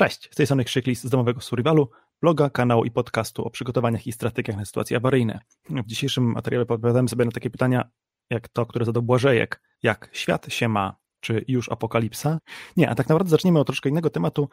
Cześć, 0.00 0.28
z 0.32 0.36
tej 0.36 0.46
strony 0.46 0.64
Krzyklis 0.64 1.04
z 1.04 1.10
domowego 1.10 1.40
survivalu, 1.40 1.90
bloga, 2.22 2.50
kanału 2.50 2.84
i 2.84 2.90
podcastu 2.90 3.44
o 3.44 3.50
przygotowaniach 3.50 4.06
i 4.06 4.12
strategiach 4.12 4.56
na 4.56 4.64
sytuacje 4.64 4.96
awaryjne. 4.96 5.40
W 5.70 5.86
dzisiejszym 5.86 6.24
materiale 6.24 6.62
odpowiadamy 6.62 7.08
sobie 7.08 7.24
na 7.24 7.30
takie 7.30 7.50
pytania, 7.50 7.90
jak 8.30 8.48
to, 8.48 8.66
które 8.66 8.84
zadał 8.84 9.02
Błażejek. 9.02 9.62
Jak 9.82 10.10
świat 10.12 10.52
się 10.52 10.68
ma? 10.68 10.96
Czy 11.20 11.44
już 11.48 11.72
apokalipsa? 11.72 12.38
Nie, 12.76 12.90
a 12.90 12.94
tak 12.94 13.08
naprawdę 13.08 13.30
zaczniemy 13.30 13.58
od 13.58 13.66
troszkę 13.66 13.88
innego 13.88 14.10
tematu. 14.10 14.48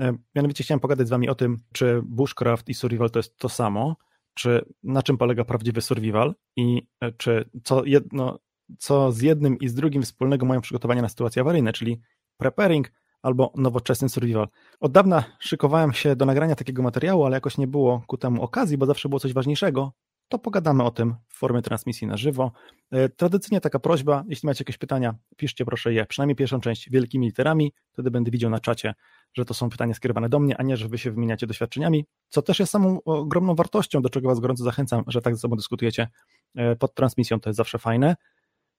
E, 0.00 0.12
mianowicie 0.34 0.64
chciałem 0.64 0.80
pogadać 0.80 1.06
z 1.06 1.10
wami 1.10 1.28
o 1.28 1.34
tym, 1.34 1.56
czy 1.72 2.02
bushcraft 2.04 2.68
i 2.68 2.74
survival 2.74 3.10
to 3.10 3.18
jest 3.18 3.36
to 3.36 3.48
samo, 3.48 3.96
czy 4.34 4.64
na 4.82 5.02
czym 5.02 5.18
polega 5.18 5.44
prawdziwy 5.44 5.80
survival 5.80 6.34
i 6.56 6.88
e, 7.00 7.12
czy 7.12 7.50
co, 7.64 7.84
jedno, 7.84 8.38
co 8.78 9.12
z 9.12 9.20
jednym 9.20 9.58
i 9.58 9.68
z 9.68 9.74
drugim 9.74 10.02
wspólnego 10.02 10.46
mają 10.46 10.60
przygotowania 10.60 11.02
na 11.02 11.08
sytuacje 11.08 11.42
awaryjne, 11.42 11.72
czyli 11.72 12.00
preparing 12.36 12.92
albo 13.22 13.52
nowoczesny 13.56 14.08
survival. 14.08 14.48
Od 14.80 14.92
dawna 14.92 15.24
szykowałem 15.38 15.92
się 15.92 16.16
do 16.16 16.26
nagrania 16.26 16.54
takiego 16.54 16.82
materiału, 16.82 17.24
ale 17.24 17.36
jakoś 17.36 17.58
nie 17.58 17.66
było 17.66 18.02
ku 18.06 18.16
temu 18.16 18.42
okazji, 18.42 18.78
bo 18.78 18.86
zawsze 18.86 19.08
było 19.08 19.20
coś 19.20 19.32
ważniejszego. 19.32 19.92
To 20.28 20.38
pogadamy 20.38 20.84
o 20.84 20.90
tym 20.90 21.14
w 21.28 21.38
formie 21.38 21.62
transmisji 21.62 22.06
na 22.06 22.16
żywo. 22.16 22.52
E, 22.90 23.08
tradycyjnie 23.08 23.60
taka 23.60 23.78
prośba, 23.78 24.24
jeśli 24.28 24.46
macie 24.46 24.62
jakieś 24.62 24.78
pytania, 24.78 25.14
piszcie 25.36 25.64
proszę 25.64 25.92
je, 25.92 26.06
przynajmniej 26.06 26.36
pierwszą 26.36 26.60
część 26.60 26.90
wielkimi 26.90 27.26
literami, 27.26 27.72
wtedy 27.92 28.10
będę 28.10 28.30
widział 28.30 28.50
na 28.50 28.60
czacie, 28.60 28.94
że 29.34 29.44
to 29.44 29.54
są 29.54 29.70
pytania 29.70 29.94
skierowane 29.94 30.28
do 30.28 30.38
mnie, 30.38 30.56
a 30.56 30.62
nie, 30.62 30.76
że 30.76 30.88
wy 30.88 30.98
się 30.98 31.10
wymieniacie 31.10 31.46
doświadczeniami, 31.46 32.04
co 32.28 32.42
też 32.42 32.58
jest 32.58 32.72
samą 32.72 32.98
ogromną 33.04 33.54
wartością, 33.54 34.02
do 34.02 34.10
czego 34.10 34.28
was 34.28 34.40
gorąco 34.40 34.64
zachęcam, 34.64 35.04
że 35.06 35.22
tak 35.22 35.34
ze 35.34 35.40
sobą 35.40 35.56
dyskutujecie 35.56 36.08
e, 36.54 36.76
pod 36.76 36.94
transmisją, 36.94 37.40
to 37.40 37.50
jest 37.50 37.56
zawsze 37.56 37.78
fajne. 37.78 38.16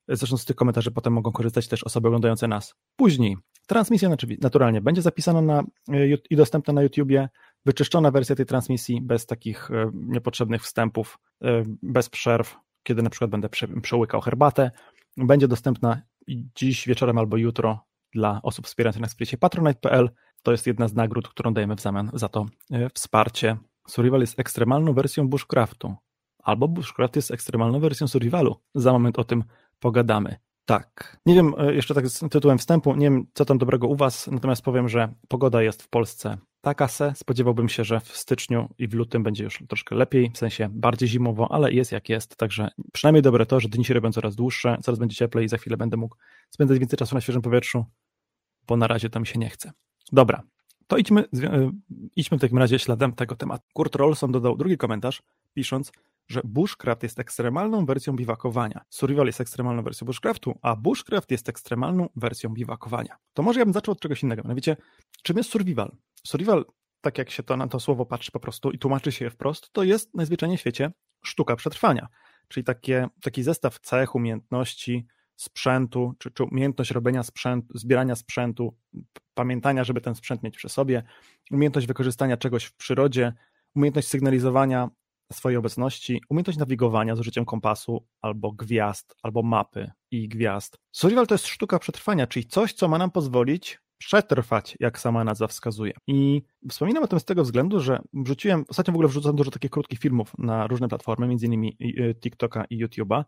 Zresztą 0.09 0.37
z 0.37 0.45
tych 0.45 0.55
komentarzy 0.55 0.91
potem 0.91 1.13
mogą 1.13 1.31
korzystać 1.31 1.67
też 1.67 1.83
osoby 1.83 2.07
oglądające 2.07 2.47
nas 2.47 2.75
później. 2.95 3.37
Transmisja 3.67 4.09
naturalnie 4.41 4.81
będzie 4.81 5.01
zapisana 5.01 5.41
na, 5.41 5.63
e, 5.93 6.07
i 6.29 6.35
dostępna 6.35 6.73
na 6.73 6.81
YouTubie, 6.81 7.29
wyczyszczona 7.65 8.11
wersja 8.11 8.35
tej 8.35 8.45
transmisji 8.45 9.01
bez 9.01 9.25
takich 9.25 9.71
e, 9.71 9.91
niepotrzebnych 9.93 10.63
wstępów, 10.63 11.17
e, 11.43 11.63
bez 11.83 12.09
przerw, 12.09 12.57
kiedy 12.83 13.01
na 13.01 13.09
przykład 13.09 13.31
będę 13.31 13.49
przełykał 13.81 14.21
herbatę. 14.21 14.71
Będzie 15.17 15.47
dostępna 15.47 16.01
dziś 16.55 16.87
wieczorem 16.87 17.17
albo 17.17 17.37
jutro 17.37 17.85
dla 18.13 18.39
osób 18.43 18.67
wspierających 18.67 19.01
nas 19.01 19.11
w 19.11 19.13
splecie 19.13 19.37
patronite.pl. 19.37 20.09
To 20.43 20.51
jest 20.51 20.67
jedna 20.67 20.87
z 20.87 20.93
nagród, 20.93 21.27
którą 21.27 21.53
dajemy 21.53 21.75
w 21.75 21.81
zamian 21.81 22.11
za 22.13 22.29
to 22.29 22.45
wsparcie. 22.93 23.57
Survival 23.87 24.21
jest 24.21 24.39
ekstremalną 24.39 24.93
wersją 24.93 25.27
bushcraftu, 25.27 25.95
albo 26.43 26.67
bushcraft 26.67 27.15
jest 27.15 27.31
ekstremalną 27.31 27.79
wersją 27.79 28.07
survivalu. 28.07 28.55
Za 28.75 28.93
moment 28.93 29.19
o 29.19 29.23
tym 29.23 29.43
pogadamy. 29.79 30.35
Tak. 30.65 31.17
Nie 31.25 31.35
wiem, 31.35 31.53
e, 31.57 31.73
jeszcze 31.73 31.93
tak 31.93 32.07
z 32.07 32.29
tytułem 32.29 32.57
wstępu, 32.57 32.95
nie 32.95 33.05
wiem 33.05 33.25
co 33.33 33.45
tam 33.45 33.57
dobrego 33.57 33.87
u 33.87 33.95
Was, 33.95 34.27
natomiast 34.27 34.61
powiem, 34.61 34.89
że 34.89 35.13
pogoda 35.27 35.63
jest 35.63 35.83
w 35.83 35.89
Polsce 35.89 36.37
taka 36.61 36.87
se. 36.87 37.13
Spodziewałbym 37.15 37.69
się, 37.69 37.83
że 37.83 37.99
w 37.99 38.17
styczniu 38.17 38.69
i 38.77 38.87
w 38.87 38.93
lutym 38.93 39.23
będzie 39.23 39.43
już 39.43 39.63
troszkę 39.67 39.95
lepiej, 39.95 40.31
w 40.33 40.37
sensie 40.37 40.69
bardziej 40.71 41.09
zimowo, 41.09 41.51
ale 41.51 41.73
jest 41.73 41.91
jak 41.91 42.09
jest, 42.09 42.35
także 42.35 42.69
przynajmniej 42.93 43.21
dobre 43.21 43.45
to, 43.45 43.59
że 43.59 43.69
dni 43.69 43.85
się 43.85 43.93
robią 43.93 44.11
coraz 44.11 44.35
dłuższe, 44.35 44.77
coraz 44.83 44.99
będzie 44.99 45.15
cieplej 45.15 45.45
i 45.45 45.49
za 45.49 45.57
chwilę 45.57 45.77
będę 45.77 45.97
mógł 45.97 46.15
spędzać 46.49 46.79
więcej 46.79 46.99
czasu 46.99 47.15
na 47.15 47.21
świeżym 47.21 47.41
powietrzu, 47.41 47.85
bo 48.67 48.77
na 48.77 48.87
razie 48.87 49.09
tam 49.09 49.25
się 49.25 49.39
nie 49.39 49.49
chce. 49.49 49.71
Dobra, 50.11 50.43
to 50.87 50.97
idźmy, 50.97 51.25
e, 51.43 51.71
idźmy 52.15 52.37
w 52.37 52.41
takim 52.41 52.57
razie 52.57 52.79
śladem 52.79 53.13
tego 53.13 53.35
tematu. 53.35 53.63
Kurt 53.73 53.95
Rolson 53.95 54.31
dodał 54.31 54.57
drugi 54.57 54.77
komentarz, 54.77 55.23
pisząc, 55.53 55.91
że 56.29 56.41
bushcraft 56.43 57.03
jest 57.03 57.19
ekstremalną 57.19 57.85
wersją 57.85 58.13
biwakowania. 58.15 58.81
Survival 58.89 59.25
jest 59.25 59.41
ekstremalną 59.41 59.83
wersją 59.83 60.05
bushcraftu, 60.05 60.59
a 60.61 60.75
bushcraft 60.75 61.31
jest 61.31 61.49
ekstremalną 61.49 62.09
wersją 62.15 62.49
biwakowania. 62.49 63.17
To 63.33 63.43
może 63.43 63.59
ja 63.59 63.65
bym 63.65 63.73
zaczął 63.73 63.91
od 63.91 63.99
czegoś 63.99 64.23
innego. 64.23 64.41
Mianowicie, 64.43 64.77
czym 65.23 65.37
jest 65.37 65.49
survival? 65.49 65.95
Survival, 66.27 66.65
tak 67.01 67.17
jak 67.17 67.29
się 67.29 67.43
to 67.43 67.57
na 67.57 67.67
to 67.67 67.79
słowo 67.79 68.05
patrzy 68.05 68.31
po 68.31 68.39
prostu 68.39 68.71
i 68.71 68.79
tłumaczy 68.79 69.11
się 69.11 69.25
je 69.25 69.31
wprost, 69.31 69.71
to 69.71 69.83
jest 69.83 70.15
najzwyczajniej 70.15 70.57
w 70.57 70.61
świecie 70.61 70.91
sztuka 71.23 71.55
przetrwania. 71.55 72.07
Czyli 72.47 72.63
takie, 72.63 73.07
taki 73.21 73.43
zestaw 73.43 73.79
cech, 73.79 74.15
umiejętności, 74.15 75.07
sprzętu, 75.35 76.13
czy, 76.19 76.31
czy 76.31 76.43
umiejętność 76.43 76.91
robienia 76.91 77.23
sprzętu, 77.23 77.77
zbierania 77.77 78.15
sprzętu, 78.15 78.77
pamiętania, 79.33 79.83
żeby 79.83 80.01
ten 80.01 80.15
sprzęt 80.15 80.43
mieć 80.43 80.57
przy 80.57 80.69
sobie, 80.69 81.03
umiejętność 81.51 81.87
wykorzystania 81.87 82.37
czegoś 82.37 82.65
w 82.65 82.75
przyrodzie, 82.75 83.33
umiejętność 83.75 84.07
sygnalizowania 84.07 84.89
swojej 85.33 85.57
obecności, 85.57 86.21
umiejętność 86.29 86.59
nawigowania 86.59 87.15
z 87.15 87.19
użyciem 87.19 87.45
kompasu, 87.45 88.05
albo 88.21 88.51
gwiazd, 88.51 89.15
albo 89.23 89.43
mapy 89.43 89.91
i 90.11 90.27
gwiazd. 90.27 90.77
Survival 90.91 91.27
to 91.27 91.33
jest 91.33 91.47
sztuka 91.47 91.79
przetrwania, 91.79 92.27
czyli 92.27 92.45
coś, 92.45 92.73
co 92.73 92.87
ma 92.87 92.97
nam 92.97 93.11
pozwolić 93.11 93.79
przetrwać, 93.97 94.77
jak 94.79 94.99
sama 94.99 95.23
nazwa 95.23 95.47
wskazuje. 95.47 95.93
I 96.07 96.41
wspominam 96.69 97.03
o 97.03 97.07
tym 97.07 97.19
z 97.19 97.25
tego 97.25 97.43
względu, 97.43 97.79
że 97.79 98.01
wrzuciłem, 98.13 98.65
ostatnio 98.69 98.91
w 98.91 98.95
ogóle 98.95 99.07
wrzucam 99.09 99.35
dużo 99.35 99.51
takich 99.51 99.71
krótkich 99.71 99.99
filmów 99.99 100.31
na 100.37 100.67
różne 100.67 100.87
platformy, 100.87 101.33
innymi 101.33 101.77
y, 101.81 102.15
TikToka 102.19 102.65
i 102.69 102.85
YouTube'a, 102.85 103.23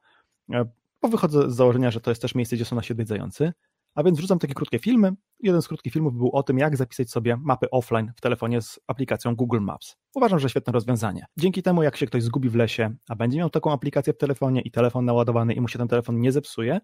e, 0.54 0.66
bo 1.02 1.08
wychodzę 1.08 1.52
z 1.52 1.56
założenia, 1.56 1.92
że 1.92 2.02
to 2.02 2.12
jest 2.12 2.22
też 2.22 2.36
miejsce, 2.36 2.56
gdzie 2.56 2.66
są 2.66 2.76
nasi 2.76 2.94
odwiedzający. 2.94 3.54
A 3.96 4.04
więc 4.04 4.18
wrzucam 4.18 4.40
takie 4.40 4.54
krótkie 4.54 4.80
filmy. 4.80 5.12
Jeden 5.40 5.62
z 5.62 5.68
krótkich 5.68 5.94
filmów 5.94 6.14
był 6.14 6.30
o 6.34 6.44
tym, 6.44 6.58
jak 6.58 6.78
zapisać 6.78 7.12
sobie 7.12 7.38
mapy 7.38 7.70
offline 7.70 8.12
w 8.18 8.22
telefonie 8.22 8.62
z 8.62 8.80
aplikacją 8.88 9.36
Google 9.36 9.60
Maps. 9.60 9.96
Uważam, 10.16 10.40
że 10.40 10.50
świetne 10.50 10.74
rozwiązanie. 10.74 11.26
Dzięki 11.38 11.64
temu, 11.64 11.84
jak 11.84 11.98
się 11.98 12.06
ktoś 12.06 12.24
zgubi 12.24 12.50
w 12.50 12.56
lesie, 12.56 12.96
a 13.10 13.16
będzie 13.16 13.38
miał 13.38 13.50
taką 13.50 13.72
aplikację 13.72 14.14
w 14.14 14.18
telefonie 14.18 14.62
i 14.62 14.72
telefon 14.72 15.06
naładowany 15.06 15.54
i 15.54 15.62
mu 15.62 15.68
się 15.68 15.80
ten 15.80 15.88
telefon 15.88 16.20
nie 16.20 16.32
zepsuje, 16.32 16.80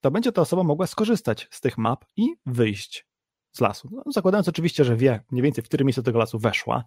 to 0.00 0.10
będzie 0.10 0.32
ta 0.32 0.42
osoba 0.42 0.62
mogła 0.62 0.86
skorzystać 0.86 1.48
z 1.50 1.60
tych 1.60 1.78
map 1.78 2.04
i 2.16 2.28
wyjść 2.46 3.06
z 3.52 3.60
lasu. 3.60 3.88
No, 3.92 4.02
zakładając 4.12 4.48
oczywiście, 4.48 4.84
że 4.84 4.96
wie 4.96 5.24
mniej 5.30 5.42
więcej, 5.42 5.64
w 5.64 5.68
którym 5.68 5.86
miejsce 5.86 6.02
tego 6.02 6.18
lasu 6.18 6.38
weszła 6.38 6.84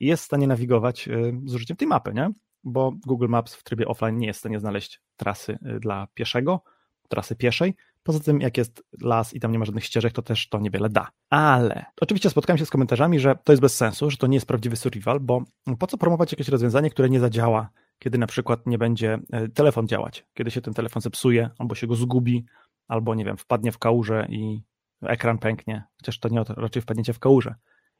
i 0.00 0.06
jest 0.06 0.22
w 0.22 0.26
stanie 0.26 0.46
nawigować 0.46 1.08
y, 1.08 1.40
z 1.44 1.54
użyciem 1.54 1.76
tej 1.76 1.88
mapy, 1.88 2.12
nie? 2.14 2.30
Bo 2.64 2.92
Google 3.06 3.28
Maps 3.28 3.54
w 3.54 3.62
trybie 3.62 3.86
offline 3.86 4.18
nie 4.18 4.26
jest 4.26 4.38
w 4.38 4.40
stanie 4.40 4.60
znaleźć 4.60 5.00
trasy 5.16 5.58
y, 5.76 5.80
dla 5.80 6.06
pieszego, 6.14 6.62
trasy 7.08 7.36
pieszej, 7.36 7.74
Poza 8.04 8.20
tym, 8.20 8.40
jak 8.40 8.56
jest 8.58 8.84
las 9.00 9.34
i 9.34 9.40
tam 9.40 9.52
nie 9.52 9.58
ma 9.58 9.64
żadnych 9.64 9.84
ścieżek, 9.84 10.12
to 10.12 10.22
też 10.22 10.48
to 10.48 10.58
niewiele 10.58 10.88
da. 10.88 11.08
Ale 11.30 11.84
oczywiście 12.00 12.30
spotkałem 12.30 12.58
się 12.58 12.66
z 12.66 12.70
komentarzami, 12.70 13.18
że 13.20 13.36
to 13.44 13.52
jest 13.52 13.62
bez 13.62 13.76
sensu, 13.76 14.10
że 14.10 14.16
to 14.16 14.26
nie 14.26 14.36
jest 14.36 14.46
prawdziwy 14.46 14.76
survival, 14.76 15.20
bo 15.20 15.44
po 15.78 15.86
co 15.86 15.98
promować 15.98 16.32
jakieś 16.32 16.48
rozwiązanie, 16.48 16.90
które 16.90 17.10
nie 17.10 17.20
zadziała, 17.20 17.70
kiedy 17.98 18.18
na 18.18 18.26
przykład 18.26 18.66
nie 18.66 18.78
będzie 18.78 19.18
e, 19.32 19.48
telefon 19.48 19.88
działać, 19.88 20.26
kiedy 20.34 20.50
się 20.50 20.60
ten 20.60 20.74
telefon 20.74 21.02
zepsuje, 21.02 21.50
albo 21.58 21.74
się 21.74 21.86
go 21.86 21.94
zgubi, 21.94 22.44
albo 22.88 23.14
nie 23.14 23.24
wiem, 23.24 23.36
wpadnie 23.36 23.72
w 23.72 23.78
kałużę 23.78 24.26
i 24.28 24.62
ekran 25.02 25.38
pęknie, 25.38 25.84
chociaż 25.96 26.18
to 26.18 26.28
nie 26.28 26.44
raczej 26.48 26.82
wpadnięcie 26.82 27.12
w 27.12 27.18
kałużę. 27.18 27.54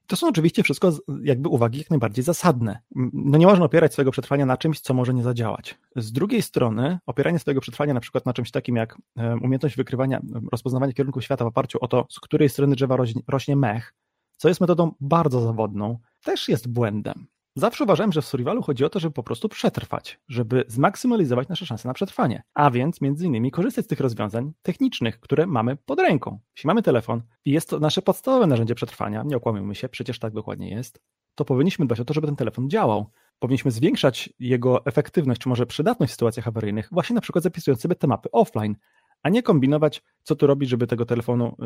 To 0.06 0.16
są 0.16 0.28
oczywiście 0.28 0.62
wszystko 0.62 0.92
jakby 1.22 1.48
uwagi 1.48 1.78
jak 1.78 1.91
najbardziej 1.91 2.25
zasadne. 2.25 2.78
No 3.12 3.38
nie 3.38 3.47
można 3.47 3.65
opierać 3.65 3.92
swojego 3.92 4.10
przetrwania 4.10 4.47
na 4.47 4.56
czymś, 4.56 4.81
co 4.81 4.94
może 4.94 5.15
nie 5.15 5.22
zadziałać. 5.22 5.78
Z 5.97 6.12
drugiej 6.12 6.42
strony, 6.42 6.98
opieranie 7.06 7.38
swojego 7.38 7.60
przetrwania 7.60 7.94
na 7.94 8.00
przykład 8.00 8.26
na 8.26 8.32
czymś 8.32 8.50
takim 8.50 8.76
jak 8.76 8.98
umiejętność 9.43 9.76
wykrywania, 9.76 10.20
rozpoznawania 10.53 10.93
kierunków 10.93 11.25
świata 11.25 11.44
w 11.44 11.48
oparciu 11.48 11.78
o 11.81 11.88
to, 11.88 12.06
z 12.10 12.20
której 12.20 12.48
strony 12.48 12.76
drzewa 12.76 12.97
rośnie 13.28 13.56
mech, 13.56 13.94
co 14.37 14.48
jest 14.48 14.60
metodą 14.60 14.94
bardzo 15.00 15.41
zawodną, 15.41 15.98
też 16.25 16.48
jest 16.48 16.69
błędem. 16.72 17.26
Zawsze 17.56 17.84
uważałem, 17.84 18.12
że 18.12 18.22
w 18.22 18.26
survivalu 18.26 18.62
chodzi 18.62 18.84
o 18.84 18.88
to, 18.88 19.00
żeby 19.00 19.15
po 19.15 19.22
prostu 19.22 19.48
przetrwać, 19.48 20.20
żeby 20.28 20.65
zmaksymalizować 20.69 21.48
nasze 21.48 21.66
szanse 21.66 21.88
na 21.88 21.94
przetrwanie, 21.94 22.42
a 22.54 22.70
więc 22.70 23.00
między 23.00 23.26
innymi 23.26 23.50
korzystać 23.50 23.84
z 23.84 23.88
tych 23.88 24.00
rozwiązań 24.00 24.53
technicznych, 24.62 25.20
które 25.20 25.47
mamy 25.47 25.76
pod 25.76 26.00
ręką. 26.00 26.38
Jeśli 26.56 26.66
mamy 26.66 26.82
telefon 26.82 27.22
i 27.44 27.50
jest 27.50 27.70
to 27.70 27.81
nasze 27.81 28.03
podstawowe 28.03 28.47
narzędzie 28.47 28.75
przetrwania, 28.75 29.22
nie 29.22 29.37
okłamujmy 29.37 29.75
się, 29.75 29.88
przecież 29.88 30.19
tak 30.19 30.32
dokładnie 30.32 30.70
jest, 30.70 31.00
to 31.34 31.44
powinniśmy 31.44 31.87
dbać 31.87 32.00
o 32.00 32.04
to, 32.04 32.14
żeby 32.14 32.26
ten 32.26 32.37
telefon 32.37 32.70
działał. 32.70 33.10
Powinniśmy 33.38 33.70
zwiększać 33.70 34.32
jego 34.38 34.87
efektywność, 34.87 35.41
czy 35.41 35.48
może 35.48 35.66
przydatność 35.66 36.10
w 36.10 36.14
sytuacjach 36.14 36.48
awaryjnych, 36.48 36.88
właśnie 36.93 37.14
na 37.14 37.20
przykład 37.20 37.43
zapisując 37.43 37.81
sobie 37.81 37.94
te 37.94 38.06
mapy 38.06 38.31
offline, 38.31 38.76
a 39.22 39.28
nie 39.28 39.43
kombinować, 39.43 40.03
co 40.22 40.37
tu 40.37 40.47
robić, 40.47 40.70
żeby 40.70 40.87
tego 40.87 41.06
telefonu, 41.06 41.56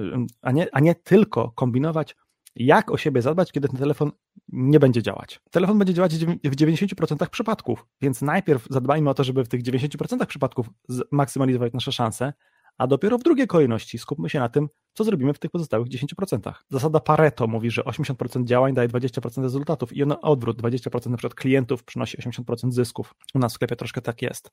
a 0.43 0.53
nie, 0.53 0.67
a 0.73 0.81
nie 0.81 0.95
tylko 0.95 1.51
kombinować, 1.51 2.17
jak 2.59 2.91
o 2.91 2.97
siebie 2.97 3.23
zadbać, 3.23 3.53
kiedy 3.53 3.69
ten 3.69 3.79
telefon 3.79 4.13
nie 4.49 4.81
będzie 4.81 5.03
działać. 5.03 5.41
Telefon 5.51 5.79
będzie 5.79 5.95
działać 5.95 6.17
w 6.45 6.57
90% 6.57 7.29
przypadków, 7.29 7.87
więc 8.01 8.23
najpierw 8.23 8.67
zadbajmy 8.71 9.11
o 9.11 9.15
to, 9.15 9.25
żeby 9.25 9.45
w 9.45 9.49
tych 9.49 9.63
90% 9.63 10.27
przypadków 10.27 10.71
maksymalizować 11.11 11.73
nasze 11.73 11.93
szanse, 11.93 12.33
a 12.79 12.87
dopiero 12.87 13.19
w 13.19 13.23
drugiej 13.23 13.47
kolejności 13.47 13.99
skupmy 13.99 14.31
się 14.31 14.39
na 14.39 14.49
tym, 14.49 14.69
co 14.95 15.05
zrobimy 15.05 15.35
w 15.35 15.39
tych 15.39 15.51
pozostałych 15.51 15.89
10%. 15.89 16.53
Zasada 16.69 17.01
Pareto 17.01 17.47
mówi, 17.47 17.71
że 17.71 17.83
80% 17.83 18.45
działań 18.45 18.75
daje 18.75 18.89
20% 18.89 19.43
rezultatów 19.43 19.93
i 19.93 20.07
na 20.07 20.21
odwrót, 20.21 20.63
20% 20.63 21.11
na 21.11 21.17
przykład 21.17 21.35
klientów 21.35 21.85
przynosi 21.85 22.19
80% 22.19 22.73
zysków. 22.73 23.15
U 23.35 23.39
nas 23.39 23.53
w 23.53 23.55
sklepie 23.55 23.77
troszkę 23.77 24.01
tak 24.01 24.23
jest. 24.23 24.51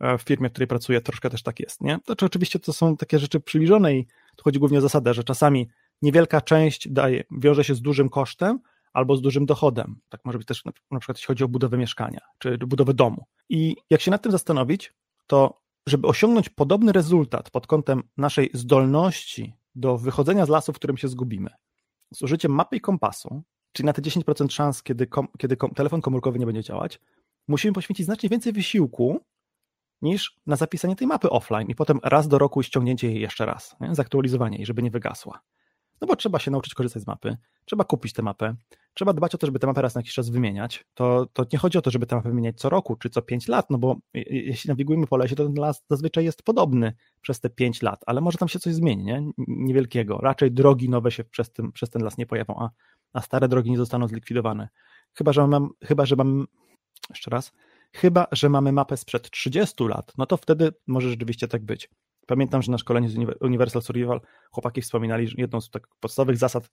E, 0.00 0.18
w 0.18 0.22
firmie, 0.22 0.48
w 0.48 0.52
której 0.52 0.66
pracuję, 0.66 1.00
troszkę 1.00 1.30
też 1.30 1.42
tak 1.42 1.60
jest, 1.60 1.80
nie? 1.80 1.98
To 2.04 2.16
czy 2.16 2.26
oczywiście 2.26 2.58
to 2.58 2.72
są 2.72 2.96
takie 2.96 3.18
rzeczy 3.18 3.40
przybliżone 3.40 3.94
i 3.94 4.06
tu 4.36 4.44
chodzi 4.44 4.58
głównie 4.58 4.78
o 4.78 4.80
zasadę, 4.80 5.14
że 5.14 5.24
czasami 5.24 5.68
niewielka 6.04 6.40
część 6.40 6.88
daje, 6.88 7.24
wiąże 7.30 7.64
się 7.64 7.74
z 7.74 7.82
dużym 7.82 8.08
kosztem 8.08 8.58
albo 8.92 9.16
z 9.16 9.22
dużym 9.22 9.46
dochodem. 9.46 10.00
Tak 10.08 10.20
może 10.24 10.38
być 10.38 10.46
też 10.46 10.64
na, 10.64 10.72
na 10.90 11.00
przykład 11.00 11.18
jeśli 11.18 11.26
chodzi 11.26 11.44
o 11.44 11.48
budowę 11.48 11.78
mieszkania 11.78 12.20
czy 12.38 12.58
budowę 12.58 12.94
domu. 12.94 13.24
I 13.48 13.76
jak 13.90 14.00
się 14.00 14.10
nad 14.10 14.22
tym 14.22 14.32
zastanowić, 14.32 14.94
to 15.26 15.60
żeby 15.86 16.08
osiągnąć 16.08 16.48
podobny 16.48 16.92
rezultat 16.92 17.50
pod 17.50 17.66
kątem 17.66 18.02
naszej 18.16 18.50
zdolności 18.54 19.54
do 19.74 19.98
wychodzenia 19.98 20.46
z 20.46 20.48
lasu, 20.48 20.72
w 20.72 20.76
którym 20.76 20.96
się 20.96 21.08
zgubimy, 21.08 21.50
z 22.14 22.22
użyciem 22.22 22.52
mapy 22.52 22.76
i 22.76 22.80
kompasu, 22.80 23.42
czyli 23.72 23.86
na 23.86 23.92
te 23.92 24.02
10% 24.02 24.50
szans, 24.50 24.82
kiedy, 24.82 25.06
kom, 25.06 25.28
kiedy 25.38 25.56
kom, 25.56 25.70
telefon 25.70 26.00
komórkowy 26.00 26.38
nie 26.38 26.46
będzie 26.46 26.62
działać, 26.62 27.00
musimy 27.48 27.72
poświęcić 27.72 28.06
znacznie 28.06 28.28
więcej 28.28 28.52
wysiłku 28.52 29.20
niż 30.02 30.36
na 30.46 30.56
zapisanie 30.56 30.96
tej 30.96 31.06
mapy 31.06 31.30
offline 31.30 31.68
i 31.68 31.74
potem 31.74 32.00
raz 32.02 32.28
do 32.28 32.38
roku 32.38 32.62
ściągnięcie 32.62 33.06
jej 33.06 33.20
jeszcze 33.20 33.46
raz, 33.46 33.76
nie? 33.80 33.94
zaktualizowanie 33.94 34.56
jej, 34.56 34.66
żeby 34.66 34.82
nie 34.82 34.90
wygasła. 34.90 35.40
No 36.00 36.06
bo 36.06 36.16
trzeba 36.16 36.38
się 36.38 36.50
nauczyć 36.50 36.74
korzystać 36.74 37.02
z 37.02 37.06
mapy, 37.06 37.36
trzeba 37.64 37.84
kupić 37.84 38.12
tę 38.12 38.22
mapę, 38.22 38.54
trzeba 38.94 39.12
dbać 39.12 39.34
o 39.34 39.38
to, 39.38 39.46
żeby 39.46 39.58
tę 39.58 39.66
mapę 39.66 39.82
raz 39.82 39.94
na 39.94 39.98
jakiś 39.98 40.14
czas 40.14 40.30
wymieniać. 40.30 40.84
To, 40.94 41.26
to 41.32 41.46
nie 41.52 41.58
chodzi 41.58 41.78
o 41.78 41.82
to, 41.82 41.90
żeby 41.90 42.06
tę 42.06 42.16
mapę 42.16 42.28
wymieniać 42.28 42.58
co 42.58 42.68
roku 42.68 42.96
czy 42.96 43.10
co 43.10 43.22
5 43.22 43.48
lat, 43.48 43.70
no 43.70 43.78
bo 43.78 43.96
jeśli 44.14 44.68
nawigujemy 44.68 45.06
po 45.06 45.16
lesie, 45.16 45.36
to 45.36 45.44
ten 45.44 45.54
las 45.54 45.84
zazwyczaj 45.90 46.24
jest 46.24 46.42
podobny 46.42 46.92
przez 47.20 47.40
te 47.40 47.50
5 47.50 47.82
lat, 47.82 48.04
ale 48.06 48.20
może 48.20 48.38
tam 48.38 48.48
się 48.48 48.58
coś 48.58 48.74
zmieni, 48.74 49.04
nie? 49.04 49.22
Niewielkiego. 49.48 50.18
Raczej 50.18 50.52
drogi 50.52 50.88
nowe 50.88 51.10
się 51.10 51.24
przez, 51.24 51.52
tym, 51.52 51.72
przez 51.72 51.90
ten 51.90 52.02
las 52.02 52.18
nie 52.18 52.26
pojawią, 52.26 52.54
a, 52.58 52.70
a 53.12 53.20
stare 53.20 53.48
drogi 53.48 53.70
nie 53.70 53.78
zostaną 53.78 54.08
zlikwidowane. 54.08 54.68
Chyba, 55.14 55.32
że 55.32 55.46
mam, 55.46 55.68
chyba, 55.84 56.06
że 56.06 56.16
mam, 56.16 56.46
jeszcze 57.10 57.30
raz, 57.30 57.52
chyba, 57.92 58.26
że 58.32 58.48
mamy 58.48 58.72
mapę 58.72 58.96
sprzed 58.96 59.30
30 59.30 59.84
lat, 59.84 60.12
no 60.18 60.26
to 60.26 60.36
wtedy 60.36 60.72
może 60.86 61.10
rzeczywiście 61.10 61.48
tak 61.48 61.64
być. 61.64 61.90
Pamiętam, 62.26 62.62
że 62.62 62.72
na 62.72 62.78
szkoleniu 62.78 63.08
z 63.08 63.16
Universal 63.40 63.82
Survival 63.82 64.20
chłopaki 64.50 64.80
wspominali, 64.82 65.28
że 65.28 65.34
jedną 65.38 65.60
z 65.60 65.70
tak 65.70 65.88
podstawowych 66.00 66.36
zasad 66.36 66.70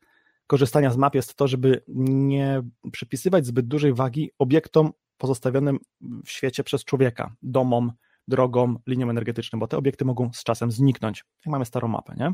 korzystania 0.48 0.92
z 0.92 0.98
map 0.98 1.15
jest 1.15 1.36
to, 1.36 1.48
żeby 1.48 1.83
nie 1.88 2.62
przypisywać 2.92 3.45
zbyt 3.45 3.68
dużej 3.68 3.94
wagi 3.94 4.31
obiektom 4.39 4.92
pozostawionym 5.18 5.80
w 6.25 6.30
świecie 6.30 6.63
przez 6.63 6.86
człowieka, 6.86 7.36
domom, 7.42 7.92
drogom, 8.27 8.80
liniom 8.88 9.09
energetycznym, 9.09 9.59
bo 9.59 9.68
te 9.68 9.77
obiekty 9.77 10.06
mogą 10.06 10.30
z 10.33 10.44
czasem 10.44 10.71
zniknąć, 10.71 11.24
jak 11.45 11.51
mamy 11.51 11.65
starą 11.65 11.88
mapę, 11.88 12.15
nie? 12.18 12.33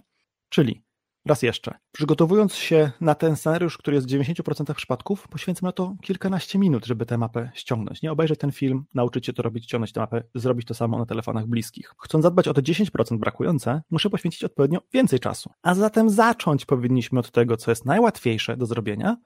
Czyli 0.50 0.84
Raz 1.28 1.42
jeszcze, 1.42 1.74
przygotowując 1.92 2.56
się 2.56 2.92
na 3.02 3.16
ten 3.16 3.36
scenariusz, 3.36 3.78
który 3.78 3.96
jest 3.96 4.08
w 4.08 4.12
90% 4.12 4.74
przypadków, 4.74 5.28
poświęcam 5.28 5.68
na 5.68 5.72
to 5.72 5.96
kilkanaście 6.02 6.60
minut, 6.60 6.86
żeby 6.86 7.06
tę 7.06 7.18
mapę 7.18 7.52
ściągnąć. 7.54 8.02
Nie 8.02 8.12
obejrzeć 8.12 8.40
ten 8.40 8.52
film, 8.52 8.86
nauczyć 8.94 9.26
się 9.26 9.34
to 9.34 9.44
robić, 9.44 9.64
ściągnąć 9.64 9.92
tę 9.92 10.00
mapę, 10.00 10.24
zrobić 10.36 10.68
to 10.68 10.74
samo 10.74 10.98
na 10.98 11.06
telefonach 11.06 11.48
bliskich. 11.48 11.94
Chcąc 12.00 12.24
zadbać 12.24 12.48
o 12.48 12.54
te 12.54 12.62
10% 12.62 13.18
brakujące, 13.18 13.82
muszę 13.90 14.10
poświęcić 14.10 14.44
odpowiednio 14.44 14.80
więcej 14.94 15.20
czasu. 15.20 15.50
A 15.62 15.76
zatem 15.76 16.10
zacząć 16.10 16.66
powinniśmy 16.66 17.20
od 17.20 17.32
tego, 17.32 17.58
co 17.58 17.72
jest 17.72 17.86
najłatwiejsze 17.86 18.58
do 18.58 18.66
zrobienia, 18.66 19.18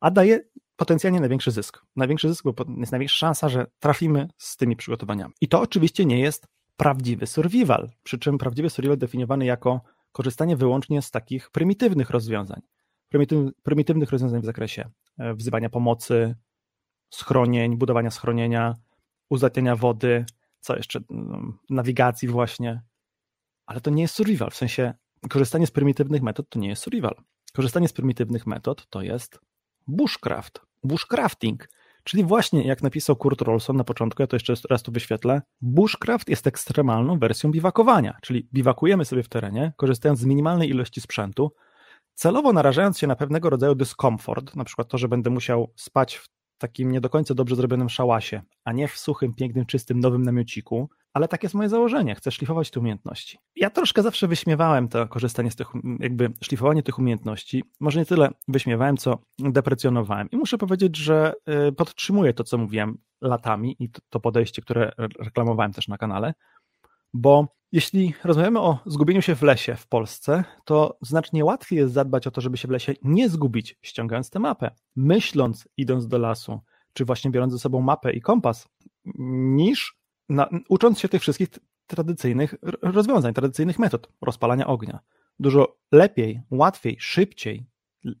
a 0.00 0.10
daje 0.10 0.40
potencjalnie 0.76 1.20
największy 1.20 1.50
zysk. 1.50 1.82
Największy 1.96 2.28
zysk, 2.28 2.44
bo 2.44 2.54
jest 2.78 2.92
największa 2.92 3.16
szansa, 3.16 3.48
że 3.48 3.66
trafimy 3.78 4.28
z 4.38 4.56
tymi 4.56 4.76
przygotowaniami. 4.76 5.34
I 5.40 5.48
to 5.48 5.60
oczywiście 5.60 6.04
nie 6.04 6.20
jest 6.20 6.46
prawdziwy 6.76 7.26
survival, 7.26 7.90
przy 8.02 8.18
czym 8.18 8.38
prawdziwy 8.38 8.70
survival 8.70 8.98
definiowany 8.98 9.44
jako 9.44 9.80
korzystanie 10.12 10.56
wyłącznie 10.56 11.02
z 11.02 11.10
takich 11.10 11.50
prymitywnych 11.50 12.10
rozwiązań. 12.10 12.60
prymitywnych 13.62 14.10
rozwiązań 14.10 14.42
w 14.42 14.44
zakresie 14.44 14.90
e, 15.18 15.34
wzywania 15.34 15.70
pomocy, 15.70 16.34
schronień, 17.10 17.76
budowania 17.76 18.10
schronienia, 18.10 18.74
uzdatniania 19.30 19.76
wody, 19.76 20.24
co 20.60 20.76
jeszcze, 20.76 21.00
mm, 21.10 21.58
nawigacji 21.70 22.28
właśnie. 22.28 22.82
Ale 23.66 23.80
to 23.80 23.90
nie 23.90 24.02
jest 24.02 24.14
survival, 24.14 24.50
w 24.50 24.56
sensie 24.56 24.94
korzystanie 25.28 25.66
z 25.66 25.70
prymitywnych 25.70 26.22
metod 26.22 26.48
to 26.48 26.58
nie 26.58 26.68
jest 26.68 26.82
survival. 26.82 27.14
Korzystanie 27.52 27.88
z 27.88 27.92
prymitywnych 27.92 28.46
metod 28.46 28.86
to 28.90 29.02
jest 29.02 29.38
bushcraft, 29.86 30.60
bushcrafting. 30.84 31.68
Czyli 32.04 32.24
właśnie, 32.24 32.62
jak 32.62 32.82
napisał 32.82 33.16
Kurt 33.16 33.42
Rolson 33.42 33.76
na 33.76 33.84
początku, 33.84 34.22
ja 34.22 34.26
to 34.26 34.36
jeszcze 34.36 34.54
raz 34.70 34.82
tu 34.82 34.92
wyświetlę, 34.92 35.42
bushcraft 35.60 36.28
jest 36.28 36.46
ekstremalną 36.46 37.18
wersją 37.18 37.50
biwakowania, 37.50 38.18
czyli 38.22 38.48
biwakujemy 38.54 39.04
sobie 39.04 39.22
w 39.22 39.28
terenie, 39.28 39.72
korzystając 39.76 40.20
z 40.20 40.24
minimalnej 40.24 40.70
ilości 40.70 41.00
sprzętu, 41.00 41.52
celowo 42.14 42.52
narażając 42.52 42.98
się 42.98 43.06
na 43.06 43.16
pewnego 43.16 43.50
rodzaju 43.50 43.74
dyskomfort, 43.74 44.56
na 44.56 44.64
przykład 44.64 44.88
to, 44.88 44.98
że 44.98 45.08
będę 45.08 45.30
musiał 45.30 45.72
spać 45.76 46.16
w 46.16 46.28
takim 46.58 46.90
nie 46.90 47.00
do 47.00 47.10
końca 47.10 47.34
dobrze 47.34 47.56
zrobionym 47.56 47.88
szałasie, 47.88 48.42
a 48.64 48.72
nie 48.72 48.88
w 48.88 48.98
suchym, 48.98 49.34
pięknym, 49.34 49.66
czystym, 49.66 50.00
nowym 50.00 50.22
namiociku, 50.22 50.90
ale 51.12 51.28
takie 51.28 51.44
jest 51.44 51.54
moje 51.54 51.68
założenie, 51.68 52.14
chcę 52.14 52.30
szlifować 52.30 52.70
te 52.70 52.80
umiejętności. 52.80 53.38
Ja 53.56 53.70
troszkę 53.70 54.02
zawsze 54.02 54.28
wyśmiewałem 54.28 54.88
to 54.88 55.08
korzystanie 55.08 55.50
z 55.50 55.56
tych, 55.56 55.68
jakby 55.98 56.32
szlifowanie 56.42 56.82
tych 56.82 56.98
umiejętności. 56.98 57.64
Może 57.80 58.00
nie 58.00 58.06
tyle 58.06 58.30
wyśmiewałem, 58.48 58.96
co 58.96 59.18
deprecjonowałem. 59.38 60.30
I 60.30 60.36
muszę 60.36 60.58
powiedzieć, 60.58 60.96
że 60.96 61.32
y, 61.68 61.72
podtrzymuję 61.72 62.34
to, 62.34 62.44
co 62.44 62.58
mówiłem 62.58 62.98
latami 63.20 63.76
i 63.78 63.90
to 64.10 64.20
podejście, 64.20 64.62
które 64.62 64.92
reklamowałem 65.18 65.72
też 65.72 65.88
na 65.88 65.98
kanale, 65.98 66.34
bo 67.14 67.60
jeśli 67.72 68.14
rozmawiamy 68.24 68.60
o 68.60 68.78
zgubieniu 68.86 69.22
się 69.22 69.34
w 69.34 69.42
lesie 69.42 69.76
w 69.76 69.86
Polsce, 69.86 70.44
to 70.64 70.98
znacznie 71.02 71.44
łatwiej 71.44 71.78
jest 71.78 71.92
zadbać 71.92 72.26
o 72.26 72.30
to, 72.30 72.40
żeby 72.40 72.56
się 72.56 72.68
w 72.68 72.70
lesie 72.70 72.94
nie 73.02 73.28
zgubić, 73.28 73.78
ściągając 73.82 74.30
tę 74.30 74.38
mapę, 74.38 74.70
myśląc, 74.96 75.68
idąc 75.76 76.08
do 76.08 76.18
lasu, 76.18 76.60
czy 76.92 77.04
właśnie 77.04 77.30
biorąc 77.30 77.52
ze 77.52 77.58
sobą 77.58 77.80
mapę 77.80 78.12
i 78.12 78.20
kompas, 78.20 78.68
niż 79.28 79.99
na, 80.30 80.48
ucząc 80.68 80.98
się 80.98 81.08
tych 81.08 81.22
wszystkich 81.22 81.48
tradycyjnych 81.86 82.54
rozwiązań, 82.82 83.34
tradycyjnych 83.34 83.78
metod 83.78 84.08
rozpalania 84.20 84.66
ognia. 84.66 85.00
Dużo 85.38 85.78
lepiej, 85.92 86.42
łatwiej, 86.50 86.96
szybciej 87.00 87.66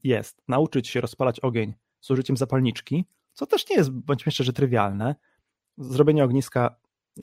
jest 0.04 0.42
nauczyć 0.48 0.88
się 0.88 1.00
rozpalać 1.00 1.40
ogień 1.40 1.74
z 2.00 2.10
użyciem 2.10 2.36
zapalniczki, 2.36 3.04
co 3.32 3.46
też 3.46 3.70
nie 3.70 3.76
jest, 3.76 3.90
bądźmy 3.90 4.32
szczerzy, 4.32 4.52
trywialne. 4.52 5.14
Zrobienie 5.78 6.24
ogniska 6.24 6.76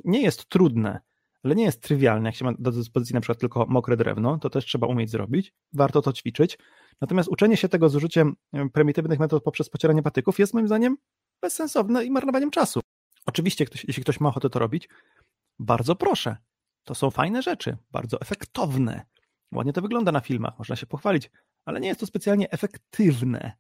nie 0.06 0.22
jest 0.22 0.46
trudne, 0.46 1.00
ale 1.44 1.56
nie 1.56 1.64
jest 1.64 1.82
trywialne. 1.82 2.30
Jak 2.30 2.36
się 2.36 2.46
ma 2.46 2.54
do 2.60 2.72
dyspozycji 2.72 3.14
na 3.14 3.22
przykład 3.22 3.40
tylko 3.40 3.66
mokre 3.66 3.98
drewno, 3.98 4.38
to 4.38 4.50
też 4.50 4.66
trzeba 4.66 4.88
umieć 4.88 5.10
zrobić. 5.10 5.54
Warto 5.74 6.02
to 6.02 6.14
ćwiczyć. 6.14 6.58
Natomiast 7.02 7.30
uczenie 7.30 7.58
się 7.58 7.70
tego 7.70 7.90
z 7.90 7.96
użyciem 7.96 8.36
prymitywnych 8.74 9.20
metod 9.20 9.44
poprzez 9.44 9.70
pocieranie 9.70 10.04
patyków 10.04 10.40
jest 10.40 10.54
moim 10.54 10.68
zdaniem 10.68 10.98
bezsensowne 11.42 12.06
i 12.06 12.12
marnowaniem 12.12 12.52
czasu. 12.52 12.82
Oczywiście, 13.28 13.66
ktoś, 13.66 13.86
jeśli 13.86 14.04
ktoś 14.04 14.20
ma 14.20 14.30
ochotę 14.30 14.50
to 14.50 14.60
robić, 14.60 14.90
bardzo 15.60 15.96
proszę. 15.96 16.38
To 16.84 16.96
są 16.96 17.12
fajne 17.12 17.42
rzeczy, 17.42 17.78
bardzo 17.92 18.22
efektowne. 18.22 19.06
Ładnie 19.52 19.74
to 19.74 19.82
wygląda 19.82 20.12
na 20.12 20.20
filmach, 20.20 20.60
można 20.60 20.76
się 20.76 20.86
pochwalić, 20.86 21.32
ale 21.66 21.80
nie 21.80 21.88
jest 21.88 22.00
to 22.00 22.06
specjalnie 22.06 22.52
efektywne. 22.52 23.52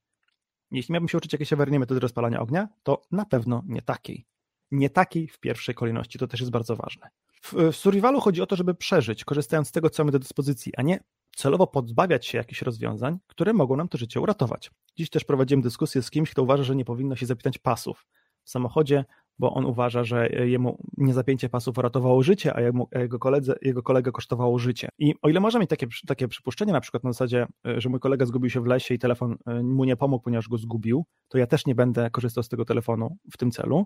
Jeśli 0.71 0.93
miałbym 0.93 1.09
się 1.09 1.17
uczyć 1.17 1.33
jakiejś 1.33 1.53
awaryjnej 1.53 1.79
metody 1.79 1.99
rozpalania 1.99 2.39
ognia, 2.39 2.67
to 2.83 3.01
na 3.11 3.25
pewno 3.25 3.63
nie 3.65 3.81
takiej. 3.81 4.25
Nie 4.71 4.89
takiej 4.89 5.27
w 5.27 5.39
pierwszej 5.39 5.75
kolejności, 5.75 6.19
to 6.19 6.27
też 6.27 6.39
jest 6.39 6.51
bardzo 6.51 6.75
ważne. 6.75 7.09
W, 7.41 7.53
w 7.53 7.75
survivalu 7.75 8.19
chodzi 8.19 8.41
o 8.41 8.47
to, 8.47 8.55
żeby 8.55 8.75
przeżyć, 8.75 9.25
korzystając 9.25 9.67
z 9.67 9.71
tego, 9.71 9.89
co 9.89 10.03
mamy 10.03 10.11
do 10.11 10.19
dyspozycji, 10.19 10.73
a 10.77 10.81
nie 10.81 10.99
celowo 11.35 11.67
pozbawiać 11.67 12.25
się 12.25 12.37
jakichś 12.37 12.61
rozwiązań, 12.61 13.17
które 13.27 13.53
mogą 13.53 13.75
nam 13.75 13.87
to 13.87 13.97
życie 13.97 14.21
uratować. 14.21 14.71
Dziś 14.97 15.09
też 15.09 15.23
prowadziłem 15.23 15.61
dyskusję 15.61 16.01
z 16.01 16.11
kimś, 16.11 16.31
kto 16.31 16.43
uważa, 16.43 16.63
że 16.63 16.75
nie 16.75 16.85
powinno 16.85 17.15
się 17.15 17.25
zapinać 17.25 17.57
pasów 17.57 18.07
w 18.43 18.49
samochodzie, 18.49 19.05
bo 19.39 19.53
on 19.53 19.65
uważa, 19.65 20.03
że 20.03 20.29
jemu 20.29 20.77
niezapięcie 20.97 21.49
pasów 21.49 21.77
uratowało 21.77 22.23
życie, 22.23 22.53
a 22.55 22.61
jego, 22.99 23.19
koledze, 23.19 23.55
jego 23.61 23.83
kolegę 23.83 24.11
kosztowało 24.11 24.59
życie. 24.59 24.89
I 24.99 25.13
o 25.21 25.29
ile 25.29 25.39
można 25.39 25.59
mieć 25.59 25.69
takie, 25.69 25.87
takie 26.07 26.27
przypuszczenie, 26.27 26.73
na 26.73 26.81
przykład 26.81 27.03
na 27.03 27.11
zasadzie, 27.11 27.47
e, 27.67 27.81
że 27.81 27.89
mój 27.89 27.99
kolega 27.99 28.25
zgubił 28.25 28.49
się 28.49 28.61
w 28.61 28.65
lesie 28.65 28.93
i 28.93 28.99
telefon 28.99 29.37
e, 29.45 29.63
mu 29.63 29.83
nie 29.83 29.95
pomógł, 29.95 30.23
ponieważ 30.23 30.49
go 30.49 30.57
zgubił, 30.57 31.05
to 31.27 31.37
ja 31.37 31.47
też 31.47 31.65
nie 31.65 31.75
będę 31.75 32.09
korzystał 32.09 32.43
z 32.43 32.49
tego 32.49 32.65
telefonu 32.65 33.17
w 33.31 33.37
tym 33.37 33.51
celu, 33.51 33.85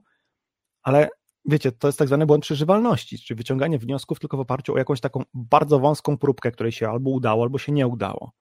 ale 0.82 1.10
wiecie, 1.46 1.72
to 1.72 1.88
jest 1.88 2.00
tak 2.00 2.08
zwany 2.08 2.26
błąd 2.26 2.44
przeżywalności, 2.44 3.20
czyli 3.20 3.38
wyciąganie 3.38 3.80
wniosków 3.80 4.20
tylko 4.20 4.38
w 4.38 4.40
oparciu 4.40 4.74
o 4.74 4.78
jakąś 4.78 5.00
taką 5.00 5.24
bardzo 5.34 5.80
wąską 5.80 6.18
próbkę, 6.18 6.52
której 6.52 6.72
się 6.72 6.90
albo 6.90 7.10
udało, 7.10 7.44
albo 7.44 7.58
się 7.58 7.72
nie 7.72 7.88
udało. 7.88 8.32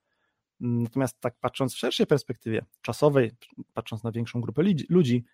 Natomiast 0.59 1.19
tak 1.19 1.35
patrząc 1.39 1.73
w 1.73 1.77
szerszej 1.77 2.07
perspektywie 2.07 2.65
czasowej, 2.81 3.31
patrząc 3.73 4.03
na 4.03 4.11
większą 4.11 4.41
grupę 4.41 4.63
ludzi, 4.89 5.25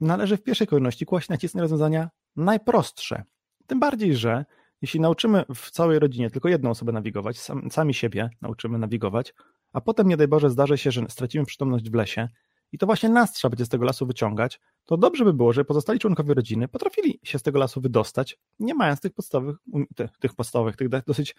należy 0.00 0.36
w 0.36 0.42
pierwszej 0.42 0.66
kolejności 0.66 1.06
kłaść 1.06 1.28
nacisk 1.28 1.54
na 1.54 1.62
rozwiązania 1.62 2.10
najprostsze. 2.36 3.24
Tym 3.66 3.80
bardziej, 3.80 4.16
że 4.16 4.44
jeśli 4.82 5.00
nauczymy 5.00 5.44
w 5.54 5.70
całej 5.70 5.98
rodzinie 5.98 6.30
tylko 6.30 6.48
jedną 6.48 6.70
osobę 6.70 6.92
nawigować, 6.92 7.38
sam, 7.38 7.70
sami 7.70 7.94
siebie 7.94 8.30
nauczymy 8.42 8.78
nawigować, 8.78 9.34
a 9.72 9.80
potem 9.80 10.08
nie 10.08 10.16
daj 10.16 10.28
Boże 10.28 10.50
zdarzy 10.50 10.78
się, 10.78 10.90
że 10.90 11.06
stracimy 11.08 11.44
przytomność 11.44 11.90
w 11.90 11.94
lesie 11.94 12.28
i 12.72 12.78
to 12.78 12.86
właśnie 12.86 13.08
nas 13.08 13.32
trzeba 13.32 13.50
będzie 13.50 13.64
z 13.64 13.68
tego 13.68 13.84
lasu 13.84 14.06
wyciągać, 14.06 14.60
to 14.84 14.96
dobrze 14.96 15.24
by 15.24 15.32
było, 15.32 15.52
żeby 15.52 15.64
pozostali 15.64 15.98
członkowie 15.98 16.34
rodziny 16.34 16.68
potrafili 16.68 17.20
się 17.22 17.38
z 17.38 17.42
tego 17.42 17.58
lasu 17.58 17.80
wydostać, 17.80 18.38
nie 18.58 18.74
mając 18.74 19.00
tych 19.00 19.12
podstawowych, 19.12 19.56
tych, 19.96 20.18
tych 20.18 20.34
podstawowych, 20.34 20.76
tych 20.76 20.88
dosyć 20.88 21.34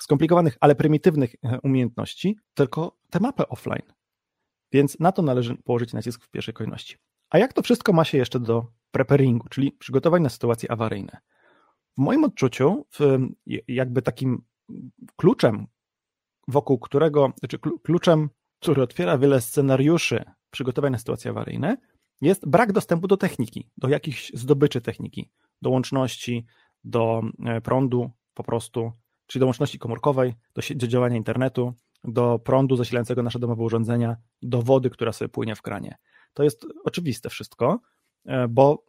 skomplikowanych, 0.00 0.56
ale 0.60 0.74
prymitywnych 0.74 1.34
e, 1.42 1.60
umiejętności, 1.60 2.38
tylko 2.54 2.98
tę 3.10 3.20
mapę 3.20 3.48
offline. 3.48 3.92
Więc 4.72 5.00
na 5.00 5.12
to 5.12 5.22
należy 5.22 5.56
położyć 5.56 5.92
nacisk 5.92 6.24
w 6.24 6.30
pierwszej 6.30 6.54
kolejności. 6.54 6.96
A 7.30 7.38
jak 7.38 7.52
to 7.52 7.62
wszystko 7.62 7.92
ma 7.92 8.04
się 8.04 8.18
jeszcze 8.18 8.40
do 8.40 8.66
preparingu, 8.90 9.48
czyli 9.48 9.72
przygotowań 9.72 10.22
na 10.22 10.28
sytuacje 10.28 10.70
awaryjne? 10.70 11.18
W 11.98 11.98
moim 11.98 12.24
odczuciu, 12.24 12.86
jakby 13.68 14.02
takim 14.02 14.42
kluczem, 15.16 15.66
wokół 16.48 16.78
którego, 16.78 17.32
znaczy 17.38 17.58
kluczem, 17.82 18.28
który 18.60 18.82
otwiera 18.82 19.18
wiele 19.18 19.40
scenariuszy 19.40 20.24
przygotowań 20.50 20.92
na 20.92 20.98
sytuacje 20.98 21.30
awaryjne, 21.30 21.76
jest 22.20 22.48
brak 22.48 22.72
dostępu 22.72 23.06
do 23.06 23.16
techniki, 23.16 23.70
do 23.76 23.88
jakichś 23.88 24.32
zdobyczy 24.34 24.80
techniki, 24.80 25.30
do 25.62 25.70
łączności, 25.70 26.46
do 26.84 27.22
e, 27.44 27.60
prądu 27.60 28.10
po 28.34 28.44
prostu, 28.44 28.92
czyli 29.26 29.40
do 29.40 29.46
łączności 29.46 29.78
komórkowej, 29.78 30.34
do, 30.54 30.62
do 30.74 30.86
działania 30.86 31.16
internetu, 31.16 31.74
do 32.04 32.38
prądu 32.38 32.76
zasilającego 32.76 33.22
nasze 33.22 33.38
domowe 33.38 33.62
urządzenia, 33.62 34.16
do 34.42 34.62
wody, 34.62 34.90
która 34.90 35.12
sobie 35.12 35.28
płynie 35.28 35.56
w 35.56 35.62
kranie. 35.62 35.96
To 36.36 36.42
jest 36.42 36.66
oczywiste 36.84 37.30
wszystko, 37.30 37.80
e, 38.26 38.48
bo 38.48 38.84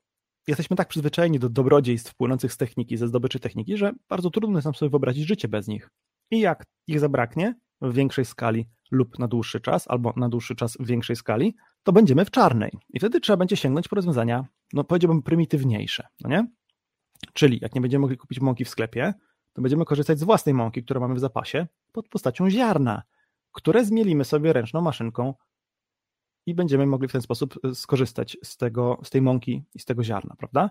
jesteśmy 0.48 0.76
tak 0.76 0.88
przyzwyczajeni 0.88 1.40
do 1.40 1.50
dobrodziejstw 1.50 2.16
płynących 2.16 2.54
z 2.54 2.58
techniki, 2.58 2.98
ze 2.98 3.08
zdobyczy 3.08 3.40
techniki, 3.40 3.78
że 3.78 3.92
bardzo 4.10 4.30
trudno 4.30 4.58
jest 4.58 4.66
nam 4.66 4.76
sobie 4.76 4.90
wyobrazić 4.90 5.28
życie 5.28 5.48
bez 5.48 5.68
nich. 5.68 5.90
I 6.32 6.40
jak 6.40 6.64
ich 6.88 7.00
zabraknie 7.00 7.56
w 7.82 7.94
większej 7.94 8.26
skali 8.26 8.68
lub 8.92 9.20
na 9.20 9.28
dłuższy 9.28 9.62
czas, 9.62 9.88
albo 9.88 10.14
na 10.16 10.30
dłuższy 10.30 10.56
czas 10.56 10.78
w 10.80 10.86
większej 10.86 11.16
skali, 11.16 11.56
to 11.84 11.92
będziemy 11.94 12.26
w 12.26 12.32
czarnej. 12.32 12.72
I 12.90 13.00
wtedy 13.00 13.20
trzeba 13.20 13.38
będzie 13.38 13.56
sięgnąć 13.56 13.88
po 13.88 13.96
rozwiązania, 13.96 14.46
no 14.74 14.84
powiedziałbym, 14.84 15.24
prymitywniejsze, 15.24 16.08
no 16.22 16.30
nie? 16.30 16.48
Czyli 17.34 17.60
jak 17.62 17.76
nie 17.76 17.82
będziemy 17.82 18.02
mogli 18.02 18.18
kupić 18.18 18.40
mąki 18.40 18.66
w 18.66 18.70
sklepie, 18.70 19.14
to 19.54 19.62
będziemy 19.62 19.86
korzystać 19.86 20.20
z 20.20 20.24
własnej 20.24 20.56
mąki, 20.56 20.84
którą 20.84 21.00
mamy 21.00 21.16
w 21.16 21.20
zapasie, 21.20 21.68
pod 21.92 22.10
postacią 22.10 22.50
ziarna, 22.50 23.04
które 23.52 23.86
zmielimy 23.86 24.26
sobie 24.26 24.54
ręczną 24.54 24.82
maszynką 24.82 25.34
i 26.48 26.56
będziemy 26.56 26.86
mogli 26.86 27.08
w 27.08 27.12
ten 27.12 27.22
sposób 27.22 27.60
e, 27.64 27.76
skorzystać 27.76 28.38
z, 28.44 28.58
tego, 28.58 29.00
z 29.04 29.10
tej 29.10 29.22
mąki 29.22 29.64
i 29.76 29.80
z 29.80 29.86
tego 29.86 30.04
ziarna, 30.04 30.36
prawda? 30.38 30.70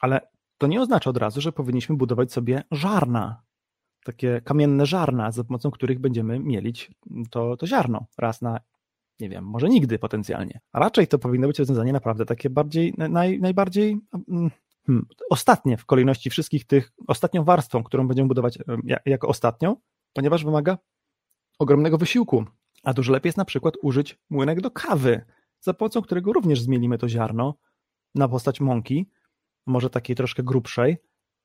Ale 0.00 0.20
to 0.58 0.66
nie 0.66 0.80
oznacza 0.80 1.10
od 1.10 1.16
razu, 1.16 1.40
że 1.40 1.52
powinniśmy 1.52 1.96
budować 1.96 2.32
sobie 2.32 2.62
żarna, 2.70 3.42
takie 4.04 4.40
kamienne 4.40 4.86
żarna, 4.86 5.30
za 5.30 5.44
pomocą 5.44 5.70
których 5.70 5.98
będziemy 5.98 6.38
mielić 6.38 6.90
to, 7.30 7.56
to 7.56 7.66
ziarno 7.66 8.06
raz 8.18 8.42
na, 8.42 8.60
nie 9.20 9.28
wiem, 9.28 9.44
może 9.44 9.68
nigdy 9.68 9.98
potencjalnie. 9.98 10.60
A 10.72 10.80
raczej 10.80 11.06
to 11.06 11.18
powinno 11.18 11.46
być 11.46 11.58
rozwiązanie 11.58 11.92
naprawdę 11.92 12.26
takie 12.26 12.50
bardziej, 12.50 12.94
naj, 12.96 13.40
najbardziej 13.40 14.00
mm, 14.28 14.50
hmm, 14.86 15.06
ostatnie 15.30 15.76
w 15.76 15.86
kolejności 15.86 16.30
wszystkich 16.30 16.66
tych, 16.66 16.92
ostatnią 17.06 17.44
warstwą, 17.44 17.82
którą 17.82 18.08
będziemy 18.08 18.28
budować 18.28 18.58
jako 19.06 19.28
ostatnią, 19.28 19.76
ponieważ 20.12 20.44
wymaga 20.44 20.78
ogromnego 21.58 21.98
wysiłku. 21.98 22.44
A 22.84 22.94
dużo 22.94 23.12
lepiej 23.12 23.28
jest 23.28 23.38
na 23.38 23.44
przykład 23.44 23.74
użyć 23.82 24.18
młynek 24.30 24.60
do 24.60 24.70
kawy, 24.70 25.24
za 25.60 25.74
pomocą 25.74 26.02
którego 26.02 26.32
również 26.32 26.60
zmielimy 26.60 26.98
to 26.98 27.08
ziarno 27.08 27.54
na 28.14 28.28
postać 28.28 28.60
mąki, 28.60 29.10
może 29.66 29.90
takiej 29.90 30.16
troszkę 30.16 30.42
grubszej, 30.42 30.96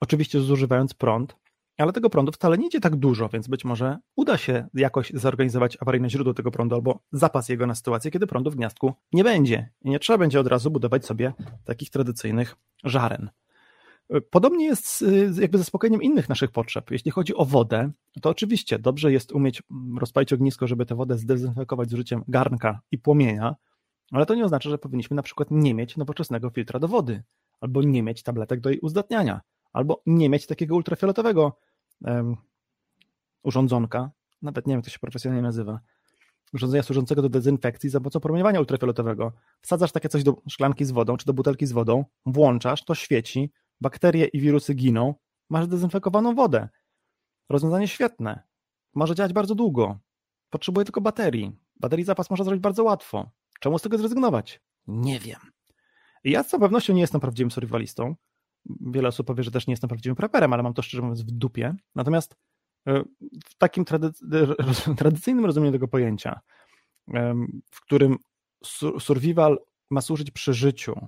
oczywiście 0.02 0.42
zużywając 0.42 0.94
prąd, 0.94 1.36
ale 1.78 1.94
tego 1.94 2.10
prądu 2.10 2.32
wcale 2.32 2.58
nie 2.58 2.68
idzie 2.68 2.80
tak 2.80 2.96
dużo, 2.96 3.30
więc 3.30 3.48
być 3.48 3.66
może 3.66 3.98
uda 4.16 4.38
się 4.38 4.68
jakoś 4.74 5.12
zorganizować 5.14 5.78
awaryjne 5.82 6.10
źródło 6.10 6.34
tego 6.34 6.52
prądu 6.52 6.76
albo 6.76 7.00
zapas 7.12 7.50
jego 7.50 7.68
na 7.68 7.76
sytuację, 7.76 8.12
kiedy 8.12 8.28
prądu 8.28 8.52
w 8.52 8.56
gniazdku 8.56 8.94
nie 9.14 9.24
będzie 9.24 9.70
i 9.82 9.90
nie 9.90 10.00
trzeba 10.00 10.18
będzie 10.18 10.40
od 10.40 10.48
razu 10.48 10.72
budować 10.72 11.06
sobie 11.06 11.34
takich 11.66 11.90
tradycyjnych 11.90 12.56
żaren. 12.84 13.30
Podobnie 14.30 14.66
jest 14.66 15.00
z, 15.00 15.38
jakby 15.38 15.58
zaspokojeniem 15.58 16.02
innych 16.02 16.30
naszych 16.30 16.52
potrzeb. 16.52 16.92
Jeśli 16.92 17.12
chodzi 17.12 17.36
o 17.36 17.46
wodę, 17.46 17.92
to 18.22 18.30
oczywiście 18.30 18.80
dobrze 18.80 19.12
jest 19.12 19.32
umieć 19.32 19.64
rozpalić 20.00 20.34
ognisko, 20.34 20.68
żeby 20.68 20.86
tę 20.86 20.96
wodę 20.96 21.18
zdezynfekować 21.18 21.90
z 21.90 21.94
użyciem 21.94 22.24
garnka 22.28 22.80
i 22.92 22.98
płomienia, 22.98 23.56
ale 24.12 24.26
to 24.26 24.36
nie 24.36 24.46
oznacza, 24.46 24.70
że 24.70 24.78
powinniśmy 24.78 25.16
na 25.16 25.24
przykład 25.24 25.52
nie 25.52 25.74
mieć 25.74 25.98
nowoczesnego 25.98 26.50
filtra 26.50 26.80
do 26.80 26.88
wody, 26.88 27.24
albo 27.62 27.82
nie 27.82 28.04
mieć 28.04 28.24
tabletek 28.24 28.60
do 28.60 28.70
jej 28.70 28.80
uzdatniania, 28.80 29.42
albo 29.74 30.02
nie 30.06 30.30
mieć 30.30 30.48
takiego 30.48 30.76
ultrafioletowego 30.76 31.58
um, 32.02 32.36
urządzonka, 33.44 34.12
nawet 34.42 34.68
nie 34.68 34.72
wiem, 34.72 34.78
jak 34.78 34.86
to 34.86 34.92
się 34.92 35.00
profesjonalnie 35.00 35.44
nazywa, 35.44 35.80
urządzenia 36.54 36.84
służącego 36.84 37.22
do 37.22 37.30
dezynfekcji 37.30 37.90
za 37.90 38.00
pomocą 38.00 38.20
promieniowania 38.20 38.60
ultrafioletowego. 38.60 39.32
Wsadzasz 39.62 39.92
takie 39.92 40.10
coś 40.10 40.24
do 40.24 40.42
szklanki 40.50 40.86
z 40.86 40.92
wodą, 40.92 41.18
czy 41.18 41.26
do 41.26 41.34
butelki 41.34 41.66
z 41.66 41.72
wodą, 41.72 42.06
włączasz, 42.26 42.86
to 42.86 42.96
świeci, 42.96 43.52
bakterie 43.82 44.26
i 44.26 44.40
wirusy 44.40 44.74
giną, 44.74 45.16
masz 45.50 45.68
dezynfekowaną 45.68 46.36
wodę. 46.36 46.70
Rozwiązanie 47.50 47.88
świetne. 47.88 48.44
Może 48.96 49.16
działać 49.16 49.34
bardzo 49.34 49.56
długo. 49.56 50.00
Potrzebuje 50.50 50.86
tylko 50.86 51.02
baterii. 51.02 51.52
Baterii 51.80 52.06
zapas 52.06 52.30
można 52.30 52.46
zrobić 52.46 52.62
bardzo 52.62 52.84
łatwo. 52.84 53.32
Czemu 53.60 53.80
z 53.80 53.82
tego 53.82 53.98
zrezygnować? 53.98 54.62
Nie 54.88 55.20
wiem. 55.20 55.40
Ja 56.24 56.44
z 56.44 56.48
całą 56.48 56.62
pewnością 56.62 56.94
nie 56.94 57.02
jestem 57.02 57.22
prawdziwym 57.22 57.52
survivalistą. 57.52 58.16
Wiele 58.82 59.08
osób 59.08 59.28
powie, 59.28 59.44
że 59.44 59.52
też 59.52 59.68
nie 59.68 59.72
jestem 59.72 59.88
prawdziwym 59.88 60.16
preperem, 60.16 60.54
ale 60.54 60.64
mam 60.64 60.74
to 60.74 60.82
szczerze 60.82 61.02
mówiąc 61.02 61.22
w 61.22 61.32
dupie. 61.32 61.76
Natomiast 61.96 62.36
e, 62.88 63.04
w 63.46 63.58
takim 63.58 63.86
trady- 63.86 64.96
tradycyjnym 64.98 65.46
rozumieniu 65.46 65.72
tego 65.72 65.88
pojęcia, 65.88 66.40
w 67.72 67.82
którym 67.82 68.18
survival 69.00 69.60
ma 69.90 70.02
służyć 70.02 70.32
przeżyciu, 70.32 71.08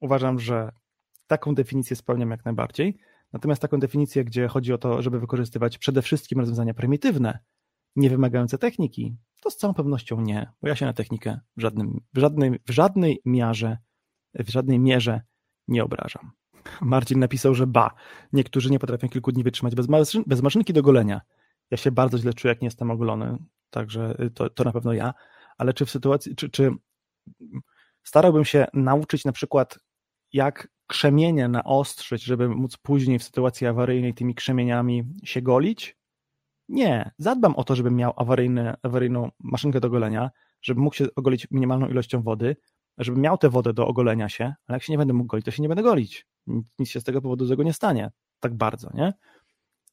uważam, 0.00 0.38
że 0.38 0.72
taką 1.26 1.54
definicję 1.54 1.96
spełniam 1.96 2.30
jak 2.30 2.44
najbardziej. 2.44 2.98
Natomiast 3.32 3.62
taką 3.62 3.80
definicję, 3.80 4.24
gdzie 4.24 4.48
chodzi 4.48 4.72
o 4.72 4.78
to, 4.78 5.02
żeby 5.02 5.20
wykorzystywać 5.20 5.78
przede 5.78 6.02
wszystkim 6.02 6.40
rozwiązania 6.40 6.74
prymitywne, 6.74 7.38
nie 7.96 8.10
wymagające 8.10 8.58
techniki, 8.58 9.16
to 9.42 9.50
z 9.50 9.56
całą 9.56 9.74
pewnością 9.74 10.20
nie, 10.20 10.50
bo 10.62 10.68
ja 10.68 10.76
się 10.76 10.86
na 10.86 10.92
technikę 10.92 11.40
w, 11.56 11.60
żadnym, 11.60 12.00
w, 12.14 12.18
żadnej, 12.18 12.60
w 12.66 12.70
żadnej 12.70 13.20
mierze, 13.24 13.78
w 14.34 14.50
żadnej 14.50 14.78
mierze 14.78 15.20
nie 15.68 15.84
obrażam. 15.84 16.30
Marcin 16.80 17.18
napisał, 17.18 17.54
że 17.54 17.66
ba, 17.66 17.90
niektórzy 18.32 18.70
nie 18.70 18.78
potrafią 18.78 19.08
kilku 19.08 19.32
dni 19.32 19.44
wytrzymać 19.44 19.74
bez, 19.74 19.88
maszyn, 19.88 20.24
bez 20.26 20.42
maszynki 20.42 20.72
do 20.72 20.82
golenia. 20.82 21.20
Ja 21.70 21.76
się 21.76 21.90
bardzo 21.90 22.18
źle 22.18 22.34
czuję, 22.34 22.52
jak 22.52 22.62
nie 22.62 22.66
jestem 22.66 22.90
ogolony, 22.90 23.38
także 23.70 24.16
to, 24.34 24.50
to 24.50 24.64
na 24.64 24.72
pewno 24.72 24.92
ja, 24.92 25.14
ale 25.58 25.72
czy 25.72 25.86
w 25.86 25.90
sytuacji, 25.90 26.36
czy, 26.36 26.50
czy 26.50 26.70
starałbym 28.02 28.44
się 28.44 28.66
nauczyć 28.74 29.24
na 29.24 29.32
przykład, 29.32 29.78
jak 30.32 30.68
krzemienie 30.86 31.48
naostrzyć, 31.48 32.24
żeby 32.24 32.48
móc 32.48 32.76
później 32.76 33.18
w 33.18 33.24
sytuacji 33.24 33.66
awaryjnej 33.66 34.14
tymi 34.14 34.34
krzemieniami 34.34 35.04
się 35.24 35.42
golić? 35.42 35.96
Nie. 36.68 37.10
Zadbam 37.18 37.56
o 37.56 37.64
to, 37.64 37.76
żebym 37.76 37.96
miał 37.96 38.12
awaryjny, 38.16 38.74
awaryjną 38.82 39.30
maszynkę 39.40 39.80
do 39.80 39.90
golenia, 39.90 40.30
żebym 40.62 40.82
mógł 40.82 40.96
się 40.96 41.06
ogolić 41.16 41.46
minimalną 41.50 41.88
ilością 41.88 42.22
wody, 42.22 42.56
żebym 42.98 43.22
miał 43.22 43.38
tę 43.38 43.50
wodę 43.50 43.72
do 43.72 43.86
ogolenia 43.86 44.28
się, 44.28 44.44
ale 44.44 44.76
jak 44.76 44.82
się 44.82 44.92
nie 44.92 44.98
będę 44.98 45.14
mógł 45.14 45.26
golić, 45.26 45.44
to 45.44 45.50
się 45.50 45.62
nie 45.62 45.68
będę 45.68 45.82
golić. 45.82 46.26
Nic 46.78 46.88
się 46.88 47.00
z 47.00 47.04
tego 47.04 47.22
powodu 47.22 47.46
złego 47.46 47.62
nie 47.62 47.72
stanie. 47.72 48.10
Tak 48.40 48.54
bardzo, 48.54 48.90
nie? 48.94 49.12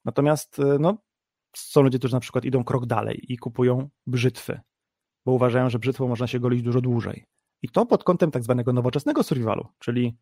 Natomiast 0.06 0.60
e, 0.60 0.78
no, 0.80 0.98
są 1.56 1.82
ludzie, 1.82 2.00
którzy 2.00 2.14
na 2.14 2.20
przykład 2.20 2.46
idą 2.46 2.64
krok 2.64 2.86
dalej 2.86 3.34
i 3.34 3.38
kupują 3.38 3.90
brzytwy, 4.08 4.60
bo 5.26 5.32
uważają, 5.32 5.70
że 5.70 5.80
brzytwą 5.80 6.08
można 6.08 6.28
się 6.28 6.40
golić 6.40 6.62
dużo 6.62 6.82
dłużej. 6.82 7.26
I 7.62 7.70
to 7.70 7.86
pod 7.86 8.04
kątem 8.04 8.32
tak 8.32 8.44
zwanego 8.44 8.74
nowoczesnego 8.74 9.24
survivalu, 9.24 9.68
czyli 9.80 10.18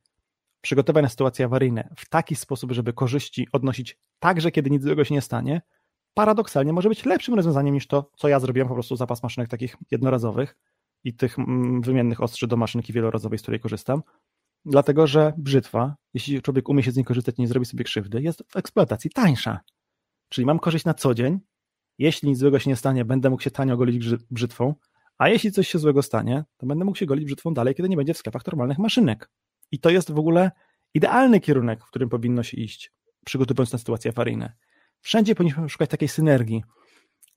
przygotować 0.62 1.04
na 1.04 1.10
sytuacje 1.10 1.46
awaryjne 1.46 1.90
w 1.98 2.10
taki 2.10 2.36
sposób, 2.36 2.72
żeby 2.72 2.94
korzyści 2.94 3.48
odnosić 3.52 3.98
także, 4.20 4.52
kiedy 4.52 4.70
nic 4.70 4.84
złego 4.84 5.04
się 5.04 5.14
nie 5.14 5.22
stanie, 5.22 5.62
paradoksalnie 6.14 6.74
może 6.74 6.90
być 6.90 7.06
lepszym 7.06 7.34
rozwiązaniem 7.34 7.74
niż 7.74 7.88
to, 7.88 8.12
co 8.16 8.28
ja 8.28 8.40
zrobiłem, 8.40 8.68
po 8.68 8.74
prostu 8.74 8.96
zapas 8.96 9.24
maszynek 9.24 9.50
takich 9.50 9.76
jednorazowych 9.92 10.58
i 11.04 11.14
tych 11.14 11.40
mm, 11.40 11.82
wymiennych 11.82 12.22
ostrzy 12.22 12.48
do 12.48 12.58
maszynki 12.58 12.94
wielorazowej, 12.94 13.40
z 13.40 13.42
której 13.42 13.60
korzystam, 13.60 14.04
dlatego 14.66 15.08
że 15.08 15.34
brzytwa, 15.38 15.96
jeśli 16.14 16.42
człowiek 16.42 16.70
umie 16.70 16.84
się 16.84 16.92
z 16.92 16.96
niej 16.96 17.06
korzystać 17.06 17.38
i 17.38 17.42
nie 17.42 17.48
zrobi 17.48 17.66
sobie 17.66 17.84
krzywdy, 17.84 18.22
jest 18.22 18.44
w 18.48 18.56
eksploatacji 18.56 19.10
tańsza. 19.10 19.60
Czyli 20.30 20.46
mam 20.46 20.60
korzyść 20.60 20.86
na 20.86 20.94
co 20.94 21.14
dzień, 21.14 21.40
jeśli 21.98 22.30
nic 22.30 22.38
złego 22.38 22.60
się 22.60 22.70
nie 22.70 22.76
stanie, 22.76 23.06
będę 23.06 23.30
mógł 23.30 23.44
się 23.44 23.52
tanio 23.52 23.78
golić 23.78 24.06
brzytwą, 24.32 24.76
a 25.18 25.30
jeśli 25.30 25.52
coś 25.52 25.68
się 25.68 25.80
złego 25.80 26.02
stanie, 26.02 26.44
to 26.58 26.66
będę 26.66 26.86
mógł 26.86 26.98
się 26.98 27.06
golić 27.06 27.26
brzytwą 27.26 27.54
dalej, 27.54 27.76
kiedy 27.76 27.90
nie 27.90 27.98
będzie 27.98 28.14
w 28.14 28.18
sklepach 28.18 28.48
normalnych 28.48 28.78
maszynek. 28.78 29.30
I 29.72 29.80
to 29.80 29.90
jest 29.90 30.12
w 30.12 30.20
ogóle 30.20 30.52
idealny 30.94 31.40
kierunek, 31.40 31.84
w 31.86 31.88
którym 31.88 32.10
powinno 32.10 32.44
się 32.44 32.58
iść, 32.58 32.94
przygotowując 33.26 33.74
na 33.74 33.80
sytuacje 33.80 34.12
awaryjne. 34.12 34.54
Wszędzie 35.00 35.36
powinniśmy 35.36 35.70
szukać 35.70 35.90
takiej 35.90 36.08
synergii. 36.08 36.64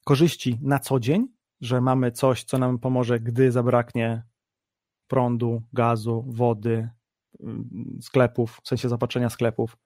Korzyści 0.05 0.59
na 0.63 0.79
co 0.79 1.01
dzień, 1.01 1.29
że 1.61 1.81
mamy 1.81 2.13
coś, 2.13 2.45
co 2.45 2.59
nam 2.59 2.79
pomoże, 2.79 3.21
gdy 3.21 3.53
zabraknie 3.53 4.23
prądu, 5.09 5.63
gazu, 5.73 6.25
wody, 6.29 6.89
mm, 7.41 7.99
sklepów, 8.03 8.61
w 8.65 8.69
sensie 8.69 8.89
zapatrzenia 8.89 9.31
sklepów, 9.31 9.77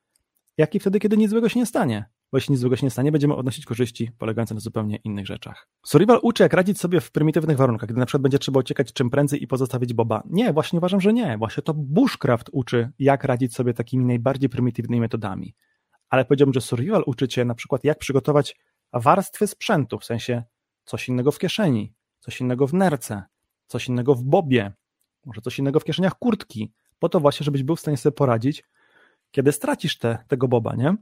jak 0.56 0.74
i 0.74 0.80
wtedy, 0.80 0.98
kiedy 0.98 1.16
nic 1.16 1.30
złego 1.30 1.48
się 1.48 1.60
nie 1.60 1.66
stanie 1.66 2.10
bo 2.32 2.38
jeśli 2.38 2.52
nic 2.52 2.60
złego 2.60 2.76
się 2.76 2.86
nie 2.86 2.90
stanie, 2.90 3.12
będziemy 3.12 3.34
odnosić 3.34 3.64
korzyści 3.64 4.10
polegające 4.18 4.54
na 4.54 4.60
zupełnie 4.60 4.96
innych 4.96 5.26
rzeczach. 5.26 5.68
Survival 5.86 6.18
uczy, 6.22 6.42
jak 6.42 6.52
radzić 6.52 6.80
sobie 6.80 7.00
w 7.00 7.10
prymitywnych 7.10 7.56
warunkach, 7.56 7.88
gdy 7.88 8.00
na 8.00 8.06
przykład 8.06 8.22
będzie 8.22 8.38
trzeba 8.38 8.60
uciekać 8.60 8.92
czym 8.92 9.10
prędzej 9.10 9.42
i 9.42 9.46
pozostawić 9.46 9.94
Boba. 9.94 10.22
Nie, 10.30 10.52
właśnie 10.52 10.78
uważam, 10.78 11.00
że 11.00 11.12
nie. 11.12 11.38
Właśnie 11.38 11.62
to 11.62 11.74
bushcraft 11.74 12.48
uczy, 12.52 12.90
jak 12.98 13.24
radzić 13.24 13.54
sobie 13.54 13.74
takimi 13.74 14.04
najbardziej 14.04 14.48
prymitywnymi 14.48 15.00
metodami. 15.00 15.54
Ale 16.10 16.24
powiedziałbym, 16.24 16.54
że 16.54 16.60
survival 16.60 17.02
uczy 17.06 17.28
cię 17.28 17.44
na 17.44 17.54
przykład, 17.54 17.84
jak 17.84 17.98
przygotować 17.98 18.56
warstwy 18.92 19.46
sprzętu, 19.46 19.98
w 19.98 20.04
sensie 20.04 20.42
coś 20.84 21.08
innego 21.08 21.32
w 21.32 21.38
kieszeni, 21.38 21.94
coś 22.20 22.40
innego 22.40 22.66
w 22.66 22.74
nerce, 22.74 23.22
coś 23.66 23.88
innego 23.88 24.14
w 24.14 24.22
bobie, 24.22 24.72
może 25.24 25.40
coś 25.40 25.58
innego 25.58 25.80
w 25.80 25.84
kieszeniach 25.84 26.14
kurtki, 26.18 26.72
po 26.98 27.08
to 27.08 27.20
właśnie, 27.20 27.44
żebyś 27.44 27.62
był 27.62 27.76
w 27.76 27.80
stanie 27.80 27.96
sobie 27.96 28.12
poradzić, 28.12 28.64
kiedy 29.30 29.52
stracisz 29.52 29.98
te, 29.98 30.18
tego 30.28 30.48
boba, 30.48 30.74
nie? 30.74 30.96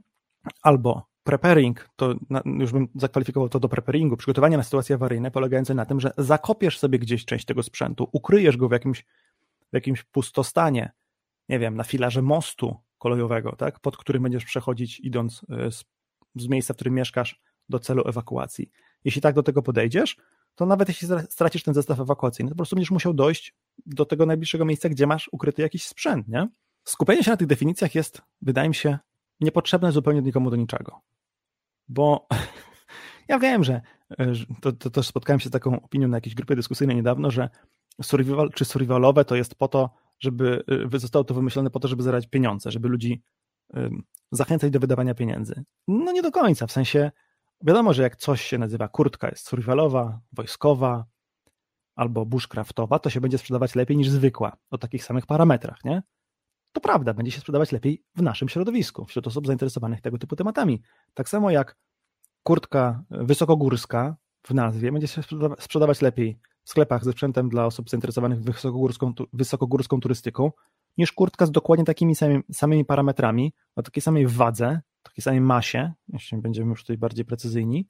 Albo 0.61 1.07
preparing, 1.27 1.89
to 1.95 2.15
już 2.45 2.71
bym 2.71 2.87
zakwalifikował 2.95 3.49
to 3.49 3.59
do 3.59 3.69
preparingu, 3.69 4.17
przygotowania 4.17 4.57
na 4.57 4.63
sytuacje 4.63 4.95
awaryjne 4.95 5.31
polegające 5.31 5.73
na 5.73 5.85
tym, 5.85 5.99
że 5.99 6.11
zakopiesz 6.17 6.79
sobie 6.79 6.99
gdzieś 6.99 7.25
część 7.25 7.45
tego 7.45 7.63
sprzętu, 7.63 8.09
ukryjesz 8.11 8.57
go 8.57 8.69
w 8.69 8.71
jakimś, 8.71 9.05
w 9.71 9.73
jakimś 9.73 10.03
pustostanie, 10.03 10.91
nie 11.49 11.59
wiem, 11.59 11.75
na 11.75 11.83
filarze 11.83 12.21
mostu 12.21 12.75
kolejowego, 12.97 13.55
tak, 13.55 13.79
pod 13.79 13.97
którym 13.97 14.23
będziesz 14.23 14.45
przechodzić 14.45 14.99
idąc 14.99 15.41
e, 15.49 15.71
z, 15.71 15.85
z 16.35 16.47
miejsca, 16.47 16.73
w 16.73 16.77
którym 16.77 16.93
mieszkasz 16.93 17.41
do 17.69 17.79
celu 17.79 18.03
ewakuacji. 18.07 18.71
jeśli 19.03 19.21
tak 19.21 19.35
do 19.35 19.43
tego 19.43 19.61
podejdziesz, 19.61 20.17
to 20.55 20.65
nawet 20.65 20.87
jeśli 20.87 21.07
stracisz 21.29 21.63
ten 21.63 21.73
zestaw 21.73 21.99
ewakuacyjny, 21.99 22.49
to 22.49 22.55
po 22.55 22.57
prostu 22.57 22.75
będziesz 22.75 22.91
musiał 22.91 23.13
dojść 23.13 23.55
do 23.85 24.05
tego 24.05 24.25
najbliższego 24.25 24.65
miejsca, 24.65 24.89
gdzie 24.89 25.07
masz 25.07 25.29
ukryty 25.31 25.61
jakiś 25.61 25.87
sprzęt, 25.87 26.27
nie? 26.27 26.47
Skupienie 26.83 27.23
się 27.23 27.31
na 27.31 27.37
tych 27.37 27.47
definicjach 27.47 27.95
jest, 27.95 28.21
wydaje 28.41 28.69
mi 28.69 28.75
się, 28.75 28.97
niepotrzebne 29.39 29.91
zupełnie 29.91 30.21
nikomu 30.21 30.49
do 30.49 30.55
niczego. 30.55 31.01
Bo 31.89 32.27
ja 33.29 33.39
wiem, 33.39 33.63
że 33.63 33.81
to, 34.61 34.71
to 34.71 34.89
też 34.89 35.07
spotkałem 35.07 35.39
się 35.39 35.49
z 35.49 35.51
taką 35.51 35.81
opinią 35.81 36.07
na 36.07 36.17
jakiejś 36.17 36.35
grupie 36.35 36.55
dyskusyjnej 36.55 36.97
niedawno, 36.97 37.31
że 37.31 37.49
survival 38.01 38.49
czy 38.49 38.65
survivalowe 38.65 39.25
to 39.25 39.35
jest 39.35 39.55
po 39.55 39.67
to, 39.67 39.89
żeby 40.19 40.63
y, 40.93 40.99
zostało 40.99 41.23
to 41.23 41.33
wymyślone 41.33 41.69
po 41.69 41.79
to, 41.79 41.87
żeby 41.87 42.03
zarabiać 42.03 42.27
pieniądze, 42.27 42.71
żeby 42.71 42.87
ludzi 42.87 43.21
zachęcać 44.31 44.71
do 44.71 44.79
wydawania 44.79 45.15
pieniędzy. 45.15 45.63
No 45.87 46.11
nie 46.11 46.21
do 46.21 46.31
końca, 46.31 46.67
w 46.67 46.71
sensie 46.71 47.11
wiadomo, 47.61 47.93
że 47.93 48.03
jak 48.03 48.15
coś 48.15 48.41
się 48.41 48.57
nazywa 48.57 48.87
kurtka 48.87 49.29
jest 49.29 49.47
survivalowa, 49.47 50.19
wojskowa 50.31 51.05
albo 51.95 52.25
bushcraftowa, 52.25 52.99
to 52.99 53.09
się 53.09 53.21
będzie 53.21 53.37
sprzedawać 53.37 53.75
lepiej 53.75 53.97
niż 53.97 54.09
zwykła, 54.09 54.57
o 54.71 54.77
takich 54.77 55.03
samych 55.03 55.25
parametrach, 55.25 55.83
nie? 55.83 56.03
To 56.77 56.81
prawda, 56.81 57.13
będzie 57.13 57.31
się 57.31 57.39
sprzedawać 57.39 57.71
lepiej 57.71 58.03
w 58.15 58.21
naszym 58.21 58.49
środowisku, 58.49 59.05
wśród 59.05 59.27
osób 59.27 59.47
zainteresowanych 59.47 60.01
tego 60.01 60.17
typu 60.17 60.35
tematami. 60.35 60.81
Tak 61.13 61.29
samo 61.29 61.51
jak 61.51 61.77
kurtka 62.43 63.03
wysokogórska 63.09 64.15
w 64.43 64.53
nazwie 64.53 64.91
będzie 64.91 65.07
się 65.07 65.21
sprzedawać 65.59 66.01
lepiej 66.01 66.39
w 66.63 66.69
sklepach 66.69 67.03
ze 67.03 67.11
sprzętem 67.11 67.49
dla 67.49 67.65
osób 67.65 67.89
zainteresowanych 67.89 68.41
wysokogórską, 68.41 69.13
wysokogórską 69.33 69.99
turystyką, 69.99 70.51
niż 70.97 71.11
kurtka 71.11 71.45
z 71.45 71.51
dokładnie 71.51 71.85
takimi 71.85 72.15
samymi, 72.15 72.43
samymi 72.53 72.85
parametrami, 72.85 73.53
o 73.75 73.83
takiej 73.83 74.01
samej 74.01 74.27
wadze, 74.27 74.81
takiej 75.03 75.21
samej 75.21 75.41
masie, 75.41 75.93
jeśli 76.07 76.37
będziemy 76.37 76.69
już 76.69 76.81
tutaj 76.81 76.97
bardziej 76.97 77.25
precyzyjni, 77.25 77.87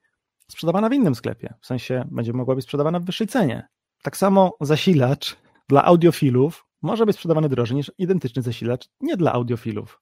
sprzedawana 0.52 0.90
w 0.90 0.94
innym 0.94 1.16
sklepie. 1.16 1.54
W 1.62 1.66
sensie 1.66 2.08
będzie 2.12 2.34
mogła 2.34 2.56
być 2.56 2.66
sprzedawana 2.66 3.00
w 3.00 3.04
wyższej 3.04 3.28
cenie. 3.28 3.68
Tak 4.04 4.18
samo 4.18 4.58
zasilacz 4.62 5.38
dla 5.70 5.84
audiofilów 5.84 6.67
może 6.82 7.06
być 7.06 7.16
sprzedawany 7.16 7.50
drożej 7.50 7.78
niż 7.78 7.92
identyczny 7.98 8.42
zasilacz 8.42 8.90
nie 9.02 9.18
dla 9.18 9.34
audiofilów. 9.34 10.02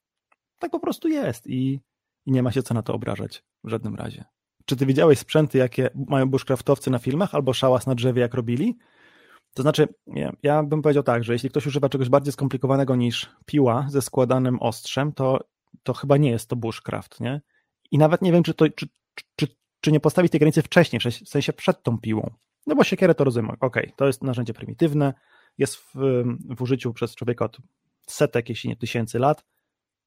Tak 0.59 0.71
po 0.71 0.79
prostu 0.79 1.07
jest 1.07 1.47
i, 1.47 1.81
i 2.25 2.31
nie 2.31 2.43
ma 2.43 2.51
się 2.51 2.63
co 2.63 2.73
na 2.73 2.81
to 2.81 2.93
obrażać 2.93 3.43
w 3.63 3.69
żadnym 3.69 3.95
razie. 3.95 4.25
Czy 4.65 4.75
ty 4.75 4.85
widziałeś 4.85 5.19
sprzęty, 5.19 5.57
jakie 5.57 5.89
mają 6.07 6.29
bushcraftowcy 6.29 6.91
na 6.91 6.99
filmach 6.99 7.35
albo 7.35 7.53
szałas 7.53 7.87
na 7.87 7.95
drzewie, 7.95 8.21
jak 8.21 8.33
robili? 8.33 8.77
To 9.53 9.61
znaczy, 9.61 9.87
ja, 10.07 10.31
ja 10.43 10.63
bym 10.63 10.81
powiedział 10.81 11.03
tak, 11.03 11.23
że 11.23 11.33
jeśli 11.33 11.49
ktoś 11.49 11.67
używa 11.67 11.89
czegoś 11.89 12.09
bardziej 12.09 12.33
skomplikowanego 12.33 12.95
niż 12.95 13.29
piła 13.45 13.85
ze 13.89 14.01
składanym 14.01 14.59
ostrzem, 14.59 15.13
to, 15.13 15.39
to 15.83 15.93
chyba 15.93 16.17
nie 16.17 16.29
jest 16.29 16.49
to 16.49 16.55
bushcraft, 16.55 17.19
nie? 17.19 17.41
I 17.91 17.97
nawet 17.97 18.21
nie 18.21 18.31
wiem, 18.31 18.43
czy, 18.43 18.53
to, 18.53 18.69
czy, 18.69 18.87
czy, 19.35 19.47
czy 19.81 19.91
nie 19.91 19.99
postawić 19.99 20.31
tej 20.31 20.39
granicy 20.39 20.61
wcześniej, 20.61 20.99
w 20.99 21.29
sensie 21.29 21.53
przed 21.53 21.83
tą 21.83 21.97
piłą. 21.97 22.33
No 22.67 22.75
bo 22.75 22.83
siekierę 22.83 23.15
to 23.15 23.23
rozumiem, 23.23 23.51
ok, 23.59 23.77
to 23.95 24.07
jest 24.07 24.23
narzędzie 24.23 24.53
prymitywne, 24.53 25.13
jest 25.57 25.75
w, 25.75 25.93
w 26.57 26.61
użyciu 26.61 26.93
przez 26.93 27.15
człowieka 27.15 27.45
od 27.45 27.57
setek, 28.07 28.49
jeśli 28.49 28.69
nie 28.69 28.75
tysięcy 28.75 29.19
lat, 29.19 29.45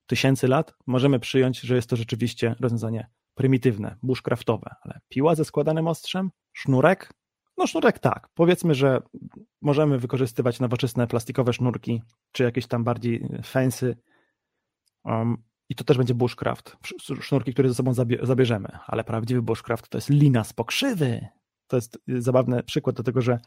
tysięcy 0.07 0.49
lat, 0.49 0.75
możemy 0.87 1.21
przyjąć, 1.21 1.61
że 1.61 1.77
jest 1.77 1.91
to 1.91 1.97
rzeczywiście 1.97 2.55
rozwiązanie 2.61 3.11
prymitywne, 3.35 3.97
bushcraftowe, 4.03 4.75
ale 4.83 5.01
piła 5.09 5.35
ze 5.35 5.45
składanym 5.45 5.89
ostrzem, 5.89 6.31
sznurek, 6.53 7.13
no 7.57 7.67
sznurek 7.67 7.99
tak. 7.99 8.29
Powiedzmy, 8.35 8.75
że 8.75 9.03
możemy 9.61 9.99
wykorzystywać 9.99 10.61
nowoczesne 10.61 11.07
plastikowe 11.07 11.53
sznurki, 11.53 12.03
czy 12.33 12.43
jakieś 12.43 12.67
tam 12.67 12.85
bardziej 12.85 13.29
fancy 13.43 13.97
um, 15.05 15.37
i 15.69 15.75
to 15.75 15.85
też 15.85 15.97
będzie 15.97 16.15
bushcraft. 16.15 16.77
Sznurki, 17.21 17.53
które 17.53 17.69
ze 17.69 17.75
sobą 17.75 17.93
zabierzemy, 18.23 18.69
ale 18.87 19.05
prawdziwy 19.05 19.43
bushcraft 19.43 19.89
to 19.89 19.99
jest 19.99 20.11
lina 20.11 20.45
z 20.45 20.53
pokrzywy. 20.53 21.27
To 21.67 21.77
jest 21.77 21.99
zabawny 22.07 22.63
przykład 22.63 22.97
do 22.97 23.03
tego, 23.03 23.21
że 23.21 23.39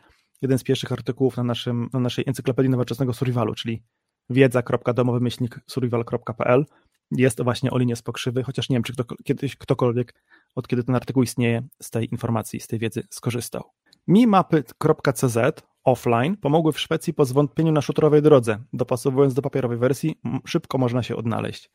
jeden 0.42 0.58
z 0.58 0.64
pierwszych 0.64 0.92
artykułów 0.92 1.38
na, 1.38 1.44
naszym, 1.44 1.90
na 1.94 2.00
naszej 2.00 2.24
encyklopedii 2.28 2.72
nowoczesnego 2.72 3.14
survivalu, 3.14 3.56
czyli 3.56 3.84
wiedza.domowymyślnik 4.30 5.60
survival.pl 5.68 6.66
jest 7.12 7.44
właśnie 7.44 7.72
o 7.72 7.78
linie 7.78 7.96
z 7.96 8.02
pokrzywy, 8.02 8.44
chociaż 8.44 8.70
nie 8.70 8.76
wiem, 8.76 8.84
czy 8.84 8.94
kto, 8.94 9.04
kiedyś 9.24 9.56
ktokolwiek, 9.56 10.14
od 10.56 10.68
kiedy 10.68 10.84
ten 10.84 10.96
artykuł 10.96 11.24
istnieje, 11.24 11.68
z 11.82 11.90
tej 11.90 12.12
informacji, 12.12 12.60
z 12.60 12.68
tej 12.68 12.80
wiedzy 12.80 13.04
skorzystał. 13.10 13.64
Mimapy.cz 14.08 15.38
offline 15.84 16.38
pomogły 16.38 16.72
w 16.72 16.80
Szwecji 16.80 17.14
po 17.14 17.26
zwątpieniu 17.26 17.72
na 17.72 17.82
szutrowej 17.82 18.22
drodze. 18.22 18.64
Dopasowując 18.74 19.34
do 19.34 19.42
papierowej 19.42 19.78
wersji, 19.78 20.22
szybko 20.46 20.78
można 20.78 21.04
się 21.04 21.16
odnaleźć. 21.16 21.72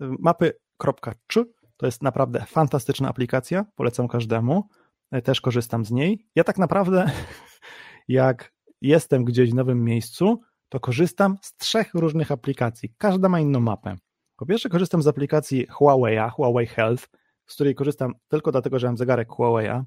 Mapy.cz 0.00 1.38
to 1.76 1.86
jest 1.86 2.02
naprawdę 2.02 2.44
fantastyczna 2.46 3.08
aplikacja, 3.08 3.64
polecam 3.76 4.08
każdemu. 4.08 4.68
Też 5.24 5.40
korzystam 5.40 5.84
z 5.84 5.90
niej. 5.90 6.26
Ja 6.34 6.44
tak 6.44 6.58
naprawdę, 6.58 7.10
jak 8.08 8.52
jestem 8.80 9.24
gdzieś 9.24 9.50
w 9.50 9.54
nowym 9.54 9.84
miejscu, 9.84 10.40
to 10.68 10.80
korzystam 10.80 11.36
z 11.42 11.56
trzech 11.56 11.94
różnych 11.94 12.32
aplikacji. 12.32 12.94
Każda 12.98 13.28
ma 13.28 13.40
inną 13.40 13.60
mapę. 13.60 13.96
Po 14.36 14.46
pierwsze, 14.46 14.68
korzystam 14.68 15.02
z 15.02 15.06
aplikacji 15.06 15.66
Huawei'a, 15.66 16.30
Huawei 16.30 16.66
Health, 16.66 17.08
z 17.46 17.54
której 17.54 17.74
korzystam 17.74 18.14
tylko 18.28 18.52
dlatego, 18.52 18.78
że 18.78 18.86
mam 18.86 18.96
zegarek 18.96 19.28
Huawei'a 19.28 19.82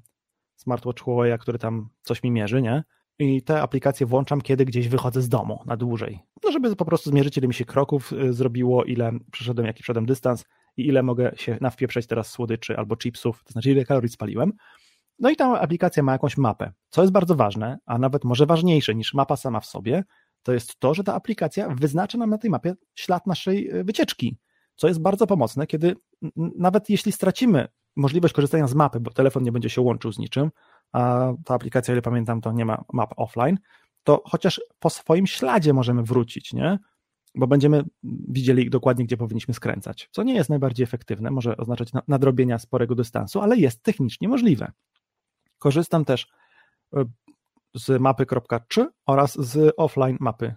smartwatch 0.56 1.02
Huawei, 1.02 1.38
który 1.38 1.58
tam 1.58 1.88
coś 2.02 2.22
mi 2.22 2.30
mierzy, 2.30 2.62
nie? 2.62 2.84
I 3.18 3.42
te 3.42 3.62
aplikacje 3.62 4.06
włączam, 4.06 4.40
kiedy 4.40 4.64
gdzieś 4.64 4.88
wychodzę 4.88 5.22
z 5.22 5.28
domu 5.28 5.62
na 5.66 5.76
dłużej. 5.76 6.20
No, 6.44 6.52
żeby 6.52 6.76
po 6.76 6.84
prostu 6.84 7.10
zmierzyć, 7.10 7.38
ile 7.38 7.48
mi 7.48 7.54
się 7.54 7.64
kroków 7.64 8.12
y, 8.12 8.32
zrobiło, 8.32 8.84
ile 8.84 9.12
przeszedłem, 9.32 9.66
jaki 9.66 9.82
przeszedłem 9.82 10.06
dystans 10.06 10.44
i 10.76 10.86
ile 10.86 11.02
mogę 11.02 11.32
się 11.36 11.58
nawpieprzeć 11.60 12.06
teraz 12.06 12.30
słodyczy 12.30 12.76
albo 12.76 12.96
chipsów, 12.96 13.44
to 13.44 13.52
znaczy 13.52 13.70
ile 13.70 13.84
kalorii 13.84 14.08
spaliłem. 14.08 14.52
No 15.22 15.30
i 15.30 15.36
ta 15.36 15.60
aplikacja 15.60 16.02
ma 16.02 16.12
jakąś 16.12 16.36
mapę. 16.36 16.72
Co 16.90 17.02
jest 17.02 17.12
bardzo 17.12 17.34
ważne, 17.34 17.78
a 17.86 17.98
nawet 17.98 18.24
może 18.24 18.46
ważniejsze 18.46 18.94
niż 18.94 19.14
mapa 19.14 19.36
sama 19.36 19.60
w 19.60 19.66
sobie, 19.66 20.04
to 20.42 20.52
jest 20.52 20.80
to, 20.80 20.94
że 20.94 21.04
ta 21.04 21.14
aplikacja 21.14 21.68
wyznacza 21.68 22.18
nam 22.18 22.30
na 22.30 22.38
tej 22.38 22.50
mapie 22.50 22.74
ślad 22.94 23.26
naszej 23.26 23.74
y, 23.76 23.84
wycieczki, 23.84 24.38
co 24.76 24.88
jest 24.88 25.00
bardzo 25.00 25.26
pomocne, 25.26 25.66
kiedy 25.66 25.96
nawet 26.36 26.90
jeśli 26.90 27.12
stracimy 27.12 27.68
możliwość 27.96 28.34
korzystania 28.34 28.66
z 28.66 28.74
mapy, 28.74 29.00
bo 29.00 29.10
telefon 29.10 29.42
nie 29.42 29.52
będzie 29.52 29.70
się 29.70 29.80
łączył 29.80 30.12
z 30.12 30.18
niczym, 30.18 30.50
a 30.92 31.32
ta 31.44 31.54
aplikacja, 31.54 31.94
ile 31.94 32.02
pamiętam, 32.02 32.40
to 32.40 32.52
nie 32.52 32.64
ma 32.64 32.84
map 32.92 33.14
offline, 33.16 33.58
to 34.04 34.22
chociaż 34.26 34.60
po 34.78 34.90
swoim 34.90 35.26
śladzie 35.26 35.72
możemy 35.72 36.02
wrócić, 36.02 36.52
nie? 36.52 36.78
Bo 37.34 37.46
będziemy 37.46 37.84
widzieli 38.28 38.70
dokładnie, 38.70 39.04
gdzie 39.04 39.16
powinniśmy 39.16 39.54
skręcać, 39.54 40.08
co 40.12 40.22
nie 40.22 40.34
jest 40.34 40.50
najbardziej 40.50 40.84
efektywne, 40.84 41.30
może 41.30 41.56
oznaczać 41.56 41.88
nadrobienia 42.08 42.58
sporego 42.58 42.94
dystansu, 42.94 43.40
ale 43.40 43.56
jest 43.56 43.82
technicznie 43.82 44.28
możliwe. 44.28 44.72
Korzystam 45.62 46.04
też 46.04 46.26
e, 46.96 47.04
z 47.74 48.00
mapy.3 48.00 48.86
oraz 49.06 49.34
z 49.34 49.74
offline 49.76 50.16
mapy 50.20 50.54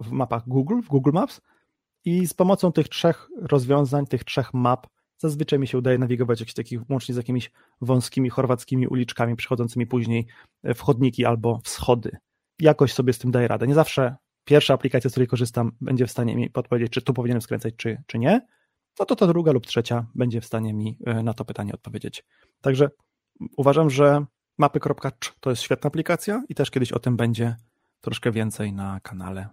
w 0.00 0.10
mapach 0.10 0.48
Google, 0.48 0.80
w 0.82 0.88
Google 0.88 1.10
Maps 1.12 1.40
i 2.04 2.26
z 2.26 2.34
pomocą 2.34 2.72
tych 2.72 2.88
trzech 2.88 3.28
rozwiązań, 3.42 4.06
tych 4.06 4.24
trzech 4.24 4.54
map 4.54 4.86
Zazwyczaj 5.18 5.58
mi 5.58 5.66
się 5.66 5.78
udaje 5.78 5.98
nawigować 5.98 6.40
jakieś 6.40 6.54
takich, 6.54 6.90
łącznie 6.90 7.14
z 7.14 7.16
jakimiś 7.16 7.50
wąskimi 7.80 8.30
chorwackimi 8.30 8.88
uliczkami 8.88 9.36
przechodzącymi 9.36 9.86
później 9.86 10.26
w 10.64 10.80
chodniki 10.80 11.24
albo 11.24 11.60
w 11.64 11.68
schody. 11.68 12.10
Jakoś 12.60 12.92
sobie 12.92 13.12
z 13.12 13.18
tym 13.18 13.30
daję 13.30 13.48
radę. 13.48 13.66
Nie 13.66 13.74
zawsze 13.74 14.16
pierwsza 14.44 14.74
aplikacja, 14.74 15.10
z 15.10 15.12
której 15.12 15.26
korzystam, 15.26 15.72
będzie 15.80 16.06
w 16.06 16.10
stanie 16.10 16.36
mi 16.36 16.50
podpowiedzieć, 16.50 16.92
czy 16.92 17.02
tu 17.02 17.14
powinienem 17.14 17.42
skręcać, 17.42 17.74
czy, 17.76 18.02
czy 18.06 18.18
nie. 18.18 18.46
No 18.98 19.04
to 19.06 19.16
ta 19.16 19.26
druga 19.26 19.52
lub 19.52 19.66
trzecia 19.66 20.06
będzie 20.14 20.40
w 20.40 20.46
stanie 20.46 20.74
mi 20.74 20.98
e, 21.06 21.22
na 21.22 21.34
to 21.34 21.44
pytanie 21.44 21.72
odpowiedzieć. 21.72 22.24
Także 22.60 22.90
uważam, 23.56 23.90
że 23.90 24.24
mapy.cz 24.58 25.32
to 25.40 25.50
jest 25.50 25.62
świetna 25.62 25.88
aplikacja 25.88 26.42
i 26.48 26.54
też 26.54 26.70
kiedyś 26.70 26.92
o 26.92 26.98
tym 26.98 27.16
będzie 27.16 27.56
troszkę 28.00 28.30
więcej 28.30 28.72
na 28.72 29.00
kanale 29.00 29.48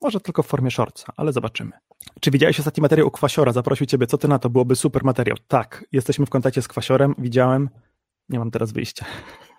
może 0.00 0.20
tylko 0.20 0.42
w 0.42 0.46
formie 0.46 0.70
shortsa, 0.70 1.12
ale 1.16 1.32
zobaczymy. 1.32 1.72
Czy 2.20 2.30
widziałeś 2.30 2.58
ostatni 2.58 2.80
materiał 2.80 3.08
u 3.08 3.10
Kwasiora? 3.10 3.52
Zaprosił 3.52 3.86
ciebie, 3.86 4.06
co 4.06 4.18
ty 4.18 4.28
na 4.28 4.38
to? 4.38 4.50
Byłoby 4.50 4.76
super 4.76 5.04
materiał. 5.04 5.36
Tak, 5.48 5.84
jesteśmy 5.92 6.26
w 6.26 6.30
kontakcie 6.30 6.62
z 6.62 6.68
Kwasiorem, 6.68 7.14
widziałem. 7.18 7.70
Nie 8.28 8.38
mam 8.38 8.50
teraz 8.50 8.72
wyjścia. 8.72 9.06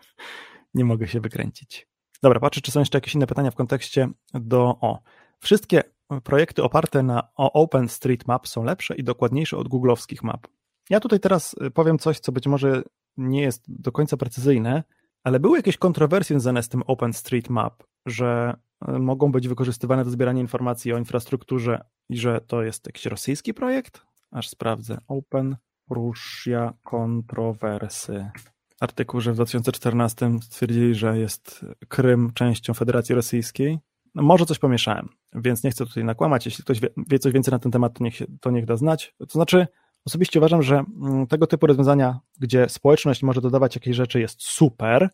Nie 0.74 0.86
mogę 0.86 1.08
się 1.08 1.22
wykręcić. 1.22 1.88
Dobra, 2.24 2.40
patrzę, 2.40 2.62
czy 2.62 2.72
są 2.72 2.80
jeszcze 2.80 2.98
jakieś 2.98 3.16
inne 3.16 3.28
pytania 3.28 3.52
w 3.52 3.56
kontekście 3.56 4.10
do 4.34 4.78
o. 4.82 5.00
Wszystkie 5.40 5.84
projekty 6.24 6.64
oparte 6.64 7.04
na 7.04 7.28
OpenStreetMap 7.36 8.48
są 8.48 8.64
lepsze 8.64 8.96
i 8.96 9.04
dokładniejsze 9.04 9.58
od 9.58 9.68
googlowskich 9.68 10.24
map. 10.24 10.48
Ja 10.90 11.00
tutaj 11.00 11.20
teraz 11.20 11.56
powiem 11.74 12.00
coś, 12.00 12.20
co 12.20 12.32
być 12.32 12.48
może 12.48 12.84
nie 13.18 13.42
jest 13.42 13.64
do 13.68 13.92
końca 13.92 14.18
precyzyjne, 14.18 14.84
ale 15.24 15.40
były 15.40 15.58
jakieś 15.58 15.78
kontrowersje 15.78 16.34
związane 16.34 16.64
z 16.64 16.70
tym 16.70 16.84
OpenStreetMap, 16.88 17.84
że 18.06 18.58
e, 18.88 19.00
mogą 19.00 19.32
być 19.32 19.48
wykorzystywane 19.48 20.04
do 20.04 20.10
zbierania 20.10 20.42
informacji 20.42 20.94
o 20.94 20.98
infrastrukturze 20.98 21.82
i 22.10 22.18
że 22.18 22.42
to 22.48 22.64
jest 22.64 22.86
jakiś 22.86 23.06
rosyjski 23.06 23.54
projekt? 23.54 24.02
Aż 24.32 24.50
sprawdzę. 24.50 24.98
Open 25.08 25.56
Russia 25.90 26.74
kontrowersy. 26.84 28.32
Artykuł, 28.80 29.22
że 29.22 29.32
w 29.32 29.36
2014 29.36 30.32
stwierdzili, 30.42 30.96
że 30.96 31.20
jest 31.20 31.66
Krym 31.88 32.34
częścią 32.34 32.74
Federacji 32.74 33.16
Rosyjskiej. 33.16 33.80
No 34.16 34.24
może 34.24 34.46
coś 34.46 34.60
pomieszałem, 34.60 35.10
więc 35.34 35.64
nie 35.64 35.72
chcę 35.72 35.86
tutaj 35.86 36.04
nakłamać. 36.04 36.46
Jeśli 36.46 36.64
ktoś 36.64 36.80
wie, 36.80 36.90
wie 36.98 37.20
coś 37.20 37.34
więcej 37.34 37.52
na 37.52 37.60
ten 37.60 37.72
temat, 37.72 37.94
to 37.94 38.04
niech, 38.04 38.14
to 38.42 38.52
niech 38.52 38.66
da 38.66 38.78
znać. 38.78 39.16
To 39.18 39.26
znaczy, 39.26 39.68
osobiście 40.10 40.40
uważam, 40.40 40.64
że 40.64 40.84
mm, 41.02 41.28
tego 41.28 41.48
typu 41.48 41.68
rozwiązania, 41.68 42.20
gdzie 42.40 42.70
społeczność 42.70 43.24
może 43.24 43.42
dodawać 43.42 43.76
jakieś 43.76 43.96
rzeczy, 43.96 44.20
jest 44.20 44.42
super, 44.42 45.10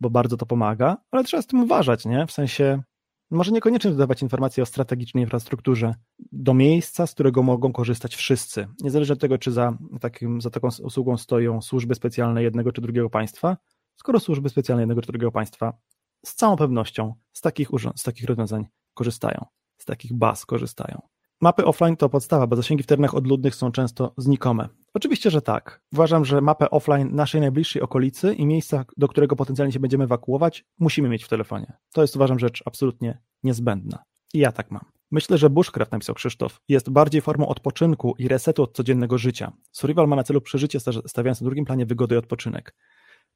bo 0.00 0.10
bardzo 0.10 0.36
to 0.36 0.46
pomaga, 0.46 0.96
ale 1.10 1.24
trzeba 1.24 1.42
z 1.42 1.46
tym 1.46 1.60
uważać, 1.60 2.04
nie? 2.04 2.26
W 2.26 2.32
sensie, 2.32 2.82
może 3.30 3.52
niekoniecznie 3.52 3.90
dodawać 3.90 4.22
informacji 4.22 4.62
o 4.62 4.66
strategicznej 4.66 5.24
infrastrukturze 5.24 5.94
do 6.32 6.54
miejsca, 6.54 7.06
z 7.06 7.14
którego 7.14 7.42
mogą 7.42 7.72
korzystać 7.72 8.16
wszyscy. 8.16 8.66
Niezależnie 8.80 9.12
od 9.12 9.20
tego, 9.20 9.38
czy 9.38 9.52
za, 9.52 9.78
takim, 10.00 10.40
za 10.40 10.50
taką 10.50 10.68
usługą 10.82 11.16
stoją 11.16 11.62
służby 11.62 11.94
specjalne 11.94 12.42
jednego 12.42 12.72
czy 12.72 12.80
drugiego 12.80 13.10
państwa, 13.10 13.56
skoro 13.96 14.20
służby 14.20 14.48
specjalne 14.48 14.82
jednego 14.82 15.02
czy 15.02 15.12
drugiego 15.12 15.32
państwa 15.32 15.78
z 16.26 16.34
całą 16.34 16.56
pewnością 16.56 17.14
z 17.32 17.40
takich, 17.40 17.68
z 17.96 18.02
takich 18.02 18.24
rozwiązań 18.26 18.66
korzystają, 18.94 19.44
z 19.78 19.84
takich 19.84 20.12
baz 20.12 20.46
korzystają. 20.46 21.15
Mapy 21.40 21.64
offline 21.64 21.96
to 21.96 22.08
podstawa, 22.08 22.46
bo 22.46 22.56
zasięgi 22.56 22.82
w 22.82 22.86
terenach 22.86 23.14
odludnych 23.14 23.54
są 23.54 23.72
często 23.72 24.14
znikome. 24.16 24.68
Oczywiście, 24.94 25.30
że 25.30 25.42
tak. 25.42 25.80
Uważam, 25.92 26.24
że 26.24 26.40
mapę 26.40 26.70
offline 26.70 27.14
naszej 27.14 27.40
najbliższej 27.40 27.82
okolicy 27.82 28.34
i 28.34 28.46
miejsca, 28.46 28.84
do 28.96 29.08
którego 29.08 29.36
potencjalnie 29.36 29.72
się 29.72 29.80
będziemy 29.80 30.04
ewakuować, 30.04 30.64
musimy 30.78 31.08
mieć 31.08 31.24
w 31.24 31.28
telefonie. 31.28 31.72
To 31.92 32.02
jest, 32.02 32.16
uważam, 32.16 32.38
rzecz 32.38 32.62
absolutnie 32.66 33.18
niezbędna. 33.42 34.04
I 34.34 34.38
ja 34.38 34.52
tak 34.52 34.70
mam. 34.70 34.84
Myślę, 35.10 35.38
że 35.38 35.50
bushcraft, 35.50 35.92
napisał 35.92 36.14
Krzysztof, 36.14 36.60
jest 36.68 36.90
bardziej 36.90 37.20
formą 37.20 37.48
odpoczynku 37.48 38.14
i 38.18 38.28
resetu 38.28 38.62
od 38.62 38.76
codziennego 38.76 39.18
życia. 39.18 39.52
Survival 39.72 40.08
ma 40.08 40.16
na 40.16 40.22
celu 40.22 40.40
przeżycie, 40.40 40.80
stawiając 41.06 41.40
na 41.40 41.44
drugim 41.44 41.64
planie 41.64 41.86
wygody 41.86 42.14
i 42.14 42.18
odpoczynek. 42.18 42.74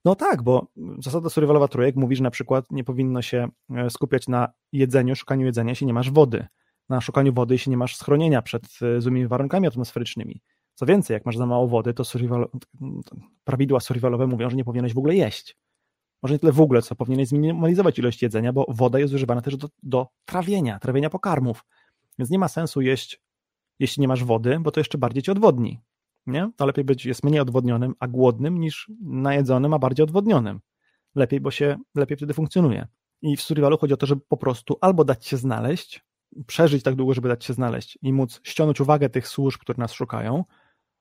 No 0.04 0.14
tak, 0.14 0.42
bo 0.42 0.66
zasada 0.98 1.30
survivalowa 1.30 1.68
trójek 1.68 1.96
mówi, 1.96 2.16
że 2.16 2.22
na 2.22 2.30
przykład 2.30 2.64
nie 2.70 2.84
powinno 2.84 3.22
się 3.22 3.48
e, 3.70 3.90
skupiać 3.90 4.28
na 4.28 4.48
jedzeniu, 4.72 5.16
szukaniu 5.16 5.46
jedzenia, 5.46 5.70
jeśli 5.70 5.86
nie 5.86 5.94
masz 5.94 6.10
wody. 6.10 6.46
Na 6.90 7.00
szukaniu 7.00 7.32
wody, 7.32 7.54
jeśli 7.54 7.70
nie 7.70 7.76
masz 7.76 7.96
schronienia 7.96 8.42
przed 8.42 8.64
e, 8.82 9.00
złymi 9.00 9.26
warunkami 9.26 9.66
atmosferycznymi. 9.66 10.42
Co 10.74 10.86
więcej, 10.86 11.14
jak 11.14 11.26
masz 11.26 11.36
za 11.36 11.46
mało 11.46 11.68
wody, 11.68 11.94
to 11.94 12.04
survival, 12.04 12.48
prawidła 13.44 13.80
survivalowe 13.80 14.26
mówią, 14.26 14.50
że 14.50 14.56
nie 14.56 14.64
powinieneś 14.64 14.94
w 14.94 14.98
ogóle 14.98 15.14
jeść. 15.14 15.56
Może 16.22 16.34
nie 16.34 16.38
tyle 16.38 16.52
w 16.52 16.60
ogóle, 16.60 16.82
co 16.82 16.94
powinieneś 16.94 17.28
zminimalizować 17.28 17.98
ilość 17.98 18.22
jedzenia, 18.22 18.52
bo 18.52 18.66
woda 18.68 18.98
jest 18.98 19.14
używana 19.14 19.40
też 19.40 19.56
do, 19.56 19.68
do 19.82 20.06
trawienia, 20.24 20.78
trawienia 20.78 21.10
pokarmów. 21.10 21.64
Więc 22.18 22.30
nie 22.30 22.38
ma 22.38 22.48
sensu 22.48 22.80
jeść, 22.80 23.22
jeśli 23.78 24.00
nie 24.00 24.08
masz 24.08 24.24
wody, 24.24 24.60
bo 24.60 24.70
to 24.70 24.80
jeszcze 24.80 24.98
bardziej 24.98 25.22
cię 25.22 25.32
odwodni 25.32 25.80
nie? 26.26 26.50
to 26.56 26.66
lepiej 26.66 26.84
być 26.84 27.06
jest 27.06 27.24
mniej 27.24 27.40
odwodnionym, 27.40 27.94
a 27.98 28.08
głodnym 28.08 28.60
niż 28.60 28.90
najedzonym, 29.00 29.74
a 29.74 29.78
bardziej 29.78 30.04
odwodnionym. 30.04 30.60
Lepiej, 31.14 31.40
bo 31.40 31.50
się 31.50 31.78
lepiej 31.94 32.16
wtedy 32.16 32.34
funkcjonuje. 32.34 32.86
I 33.22 33.36
w 33.36 33.42
survivalu 33.42 33.78
chodzi 33.78 33.94
o 33.94 33.96
to, 33.96 34.06
żeby 34.06 34.22
po 34.28 34.36
prostu 34.36 34.76
albo 34.80 35.04
dać 35.04 35.26
się 35.26 35.36
znaleźć, 35.36 36.04
przeżyć 36.46 36.82
tak 36.82 36.94
długo, 36.94 37.14
żeby 37.14 37.28
dać 37.28 37.44
się 37.44 37.52
znaleźć 37.52 37.98
i 38.02 38.12
móc 38.12 38.40
ściągnąć 38.42 38.80
uwagę 38.80 39.08
tych 39.08 39.28
służb, 39.28 39.60
które 39.60 39.78
nas 39.78 39.92
szukają, 39.92 40.44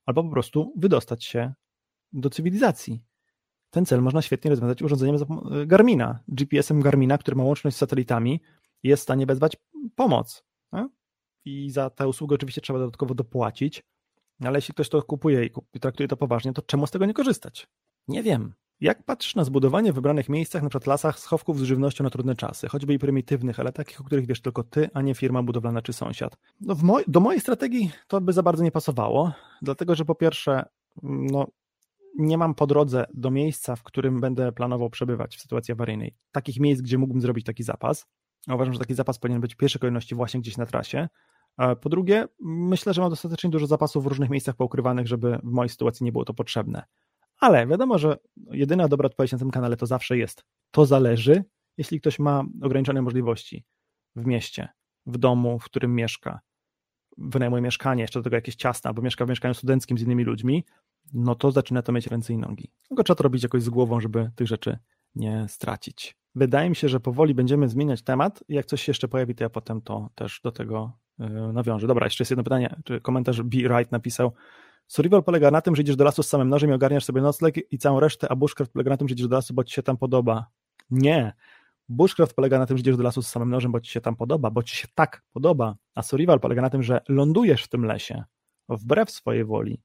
albo 0.06 0.24
po 0.24 0.30
prostu 0.30 0.74
wydostać 0.78 1.26
się 1.26 1.54
do 2.13 2.30
cywilizacji. 2.30 3.04
Ten 3.70 3.86
cel 3.86 4.02
można 4.02 4.22
świetnie 4.22 4.50
rozwiązać 4.50 4.82
urządzeniem 4.82 5.18
Garmina, 5.65 6.20
GPS-em 6.28 6.82
Garmina, 6.82 7.18
który 7.18 7.38
ma 7.38 7.44
łączność 7.44 7.78
z 7.78 7.80
satelitami 7.80 8.42
i 8.84 8.88
jest 8.88 9.02
w 9.02 9.04
stanie 9.04 9.26
wezwać 9.26 9.58
pomoc. 9.96 10.44
I 11.46 11.72
za 11.72 11.89
tę 11.89 12.08
usługę 12.08 12.36
oczywiście 12.36 12.62
trzeba 12.62 12.80
dodatkowo 12.80 13.15
dopłacić, 13.15 13.84
ale 14.44 14.58
jeśli 14.58 14.74
ktoś 14.74 14.89
to 14.89 15.04
kupuje 15.04 15.50
i 15.74 15.80
traktuje 15.80 16.08
to 16.08 16.18
poważnie, 16.18 16.54
to 16.54 16.62
czemu 16.62 16.88
z 16.88 16.92
tego 16.92 17.06
nie 17.06 17.13
korzystać? 17.13 17.68
Nie 18.08 18.24
wiem. 18.24 18.54
Jak 18.82 19.04
patrzysz 19.04 19.36
na 19.36 19.44
zbudowanie 19.44 19.92
w 19.92 19.96
wybranych 19.96 20.30
miejscach, 20.30 20.63
na 20.63 20.70
przykład 20.70 20.88
lasach, 20.88 21.20
schowków 21.20 21.60
z 21.60 21.63
żywnością 21.63 22.04
na 22.04 22.10
trudne 22.10 22.36
czasy, 22.36 22.68
choćby 22.68 22.94
i 22.94 23.00
prymitywnych, 23.00 23.60
ale 23.60 23.72
takich, 23.72 24.02
o 24.02 24.04
których 24.04 24.26
wiesz 24.26 24.42
tylko 24.42 24.63
ty, 24.63 24.89
a 24.94 25.02
nie 25.02 25.15
firma 25.15 25.44
budowlana 25.44 25.82
czy 25.82 25.94
sąsiad? 25.94 26.38
No 26.62 26.76
moj 26.84 27.04
do 27.08 27.20
mojej 27.20 27.42
strategii 27.42 27.92
to 28.08 28.22
by 28.22 28.34
za 28.34 28.44
bardzo 28.44 28.63
nie 28.63 28.72
pasowało, 28.72 29.32
dlatego 29.62 29.96
że 29.96 30.06
po 30.06 30.15
pierwsze, 30.15 30.65
no, 31.04 31.48
nie 32.18 32.38
mam 32.38 32.56
po 32.56 32.68
drodze 32.68 33.06
do 33.13 33.32
miejsca, 33.32 33.76
w 33.76 33.84
którym 33.84 34.20
będę 34.22 34.52
planował 34.52 34.89
przebywać 34.89 35.38
w 35.38 35.42
sytuacji 35.42 35.72
awaryjnej. 35.72 36.15
Takich 36.32 36.60
miejsc, 36.60 36.82
gdzie 36.82 36.98
mógłbym 36.98 37.22
zrobić 37.22 37.46
taki 37.46 37.63
zapas. 37.63 38.06
Uważam, 38.54 38.74
że 38.74 38.80
taki 38.80 38.94
zapas 38.94 39.20
powinien 39.20 39.42
być 39.42 39.54
w 39.54 39.58
pierwszej 39.58 39.80
kolejności 39.80 40.15
właśnie 40.15 40.39
gdzieś 40.39 40.58
na 40.58 40.65
trasie, 40.65 41.08
po 41.82 41.89
drugie, 41.89 42.28
myślę, 42.39 42.94
że 42.94 43.02
mam 43.02 43.10
dostatecznie 43.10 43.50
dużo 43.50 43.68
zapasów 43.68 44.04
w 44.04 44.08
różnych 44.08 44.30
miejscach 44.30 44.56
poukrywanych, 44.56 45.08
żeby 45.08 45.39
w 45.44 45.52
mojej 45.52 45.70
sytuacji 45.70 46.04
nie 46.04 46.12
było 46.12 46.26
to 46.26 46.34
potrzebne. 46.34 46.84
Ale 47.39 47.67
wiadomo, 47.67 47.97
że 47.97 48.17
jedyna 48.52 48.88
dobra 48.88 49.06
odpowiedź 49.06 49.32
na 49.32 49.38
tym 49.38 49.52
kanale 49.52 49.78
to 49.78 49.86
zawsze 49.86 50.17
jest 50.17 50.45
to 50.71 50.86
zależy, 50.86 51.43
jeśli 51.78 52.02
ktoś 52.02 52.19
ma 52.19 52.43
ograniczone 52.62 53.02
możliwości 53.02 53.65
w 54.15 54.25
mieście, 54.25 54.69
w 55.06 55.17
domu, 55.17 55.60
w 55.60 55.63
którym 55.63 55.95
mieszka, 55.95 56.39
wynajmuje 57.17 57.62
mieszkanie, 57.62 58.02
jeszcze 58.02 58.19
do 58.19 58.23
tego 58.23 58.36
jakieś 58.36 58.56
ciasne, 58.56 58.88
albo 58.88 59.02
mieszka 59.02 59.25
w 59.25 59.30
mieszkaniu 59.30 59.54
studenckim 59.54 59.97
z 59.97 60.02
innymi 60.02 60.23
ludźmi, 60.23 60.65
no 61.13 61.36
to 61.36 61.52
zaczyna 61.52 61.82
to 61.82 61.91
mieć 61.91 62.08
ręce 62.08 62.34
i 62.34 62.38
nogi. 62.38 62.71
Tylko 62.88 63.04
trzeba 63.04 63.15
to 63.15 63.23
robić 63.23 63.43
jakoś 63.43 63.63
z 63.63 63.69
głową, 63.69 63.99
żeby 63.99 64.32
tych 64.36 64.47
rzeczy 64.47 64.78
nie 65.15 65.45
stracić. 65.47 66.17
Wydaje 66.36 66.69
mi 66.69 66.75
się, 66.75 66.89
że 66.89 66.99
powoli 66.99 67.36
będziemy 67.36 67.69
zmieniać 67.69 68.02
temat. 68.02 68.43
Jak 68.49 68.65
coś 68.65 68.84
się 68.84 68.89
jeszcze 68.89 69.08
pojawi, 69.08 69.36
to 69.36 69.43
ja 69.43 69.49
potem 69.49 69.82
to 69.82 70.10
też 70.15 70.41
do 70.43 70.52
tego 70.52 70.99
E, 71.19 71.30
nawiążę. 71.54 71.88
Dobra, 71.88 72.06
jeszcze 72.06 72.21
jest 72.21 72.32
jedno 72.32 72.43
pytanie, 72.43 72.75
czy 72.84 73.02
komentarz 73.02 73.41
B. 73.41 73.58
Wright 73.58 73.91
napisał, 73.91 74.34
Survival 74.89 75.23
polega 75.23 75.52
na 75.52 75.62
tym, 75.62 75.75
że 75.75 75.82
idziesz 75.82 75.95
do 75.95 76.04
lasu 76.04 76.23
z 76.23 76.28
samym 76.28 76.49
nożem 76.49 76.69
i 76.69 76.73
ogarniasz 76.73 77.06
sobie 77.06 77.21
nocleg 77.21 77.71
i 77.71 77.78
całą 77.78 77.99
resztę, 77.99 78.32
a 78.32 78.36
bushcraft 78.36 78.71
polega 78.71 78.89
na 78.89 78.97
tym, 78.97 79.08
że 79.08 79.13
idziesz 79.13 79.28
do 79.28 79.36
lasu, 79.36 79.54
bo 79.54 79.63
ci 79.63 79.73
się 79.73 79.84
tam 79.84 79.97
podoba. 79.97 80.45
Nie. 80.89 81.34
Bushcraft 81.89 82.34
polega 82.34 82.60
na 82.60 82.65
tym, 82.65 82.78
że 82.78 82.82
idziesz 82.82 82.97
do 82.97 83.04
lasu 83.04 83.21
z 83.21 83.28
samym 83.28 83.49
nożem, 83.49 83.71
bo 83.71 83.80
ci 83.80 83.91
się 83.91 84.02
tam 84.02 84.15
podoba, 84.15 84.52
bo 84.52 84.63
ci 84.63 84.75
się 84.75 84.88
tak 84.95 85.23
podoba, 85.32 85.75
a 85.95 86.04
survival 86.04 86.39
polega 86.39 86.62
na 86.62 86.69
tym, 86.69 86.84
że 86.84 87.02
lądujesz 87.10 87.63
w 87.63 87.67
tym 87.67 87.86
lesie 87.86 88.23
wbrew 88.69 89.12
swojej 89.12 89.45
woli. 89.45 89.82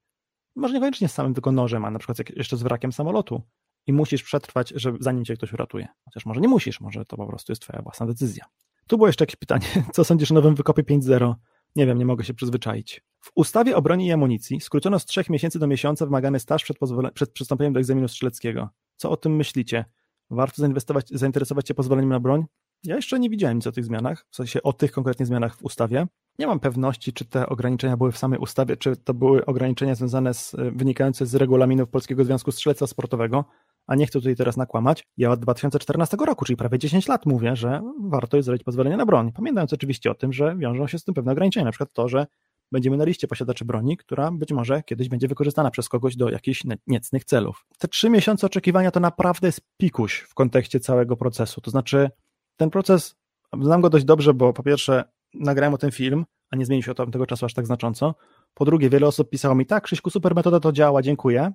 Może 0.56 0.74
niekoniecznie 0.74 1.08
z 1.08 1.12
samym 1.12 1.34
tylko 1.34 1.52
nożem, 1.52 1.84
a 1.84 1.90
na 1.90 1.98
przykład 1.98 2.18
jeszcze 2.36 2.56
z 2.56 2.62
wrakiem 2.62 2.92
samolotu 2.92 3.42
i 3.86 3.92
musisz 3.92 4.22
przetrwać, 4.22 4.72
że 4.76 4.92
zanim 5.00 5.24
cię 5.24 5.34
ktoś 5.34 5.52
uratuje. 5.52 5.88
Chociaż 6.04 6.26
może 6.26 6.40
nie 6.40 6.48
musisz, 6.48 6.80
może 6.80 7.04
to 7.04 7.16
po 7.16 7.26
prostu 7.26 7.52
jest 7.52 7.62
twoja 7.62 7.82
własna 7.82 8.06
decyzja. 8.06 8.44
Tu 8.86 8.96
było 8.96 9.06
jeszcze 9.06 9.22
jakieś 9.22 9.36
pytanie. 9.36 9.66
Co 9.94 10.04
sądzisz 10.04 10.30
o 10.30 10.34
nowym 10.34 10.54
wykopie 10.54 10.82
5.0? 10.82 11.34
Nie 11.76 11.87
wiem, 11.87 11.98
nie 11.98 12.06
mogę 12.06 12.24
się 12.24 12.34
przyzwyczaić. 12.34 13.02
W 13.20 13.30
ustawie 13.34 13.76
o 13.76 13.82
broni 13.82 14.06
i 14.06 14.12
amunicji 14.12 14.60
skrócono 14.60 14.98
z 14.98 15.06
trzech 15.06 15.30
miesięcy 15.30 15.58
do 15.58 15.66
miesiąca 15.66 16.06
wymagany 16.06 16.40
staż 16.40 16.64
przed, 16.64 16.78
przed 17.14 17.32
przystąpieniem 17.32 17.72
do 17.72 17.80
egzaminu 17.80 18.08
strzeleckiego. 18.08 18.68
Co 18.96 19.10
o 19.10 19.16
tym 19.16 19.37
myślicie? 19.37 19.84
Warto 20.30 20.62
zainwestować, 20.62 21.08
zainteresować 21.08 21.68
się 21.68 21.74
pozwoleniem 21.74 22.10
na 22.10 22.20
broń? 22.20 22.44
Ja 22.84 22.96
jeszcze 22.96 23.18
nie 23.18 23.30
widziałem 23.30 23.56
nic 23.56 23.66
o 23.66 23.72
tych 23.72 23.84
zmianach, 23.84 24.26
w 24.30 24.37
sensie 24.37 24.62
o 24.62 24.72
tych 24.72 24.92
konkretnie 24.92 25.26
zmianach 25.26 25.56
w 25.56 25.64
ustawie. 25.64 26.06
Nie 26.38 26.46
mam 26.46 26.60
pewności, 26.60 27.12
czy 27.12 27.24
te 27.24 27.46
ograniczenia 27.46 27.96
były 27.96 28.12
w 28.12 28.18
samej 28.18 28.38
ustawie, 28.38 28.76
czy 28.76 28.96
to 28.96 29.14
były 29.14 29.46
ograniczenia 29.46 29.94
związane 29.94 30.34
z, 30.34 30.56
wynikające 30.72 31.26
z 31.26 31.34
regulaminów 31.34 31.88
Polskiego 31.88 32.24
Związku 32.24 32.52
Strzelectwa 32.52 32.87
Sportowego, 32.87 33.44
a 33.86 33.94
nie 33.94 34.06
chcę 34.06 34.18
tutaj 34.18 34.36
teraz 34.36 34.56
nakłamać, 34.56 35.04
ja 35.16 35.30
od 35.30 35.40
2014 35.40 36.16
roku, 36.16 36.44
czyli 36.44 36.56
prawie 36.56 36.78
10 36.78 37.08
lat 37.08 37.26
mówię, 37.26 37.56
że 37.56 37.82
warto 38.00 38.36
jest 38.36 38.46
zrobić 38.46 38.64
pozwolenie 38.64 38.96
na 38.96 39.06
broń. 39.06 39.32
Pamiętając 39.32 39.72
oczywiście 39.72 40.10
o 40.10 40.14
tym, 40.14 40.32
że 40.32 40.56
wiążą 40.56 40.86
się 40.86 40.98
z 40.98 41.04
tym 41.04 41.14
pewne 41.14 41.32
ograniczenia, 41.32 41.64
na 41.64 41.70
przykład 41.70 41.92
to, 41.92 42.08
że 42.08 42.26
będziemy 42.72 42.96
na 42.96 43.04
liście 43.04 43.28
posiadaczy 43.28 43.64
broni, 43.64 43.96
która 43.96 44.30
być 44.30 44.52
może 44.52 44.82
kiedyś 44.82 45.08
będzie 45.08 45.28
wykorzystana 45.28 45.70
przez 45.70 45.88
kogoś 45.88 46.16
do 46.16 46.30
jakichś 46.30 46.62
niecnych 46.86 47.24
celów. 47.24 47.66
Te 47.78 47.88
trzy 47.88 48.10
miesiące 48.10 48.46
oczekiwania 48.46 48.90
to 48.90 49.00
naprawdę 49.00 49.48
jest 49.48 49.60
pikuś 49.76 50.18
w 50.18 50.34
kontekście 50.34 50.80
całego 50.80 51.16
procesu. 51.16 51.60
To 51.60 51.70
znaczy, 51.70 52.10
ten 52.56 52.70
proces, 52.70 53.16
znam 53.60 53.80
go 53.80 53.90
dość 53.90 54.04
dobrze, 54.04 54.34
bo 54.34 54.52
po 54.52 54.62
pierwsze 54.62 55.04
nagrałem 55.34 55.74
o 55.74 55.78
ten 55.78 55.90
film, 55.90 56.24
a 56.50 56.56
nie 56.56 56.64
zmienił 56.64 56.82
się 56.82 56.92
od 56.92 57.12
tego 57.12 57.26
czasu 57.26 57.46
aż 57.46 57.54
tak 57.54 57.66
znacząco. 57.66 58.14
Po 58.54 58.64
drugie, 58.64 58.90
wiele 58.90 59.06
osób 59.06 59.30
pisało 59.30 59.54
mi, 59.54 59.66
tak, 59.66 59.84
Krzyśku, 59.84 60.10
super 60.10 60.34
metoda, 60.34 60.60
to 60.60 60.72
działa, 60.72 61.02
dziękuję. 61.02 61.52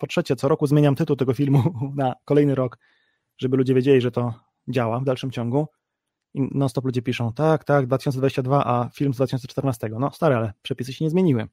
Po 0.00 0.06
trzecie, 0.06 0.36
co 0.36 0.48
roku 0.48 0.66
zmieniam 0.66 0.94
tytuł 0.94 1.16
tego 1.16 1.34
filmu 1.34 1.62
na 1.96 2.14
kolejny 2.24 2.54
rok, 2.54 2.78
żeby 3.38 3.56
ludzie 3.56 3.74
wiedzieli, 3.74 4.00
że 4.00 4.10
to 4.10 4.34
działa 4.68 5.00
w 5.00 5.04
dalszym 5.04 5.30
ciągu. 5.30 5.66
I 6.34 6.48
non-stop 6.54 6.84
ludzie 6.84 7.02
piszą, 7.02 7.32
tak, 7.32 7.64
tak, 7.64 7.86
2022, 7.86 8.64
a 8.64 8.88
film 8.94 9.14
z 9.14 9.16
2014. 9.16 9.88
No 9.98 10.10
stary, 10.10 10.34
ale 10.34 10.52
przepisy 10.62 10.92
się 10.92 11.04
nie 11.04 11.10
zmieniły. 11.10 11.48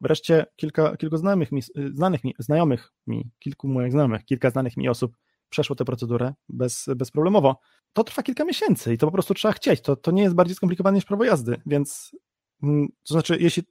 Wreszcie 0.00 0.46
kilka, 0.56 0.96
kilku 0.96 1.16
znajomych 1.16 1.52
mi, 1.52 1.62
znanych 1.92 2.24
mi, 2.24 2.34
znajomych 2.38 2.92
mi, 3.06 3.30
kilku 3.38 3.68
moich 3.68 3.92
znajomych, 3.92 4.24
kilka 4.24 4.50
znanych 4.50 4.76
mi 4.76 4.88
osób 4.88 5.16
przeszło 5.48 5.76
tę 5.76 5.84
procedurę 5.84 6.34
bez, 6.48 6.86
bezproblemowo. 6.96 7.60
To 7.92 8.04
trwa 8.04 8.22
kilka 8.22 8.44
miesięcy 8.44 8.94
i 8.94 8.98
to 8.98 9.06
po 9.06 9.12
prostu 9.12 9.34
trzeba 9.34 9.52
chcieć. 9.52 9.80
To, 9.80 9.96
to 9.96 10.10
nie 10.10 10.22
jest 10.22 10.34
bardziej 10.34 10.56
skomplikowane 10.56 10.94
niż 10.94 11.04
prawo 11.04 11.24
jazdy, 11.24 11.60
więc 11.66 12.16
mm, 12.62 12.88
to 12.88 13.14
znaczy, 13.14 13.36
jeśli 13.40 13.62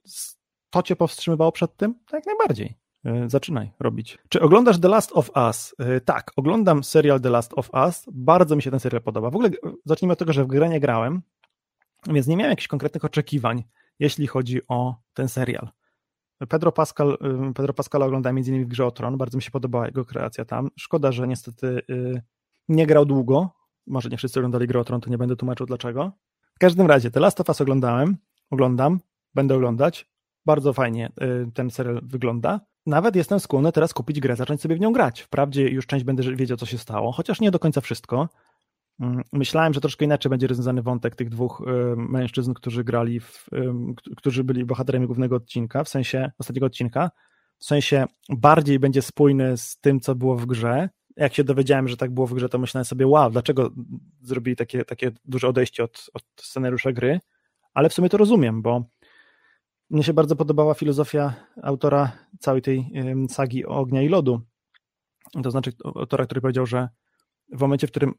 to 0.70 0.82
cię 0.82 0.96
powstrzymywało 0.96 1.52
przed 1.52 1.76
tym, 1.76 1.94
to 2.06 2.16
jak 2.16 2.26
najbardziej. 2.26 2.85
E, 3.06 3.30
zaczynaj 3.30 3.70
robić. 3.80 4.18
Czy 4.28 4.40
oglądasz 4.40 4.80
The 4.80 4.88
Last 4.88 5.12
of 5.12 5.30
Us? 5.36 5.74
E, 5.78 6.00
tak, 6.00 6.32
oglądam 6.36 6.84
serial 6.84 7.20
The 7.20 7.30
Last 7.30 7.52
of 7.56 7.70
Us. 7.74 8.04
Bardzo 8.12 8.56
mi 8.56 8.62
się 8.62 8.70
ten 8.70 8.80
serial 8.80 9.02
podoba. 9.02 9.30
W 9.30 9.34
ogóle 9.34 9.48
e, 9.48 9.52
zacznijmy 9.84 10.12
od 10.12 10.18
tego, 10.18 10.32
że 10.32 10.44
w 10.44 10.46
grę 10.46 10.68
nie 10.68 10.80
grałem, 10.80 11.22
więc 12.06 12.26
nie 12.26 12.36
miałem 12.36 12.50
jakichś 12.50 12.68
konkretnych 12.68 13.04
oczekiwań, 13.04 13.64
jeśli 13.98 14.26
chodzi 14.26 14.60
o 14.68 14.94
ten 15.14 15.28
serial. 15.28 15.68
Pedro 16.48 16.72
Pascal, 16.72 17.18
Pedro 17.54 17.74
Pascala 17.74 18.06
oglądałem 18.06 18.36
między 18.36 18.50
innymi 18.50 18.64
w 18.64 18.68
grze 18.68 18.86
o 18.86 18.90
Tron, 18.90 19.16
bardzo 19.16 19.38
mi 19.38 19.42
się 19.42 19.50
podobała 19.50 19.86
jego 19.86 20.04
kreacja 20.04 20.44
tam. 20.44 20.70
Szkoda, 20.76 21.12
że 21.12 21.28
niestety 21.28 21.82
nie 22.68 22.86
grał 22.86 23.06
długo. 23.06 23.50
Może 23.86 24.08
nie 24.08 24.16
wszyscy 24.16 24.40
oglądali 24.40 24.66
grę 24.66 24.80
o 24.80 24.84
Tron, 24.84 25.00
to 25.00 25.10
nie 25.10 25.18
będę 25.18 25.36
tłumaczył 25.36 25.66
dlaczego. 25.66 26.12
W 26.54 26.58
każdym 26.58 26.86
razie, 26.86 27.10
The 27.10 27.20
Last 27.20 27.40
of 27.40 27.48
Us 27.48 27.60
oglądałem, 27.60 28.16
oglądam, 28.50 29.00
będę 29.34 29.54
oglądać. 29.54 30.10
bardzo 30.46 30.72
fajnie 30.72 31.12
ten 31.54 31.70
serial 31.70 32.00
wygląda. 32.02 32.60
Nawet 32.86 33.16
jestem 33.16 33.40
skłonny 33.40 33.72
teraz 33.72 33.94
kupić 33.94 34.20
grę, 34.20 34.36
zacząć 34.36 34.60
sobie 34.60 34.76
w 34.76 34.80
nią 34.80 34.92
grać. 34.92 35.20
Wprawdzie 35.20 35.68
już 35.68 35.86
część 35.86 36.04
będę 36.04 36.36
wiedział, 36.36 36.56
co 36.56 36.66
się 36.66 36.78
stało, 36.78 37.12
chociaż 37.12 37.40
nie 37.40 37.50
do 37.50 37.58
końca 37.58 37.80
wszystko. 37.80 38.28
Mm, 39.00 39.22
myślałem, 39.32 39.74
że 39.74 39.80
troszkę 39.80 40.04
inaczej 40.04 40.30
będzie 40.30 40.46
rozwiązany 40.46 40.82
wątek 40.82 41.14
tych 41.14 41.28
dwóch 41.28 41.62
y, 41.66 41.96
mężczyzn, 41.96 42.52
którzy 42.52 42.84
grali, 42.84 43.20
w, 43.20 43.46
którzy 44.16 44.44
byli 44.44 44.64
bohaterami 44.64 45.06
głównego 45.06 45.36
odcinka, 45.36 45.84
w 45.84 45.88
sensie 45.88 46.30
ostatniego 46.38 46.66
odcinka. 46.66 47.10
W 47.58 47.64
sensie 47.64 48.04
bardziej 48.28 48.78
będzie 48.78 49.02
spójny 49.02 49.56
z 49.56 49.78
tym, 49.80 50.00
co 50.00 50.14
było 50.14 50.36
w 50.36 50.46
grze. 50.46 50.88
Jak 51.16 51.34
się 51.34 51.44
dowiedziałem, 51.44 51.88
że 51.88 51.96
tak 51.96 52.10
było 52.10 52.26
w 52.26 52.34
grze, 52.34 52.48
to 52.48 52.58
myślałem 52.58 52.84
sobie, 52.84 53.06
wow, 53.06 53.30
dlaczego 53.30 53.70
zrobili 54.22 54.56
takie, 54.56 54.84
takie 54.84 55.10
duże 55.24 55.48
odejście 55.48 55.84
od, 55.84 56.10
od 56.14 56.22
scenariusza 56.40 56.92
gry? 56.92 57.20
Ale 57.74 57.88
w 57.88 57.92
sumie 57.92 58.08
to 58.08 58.16
rozumiem, 58.16 58.62
bo 58.62 58.84
mnie 59.90 60.02
się 60.02 60.12
bardzo 60.12 60.36
podobała 60.36 60.74
filozofia 60.74 61.34
autora 61.62 62.12
całej 62.40 62.62
tej 62.62 62.92
sagi 63.28 63.64
Ognia 63.64 64.02
i 64.02 64.08
Lodu. 64.08 64.40
To 65.42 65.50
znaczy 65.50 65.72
autora, 65.84 66.24
który 66.24 66.40
powiedział, 66.40 66.66
że 66.66 66.88
w 67.52 67.60
momencie, 67.60 67.86
w 67.86 67.90
którym 67.90 68.14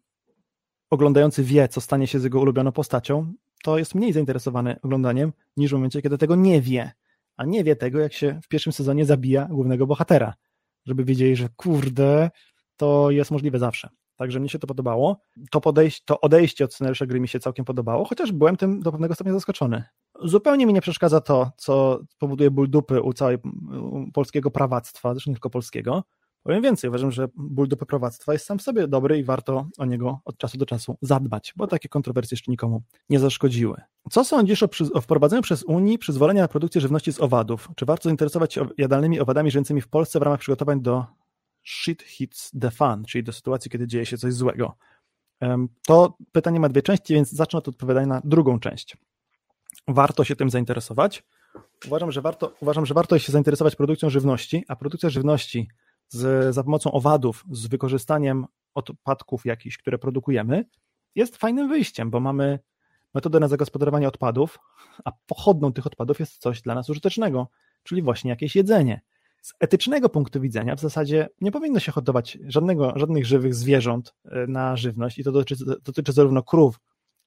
oglądający 0.90 1.44
wie, 1.44 1.68
co 1.68 1.82
stanie 1.82 2.08
się 2.08 2.20
z 2.20 2.24
jego 2.24 2.40
ulubioną 2.40 2.72
postacią, 2.72 3.34
to 3.64 3.78
jest 3.78 3.96
mniej 3.96 4.14
zainteresowany 4.14 4.82
oglądaniem 4.82 5.34
niż 5.58 5.72
w 5.72 5.74
momencie, 5.74 6.02
kiedy 6.02 6.18
tego 6.18 6.36
nie 6.36 6.62
wie. 6.62 6.92
A 7.38 7.46
nie 7.46 7.64
wie 7.64 7.76
tego, 7.76 8.00
jak 8.00 8.14
się 8.14 8.40
w 8.44 8.48
pierwszym 8.48 8.74
sezonie 8.74 9.06
zabija 9.06 9.46
głównego 9.46 9.88
bohatera. 9.88 10.34
Żeby 10.86 11.04
wiedzieli, 11.04 11.36
że 11.36 11.50
kurde, 11.56 12.30
to 12.78 13.12
jest 13.12 13.32
możliwe 13.32 13.60
zawsze. 13.60 13.90
Także 14.16 14.40
mnie 14.40 14.50
się 14.50 14.60
to 14.60 14.68
podobało. 14.68 15.20
To, 15.52 15.62
podejście, 15.62 16.02
to 16.06 16.22
odejście 16.22 16.66
od 16.66 16.74
scenariusza 16.74 17.06
gry 17.06 17.20
mi 17.20 17.28
się 17.28 17.40
całkiem 17.40 17.66
podobało, 17.66 18.06
chociaż 18.06 18.32
byłem 18.32 18.58
tym 18.58 18.80
do 18.80 18.92
pewnego 18.92 19.16
stopnia 19.16 19.34
zaskoczony. 19.34 19.84
Zupełnie 20.24 20.66
mi 20.66 20.74
nie 20.74 20.82
przeszkadza 20.82 21.22
to, 21.22 21.52
co 21.58 22.00
powoduje 22.20 22.52
ból 22.52 22.70
dupy 22.70 23.02
u 23.02 23.14
całej 23.14 23.38
polskiego 24.14 24.52
prawactwa, 24.52 25.14
zresztą 25.14 25.32
nie 25.32 25.36
tylko 25.36 25.50
polskiego. 25.50 26.04
Powiem 26.44 26.62
więcej, 26.62 26.90
uważam, 26.90 27.12
że 27.12 27.28
ból 27.36 27.68
dupy 27.68 27.86
prawactwa 27.86 28.34
jest 28.34 28.46
sam 28.46 28.60
w 28.60 28.62
sobie 28.62 28.88
dobry 28.88 29.20
i 29.20 29.24
warto 29.24 29.68
o 29.78 29.86
niego 29.86 30.20
od 30.26 30.38
czasu 30.38 30.58
do 30.58 30.66
czasu 30.66 30.98
zadbać, 31.02 31.54
bo 31.56 31.68
takie 31.68 31.90
kontrowersje 31.90 32.36
jeszcze 32.36 32.52
nikomu 32.52 32.82
nie 33.10 33.20
zaszkodziły. 33.20 33.82
Co 34.12 34.24
sądzisz 34.24 34.64
o, 34.64 34.70
o 34.94 35.02
wprowadzeniu 35.02 35.42
przez 35.42 35.64
Unii 35.64 35.98
przyzwolenia 35.98 36.42
na 36.42 36.48
produkcję 36.48 36.82
żywności 36.82 37.14
z 37.14 37.22
owadów? 37.22 37.70
Czy 37.76 37.86
warto 37.86 38.04
zainteresować 38.04 38.54
się 38.54 38.68
jadalnymi 38.78 39.20
owadami 39.20 39.52
żyjącymi 39.52 39.82
w 39.82 39.88
Polsce 39.88 40.20
w 40.20 40.22
ramach 40.22 40.40
przygotowań 40.40 40.82
do 40.82 41.06
shit 41.64 42.04
hits 42.04 42.52
the 42.62 42.72
fan, 42.72 43.06
czyli 43.06 43.24
do 43.24 43.34
sytuacji, 43.34 43.72
kiedy 43.72 43.88
dzieje 43.88 44.06
się 44.06 44.18
coś 44.18 44.34
złego. 44.34 44.74
To 45.88 46.18
pytanie 46.32 46.60
ma 46.60 46.70
dwie 46.70 46.82
części, 46.82 47.14
więc 47.14 47.32
zacznę 47.32 47.60
od 47.60 47.68
odpowiadania 47.68 48.08
na 48.08 48.22
drugą 48.24 48.60
część. 48.60 48.98
Warto 49.88 50.24
się 50.24 50.36
tym 50.36 50.50
zainteresować. 50.50 51.24
Uważam, 51.88 52.12
że 52.12 52.22
warto, 52.22 52.54
uważam, 52.62 52.86
że 52.86 52.94
warto 52.94 53.20
się 53.20 53.32
zainteresować 53.32 53.76
produkcją 53.76 54.10
żywności, 54.10 54.66
a 54.68 54.76
produkcja 54.76 55.10
żywności 55.10 55.68
z, 56.10 56.56
za 56.56 56.64
pomocą 56.64 56.92
owadów, 56.92 57.46
z 57.52 57.68
wykorzystaniem 57.68 58.46
odpadków 58.74 59.46
jakichś, 59.46 59.78
które 59.78 59.98
produkujemy, 59.98 60.66
jest 61.16 61.38
fajnym 61.38 61.70
wyjściem, 61.70 62.12
bo 62.12 62.20
mamy 62.20 62.60
metodę 63.14 63.40
na 63.40 63.48
zagospodarowanie 63.48 64.08
odpadów, 64.08 64.60
a 65.06 65.12
pochodną 65.26 65.74
tych 65.74 65.88
odpadów 65.88 66.20
jest 66.20 66.38
coś 66.38 66.62
dla 66.62 66.76
nas 66.76 66.90
użytecznego, 66.90 67.48
czyli 67.84 68.02
właśnie 68.02 68.30
jakieś 68.30 68.56
jedzenie 68.56 69.02
z 69.42 69.54
etycznego 69.60 70.10
punktu 70.10 70.42
widzenia 70.42 70.76
w 70.76 70.80
zasadzie 70.80 71.30
nie 71.42 71.52
powinno 71.52 71.80
się 71.80 71.92
hodować 71.92 72.38
żadnego, 72.48 72.94
żadnych 72.96 73.26
żywych 73.26 73.56
zwierząt 73.56 74.16
e, 74.26 74.48
na 74.48 74.76
żywność 74.76 75.20
i 75.20 75.24
to 75.24 75.32
dotyczy, 75.32 75.66
dotyczy 75.84 76.12
zarówno 76.12 76.44
krów, 76.44 76.80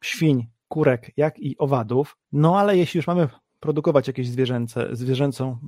świń, 0.05 0.47
kurek, 0.71 1.11
jak 1.17 1.39
i 1.39 1.59
owadów. 1.59 2.17
No 2.33 2.59
ale 2.59 2.77
jeśli 2.77 2.99
już 2.99 3.07
mamy 3.07 3.29
produkować 3.61 4.07
jakieś 4.07 4.29
zwierzęce, 4.29 4.89
zwierzęcą, 4.93 5.59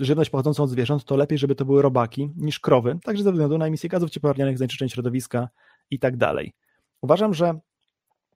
żywność 0.00 0.30
pochodzącą 0.30 0.62
od 0.62 0.70
zwierząt, 0.70 1.04
to 1.04 1.16
lepiej, 1.16 1.38
żeby 1.38 1.54
to 1.54 1.64
były 1.64 1.82
robaki 1.82 2.30
niż 2.36 2.60
krowy, 2.60 2.98
także 3.04 3.24
ze 3.24 3.32
względu 3.32 3.58
na 3.58 3.66
emisję 3.66 3.88
gazów 3.88 4.10
cieplarnianych, 4.10 4.58
zanieczyszczeń 4.58 4.88
środowiska 4.88 5.48
i 5.90 5.98
tak 5.98 6.16
dalej. 6.16 6.52
Uważam, 7.00 7.34
że 7.34 7.60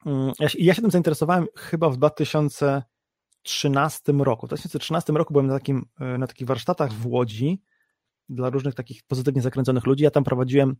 mm, 0.06 0.32
ja 0.38 0.48
się, 0.48 0.58
ja 0.58 0.74
się 0.74 0.82
tym 0.82 0.90
zainteresowałem 0.90 1.46
chyba 1.56 1.90
w 1.90 1.96
2000 1.96 2.82
2013 3.44 4.12
roku. 4.12 4.46
W 4.46 4.48
2013 4.48 5.12
roku 5.12 5.32
byłem 5.32 5.46
na, 5.46 5.54
takim, 5.54 5.86
e, 6.00 6.18
na 6.18 6.26
takich 6.26 6.46
warsztatach 6.46 6.92
w 6.92 7.06
Łodzi 7.06 7.62
dla 8.28 8.50
różnych 8.50 8.74
takich 8.74 9.02
pozytywnie 9.02 9.42
zakręconych 9.42 9.86
ludzi. 9.86 10.04
Ja 10.04 10.10
tam 10.10 10.24
prowadziłem 10.24 10.76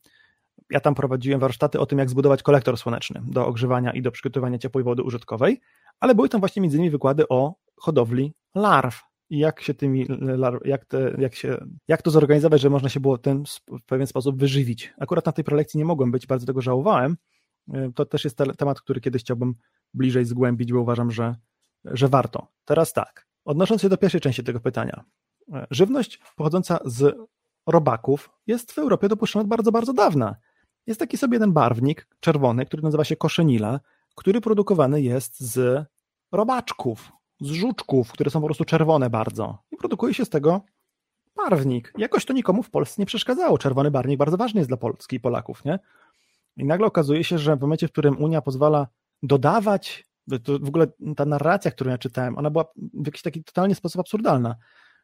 ja 0.70 0.80
tam 0.80 0.94
prowadziłem 0.94 1.40
warsztaty 1.40 1.80
o 1.80 1.86
tym, 1.86 1.98
jak 1.98 2.10
zbudować 2.10 2.42
kolektor 2.42 2.76
słoneczny 2.76 3.22
do 3.24 3.46
ogrzewania 3.46 3.92
i 3.92 4.02
do 4.02 4.10
przygotowania 4.10 4.58
ciepłej 4.58 4.84
wody 4.84 5.02
użytkowej, 5.02 5.60
ale 6.00 6.14
były 6.14 6.28
tam 6.28 6.40
właśnie 6.40 6.62
między 6.62 6.76
innymi 6.76 6.90
wykłady 6.90 7.28
o 7.28 7.54
hodowli 7.76 8.34
larw 8.54 9.02
i 9.30 9.38
jak 9.38 9.60
się 9.60 9.74
tymi 9.74 10.06
larw, 10.20 10.60
jak, 10.64 10.84
te, 10.84 11.14
jak, 11.18 11.34
się, 11.34 11.64
jak 11.88 12.02
to 12.02 12.10
zorganizować, 12.10 12.60
że 12.60 12.70
można 12.70 12.88
się 12.88 13.00
było 13.00 13.18
ten 13.18 13.44
w 13.68 13.86
pewien 13.86 14.06
sposób 14.06 14.38
wyżywić. 14.38 14.94
Akurat 15.00 15.26
na 15.26 15.32
tej 15.32 15.44
prelekcji 15.44 15.78
nie 15.78 15.84
mogłem 15.84 16.10
być, 16.10 16.26
bardzo 16.26 16.46
tego 16.46 16.60
żałowałem. 16.60 17.16
E, 17.72 17.90
to 17.94 18.06
też 18.06 18.24
jest 18.24 18.38
temat, 18.58 18.80
który 18.80 19.00
kiedyś 19.00 19.22
chciałbym 19.22 19.54
bliżej 19.94 20.24
zgłębić, 20.24 20.72
bo 20.72 20.80
uważam, 20.80 21.10
że 21.10 21.34
że 21.84 22.08
warto. 22.08 22.46
Teraz 22.64 22.92
tak, 22.92 23.26
odnosząc 23.44 23.82
się 23.82 23.88
do 23.88 23.96
pierwszej 23.96 24.20
części 24.20 24.44
tego 24.44 24.60
pytania. 24.60 25.04
Żywność 25.70 26.20
pochodząca 26.36 26.78
z 26.84 27.16
robaków 27.66 28.30
jest 28.46 28.72
w 28.72 28.78
Europie 28.78 29.08
dopuszczona 29.08 29.42
od 29.42 29.48
bardzo, 29.48 29.72
bardzo 29.72 29.92
dawna. 29.92 30.36
Jest 30.90 31.00
taki 31.00 31.16
sobie 31.16 31.34
jeden 31.34 31.52
barwnik 31.52 32.06
czerwony, 32.20 32.66
który 32.66 32.82
nazywa 32.82 33.04
się 33.04 33.16
koszenila, 33.16 33.80
który 34.14 34.40
produkowany 34.40 35.02
jest 35.02 35.40
z 35.40 35.84
robaczków, 36.32 37.12
z 37.40 37.50
żuczków, 37.50 38.12
które 38.12 38.30
są 38.30 38.40
po 38.40 38.46
prostu 38.46 38.64
czerwone 38.64 39.10
bardzo. 39.10 39.58
I 39.72 39.76
produkuje 39.76 40.14
się 40.14 40.24
z 40.24 40.28
tego 40.28 40.60
barwnik. 41.36 41.92
Jakoś 41.98 42.24
to 42.24 42.32
nikomu 42.32 42.62
w 42.62 42.70
Polsce 42.70 43.02
nie 43.02 43.06
przeszkadzało. 43.06 43.58
Czerwony 43.58 43.90
barwnik 43.90 44.18
bardzo 44.18 44.36
ważny 44.36 44.60
jest 44.60 44.70
dla 44.70 44.76
Polski 44.76 45.16
i 45.16 45.20
Polaków, 45.20 45.64
nie? 45.64 45.78
I 46.56 46.64
nagle 46.64 46.86
okazuje 46.86 47.24
się, 47.24 47.38
że 47.38 47.56
w 47.56 47.60
momencie, 47.60 47.88
w 47.88 47.92
którym 47.92 48.22
Unia 48.22 48.42
pozwala 48.42 48.86
dodawać 49.22 50.04
to 50.44 50.58
w 50.58 50.68
ogóle 50.68 50.86
ta 51.16 51.24
narracja, 51.24 51.70
którą 51.70 51.90
ja 51.90 51.98
czytałem, 51.98 52.38
ona 52.38 52.50
była 52.50 52.64
w 52.76 53.06
jakiś 53.06 53.22
taki 53.22 53.44
totalnie 53.44 53.74
sposób 53.74 54.00
absurdalna, 54.00 54.56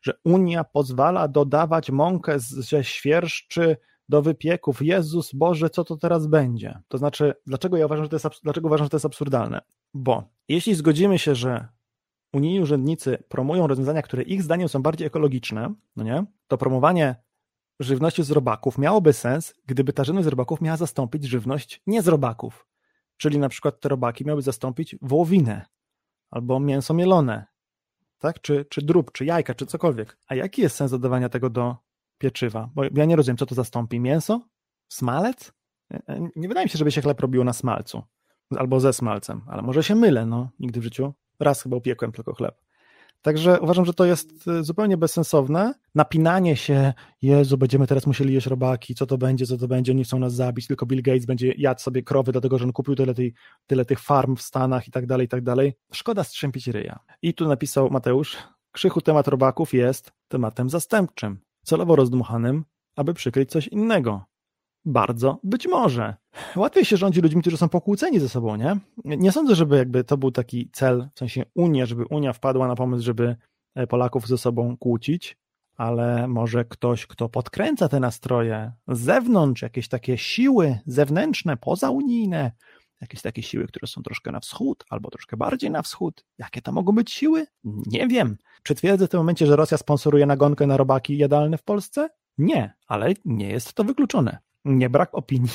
że 0.02 0.12
Unia 0.24 0.64
pozwala 0.64 1.28
dodawać 1.28 1.90
mąkę 1.90 2.38
ze 2.38 2.84
świerszczy 2.84 3.76
do 4.08 4.22
wypieków. 4.22 4.82
Jezus 4.82 5.34
Boże, 5.34 5.70
co 5.70 5.84
to 5.84 5.96
teraz 5.96 6.26
będzie? 6.26 6.80
To 6.88 6.98
znaczy, 6.98 7.34
dlaczego 7.46 7.76
ja 7.76 7.86
uważam, 7.86 8.04
że 8.04 8.08
to 8.08 8.16
jest, 8.16 8.26
dlaczego 8.42 8.66
uważam, 8.66 8.84
że 8.84 8.90
to 8.90 8.96
jest 8.96 9.06
absurdalne? 9.06 9.60
Bo 9.94 10.24
jeśli 10.48 10.74
zgodzimy 10.74 11.18
się, 11.18 11.34
że 11.34 11.68
unijni 12.32 12.60
urzędnicy 12.60 13.24
promują 13.28 13.66
rozwiązania, 13.66 14.02
które 14.02 14.22
ich 14.22 14.42
zdaniem 14.42 14.68
są 14.68 14.82
bardziej 14.82 15.06
ekologiczne, 15.06 15.74
no 15.96 16.04
nie? 16.04 16.24
To 16.48 16.58
promowanie 16.58 17.14
żywności 17.80 18.22
z 18.22 18.30
robaków 18.30 18.78
miałoby 18.78 19.12
sens, 19.12 19.54
gdyby 19.66 19.92
ta 19.92 20.04
żywność 20.04 20.24
z 20.24 20.28
robaków 20.28 20.60
miała 20.60 20.76
zastąpić 20.76 21.24
żywność 21.24 21.82
nie 21.86 22.02
z 22.02 22.08
robaków. 22.08 22.66
Czyli 23.16 23.38
na 23.38 23.48
przykład 23.48 23.80
te 23.80 23.88
robaki 23.88 24.24
miały 24.24 24.42
zastąpić 24.42 24.96
wołowinę 25.02 25.66
albo 26.30 26.60
mięso 26.60 26.94
mielone, 26.94 27.46
tak? 28.18 28.40
Czy, 28.40 28.64
czy 28.64 28.82
drób, 28.82 29.12
czy 29.12 29.24
jajka, 29.24 29.54
czy 29.54 29.66
cokolwiek. 29.66 30.18
A 30.28 30.34
jaki 30.34 30.62
jest 30.62 30.76
sens 30.76 30.90
dodawania 30.90 31.28
tego 31.28 31.50
do 31.50 31.76
pieczywa? 32.18 32.70
Bo 32.74 32.82
ja 32.94 33.04
nie 33.04 33.16
rozumiem, 33.16 33.36
co 33.36 33.46
to 33.46 33.54
zastąpi. 33.54 34.00
Mięso? 34.00 34.40
Smalec? 34.88 35.52
Nie 36.36 36.48
wydaje 36.48 36.66
mi 36.66 36.70
się, 36.70 36.78
żeby 36.78 36.92
się 36.92 37.02
chleb 37.02 37.20
robiło 37.20 37.44
na 37.44 37.52
smalcu 37.52 38.02
albo 38.56 38.80
ze 38.80 38.92
smalcem, 38.92 39.42
ale 39.46 39.62
może 39.62 39.82
się 39.82 39.94
mylę, 39.94 40.26
no. 40.26 40.50
Nigdy 40.58 40.80
w 40.80 40.82
życiu. 40.82 41.14
Raz 41.40 41.62
chyba 41.62 41.76
upiekłem 41.76 42.12
tylko 42.12 42.34
chleb. 42.34 42.54
Także 43.22 43.60
uważam, 43.60 43.84
że 43.84 43.94
to 43.94 44.04
jest 44.04 44.48
y, 44.48 44.64
zupełnie 44.64 44.96
bezsensowne. 44.96 45.74
Napinanie 45.94 46.56
się, 46.56 46.92
Jezu, 47.22 47.58
będziemy 47.58 47.86
teraz 47.86 48.06
musieli 48.06 48.34
jeść 48.34 48.46
robaki, 48.46 48.94
co 48.94 49.06
to 49.06 49.18
będzie, 49.18 49.46
co 49.46 49.58
to 49.58 49.68
będzie, 49.68 49.92
oni 49.92 50.04
chcą 50.04 50.18
nas 50.18 50.34
zabić, 50.34 50.66
tylko 50.66 50.86
Bill 50.86 51.02
Gates 51.02 51.26
będzie 51.26 51.52
jadł 51.58 51.80
sobie 51.80 52.02
krowy, 52.02 52.32
dlatego 52.32 52.58
że 52.58 52.64
on 52.64 52.72
kupił 52.72 52.94
tyle, 52.94 53.14
tej, 53.14 53.34
tyle 53.66 53.84
tych 53.84 54.00
farm 54.00 54.36
w 54.36 54.42
Stanach 54.42 54.88
i 54.88 54.90
tak 54.90 55.06
dalej, 55.06 55.26
i 55.26 55.28
tak 55.28 55.42
dalej. 55.42 55.74
Szkoda 55.92 56.24
strzępić 56.24 56.68
ryja. 56.68 56.98
I 57.22 57.34
tu 57.34 57.48
napisał 57.48 57.90
Mateusz, 57.90 58.36
Krzychu 58.72 59.00
temat 59.00 59.28
robaków 59.28 59.74
jest 59.74 60.12
tematem 60.28 60.70
zastępczym, 60.70 61.38
celowo 61.66 61.96
rozdmuchanym, 61.96 62.64
aby 62.96 63.14
przykryć 63.14 63.50
coś 63.50 63.68
innego. 63.68 64.24
Bardzo 64.84 65.38
być 65.42 65.68
może. 65.68 66.14
Łatwiej 66.56 66.84
się 66.84 66.96
rządzi 66.96 67.20
ludźmi, 67.20 67.40
którzy 67.40 67.56
są 67.56 67.68
pokłóceni 67.68 68.20
ze 68.20 68.28
sobą, 68.28 68.56
nie? 68.56 68.76
Nie 69.04 69.32
sądzę, 69.32 69.54
żeby 69.54 69.76
jakby 69.76 70.04
to 70.04 70.16
był 70.16 70.30
taki 70.30 70.70
cel, 70.72 71.08
w 71.14 71.18
sensie 71.18 71.44
Unia, 71.54 71.86
żeby 71.86 72.04
Unia 72.10 72.32
wpadła 72.32 72.68
na 72.68 72.74
pomysł, 72.74 73.04
żeby 73.04 73.36
e, 73.74 73.86
Polaków 73.86 74.26
ze 74.26 74.38
sobą 74.38 74.76
kłócić, 74.76 75.36
ale 75.76 76.28
może 76.28 76.64
ktoś, 76.64 77.06
kto 77.06 77.28
podkręca 77.28 77.88
te 77.88 78.00
nastroje 78.00 78.72
z 78.88 79.00
zewnątrz, 79.00 79.62
jakieś 79.62 79.88
takie 79.88 80.18
siły 80.18 80.78
zewnętrzne, 80.86 81.56
pozaunijne, 81.56 82.52
jakieś 83.00 83.22
takie 83.22 83.42
siły, 83.42 83.66
które 83.66 83.86
są 83.86 84.02
troszkę 84.02 84.32
na 84.32 84.40
wschód 84.40 84.84
albo 84.90 85.10
troszkę 85.10 85.36
bardziej 85.36 85.70
na 85.70 85.82
wschód. 85.82 86.24
Jakie 86.38 86.62
to 86.62 86.72
mogą 86.72 86.92
być 86.92 87.12
siły? 87.12 87.46
Nie 87.64 88.06
wiem. 88.08 88.36
Czy 88.62 88.74
twierdzę 88.74 89.06
w 89.06 89.10
tym 89.10 89.20
momencie, 89.20 89.46
że 89.46 89.56
Rosja 89.56 89.78
sponsoruje 89.78 90.26
nagonkę 90.26 90.66
na 90.66 90.76
robaki 90.76 91.18
jadalne 91.18 91.58
w 91.58 91.62
Polsce? 91.62 92.08
Nie, 92.38 92.74
ale 92.86 93.14
nie 93.24 93.48
jest 93.48 93.74
to 93.74 93.84
wykluczone 93.84 94.38
nie 94.66 94.90
brak 94.90 95.14
opinii. 95.14 95.48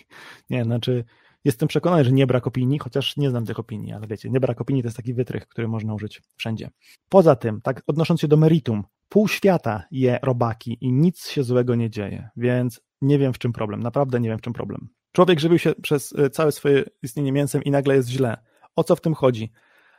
nie, 0.50 0.64
znaczy 0.64 1.04
Jestem 1.44 1.68
przekonany, 1.68 2.04
że 2.04 2.12
nie 2.12 2.26
brak 2.26 2.46
opinii, 2.46 2.78
chociaż 2.78 3.16
nie 3.16 3.30
znam 3.30 3.46
tych 3.46 3.58
opinii, 3.58 3.92
ale 3.92 4.06
wiecie, 4.06 4.30
nie 4.30 4.40
brak 4.40 4.60
opinii 4.60 4.82
to 4.82 4.86
jest 4.86 4.96
taki 4.96 5.14
wytrych, 5.14 5.48
który 5.48 5.68
można 5.68 5.94
użyć 5.94 6.22
wszędzie. 6.36 6.70
Poza 7.08 7.36
tym, 7.36 7.60
tak 7.60 7.82
odnosząc 7.86 8.20
się 8.20 8.28
do 8.28 8.36
meritum, 8.36 8.84
pół 9.08 9.28
świata 9.28 9.84
je 9.90 10.18
robaki 10.22 10.78
i 10.80 10.92
nic 10.92 11.28
się 11.28 11.42
złego 11.42 11.74
nie 11.74 11.90
dzieje, 11.90 12.28
więc 12.36 12.80
nie 13.00 13.18
wiem 13.18 13.32
w 13.32 13.38
czym 13.38 13.52
problem, 13.52 13.82
naprawdę 13.82 14.20
nie 14.20 14.28
wiem 14.28 14.38
w 14.38 14.42
czym 14.42 14.52
problem. 14.52 14.88
Człowiek 15.12 15.40
żywił 15.40 15.58
się 15.58 15.74
przez 15.74 16.14
e, 16.18 16.30
całe 16.30 16.52
swoje 16.52 16.84
istnienie 17.02 17.32
mięsem 17.32 17.62
i 17.62 17.70
nagle 17.70 17.96
jest 17.96 18.08
źle. 18.08 18.36
O 18.76 18.84
co 18.84 18.96
w 18.96 19.00
tym 19.00 19.14
chodzi? 19.14 19.52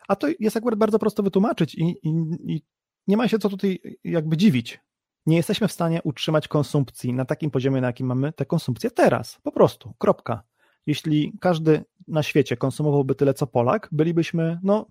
A 0.07 0.15
to 0.15 0.27
jest 0.39 0.57
akurat 0.57 0.79
bardzo 0.79 0.99
prosto 0.99 1.23
wytłumaczyć 1.23 1.75
i, 1.75 1.83
i, 1.83 2.09
i 2.53 2.61
nie 3.07 3.17
ma 3.17 3.27
się 3.27 3.39
co 3.39 3.49
tutaj 3.49 3.79
jakby 4.03 4.37
dziwić. 4.37 4.79
Nie 5.25 5.37
jesteśmy 5.37 5.67
w 5.67 5.71
stanie 5.71 6.01
utrzymać 6.03 6.47
konsumpcji 6.47 7.13
na 7.13 7.25
takim 7.25 7.51
poziomie, 7.51 7.81
na 7.81 7.87
jakim 7.87 8.07
mamy 8.07 8.33
tę 8.33 8.45
konsumpcję 8.45 8.91
teraz. 8.91 9.39
Po 9.43 9.51
prostu. 9.51 9.93
Kropka. 9.97 10.43
Jeśli 10.85 11.33
każdy 11.39 11.83
na 12.07 12.23
świecie 12.23 12.57
konsumowałby 12.57 13.15
tyle 13.15 13.33
co 13.33 13.47
Polak, 13.47 13.89
bylibyśmy 13.91 14.59
no, 14.63 14.85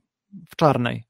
w 0.50 0.56
czarnej. 0.56 1.04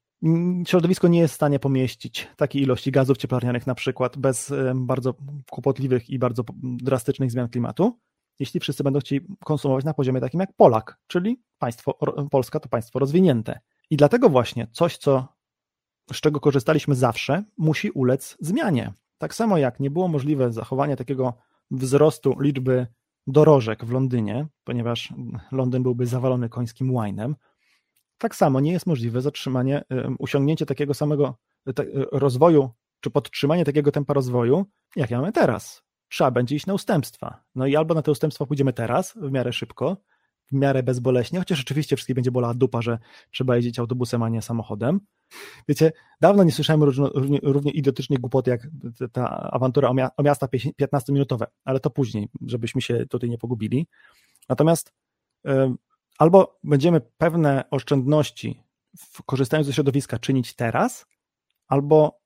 Środowisko 0.67 1.07
nie 1.07 1.19
jest 1.19 1.33
w 1.33 1.35
stanie 1.35 1.59
pomieścić 1.59 2.27
takiej 2.37 2.61
ilości 2.61 2.91
gazów 2.91 3.17
cieplarnianych 3.17 3.67
na 3.67 3.75
przykład 3.75 4.17
bez 4.17 4.53
bardzo 4.75 5.13
kłopotliwych 5.51 6.09
i 6.09 6.19
bardzo 6.19 6.43
drastycznych 6.63 7.31
zmian 7.31 7.49
klimatu, 7.49 7.99
jeśli 8.39 8.59
wszyscy 8.59 8.83
będą 8.83 8.99
chcieli 8.99 9.27
konsumować 9.45 9.85
na 9.85 9.93
poziomie 9.93 10.21
takim 10.21 10.39
jak 10.39 10.53
Polak, 10.53 10.99
czyli 11.07 11.41
państwo, 11.57 11.97
Polska 12.31 12.59
to 12.59 12.69
państwo 12.69 12.99
rozwinięte. 12.99 13.59
I 13.89 13.97
dlatego 13.97 14.29
właśnie 14.29 14.67
coś, 14.71 14.97
co, 14.97 15.27
z 16.13 16.21
czego 16.21 16.39
korzystaliśmy 16.39 16.95
zawsze, 16.95 17.43
musi 17.57 17.91
ulec 17.91 18.37
zmianie. 18.39 18.93
Tak 19.17 19.35
samo 19.35 19.57
jak 19.57 19.79
nie 19.79 19.91
było 19.91 20.07
możliwe 20.07 20.51
zachowanie 20.51 20.95
takiego 20.95 21.33
wzrostu 21.71 22.35
liczby 22.39 22.87
dorożek 23.27 23.85
w 23.85 23.91
Londynie, 23.91 24.47
ponieważ 24.63 25.13
Londyn 25.51 25.83
byłby 25.83 26.05
zawalony 26.05 26.49
końskim 26.49 26.93
łajnem, 26.93 27.35
tak 28.17 28.35
samo 28.35 28.59
nie 28.59 28.71
jest 28.71 28.85
możliwe 28.85 29.21
zatrzymanie, 29.21 29.83
osiągnięcie 30.19 30.65
takiego 30.65 30.93
samego 30.93 31.37
rozwoju, 32.11 32.69
czy 32.99 33.09
podtrzymanie 33.09 33.65
takiego 33.65 33.91
tempa 33.91 34.13
rozwoju, 34.13 34.65
jak 34.95 35.11
mamy 35.11 35.31
teraz. 35.31 35.82
Trzeba 36.13 36.31
będzie 36.31 36.55
iść 36.55 36.65
na 36.65 36.73
ustępstwa. 36.73 37.43
No 37.55 37.67
i 37.67 37.75
albo 37.75 37.93
na 37.93 38.01
te 38.01 38.11
ustępstwa 38.11 38.45
pójdziemy 38.45 38.73
teraz, 38.73 39.13
w 39.15 39.31
miarę 39.31 39.53
szybko, 39.53 39.97
w 40.51 40.53
miarę 40.53 40.83
bezboleśnie, 40.83 41.39
chociaż 41.39 41.57
rzeczywiście 41.57 41.95
wszystkich 41.95 42.15
będzie 42.15 42.31
bolała 42.31 42.53
dupa, 42.53 42.81
że 42.81 42.99
trzeba 43.31 43.55
jeździć 43.55 43.79
autobusem, 43.79 44.23
a 44.23 44.29
nie 44.29 44.41
samochodem. 44.41 44.99
Wiecie, 45.67 45.91
dawno 46.21 46.43
nie 46.43 46.51
słyszałem 46.51 46.83
równie, 46.83 47.39
równie 47.43 47.71
idiotycznej 47.71 48.19
głupoty 48.19 48.51
jak 48.51 48.67
ta 49.11 49.29
awantura 49.51 49.89
o, 49.89 49.93
mia 49.93 50.09
o 50.17 50.23
miasta 50.23 50.47
15-minutowe, 50.81 51.45
ale 51.65 51.79
to 51.79 51.89
później, 51.89 52.29
żebyśmy 52.45 52.81
się 52.81 53.05
tutaj 53.05 53.29
nie 53.29 53.37
pogubili. 53.37 53.87
Natomiast 54.49 54.93
y, 55.47 55.51
albo 56.17 56.59
będziemy 56.63 57.01
pewne 57.17 57.63
oszczędności 57.71 58.63
w 58.97 59.23
korzystając 59.23 59.67
ze 59.67 59.73
środowiska 59.73 60.19
czynić 60.19 60.55
teraz, 60.55 61.05
albo 61.67 62.22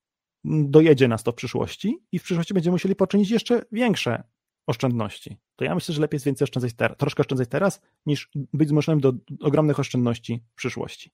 dojedzie 0.47 1.07
nas 1.07 1.23
to 1.23 1.31
w 1.31 1.35
przyszłości 1.35 1.99
i 2.11 2.19
w 2.19 2.23
przyszłości 2.23 2.53
będziemy 2.53 2.71
musieli 2.71 2.95
poczynić 2.95 3.29
jeszcze 3.29 3.61
większe 3.71 4.23
oszczędności. 4.67 5.37
To 5.55 5.65
ja 5.65 5.75
myślę, 5.75 5.95
że 5.95 6.01
lepiej 6.01 6.15
jest 6.15 6.25
więcej 6.25 6.45
oszczędzać 6.45 6.73
teraz, 6.73 6.97
troszkę 6.97 7.21
oszczędzać 7.21 7.49
teraz, 7.49 7.81
niż 8.05 8.31
być 8.35 8.69
zmuszonym 8.69 8.99
do 8.99 9.13
ogromnych 9.41 9.79
oszczędności 9.79 10.43
w 10.51 10.55
przyszłości. 10.55 11.11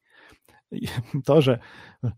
To, 1.25 1.41
że 1.41 1.59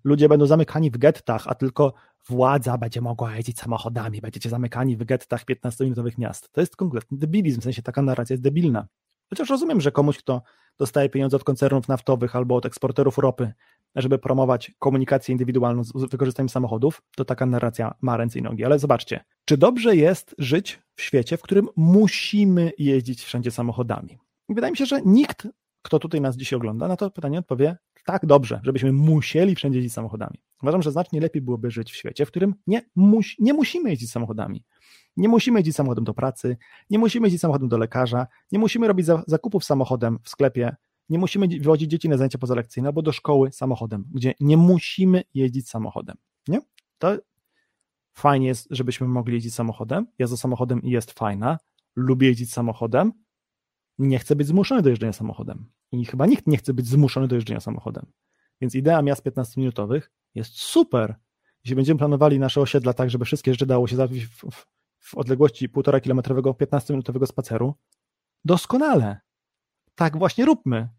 ludzie 0.04 0.30
będą 0.30 0.45
zamykani 0.45 0.91
w 0.91 0.97
gettach, 0.97 1.47
a 1.47 1.56
tylko 1.56 1.93
władza 2.28 2.78
będzie 2.78 3.01
mogła 3.01 3.36
jeździć 3.36 3.60
samochodami, 3.60 4.21
będziecie 4.21 4.49
zamykani 4.49 4.97
w 4.97 5.04
gettach 5.04 5.45
15-minutowych 5.45 6.17
miast. 6.17 6.51
To 6.51 6.62
jest 6.62 6.75
kompletny 6.75 7.17
debilizm, 7.17 7.62
w 7.62 7.63
sensie 7.63 7.82
taka 7.82 8.01
narracja 8.01 8.34
jest 8.34 8.43
debilna. 8.43 8.88
Chociaż 9.30 9.49
rozumiem, 9.49 9.82
że 9.82 9.91
komuś, 9.91 10.17
kto 10.17 10.41
dostaje 10.78 11.10
pieniądze 11.10 11.38
od 11.38 11.43
koncernów 11.43 11.88
naftowych 11.88 12.36
albo 12.36 12.56
od 12.56 12.65
eksporterów 12.65 13.17
ropy, 13.17 13.54
żeby 13.96 14.20
promować 14.20 14.72
komunikację 14.80 15.32
indywidualną 15.32 15.84
z 15.84 16.10
wykorzystaniem 16.12 16.50
samochodów, 16.50 17.02
to 17.16 17.26
taka 17.26 17.46
narracja 17.46 17.96
ma 18.02 18.18
ręce 18.18 18.40
i 18.40 18.42
nogi. 18.42 18.66
Ale 18.66 18.80
zobaczcie, 18.80 19.24
czy 19.46 19.58
dobrze 19.58 19.96
jest 19.96 20.36
żyć 20.38 20.82
w 20.96 21.02
świecie, 21.02 21.38
w 21.38 21.42
którym 21.42 21.68
musimy 21.76 22.72
jeździć 22.78 23.24
wszędzie 23.24 23.52
samochodami? 23.52 24.18
Wydaje 24.50 24.72
mi 24.72 24.78
się, 24.78 24.86
że 24.86 25.02
nikt, 25.02 25.48
kto 25.82 26.00
tutaj 26.00 26.22
nas 26.22 26.38
dzisiaj 26.38 26.58
ogląda, 26.58 26.88
na 26.88 26.96
to 26.98 27.12
pytanie 27.12 27.40
odpowie 27.40 27.78
tak 28.06 28.26
dobrze, 28.26 28.62
żebyśmy 28.64 28.94
musieli 28.94 29.56
wszędzie 29.56 29.80
jeździć 29.80 29.94
samochodami. 29.94 30.38
Uważam, 30.62 30.82
że 30.82 30.92
znacznie 30.92 31.22
lepiej 31.22 31.42
byłoby 31.42 31.72
żyć 31.72 31.92
w 31.92 31.96
świecie, 31.96 32.26
w 32.26 32.28
którym 32.28 32.56
nie, 32.68 32.82
nie 33.40 33.54
musimy 33.54 33.90
jeździć 33.90 34.12
samochodami. 34.12 34.64
Nie 35.18 35.30
musimy 35.30 35.60
jeździć 35.60 35.76
samochodem 35.76 36.04
do 36.04 36.14
pracy, 36.14 36.58
nie 36.90 37.00
musimy 37.00 37.28
jeździć 37.28 37.42
samochodem 37.42 37.70
do 37.70 37.78
lekarza, 37.78 38.28
nie 38.52 38.60
musimy 38.60 38.88
robić 38.88 39.08
zakupów 39.28 39.66
samochodem 39.66 40.20
w 40.24 40.30
sklepie, 40.30 40.76
nie 41.10 41.20
musimy 41.20 41.48
wywodzić 41.48 41.91
dzieci 41.91 42.10
na 42.10 42.18
zajęcia 42.18 42.38
pozalekcyjne 42.38 42.89
albo 42.89 43.02
do 43.02 43.12
szkoły 43.12 43.52
samochodem, 43.52 44.06
gdzie 44.12 44.34
nie 44.39 44.58
musimy 44.58 45.24
jeździć 45.34 45.70
samochodem. 45.70 46.18
Nie? 46.48 46.62
To 46.98 47.18
fajnie 48.13 48.48
jest, 48.48 48.68
żebyśmy 48.72 49.08
mogli 49.08 49.34
jeździć 49.34 49.54
samochodem. 49.54 50.08
Jazda 50.20 50.38
samochodem 50.38 50.82
jest 50.84 51.12
fajna, 51.12 51.58
lubię 51.96 52.28
jeździć 52.28 52.54
samochodem, 52.54 53.12
nie 53.98 54.20
chcę 54.20 54.36
być 54.36 54.48
zmuszony 54.48 54.82
do 54.82 54.89
jeżdżenia 54.89 55.13
samochodem. 55.13 55.65
I 55.91 56.06
chyba 56.06 56.26
nikt 56.26 56.48
nie 56.48 56.58
chce 56.58 56.74
być 56.74 56.88
zmuszony 56.88 57.28
do 57.28 57.36
jeżdżenia 57.36 57.60
samochodem. 57.60 58.06
Więc 58.62 58.76
idea 58.76 59.02
miast 59.02 59.26
15-minutowych 59.26 60.02
jest 60.36 60.54
super. 60.54 61.15
Jeśli 61.63 61.76
będziemy 61.76 61.98
planowali 61.98 62.39
nasze 62.39 62.62
osiedla 62.62 62.94
tak, 62.94 63.10
żeby 63.10 63.26
wszystkie 63.26 63.54
rzeczy 63.54 63.65
dało 63.65 63.88
się 63.88 63.96
załatwić 63.96 64.26
w, 64.26 64.46
w, 64.52 64.68
w 65.00 65.18
odległości 65.18 65.70
1,5 65.70 66.02
kilometrowego, 66.02 66.52
15-minutowego 66.52 67.26
spaceru, 67.26 67.74
doskonale. 68.46 69.25
Tak 69.96 70.18
właśnie 70.18 70.46
róbmy. 70.46 70.90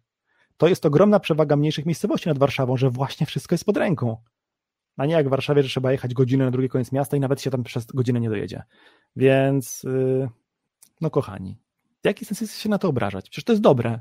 To 0.56 0.68
jest 0.68 0.86
ogromna 0.86 1.20
przewaga 1.20 1.56
mniejszych 1.56 1.86
miejscowości 1.86 2.28
nad 2.28 2.38
Warszawą, 2.38 2.76
że 2.76 2.90
właśnie 2.90 3.26
wszystko 3.26 3.54
jest 3.54 3.64
pod 3.64 3.76
ręką. 3.76 4.16
A 4.96 5.06
nie 5.06 5.14
jak 5.14 5.26
w 5.26 5.30
Warszawie, 5.30 5.62
że 5.62 5.68
trzeba 5.68 5.92
jechać 5.92 6.14
godzinę 6.14 6.44
na 6.44 6.50
drugi 6.50 6.68
koniec 6.68 6.92
miasta 6.92 7.16
i 7.16 7.20
nawet 7.20 7.40
się 7.40 7.50
tam 7.50 7.64
przez 7.64 7.86
godzinę 7.86 8.20
nie 8.20 8.28
dojedzie. 8.28 8.62
Więc, 9.16 9.82
yy, 9.82 10.28
no 11.00 11.10
kochani, 11.10 11.58
jaki 12.04 12.24
sens 12.24 12.40
jest 12.40 12.58
się 12.58 12.68
na 12.68 12.78
to 12.78 12.88
obrażać? 12.88 13.30
Przecież 13.30 13.44
to 13.44 13.52
jest 13.52 13.62
dobre. 13.62 14.00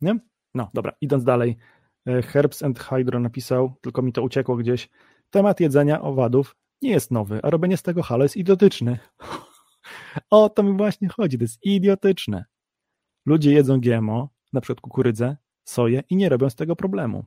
Nie? 0.00 0.18
No, 0.54 0.70
dobra, 0.74 0.92
idąc 1.00 1.24
dalej. 1.24 1.56
Y, 2.08 2.22
Herbs 2.22 2.62
and 2.62 2.78
Hydro 2.78 3.20
napisał, 3.20 3.74
tylko 3.80 4.02
mi 4.02 4.12
to 4.12 4.22
uciekło 4.22 4.56
gdzieś. 4.56 4.88
Temat 5.30 5.60
jedzenia 5.60 6.02
owadów 6.02 6.56
nie 6.82 6.90
jest 6.90 7.10
nowy, 7.10 7.40
a 7.42 7.50
robienie 7.50 7.76
z 7.76 7.82
tego 7.82 8.02
halo 8.02 8.22
jest 8.22 8.36
idiotyczny. 8.36 8.98
o 10.30 10.48
to 10.48 10.62
mi 10.62 10.76
właśnie 10.76 11.08
chodzi, 11.08 11.38
to 11.38 11.44
jest 11.44 11.64
idiotyczne. 11.64 12.44
Ludzie 13.26 13.52
jedzą 13.52 13.80
GMO, 13.80 14.28
na 14.52 14.60
przykład 14.60 14.80
kukurydzę, 14.80 15.36
soję 15.64 16.02
i 16.10 16.16
nie 16.16 16.28
robią 16.28 16.50
z 16.50 16.54
tego 16.54 16.76
problemu. 16.76 17.24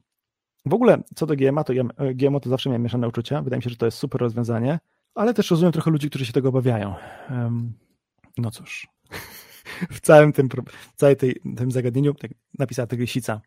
W 0.65 0.73
ogóle 0.73 1.03
co 1.15 1.25
do 1.25 1.35
GMO, 1.35 1.63
to 1.63 1.73
ja, 1.73 1.83
GMO 2.15 2.39
to 2.39 2.49
zawsze 2.49 2.69
miałem 2.69 2.83
mieszane 2.83 3.07
uczucia. 3.07 3.41
Wydaje 3.41 3.57
mi 3.57 3.63
się, 3.63 3.69
że 3.69 3.75
to 3.75 3.85
jest 3.85 3.97
super 3.97 4.21
rozwiązanie, 4.21 4.79
ale 5.15 5.33
też 5.33 5.51
rozumiem 5.51 5.71
trochę 5.71 5.91
ludzi, 5.91 6.09
którzy 6.09 6.25
się 6.25 6.33
tego 6.33 6.49
obawiają. 6.49 6.95
Um, 7.29 7.73
no 8.37 8.51
cóż, 8.51 8.87
w 9.97 9.99
całym 10.01 10.33
tym, 10.33 10.49
w 10.93 10.95
całej 10.95 11.15
tej, 11.15 11.41
tym 11.57 11.71
zagadnieniu 11.71 12.13
tak 12.13 12.31
napisała 12.59 12.87
Tygrisica. 12.87 13.41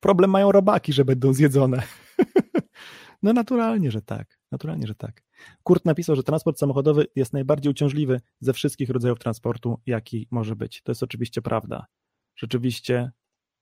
Problem 0.00 0.30
mają 0.30 0.52
robaki, 0.52 0.92
że 0.92 1.04
będą 1.04 1.32
zjedzone. 1.32 1.82
no 3.22 3.32
naturalnie, 3.32 3.90
że 3.90 4.02
tak. 4.02 4.38
Naturalnie, 4.52 4.86
że 4.86 4.94
tak. 4.94 5.25
Kurt 5.62 5.84
napisał, 5.84 6.16
że 6.16 6.22
transport 6.22 6.58
samochodowy 6.58 7.06
jest 7.16 7.32
najbardziej 7.32 7.70
uciążliwy 7.70 8.20
ze 8.40 8.52
wszystkich 8.52 8.90
rodzajów 8.90 9.18
transportu, 9.18 9.80
jaki 9.86 10.28
może 10.30 10.56
być. 10.56 10.82
To 10.82 10.90
jest 10.90 11.02
oczywiście 11.02 11.42
prawda. 11.42 11.86
Rzeczywiście 12.36 13.10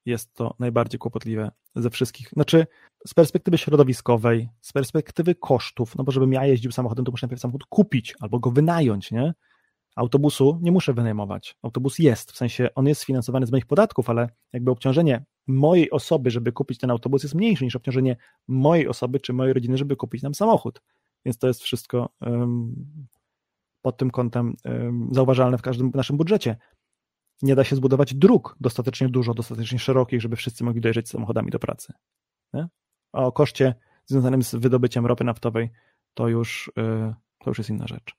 jest 0.07 0.35
to 0.35 0.55
najbardziej 0.59 0.99
kłopotliwe 0.99 1.51
ze 1.75 1.91
wszystkich. 1.91 2.29
Znaczy, 2.29 2.67
z 3.07 3.15
perspektywy 3.15 3.59
środowiskowej, 3.59 4.49
z 4.61 4.73
perspektywy 4.73 5.35
kosztów, 5.35 5.97
no 5.97 6.05
bo 6.05 6.13
żebym 6.13 6.33
ja 6.33 6.47
jeździł 6.47 6.73
samochodem, 6.73 7.05
to 7.05 7.11
muszę 7.11 7.27
najpierw 7.27 7.41
samochód 7.41 7.65
kupić 7.65 8.15
albo 8.21 8.39
go 8.39 8.51
wynająć, 8.51 9.11
nie? 9.11 9.35
Autobusu 9.97 10.59
nie 10.63 10.73
muszę 10.73 10.93
wynajmować. 10.95 11.57
Autobus 11.63 11.99
jest, 11.99 12.33
w 12.33 12.37
sensie 12.37 12.69
on 12.75 12.87
jest 12.87 13.01
sfinansowany 13.01 13.47
z 13.47 13.51
moich 13.51 13.67
podatków, 13.67 14.11
ale 14.11 14.29
jakby 14.53 14.71
obciążenie 14.71 15.25
mojej 15.47 15.91
osoby, 15.91 16.31
żeby 16.31 16.53
kupić 16.53 16.79
ten 16.79 16.91
autobus 16.91 17.23
jest 17.23 17.35
mniejsze 17.35 17.65
niż 17.65 17.77
obciążenie 17.77 18.17
mojej 18.49 18.89
osoby 18.89 19.21
czy 19.21 19.33
mojej 19.33 19.53
rodziny, 19.53 19.77
żeby 19.77 19.97
kupić 19.97 20.23
nam 20.23 20.35
samochód. 20.35 20.83
Więc 21.25 21.39
to 21.39 21.47
jest 21.47 21.63
wszystko 21.63 22.09
pod 23.83 23.97
tym 23.97 24.11
kątem 24.11 24.57
zauważalne 25.11 25.59
w 25.59 25.63
każdym 25.63 25.91
naszym 25.95 26.17
budżecie. 26.17 26.57
Nie 27.43 27.55
da 27.55 27.65
się 27.65 27.77
zbudować 27.77 28.15
dróg 28.15 28.57
dostatecznie 28.61 29.09
dużo, 29.09 29.35
dostatecznie 29.35 29.79
szerokich, 29.79 30.21
żeby 30.21 30.37
wszyscy 30.37 30.65
mogli 30.65 30.81
dojeżdżać 30.81 31.09
samochodami 31.09 31.51
do 31.51 31.59
pracy. 31.59 31.93
Nie? 32.53 32.69
A 33.13 33.25
o 33.25 33.33
koszcie 33.33 33.75
związanym 34.07 34.43
z 34.43 34.55
wydobyciem 34.55 35.07
ropy 35.07 35.25
naftowej 35.25 35.71
to 36.15 36.29
już, 36.29 36.73
yy, 36.77 37.15
to 37.39 37.51
już 37.51 37.59
jest 37.59 37.71
inna 37.71 37.87
rzecz. 37.87 38.17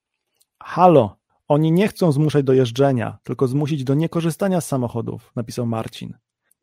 Halo, 0.63 1.17
oni 1.47 1.71
nie 1.71 1.87
chcą 1.87 2.11
zmuszać 2.11 2.45
do 2.45 2.53
jeżdżenia, 2.53 3.17
tylko 3.23 3.47
zmusić 3.47 3.83
do 3.83 3.93
niekorzystania 3.93 4.61
z 4.61 4.67
samochodów, 4.67 5.31
napisał 5.35 5.65
Marcin. 5.65 6.13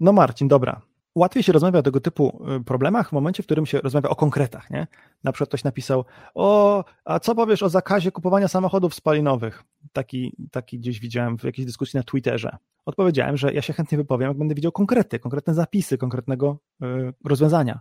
No 0.00 0.12
Marcin, 0.12 0.48
dobra. 0.48 0.82
Łatwiej 1.14 1.42
się 1.42 1.52
rozmawia 1.52 1.78
o 1.78 1.82
tego 1.82 2.00
typu 2.00 2.46
y, 2.60 2.64
problemach 2.64 3.08
w 3.08 3.12
momencie, 3.12 3.42
w 3.42 3.46
którym 3.46 3.66
się 3.66 3.80
rozmawia 3.80 4.08
o 4.08 4.16
konkretach, 4.16 4.70
nie? 4.70 4.86
Na 5.24 5.32
przykład 5.32 5.48
ktoś 5.48 5.64
napisał, 5.64 6.04
o, 6.34 6.84
a 7.04 7.20
co 7.20 7.34
powiesz 7.34 7.62
o 7.62 7.68
zakazie 7.68 8.12
kupowania 8.12 8.48
samochodów 8.48 8.94
spalinowych? 8.94 9.64
Taki, 9.92 10.36
taki 10.50 10.78
gdzieś 10.78 11.00
widziałem 11.00 11.38
w 11.38 11.44
jakiejś 11.44 11.66
dyskusji 11.66 11.96
na 11.96 12.02
Twitterze. 12.02 12.56
Odpowiedziałem, 12.86 13.36
że 13.36 13.52
ja 13.52 13.62
się 13.62 13.72
chętnie 13.72 13.98
wypowiem, 13.98 14.28
jak 14.28 14.38
będę 14.38 14.54
widział 14.54 14.72
konkrety, 14.72 15.18
konkretne 15.18 15.54
zapisy, 15.54 15.98
konkretnego 15.98 16.58
y, 16.82 16.86
rozwiązania. 17.24 17.80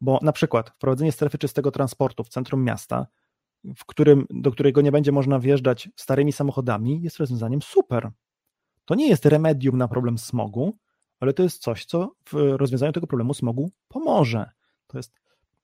Bo 0.00 0.18
na 0.22 0.32
przykład 0.32 0.70
wprowadzenie 0.70 1.12
strefy 1.12 1.38
czystego 1.38 1.70
transportu 1.70 2.24
w 2.24 2.28
centrum 2.28 2.64
miasta, 2.64 3.06
w 3.76 3.84
którym, 3.84 4.26
do 4.30 4.50
którego 4.50 4.80
nie 4.80 4.92
będzie 4.92 5.12
można 5.12 5.38
wjeżdżać 5.38 5.88
starymi 5.96 6.32
samochodami, 6.32 7.02
jest 7.02 7.16
rozwiązaniem 7.16 7.62
super. 7.62 8.10
To 8.84 8.94
nie 8.94 9.08
jest 9.08 9.26
remedium 9.26 9.78
na 9.78 9.88
problem 9.88 10.18
smogu, 10.18 10.76
ale 11.20 11.32
to 11.32 11.42
jest 11.42 11.62
coś, 11.62 11.84
co 11.84 12.12
w 12.32 12.32
rozwiązaniu 12.32 12.92
tego 12.92 13.06
problemu 13.06 13.34
smogu 13.34 13.70
pomoże. 13.88 14.50
To 14.86 14.98
jest, 14.98 15.12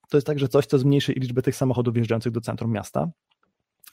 to 0.09 0.17
jest 0.17 0.27
także 0.27 0.49
coś, 0.49 0.67
co 0.67 0.79
zmniejszy 0.79 1.13
liczbę 1.13 1.43
tych 1.43 1.57
samochodów 1.57 1.95
wjeżdżających 1.95 2.33
do 2.33 2.41
centrum 2.41 2.73
miasta, 2.73 3.11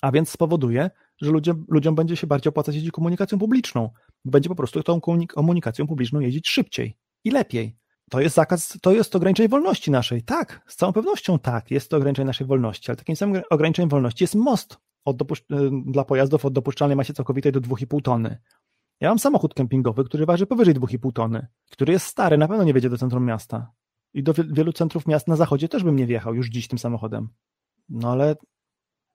a 0.01 0.11
więc 0.11 0.29
spowoduje, 0.29 0.89
że 1.21 1.31
ludziom, 1.31 1.65
ludziom 1.67 1.95
będzie 1.95 2.15
się 2.15 2.27
bardziej 2.27 2.49
opłacać 2.49 2.75
jeździć 2.75 2.91
komunikacją 2.91 3.39
publiczną. 3.39 3.89
Będzie 4.25 4.49
po 4.49 4.55
prostu 4.55 4.83
tą 4.83 5.01
komunikacją 5.27 5.87
publiczną 5.87 6.19
jeździć 6.19 6.49
szybciej 6.49 6.97
i 7.23 7.31
lepiej. 7.31 7.77
To 8.09 8.19
jest 8.19 8.35
zakaz, 8.35 8.77
to 8.81 8.91
jest 8.91 9.15
ograniczenie 9.15 9.49
wolności 9.49 9.91
naszej. 9.91 10.23
Tak, 10.23 10.61
z 10.67 10.75
całą 10.75 10.93
pewnością 10.93 11.39
tak, 11.39 11.71
jest 11.71 11.89
to 11.89 11.97
ograniczenie 11.97 12.25
naszej 12.25 12.47
wolności, 12.47 12.91
ale 12.91 12.95
takim 12.95 13.15
samym 13.15 13.41
ograniczeniem 13.49 13.89
wolności 13.89 14.23
jest 14.23 14.35
most 14.35 14.77
od 15.05 15.17
dla 15.85 16.05
pojazdów 16.05 16.45
od 16.45 16.53
dopuszczalnej 16.53 16.95
masie 16.95 17.13
całkowitej 17.13 17.51
do 17.51 17.61
2,5 17.61 18.01
tony. 18.01 18.37
Ja 18.99 19.09
mam 19.09 19.19
samochód 19.19 19.53
kempingowy, 19.53 20.03
który 20.03 20.25
waży 20.25 20.45
powyżej 20.45 20.75
2,5 20.75 21.13
tony, 21.13 21.47
który 21.71 21.93
jest 21.93 22.05
stary, 22.05 22.37
na 22.37 22.47
pewno 22.47 22.63
nie 22.63 22.73
wiedzie 22.73 22.89
do 22.89 22.97
centrum 22.97 23.25
miasta. 23.25 23.71
I 24.13 24.23
do 24.23 24.33
wielu 24.33 24.73
centrów 24.73 25.07
miast 25.07 25.27
na 25.27 25.35
zachodzie 25.35 25.69
też 25.69 25.83
bym 25.83 25.95
nie 25.95 26.05
wjechał 26.05 26.35
już 26.35 26.47
dziś 26.47 26.67
tym 26.67 26.79
samochodem. 26.79 27.29
No 27.89 28.11
ale 28.11 28.35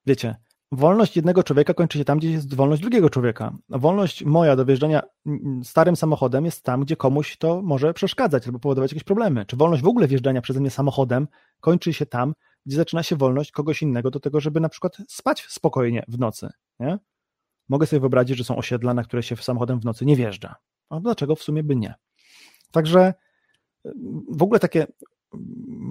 wiecie, 0.07 0.37
wolność 0.73 1.17
jednego 1.17 1.43
człowieka 1.43 1.75
kończy 1.75 1.99
się 1.99 2.05
tam, 2.05 2.19
gdzie 2.19 2.31
jest 2.31 2.55
wolność 2.55 2.83
drugiego 2.83 3.11
człowieka. 3.11 3.57
Wolność 3.69 4.25
moja 4.25 4.57
do 4.57 4.65
wjeżdżania 4.65 5.03
starym 5.63 5.97
samochodem 5.97 6.45
jest 6.45 6.63
tam, 6.63 6.81
gdzie 6.81 6.97
komuś 6.97 7.37
to 7.37 7.63
może 7.63 7.95
przeszkadzać 7.95 8.47
albo 8.47 8.59
powodować 8.59 8.93
jakieś 8.93 9.05
problemy. 9.05 9.47
Czy 9.47 9.57
wolność 9.57 9.83
w 9.83 9.89
ogóle 9.89 10.09
wjeżdżania 10.09 10.41
przeze 10.41 10.61
mnie 10.61 10.71
samochodem 10.71 11.29
kończy 11.61 11.93
się 11.93 12.07
tam, 12.07 12.35
gdzie 12.67 12.77
zaczyna 12.77 13.03
się 13.03 13.17
wolność 13.17 13.53
kogoś 13.53 13.83
innego 13.83 14.11
do 14.11 14.21
tego, 14.21 14.41
żeby 14.41 14.61
na 14.61 14.69
przykład 14.69 14.97
spać 15.09 15.47
spokojnie 15.49 16.05
w 16.09 16.19
nocy. 16.19 16.49
Nie? 16.81 16.99
Mogę 17.69 17.87
sobie 17.87 18.01
wyobrazić, 18.01 18.39
że 18.39 18.45
są 18.45 18.57
osiedla, 18.57 18.95
na 18.95 19.05
które 19.05 19.23
się 19.23 19.37
samochodem 19.37 19.81
w 19.81 19.85
nocy 19.85 20.07
nie 20.07 20.17
wjeżdża. 20.17 20.55
A 20.91 21.01
dlaczego 21.01 21.37
w 21.37 21.43
sumie 21.43 21.63
by 21.63 21.77
nie? 21.77 21.95
Także 22.71 23.15
w 24.31 24.43
ogóle 24.43 24.61
takie 24.61 24.87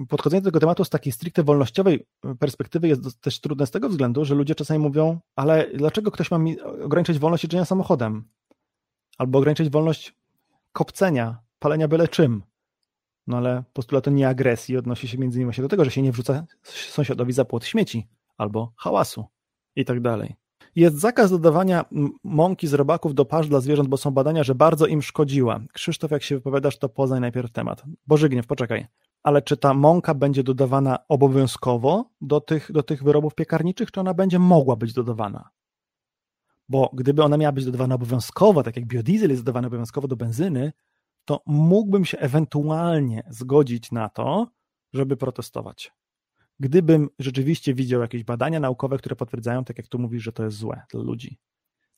podchodzenie 0.08 0.40
do 0.40 0.44
tego 0.44 0.60
tematu 0.60 0.84
z 0.84 0.90
takiej 0.90 1.12
stricte 1.12 1.42
wolnościowej 1.42 2.06
perspektywy 2.38 2.88
jest 2.88 3.20
też 3.20 3.40
trudne 3.40 3.66
z 3.66 3.70
tego 3.70 3.88
względu, 3.88 4.24
że 4.24 4.34
ludzie 4.34 4.54
czasami 4.54 4.80
mówią, 4.80 5.20
ale 5.36 5.70
dlaczego 5.74 6.10
ktoś 6.10 6.30
ma 6.30 6.38
mi 6.38 6.60
ograniczyć 6.60 7.18
wolność 7.18 7.44
jeżdżenia 7.44 7.64
samochodem? 7.64 8.28
Albo 9.18 9.38
ograniczyć 9.38 9.70
wolność 9.70 10.14
kopcenia, 10.72 11.38
palenia 11.58 11.88
byle 11.88 12.08
czym. 12.08 12.42
No 13.26 13.36
ale 13.36 13.64
postulat 13.72 14.06
nie 14.06 14.28
agresji 14.28 14.76
odnosi 14.76 15.08
się 15.08 15.18
między 15.18 15.40
innymi 15.40 15.56
do 15.56 15.68
tego, 15.68 15.84
że 15.84 15.90
się 15.90 16.02
nie 16.02 16.12
wrzuca 16.12 16.46
sąsiadowi 16.62 17.32
za 17.32 17.44
płot 17.44 17.64
śmieci 17.64 18.08
albo 18.36 18.72
hałasu 18.76 19.26
i 19.76 19.84
tak 19.84 20.00
dalej. 20.00 20.34
Jest 20.76 20.96
zakaz 20.96 21.30
dodawania 21.30 21.84
mąki 22.24 22.66
z 22.66 22.74
robaków 22.74 23.14
do 23.14 23.24
pasz 23.24 23.48
dla 23.48 23.60
zwierząt, 23.60 23.88
bo 23.88 23.96
są 23.96 24.10
badania, 24.10 24.44
że 24.44 24.54
bardzo 24.54 24.86
im 24.86 25.02
szkodziła. 25.02 25.60
Krzysztof, 25.72 26.10
jak 26.10 26.22
się 26.22 26.34
wypowiadasz, 26.34 26.78
to 26.78 26.88
poznaj 26.88 27.20
najpierw 27.20 27.52
temat. 27.52 27.84
Bożygniew, 28.06 28.46
poczekaj. 28.46 28.86
Ale 29.22 29.42
czy 29.42 29.56
ta 29.56 29.74
mąka 29.74 30.14
będzie 30.14 30.42
dodawana 30.42 30.98
obowiązkowo 31.08 32.10
do 32.20 32.40
tych, 32.40 32.72
do 32.72 32.82
tych 32.82 33.02
wyrobów 33.02 33.34
piekarniczych, 33.34 33.90
czy 33.90 34.00
ona 34.00 34.14
będzie 34.14 34.38
mogła 34.38 34.76
być 34.76 34.92
dodawana? 34.92 35.50
Bo 36.68 36.90
gdyby 36.92 37.22
ona 37.22 37.36
miała 37.36 37.52
być 37.52 37.64
dodawana 37.64 37.94
obowiązkowo, 37.94 38.62
tak 38.62 38.76
jak 38.76 38.86
biodiesel 38.86 39.30
jest 39.30 39.42
dodawany 39.42 39.66
obowiązkowo 39.66 40.08
do 40.08 40.16
benzyny, 40.16 40.72
to 41.24 41.40
mógłbym 41.46 42.04
się 42.04 42.18
ewentualnie 42.18 43.22
zgodzić 43.30 43.92
na 43.92 44.08
to, 44.08 44.46
żeby 44.92 45.16
protestować 45.16 45.92
gdybym 46.60 47.08
rzeczywiście 47.18 47.74
widział 47.74 48.00
jakieś 48.00 48.24
badania 48.24 48.60
naukowe, 48.60 48.98
które 48.98 49.16
potwierdzają, 49.16 49.64
tak 49.64 49.78
jak 49.78 49.88
tu 49.88 49.98
mówisz, 49.98 50.22
że 50.22 50.32
to 50.32 50.44
jest 50.44 50.56
złe 50.56 50.82
dla 50.90 51.02
ludzi. 51.02 51.38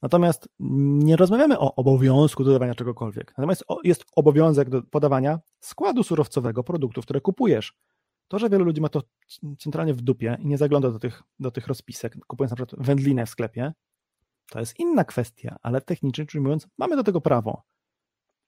Natomiast 0.03 0.49
nie 0.59 1.17
rozmawiamy 1.17 1.59
o 1.59 1.75
obowiązku 1.75 2.45
dodawania 2.45 2.75
czegokolwiek. 2.75 3.35
Natomiast 3.39 3.65
jest 3.85 4.05
obowiązek 4.17 4.71
do 4.71 4.83
podawania 4.83 5.41
składu 5.61 6.03
surowcowego 6.03 6.65
produktów, 6.65 7.05
które 7.05 7.21
kupujesz. 7.21 7.75
To, 8.29 8.39
że 8.39 8.51
wielu 8.51 8.65
ludzi 8.65 8.81
ma 8.81 8.89
to 8.89 9.03
centralnie 9.59 9.95
w 9.95 10.03
dupie 10.03 10.37
i 10.41 10.47
nie 10.47 10.59
zagląda 10.59 10.91
do 10.91 10.99
tych, 10.99 11.23
do 11.39 11.51
tych 11.51 11.67
rozpisek, 11.67 12.17
kupując 12.27 12.51
na 12.51 12.57
przykład 12.57 12.87
wędlinę 12.87 13.27
w 13.27 13.31
sklepie, 13.31 13.73
to 14.51 14.61
jest 14.61 14.81
inna 14.81 15.05
kwestia, 15.05 15.57
ale 15.63 15.81
technicznie 15.81 16.23
rzecz 16.23 16.35
ujmując, 16.35 16.69
mamy 16.79 16.97
do 16.97 17.05
tego 17.05 17.21
prawo. 17.21 17.63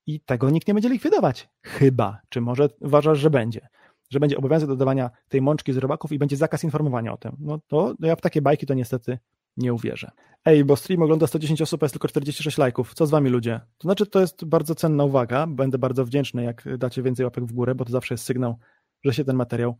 I 0.07 0.21
tego 0.21 0.51
nikt 0.51 0.69
nie 0.69 0.75
będzie 0.75 0.89
likwidować. 0.89 1.49
Chyba, 1.63 2.21
czy 2.29 2.41
może 2.41 2.69
uważasz, 2.81 3.19
że 3.19 3.31
będzie 3.31 3.69
że 4.11 4.21
będzie 4.21 4.39
obowiązek 4.39 4.69
dodawania 4.69 5.11
tej 5.29 5.43
mączki 5.43 5.73
z 5.73 5.77
robaków 5.77 6.13
i 6.13 6.19
będzie 6.19 6.37
zakaz 6.37 6.65
informowania 6.65 7.13
o 7.13 7.17
tym. 7.17 7.37
No 7.41 7.59
to 7.67 7.95
ja 8.01 8.17
w 8.17 8.21
takie 8.21 8.43
bajki 8.43 8.67
to 8.67 8.75
niestety 8.75 9.19
nie 9.57 9.75
uwierzę. 9.75 10.11
Ej, 10.45 10.65
bo 10.65 10.77
stream 10.77 11.03
ogląda 11.03 11.27
110 11.27 11.63
osób, 11.63 11.83
a 11.83 11.85
jest 11.85 11.95
tylko 11.95 12.09
46 12.09 12.59
lajków. 12.59 12.95
Co 12.95 13.07
z 13.07 13.11
wami 13.11 13.31
ludzie? 13.31 13.61
To 13.79 13.89
znaczy, 13.89 14.07
to 14.07 14.21
jest 14.21 14.45
bardzo 14.45 14.75
cenna 14.75 15.05
uwaga. 15.05 15.47
Będę 15.47 15.79
bardzo 15.79 16.05
wdzięczny, 16.05 16.45
jak 16.45 16.79
dacie 16.79 17.03
więcej 17.03 17.25
łapek 17.25 17.45
w 17.45 17.53
górę, 17.53 17.75
bo 17.75 17.85
to 17.85 17.93
zawsze 17.93 18.15
jest 18.15 18.25
sygnał, 18.25 18.57
że 19.05 19.15
się 19.15 19.25
ten 19.25 19.37
materiał 19.37 19.77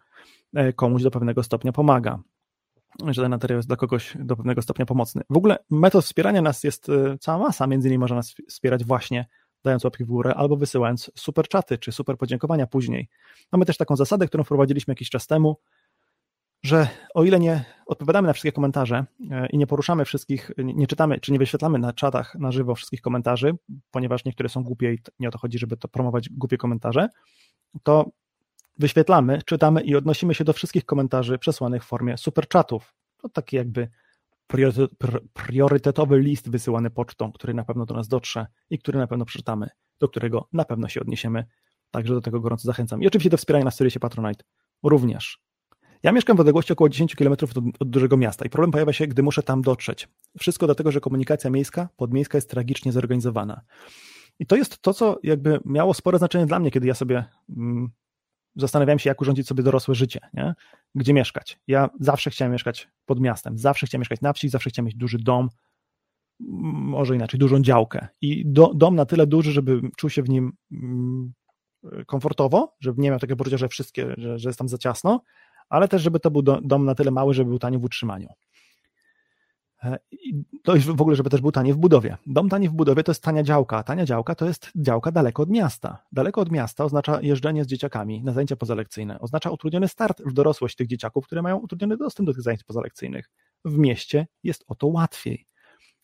e, 0.55 0.73
komuś 0.73 1.03
do 1.03 1.11
pewnego 1.11 1.43
stopnia 1.43 1.73
pomaga. 1.73 2.19
Że 3.07 3.23
ten 3.23 3.31
materiał 3.31 3.57
jest 3.57 3.69
dla 3.69 3.77
kogoś 3.77 4.17
do 4.21 4.37
pewnego 4.37 4.63
stopnia 4.63 4.87
pomocny. 4.87 5.23
W 5.31 5.37
ogóle 5.37 5.59
metod 5.71 6.05
wspierania 6.05 6.43
nas 6.43 6.65
jest 6.65 6.89
e, 6.89 7.19
cała 7.21 7.39
masa, 7.39 7.67
między 7.67 7.89
innymi 7.89 7.99
można 7.99 8.17
nas 8.17 8.35
wspierać 8.49 8.85
właśnie 8.85 9.27
dając 9.65 9.85
łapki 9.85 10.05
w 10.05 10.07
górę, 10.07 10.35
albo 10.35 10.57
wysyłając 10.57 11.11
super 11.17 11.49
czaty 11.49 11.79
czy 11.79 11.93
super 11.93 12.17
podziękowania 12.17 12.67
później. 12.67 13.09
Mamy 13.53 13.65
też 13.65 13.77
taką 13.77 13.97
zasadę, 13.97 14.27
którą 14.27 14.45
wprowadziliśmy 14.45 14.93
jakiś 14.93 15.11
czas 15.11 15.27
temu, 15.27 15.57
że 16.63 16.89
o 17.15 17.25
ile 17.25 17.41
nie 17.41 17.65
odpowiadamy 17.87 18.27
na 18.27 18.33
wszystkie 18.33 18.53
komentarze 18.53 19.05
e, 19.31 19.47
i 19.47 19.59
nie 19.59 19.67
poruszamy 19.67 20.05
wszystkich, 20.05 20.51
nie 20.59 20.87
czytamy 20.87 21.21
czy 21.21 21.33
nie 21.33 21.39
wyświetlamy 21.39 21.79
na 21.79 21.93
czatach 21.93 22.35
na 22.35 22.53
żywo 22.53 22.75
wszystkich 22.75 23.01
komentarzy, 23.01 23.55
ponieważ 23.91 24.25
niektóre 24.25 24.49
są 24.49 24.63
głupie 24.63 24.95
i 24.95 24.99
nie 25.19 25.29
o 25.29 25.31
to 25.31 25.39
chodzi, 25.39 25.59
żeby 25.59 25.77
to 25.77 25.89
promować 25.89 26.29
głupie 26.29 26.57
komentarze, 26.57 27.09
to 27.83 28.11
wyświetlamy, 28.79 29.43
czytamy 29.47 29.83
i 29.83 29.97
odnosimy 29.97 30.35
się 30.35 30.45
do 30.45 30.53
wszystkich 30.53 30.85
komentarzy 30.85 31.39
przesłanych 31.39 31.85
w 31.85 31.87
formie 31.87 32.19
super 32.19 32.49
chatów. 32.53 32.95
To 33.17 33.29
taki 33.29 33.57
jakby 33.57 33.89
priorytetowy 35.33 36.19
list 36.19 36.51
wysyłany 36.51 36.91
pocztą, 36.91 37.33
który 37.33 37.55
na 37.55 37.65
pewno 37.65 37.87
do 37.87 37.95
nas 37.95 38.09
dotrze 38.09 38.47
i 38.71 38.79
który 38.79 38.99
na 38.99 39.07
pewno 39.07 39.25
przeczytamy, 39.25 39.69
do 40.01 40.09
którego 40.09 40.49
na 40.53 40.65
pewno 40.65 40.89
się 40.89 41.01
odniesiemy. 41.01 41.45
Także 41.91 42.15
do 42.15 42.21
tego 42.21 42.41
gorąco 42.41 42.67
zachęcam. 42.67 43.03
I 43.03 43.07
oczywiście 43.07 43.31
do 43.31 43.37
wspierania 43.37 43.65
na 43.65 43.71
serwisie 43.71 44.01
Patronite 44.01 44.45
również. 44.83 45.41
Ja 46.03 46.13
mieszkam 46.13 46.37
w 46.37 46.41
odległości 46.41 46.73
około 46.73 46.89
10 46.89 47.17
km 47.17 47.33
od, 47.33 47.59
od, 47.81 47.91
dużego 47.91 48.17
miasta 48.17 48.45
i 48.45 48.51
problem 48.51 48.71
pojawia 48.71 48.93
się, 48.93 49.07
gdy 49.07 49.23
muszę 49.23 49.43
tam 49.43 49.63
dotrzeć. 49.63 50.09
Wszystko 50.39 50.67
dlatego, 50.67 50.93
że 50.93 51.01
komunikacja 51.01 51.51
miejska, 51.51 51.89
podmiejska 51.97 52.39
jest 52.39 52.51
tragicznie 52.51 52.93
zorganizowana. 52.93 53.61
I 54.39 54.47
to 54.47 54.57
jest 54.57 54.79
to, 54.79 54.95
co 54.95 55.19
jakby 55.23 55.61
miało 55.65 55.95
spore 55.95 56.19
znaczenie 56.19 56.47
dla 56.47 56.59
mnie, 56.59 56.71
kiedy 56.71 56.87
ja 56.87 56.95
sobie 56.95 57.25
mm, 57.57 57.91
zastanawiałem 58.57 58.99
się, 58.99 59.11
jak 59.11 59.21
urządzić 59.21 59.47
sobie 59.47 59.63
dorosłe 59.63 59.95
życie, 59.95 60.21
nie? 60.35 60.55
gdzie 60.95 61.15
mieszkać. 61.15 61.61
Ja 61.67 61.91
zawsze 62.01 62.31
chciałem 62.31 62.53
mieszkać 62.53 62.89
pod 63.07 63.21
miastem, 63.21 63.59
zawsze 63.59 63.87
chciałem 63.87 64.01
mieszkać 64.01 64.21
na 64.21 64.33
wsi, 64.33 64.49
zawsze 64.49 64.71
chciałem 64.71 64.87
mieć 64.87 64.97
duży 64.97 65.19
dom, 65.19 65.49
może 66.41 67.15
inaczej, 67.15 67.41
dużą 67.41 67.63
działkę. 67.63 68.09
I 68.21 68.43
do, 68.47 68.75
dom 68.75 68.95
na 68.95 69.07
tyle 69.07 69.27
duży, 69.27 69.53
żeby 69.53 69.81
czuł 69.97 70.11
się 70.11 70.23
w 70.23 70.29
nim 70.29 70.53
mm, 70.73 71.33
komfortowo, 72.07 72.77
żeby 72.81 73.03
nie 73.03 73.11
miał 73.11 73.19
takiego 73.19 73.37
poczucia, 73.37 73.57
że 73.57 73.69
wszystkie, 73.69 74.15
że, 74.17 74.39
że 74.39 74.49
jest 74.49 74.59
tam 74.59 74.69
za 74.69 74.79
ciasno, 74.79 75.23
ale 75.69 75.89
też, 75.89 76.03
żeby 76.03 76.21
to 76.21 76.31
był 76.31 76.43
dom 76.43 76.85
na 76.85 76.95
tyle 76.95 77.11
mały, 77.11 77.35
żeby 77.35 77.51
był 77.51 77.59
tani 77.59 77.79
w 77.79 77.85
utrzymaniu. 77.85 78.29
E, 79.85 79.99
to 80.63 80.75
już 80.75 80.87
w 80.87 81.01
ogóle, 81.01 81.17
żeby 81.17 81.31
też 81.31 81.41
był 81.41 81.53
tani 81.53 81.73
w 81.73 81.77
budowie. 81.77 82.17
Dom 82.27 82.49
tani 82.49 82.69
w 82.69 82.73
budowie 82.73 83.05
to 83.05 83.13
jest 83.13 83.23
tania 83.23 83.43
działka. 83.43 83.83
Tania 83.83 84.05
działka 84.05 84.35
to 84.35 84.47
jest 84.47 84.71
działka 84.77 85.13
daleko 85.13 85.43
od 85.43 85.51
miasta. 85.51 86.05
Daleko 86.13 86.41
od 86.41 86.51
miasta 86.51 86.85
oznacza 86.85 87.21
jeżdżenie 87.23 87.65
z 87.65 87.67
dzieciakami 87.67 88.23
na 88.25 88.33
zajęcia 88.33 88.57
pozalekcyjne. 88.57 89.21
Oznacza 89.21 89.51
utrudniony 89.51 89.89
start 89.89 90.23
w 90.27 90.33
dorosłość 90.33 90.77
tych 90.77 90.87
dzieciaków, 90.87 91.27
które 91.27 91.43
mają 91.43 91.57
utrudniony 91.57 91.97
dostęp 91.97 92.27
do 92.27 92.33
tych 92.35 92.43
zajęć 92.43 92.65
pozalekcyjnych. 92.65 93.31
W 93.65 93.79
mieście 93.79 94.27
jest 94.43 94.65
o 94.69 94.75
to 94.75 94.87
łatwiej. 94.87 95.47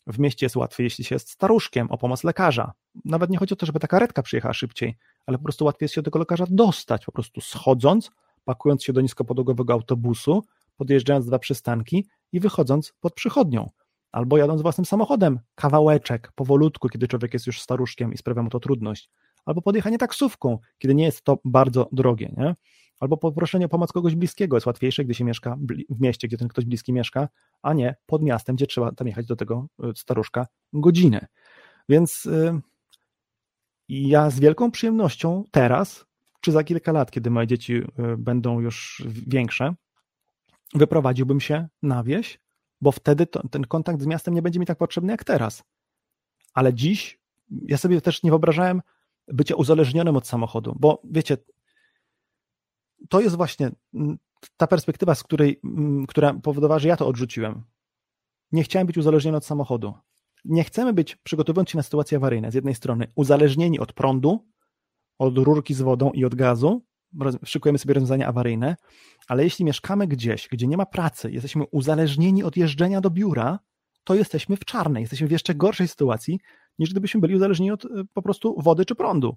W 0.06 0.18
mieście 0.18 0.46
jest 0.46 0.56
łatwiej, 0.56 0.84
jeśli 0.84 1.04
się 1.04 1.14
jest 1.14 1.30
staruszkiem, 1.30 1.90
o 1.90 1.98
pomoc 1.98 2.24
lekarza. 2.24 2.72
Nawet 3.04 3.30
nie 3.30 3.38
chodzi 3.38 3.54
o 3.54 3.56
to, 3.56 3.66
żeby 3.66 3.80
ta 3.80 3.86
karetka 3.86 4.22
przyjechała 4.22 4.54
szybciej, 4.54 4.96
ale 5.26 5.38
po 5.38 5.44
prostu 5.44 5.64
łatwiej 5.64 5.84
jest 5.84 5.94
się 5.94 6.02
do 6.02 6.04
tego 6.04 6.18
lekarza 6.18 6.44
dostać, 6.50 7.04
po 7.04 7.12
prostu 7.12 7.40
schodząc, 7.40 8.10
pakując 8.44 8.84
się 8.84 8.92
do 8.92 9.00
niskopodłogowego 9.00 9.72
autobusu, 9.72 10.44
podjeżdżając 10.76 11.26
dwa 11.26 11.38
przystanki 11.38 12.06
i 12.34 12.40
wychodząc 12.40 12.92
pod 13.00 13.14
przychodnią, 13.14 13.70
albo 14.12 14.38
jadąc 14.38 14.62
własnym 14.62 14.84
samochodem, 14.84 15.40
kawałeczek, 15.54 16.32
powolutku, 16.34 16.88
kiedy 16.88 17.08
człowiek 17.08 17.34
jest 17.34 17.46
już 17.46 17.60
staruszkiem 17.60 18.12
i 18.12 18.18
sprawia 18.18 18.42
mu 18.42 18.50
to 18.50 18.60
trudność, 18.60 19.10
albo 19.44 19.62
podjechanie 19.62 19.98
taksówką, 19.98 20.58
kiedy 20.78 20.94
nie 20.94 21.04
jest 21.04 21.22
to 21.22 21.38
bardzo 21.44 21.88
drogie, 21.92 22.34
nie? 22.36 22.54
albo 23.00 23.16
poproszenie 23.16 23.66
o 23.66 23.68
pomoc 23.68 23.92
kogoś 23.92 24.14
bliskiego 24.14 24.56
jest 24.56 24.66
łatwiejsze, 24.66 25.04
gdy 25.04 25.14
się 25.14 25.24
mieszka 25.24 25.56
w 25.90 26.00
mieście, 26.00 26.28
gdzie 26.28 26.36
ten 26.36 26.48
ktoś 26.48 26.64
bliski 26.64 26.92
mieszka, 26.92 27.28
a 27.62 27.72
nie 27.72 27.96
pod 28.06 28.22
miastem, 28.22 28.56
gdzie 28.56 28.66
trzeba 28.66 28.92
tam 28.92 29.06
jechać 29.06 29.26
do 29.26 29.36
tego 29.36 29.66
y, 29.84 29.96
staruszka 29.96 30.46
godzinę. 30.72 31.26
Więc 31.88 32.24
yy, 32.24 32.60
ja 33.88 34.30
z 34.30 34.40
wielką 34.40 34.70
przyjemnością 34.70 35.44
teraz, 35.50 36.06
czy 36.40 36.52
za 36.52 36.64
kilka 36.64 36.92
lat, 36.92 37.10
kiedy 37.10 37.30
moje 37.30 37.46
dzieci 37.46 37.74
y, 37.74 37.84
będą 38.18 38.60
już 38.60 39.04
większe, 39.26 39.74
wyprowadziłbym 40.74 41.40
się 41.40 41.68
na 41.82 42.04
wieś, 42.04 42.40
bo 42.80 42.92
wtedy 42.92 43.26
to, 43.26 43.48
ten 43.48 43.64
kontakt 43.64 44.02
z 44.02 44.06
miastem 44.06 44.34
nie 44.34 44.42
będzie 44.42 44.60
mi 44.60 44.66
tak 44.66 44.78
potrzebny 44.78 45.12
jak 45.12 45.24
teraz. 45.24 45.64
Ale 46.54 46.74
dziś 46.74 47.18
ja 47.62 47.76
sobie 47.76 48.00
też 48.00 48.22
nie 48.22 48.30
wyobrażałem 48.30 48.82
bycia 49.28 49.54
uzależnionym 49.54 50.16
od 50.16 50.26
samochodu, 50.26 50.76
bo 50.80 51.02
wiecie, 51.04 51.36
to 53.08 53.20
jest 53.20 53.36
właśnie 53.36 53.70
ta 54.56 54.66
perspektywa, 54.66 55.14
z 55.14 55.22
której, 55.22 55.60
która 56.08 56.34
powodowała, 56.34 56.78
że 56.78 56.88
ja 56.88 56.96
to 56.96 57.06
odrzuciłem. 57.06 57.62
Nie 58.52 58.62
chciałem 58.62 58.86
być 58.86 58.98
uzależniony 58.98 59.36
od 59.36 59.44
samochodu. 59.44 59.94
Nie 60.44 60.64
chcemy 60.64 60.92
być, 60.92 61.16
przygotowując 61.16 61.70
się 61.70 61.76
na 61.76 61.82
sytuacje 61.82 62.16
awaryjne, 62.16 62.50
z 62.50 62.54
jednej 62.54 62.74
strony 62.74 63.06
uzależnieni 63.14 63.80
od 63.80 63.92
prądu, 63.92 64.48
od 65.18 65.38
rurki 65.38 65.74
z 65.74 65.82
wodą 65.82 66.10
i 66.10 66.24
od 66.24 66.34
gazu, 66.34 66.84
szykujemy 67.44 67.78
sobie 67.78 67.94
rozwiązania 67.94 68.26
awaryjne, 68.26 68.76
ale 69.28 69.44
jeśli 69.44 69.64
mieszkamy 69.64 70.06
gdzieś, 70.06 70.48
gdzie 70.48 70.66
nie 70.66 70.76
ma 70.76 70.86
pracy, 70.86 71.30
jesteśmy 71.32 71.64
uzależnieni 71.70 72.42
od 72.42 72.56
jeżdżenia 72.56 73.00
do 73.00 73.10
biura, 73.10 73.58
to 74.04 74.14
jesteśmy 74.14 74.56
w 74.56 74.64
czarnej, 74.64 75.00
jesteśmy 75.00 75.28
w 75.28 75.30
jeszcze 75.30 75.54
gorszej 75.54 75.88
sytuacji, 75.88 76.40
niż 76.78 76.90
gdybyśmy 76.90 77.20
byli 77.20 77.34
uzależnieni 77.34 77.70
od 77.70 77.84
e, 77.84 77.88
po 78.12 78.22
prostu 78.22 78.54
wody 78.62 78.84
czy 78.84 78.94
prądu. 78.94 79.36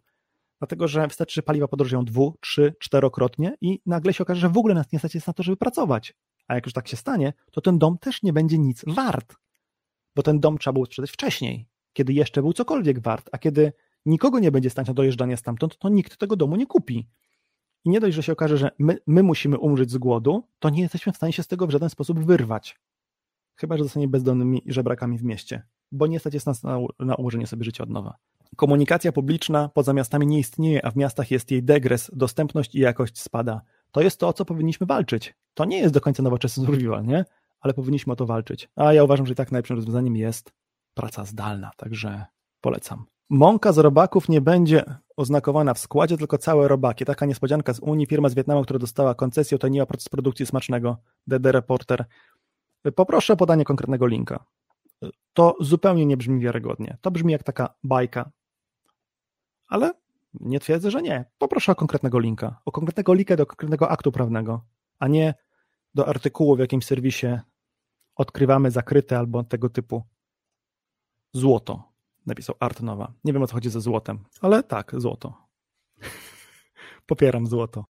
Dlatego, 0.59 0.87
że 0.87 1.07
wystarczy, 1.07 1.33
że 1.33 1.43
paliwa 1.43 1.67
podrożeją 1.67 2.05
dwu, 2.05 2.35
trzy, 2.41 2.75
czterokrotnie 2.79 3.55
i 3.61 3.81
nagle 3.85 4.13
się 4.13 4.23
okaże, 4.23 4.41
że 4.41 4.49
w 4.49 4.57
ogóle 4.57 4.75
nas 4.75 4.91
nie 4.91 4.99
stać 4.99 5.15
jest 5.15 5.27
na 5.27 5.33
to, 5.33 5.43
żeby 5.43 5.57
pracować. 5.57 6.13
A 6.47 6.55
jak 6.55 6.65
już 6.65 6.73
tak 6.73 6.87
się 6.87 6.97
stanie, 6.97 7.33
to 7.51 7.61
ten 7.61 7.79
dom 7.79 7.97
też 7.97 8.23
nie 8.23 8.33
będzie 8.33 8.57
nic 8.57 8.83
wart. 8.87 9.35
Bo 10.15 10.23
ten 10.23 10.39
dom 10.39 10.57
trzeba 10.57 10.73
było 10.73 10.85
sprzedać 10.85 11.11
wcześniej, 11.11 11.67
kiedy 11.93 12.13
jeszcze 12.13 12.41
był 12.41 12.53
cokolwiek 12.53 12.99
wart, 12.99 13.29
a 13.31 13.37
kiedy 13.37 13.73
nikogo 14.05 14.39
nie 14.39 14.51
będzie 14.51 14.69
stać 14.69 14.87
na 14.87 14.93
dojeżdżanie 14.93 15.37
stamtąd, 15.37 15.77
to 15.77 15.89
nikt 15.89 16.17
tego 16.17 16.35
domu 16.35 16.55
nie 16.55 16.65
kupi. 16.65 17.07
I 17.87 17.89
nie 17.89 17.99
dość, 17.99 18.15
że 18.15 18.23
się 18.23 18.33
okaże, 18.33 18.57
że 18.57 18.71
my, 18.79 18.97
my 19.07 19.23
musimy 19.23 19.57
umrzeć 19.57 19.91
z 19.91 19.97
głodu, 19.97 20.43
to 20.59 20.69
nie 20.69 20.81
jesteśmy 20.81 21.13
w 21.13 21.15
stanie 21.15 21.33
się 21.33 21.43
z 21.43 21.47
tego 21.47 21.67
w 21.67 21.69
żaden 21.69 21.89
sposób 21.89 22.19
wyrwać. 22.19 22.79
Chyba, 23.55 23.77
że 23.77 23.83
zostanie 23.83 24.07
bezdomnymi 24.07 24.61
żebrakami 24.65 25.17
w 25.17 25.23
mieście, 25.23 25.63
bo 25.91 26.07
nie 26.07 26.19
stać 26.19 26.33
jest 26.33 26.45
nas 26.45 26.63
na, 26.63 26.77
na 26.99 27.15
ułożenie 27.15 27.47
sobie 27.47 27.63
życia 27.63 27.83
od 27.83 27.89
nowa. 27.89 28.17
Komunikacja 28.55 29.11
publiczna 29.11 29.69
poza 29.69 29.93
miastami 29.93 30.27
nie 30.27 30.39
istnieje, 30.39 30.85
a 30.85 30.91
w 30.91 30.95
miastach 30.95 31.31
jest 31.31 31.51
jej 31.51 31.63
degres, 31.63 32.11
dostępność 32.13 32.75
i 32.75 32.79
jakość 32.79 33.21
spada. 33.21 33.61
To 33.91 34.01
jest 34.01 34.19
to, 34.19 34.27
o 34.27 34.33
co 34.33 34.45
powinniśmy 34.45 34.87
walczyć. 34.87 35.35
To 35.53 35.65
nie 35.65 35.77
jest 35.77 35.93
do 35.93 36.01
końca 36.01 36.23
nowoczesny 36.23 36.65
survival, 36.65 37.05
nie? 37.05 37.25
Ale 37.59 37.73
powinniśmy 37.73 38.13
o 38.13 38.15
to 38.15 38.25
walczyć. 38.25 38.69
A 38.75 38.93
ja 38.93 39.03
uważam, 39.03 39.25
że 39.25 39.33
i 39.33 39.35
tak 39.35 39.51
najlepszym 39.51 39.75
rozwiązaniem 39.75 40.15
jest 40.15 40.51
praca 40.93 41.25
zdalna, 41.25 41.71
także 41.77 42.25
polecam. 42.61 43.05
Mąka 43.29 43.71
z 43.71 43.77
robaków 43.77 44.29
nie 44.29 44.41
będzie 44.41 44.85
oznakowana 45.17 45.73
w 45.73 45.79
składzie, 45.79 46.17
tylko 46.17 46.37
całe 46.37 46.67
robaki. 46.67 47.05
Taka 47.05 47.25
niespodzianka 47.25 47.73
z 47.73 47.79
Unii. 47.79 48.05
Firma 48.05 48.29
z 48.29 48.33
Wietnamu, 48.33 48.63
która 48.63 48.79
dostała 48.79 49.15
koncesję, 49.15 49.55
utajniła 49.55 49.85
proces 49.85 50.09
produkcji 50.09 50.45
smacznego. 50.45 50.97
DD 51.27 51.51
Reporter. 51.51 52.05
Poproszę 52.95 53.33
o 53.33 53.37
podanie 53.37 53.65
konkretnego 53.65 54.07
linka. 54.07 54.45
To 55.33 55.55
zupełnie 55.59 56.05
nie 56.05 56.17
brzmi 56.17 56.39
wiarygodnie. 56.39 56.97
To 57.01 57.11
brzmi 57.11 57.31
jak 57.31 57.43
taka 57.43 57.75
bajka. 57.83 58.31
Ale 59.67 59.91
nie 60.33 60.59
twierdzę, 60.59 60.91
że 60.91 61.01
nie. 61.01 61.25
Poproszę 61.37 61.71
o 61.71 61.75
konkretnego 61.75 62.19
linka. 62.19 62.61
O 62.65 62.71
konkretnego 62.71 63.13
linka 63.13 63.35
do 63.35 63.45
konkretnego 63.45 63.89
aktu 63.89 64.11
prawnego, 64.11 64.65
a 64.99 65.07
nie 65.07 65.33
do 65.93 66.07
artykułu 66.07 66.55
w 66.55 66.59
jakimś 66.59 66.85
serwisie 66.85 67.27
odkrywamy 68.15 68.71
zakryte 68.71 69.17
albo 69.17 69.43
tego 69.43 69.69
typu 69.69 70.03
złoto 71.33 71.86
napisał 72.27 72.55
Art 72.59 72.81
Nowa. 72.81 73.13
Nie 73.23 73.33
wiem 73.33 73.43
o 73.43 73.47
co 73.47 73.53
chodzi 73.53 73.69
ze 73.69 73.81
złotem, 73.81 74.19
ale 74.41 74.63
tak, 74.63 74.91
złoto. 74.97 75.33
Popieram 77.05 77.47
złoto. 77.47 77.85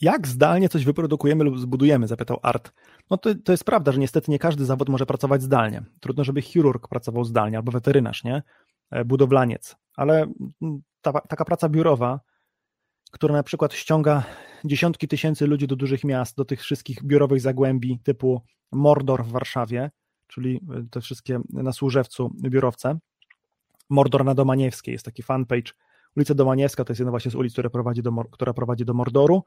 Jak 0.00 0.28
zdalnie 0.28 0.68
coś 0.68 0.84
wyprodukujemy 0.84 1.44
lub 1.44 1.58
zbudujemy? 1.58 2.06
Zapytał 2.06 2.38
Art. 2.42 2.72
No 3.10 3.16
to, 3.16 3.34
to 3.44 3.52
jest 3.52 3.64
prawda, 3.64 3.92
że 3.92 3.98
niestety 3.98 4.30
nie 4.30 4.38
każdy 4.38 4.64
zawód 4.64 4.88
może 4.88 5.06
pracować 5.06 5.42
zdalnie. 5.42 5.82
Trudno, 6.00 6.24
żeby 6.24 6.42
chirurg 6.42 6.88
pracował 6.88 7.24
zdalnie 7.24 7.56
albo 7.56 7.72
weterynarz, 7.72 8.24
nie? 8.24 8.42
E, 8.90 9.04
budowlaniec. 9.04 9.76
Ale 9.96 10.32
mm, 10.62 10.82
ta, 11.00 11.12
taka 11.12 11.44
praca 11.44 11.68
biurowa, 11.68 12.20
która 13.10 13.34
na 13.34 13.42
przykład 13.42 13.74
ściąga 13.74 14.24
dziesiątki 14.64 15.08
tysięcy 15.08 15.46
ludzi 15.46 15.66
do 15.66 15.76
dużych 15.76 16.04
miast, 16.04 16.36
do 16.36 16.44
tych 16.44 16.60
wszystkich 16.60 17.04
biurowych 17.04 17.40
zagłębi 17.40 18.00
typu 18.04 18.42
Mordor 18.72 19.24
w 19.24 19.30
Warszawie, 19.30 19.90
czyli 20.26 20.60
e, 20.76 20.84
te 20.90 21.00
wszystkie 21.00 21.40
na 21.52 21.72
Służewcu 21.72 22.30
biurowce, 22.42 22.98
Mordor 23.88 24.24
na 24.24 24.34
Domaniewskiej, 24.34 24.92
jest 24.92 25.04
taki 25.04 25.22
fanpage. 25.22 25.72
Ulica 26.16 26.34
Domaniewska 26.34 26.84
to 26.84 26.92
jest 26.92 27.00
jedna 27.00 27.10
właśnie 27.10 27.30
z 27.30 27.34
ulic, 27.34 27.52
która 27.52 27.70
prowadzi 27.70 28.02
do, 28.02 28.12
która 28.30 28.54
prowadzi 28.54 28.84
do 28.84 28.94
Mordoru. 28.94 29.44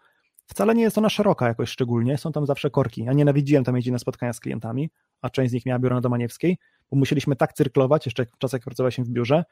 Wcale 0.47 0.75
nie 0.75 0.83
jest 0.83 0.97
ona 0.97 1.09
szeroka 1.09 1.47
jakoś 1.47 1.69
szczególnie, 1.69 2.17
są 2.17 2.31
tam 2.31 2.45
zawsze 2.45 2.69
korki. 2.69 3.03
Ja 3.03 3.13
nienawidziłem 3.13 3.63
tam 3.63 3.75
jeździć 3.75 3.91
na 3.91 3.99
spotkania 3.99 4.33
z 4.33 4.39
klientami, 4.39 4.89
a 5.21 5.29
część 5.29 5.51
z 5.51 5.53
nich 5.53 5.65
miała 5.65 5.79
biuro 5.79 5.95
na 5.95 6.01
Domaniewskiej, 6.01 6.57
bo 6.91 6.97
musieliśmy 6.97 7.35
tak 7.35 7.53
cyrklować, 7.53 8.05
jeszcze 8.05 8.25
w 8.25 8.37
czasach 8.37 8.59
jak 8.59 8.63
pracowaliśmy 8.63 9.03
w 9.03 9.09
biurze, 9.09 9.45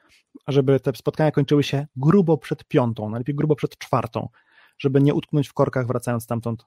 żeby 0.48 0.80
te 0.80 0.92
spotkania 0.96 1.30
kończyły 1.30 1.62
się 1.62 1.86
grubo 1.96 2.38
przed 2.38 2.64
piątą, 2.64 3.10
najlepiej 3.10 3.34
grubo 3.34 3.56
przed 3.56 3.78
czwartą, 3.78 4.28
żeby 4.78 5.00
nie 5.00 5.14
utknąć 5.14 5.48
w 5.48 5.52
korkach 5.52 5.86
wracając 5.86 6.22
stamtąd 6.22 6.66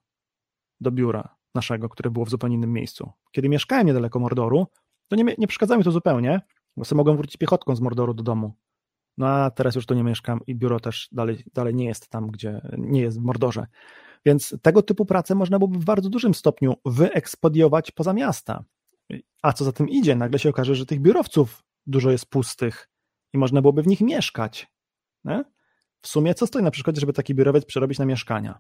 do 0.82 0.92
biura 0.92 1.36
naszego, 1.56 1.90
które 1.90 2.12
było 2.12 2.26
w 2.26 2.30
zupełnie 2.30 2.56
innym 2.56 2.74
miejscu. 2.74 3.12
Kiedy 3.32 3.50
mieszkałem 3.50 3.88
niedaleko 3.88 4.20
Mordoru, 4.20 4.68
to 5.08 5.16
nie, 5.16 5.24
nie 5.38 5.48
przeszkadzało 5.48 5.78
mi 5.78 5.84
to 5.84 5.92
zupełnie, 5.92 6.42
bo 6.78 6.86
sobie 6.86 6.98
mogłem 6.98 7.18
wrócić 7.18 7.38
piechotką 7.38 7.76
z 7.76 7.82
Mordoru 7.82 8.14
do 8.14 8.24
domu. 8.24 8.54
No 9.18 9.28
a 9.28 9.52
teraz 9.52 9.76
już 9.76 9.86
to 9.86 9.94
nie 9.94 10.04
mieszkam 10.04 10.40
i 10.48 10.56
biuro 10.56 10.80
też 10.80 11.10
dalej, 11.12 11.44
dalej 11.54 11.76
nie 11.76 11.86
jest 11.86 12.08
tam, 12.08 12.28
gdzie 12.28 12.62
nie 12.78 13.02
jest 13.02 13.20
w 13.20 13.24
Mordorze. 13.24 13.68
Więc 14.26 14.56
tego 14.62 14.82
typu 14.82 15.06
pracę 15.06 15.36
można 15.36 15.60
byłoby 15.60 15.80
w 15.80 15.86
bardzo 15.86 16.10
dużym 16.10 16.34
stopniu 16.34 16.74
wyekspodiować 16.86 17.92
poza 17.92 18.14
miasta. 18.14 18.64
A 19.42 19.54
co 19.54 19.66
za 19.66 19.72
tym 19.72 19.90
idzie, 19.90 20.16
nagle 20.16 20.40
się 20.40 20.50
okaże, 20.50 20.76
że 20.76 20.86
tych 20.86 21.02
biurowców 21.02 21.64
dużo 21.88 22.12
jest 22.12 22.26
pustych 22.26 22.90
i 23.34 23.38
można 23.38 23.62
byłoby 23.62 23.84
w 23.84 23.88
nich 23.88 24.02
mieszkać. 24.02 24.68
Nie? 25.26 25.44
W 26.02 26.08
sumie 26.08 26.34
co 26.34 26.48
stoi 26.48 26.64
na 26.64 26.72
przykładzie, 26.72 27.02
żeby 27.02 27.14
taki 27.14 27.36
biurowiec 27.36 27.66
przerobić 27.66 28.00
na 28.00 28.06
mieszkania? 28.06 28.60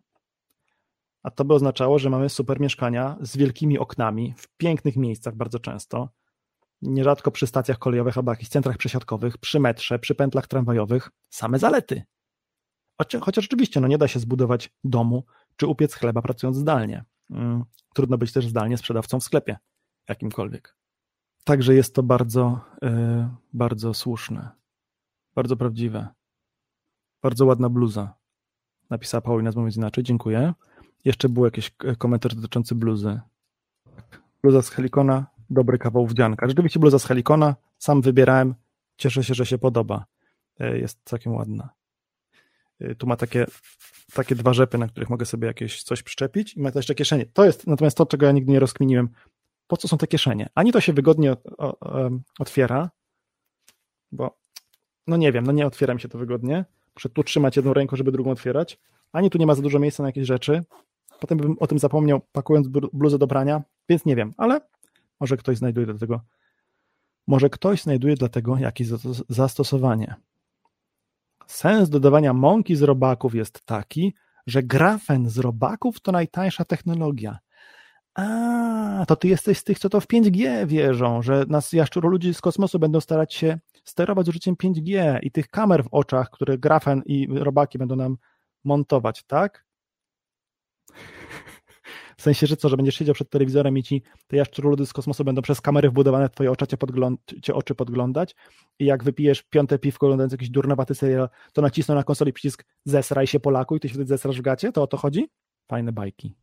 A 1.24 1.32
to 1.32 1.46
by 1.46 1.54
oznaczało, 1.54 2.00
że 2.00 2.10
mamy 2.10 2.30
super 2.30 2.60
mieszkania 2.60 3.18
z 3.22 3.38
wielkimi 3.38 3.80
oknami, 3.80 4.34
w 4.38 4.48
pięknych 4.58 4.96
miejscach 4.98 5.36
bardzo 5.36 5.60
często, 5.60 6.10
nierzadko 6.84 7.32
przy 7.32 7.48
stacjach 7.48 7.80
kolejowych 7.80 8.18
albo 8.18 8.32
jakichś 8.32 8.50
centrach 8.50 8.78
przesiadkowych, 8.78 9.38
przy 9.38 9.60
metrze, 9.60 10.00
przy 10.00 10.16
pętlach 10.16 10.48
tramwajowych, 10.48 11.10
same 11.30 11.60
zalety. 11.60 12.04
Chociaż 13.22 13.46
oczywiście 13.46 13.80
no 13.80 13.88
nie 13.88 13.98
da 13.98 14.08
się 14.08 14.20
zbudować 14.20 14.74
domu 14.84 15.24
czy 15.56 15.68
upiec 15.68 15.94
chleba 15.94 16.22
pracując 16.22 16.58
zdalnie. 16.58 17.04
Mm, 17.30 17.64
trudno 17.94 18.18
być 18.18 18.34
też 18.34 18.48
zdalnie 18.48 18.78
sprzedawcą 18.78 19.20
w 19.20 19.24
sklepie 19.24 19.58
jakimkolwiek. 20.10 20.76
Także 21.44 21.76
jest 21.76 21.96
to 21.96 22.04
bardzo, 22.04 22.60
yy, 22.82 23.30
bardzo 23.54 23.94
słuszne, 23.94 24.50
bardzo 25.36 25.58
prawdziwe. 25.58 26.08
Bardzo 27.22 27.46
ładna 27.46 27.70
bluza. 27.70 28.14
Napisała 28.90 29.22
Paulina 29.22 29.52
Mówiąc 29.56 29.78
Inaczej, 29.78 30.04
dziękuję. 30.04 30.54
Jeszcze 31.06 31.30
był 31.30 31.46
jakiś 31.46 31.72
e, 31.84 31.96
komentarz 31.96 32.36
dotyczący 32.36 32.76
bluzy. 32.76 33.20
Bluza 34.44 34.62
z 34.62 34.70
Helikona, 34.70 35.26
dobry 35.54 35.78
kawał 35.78 36.08
wdzianka. 36.08 36.48
Rzeczywiście 36.48 36.80
bluza 36.80 37.00
z 37.00 37.06
Helikona, 37.06 37.56
sam 37.78 38.02
wybierałem, 38.02 38.56
cieszę 38.98 39.24
się, 39.24 39.34
że 39.34 39.46
się 39.46 39.58
podoba. 39.58 40.06
E, 40.60 40.78
jest 40.78 41.00
całkiem 41.06 41.34
ładna. 41.34 41.70
E, 42.80 42.96
tu 42.96 43.08
ma 43.08 43.16
takie, 43.16 43.46
takie 44.14 44.36
dwa 44.36 44.54
rzepy, 44.54 44.78
na 44.78 44.88
których 44.88 45.10
mogę 45.10 45.26
sobie 45.26 45.48
jakieś 45.48 45.84
coś 45.84 46.04
przyczepić 46.04 46.54
i 46.54 46.62
ma 46.62 46.72
też 46.72 46.76
jeszcze 46.76 46.96
kieszenie. 46.96 47.26
To 47.26 47.46
jest 47.46 47.68
natomiast 47.68 47.98
to, 47.98 48.06
czego 48.06 48.26
ja 48.26 48.32
nigdy 48.32 48.52
nie 48.52 48.60
rozkminiłem. 48.60 49.10
Po 49.68 49.78
co 49.78 49.88
są 49.88 49.98
te 49.98 50.08
kieszenie? 50.08 50.50
Ani 50.56 50.72
to 50.72 50.82
się 50.82 50.94
wygodnie 50.94 51.36
otwiera, 52.40 52.90
bo 54.12 54.38
no 55.08 55.18
nie 55.18 55.32
wiem, 55.32 55.46
no 55.46 55.52
nie 55.52 55.68
otwiera 55.68 55.94
mi 55.94 56.02
się 56.02 56.08
to 56.08 56.18
wygodnie. 56.18 56.66
Muszę 56.96 57.10
tu 57.10 57.24
trzymać 57.24 57.56
jedną 57.56 57.74
ręką, 57.74 57.96
żeby 57.96 58.12
drugą 58.12 58.32
otwierać. 58.32 58.80
Ani 59.12 59.30
tu 59.30 59.38
nie 59.38 59.46
ma 59.46 59.56
za 59.56 59.62
dużo 59.62 59.80
miejsca 59.80 60.04
na 60.04 60.10
jakieś 60.10 60.28
rzeczy. 60.28 60.64
Potem 61.20 61.38
bym 61.38 61.56
o 61.60 61.68
tym 61.68 61.80
zapomniał, 61.80 62.22
pakując 62.32 62.68
bluzę 62.94 63.18
do 63.18 63.28
prania, 63.28 63.64
więc 63.90 64.06
nie 64.06 64.16
wiem, 64.16 64.34
ale 64.38 64.62
może 65.24 65.38
ktoś 65.38 65.58
znajduje 65.58 65.88
do 65.88 65.98
tego, 65.98 66.22
może 67.28 67.50
ktoś 67.50 67.84
znajduje 67.84 68.16
dla 68.16 68.30
tego 68.30 68.58
jakieś 68.58 68.88
zastosowanie. 69.30 70.16
Sens 71.48 71.90
dodawania 71.90 72.34
mąki 72.34 72.76
z 72.76 72.82
robaków 72.82 73.36
jest 73.36 73.66
taki, 73.66 74.14
że 74.48 74.64
grafen 74.64 75.30
z 75.30 75.38
robaków 75.38 76.02
to 76.02 76.12
najtańsza 76.12 76.66
technologia. 76.66 77.40
A, 78.16 79.06
to 79.08 79.16
ty 79.16 79.28
jesteś 79.28 79.58
z 79.58 79.64
tych, 79.64 79.80
co 79.80 79.90
to 79.90 80.02
w 80.02 80.08
5G 80.08 80.68
wierzą, 80.68 81.22
że 81.22 81.46
nas 81.48 81.74
jaszczuro 81.74 82.10
ludzi 82.10 82.34
z 82.34 82.42
kosmosu 82.42 82.80
będą 82.80 83.02
starać 83.02 83.34
się 83.34 83.60
sterować 83.84 84.30
użyciem 84.30 84.56
5G 84.56 85.20
i 85.22 85.32
tych 85.32 85.48
kamer 85.48 85.84
w 85.84 85.88
oczach, 85.92 86.30
które 86.30 86.58
grafen 86.58 87.02
i 87.06 87.28
robaki 87.32 87.78
będą 87.78 87.96
nam 87.96 88.18
montować, 88.64 89.24
tak? 89.24 89.66
W 92.18 92.22
sensie, 92.22 92.48
że 92.48 92.58
co, 92.58 92.70
że 92.70 92.78
będziesz 92.78 92.96
siedział 92.96 93.16
przed 93.16 93.30
telewizorem 93.30 93.78
i 93.78 93.84
ci 93.84 94.02
te 94.28 94.38
jaszczuroludy 94.38 94.86
z 94.86 94.94
kosmosu 94.94 95.24
będą 95.24 95.42
przez 95.42 95.62
kamery 95.62 95.90
wbudowane 95.90 96.30
w 96.30 96.32
twoje 96.32 96.52
oczy 96.52 96.68
cię, 96.68 96.78
podgląd- 96.78 97.42
cię 97.42 97.54
oczy 97.54 97.76
podglądać 97.76 98.36
i 98.80 98.86
jak 98.86 99.04
wypijesz 99.04 99.44
piąte 99.44 99.80
piwko 99.80 100.06
oglądając 100.06 100.32
jakiś 100.32 100.50
durnowaty 100.50 100.96
serial, 100.96 101.30
to 101.54 101.62
nacisną 101.62 101.96
na 101.96 102.04
konsoli 102.04 102.34
przycisk 102.34 102.66
zesraj 102.86 103.28
się 103.28 103.40
Polaku 103.40 103.76
i 103.76 103.80
ty 103.80 103.90
się 103.90 103.94
wtedy 103.94 104.08
zesrasz 104.08 104.40
w 104.40 104.42
gacie? 104.42 104.72
To 104.72 104.84
o 104.84 104.88
to 104.88 104.98
chodzi? 104.98 105.30
Fajne 105.68 105.92
bajki. 105.92 106.36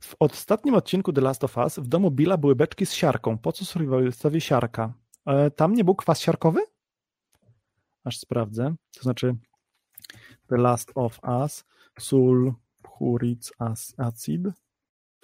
W 0.00 0.14
ostatnim 0.18 0.74
odcinku 0.74 1.12
The 1.12 1.20
Last 1.20 1.44
of 1.44 1.56
Us 1.56 1.78
w 1.78 1.88
domu 1.88 2.10
Billa 2.10 2.36
były 2.36 2.56
beczki 2.56 2.86
z 2.86 2.92
siarką. 2.92 3.38
Po 3.38 3.52
co 3.52 3.64
survivalistowi 3.64 4.40
siarka? 4.40 4.92
E, 5.26 5.50
tam 5.50 5.74
nie 5.74 5.84
był 5.84 5.94
kwas 5.94 6.20
siarkowy? 6.20 6.60
Aż 8.04 8.18
sprawdzę. 8.18 8.74
To 8.96 9.02
znaczy 9.02 9.36
The 10.48 10.56
Last 10.56 10.92
of 10.94 11.20
Us 11.42 11.64
sulfuric 11.98 13.52
acid 13.98 14.48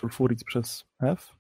sulfuric 0.01 0.45
przez 0.45 0.85
F? 1.03 1.37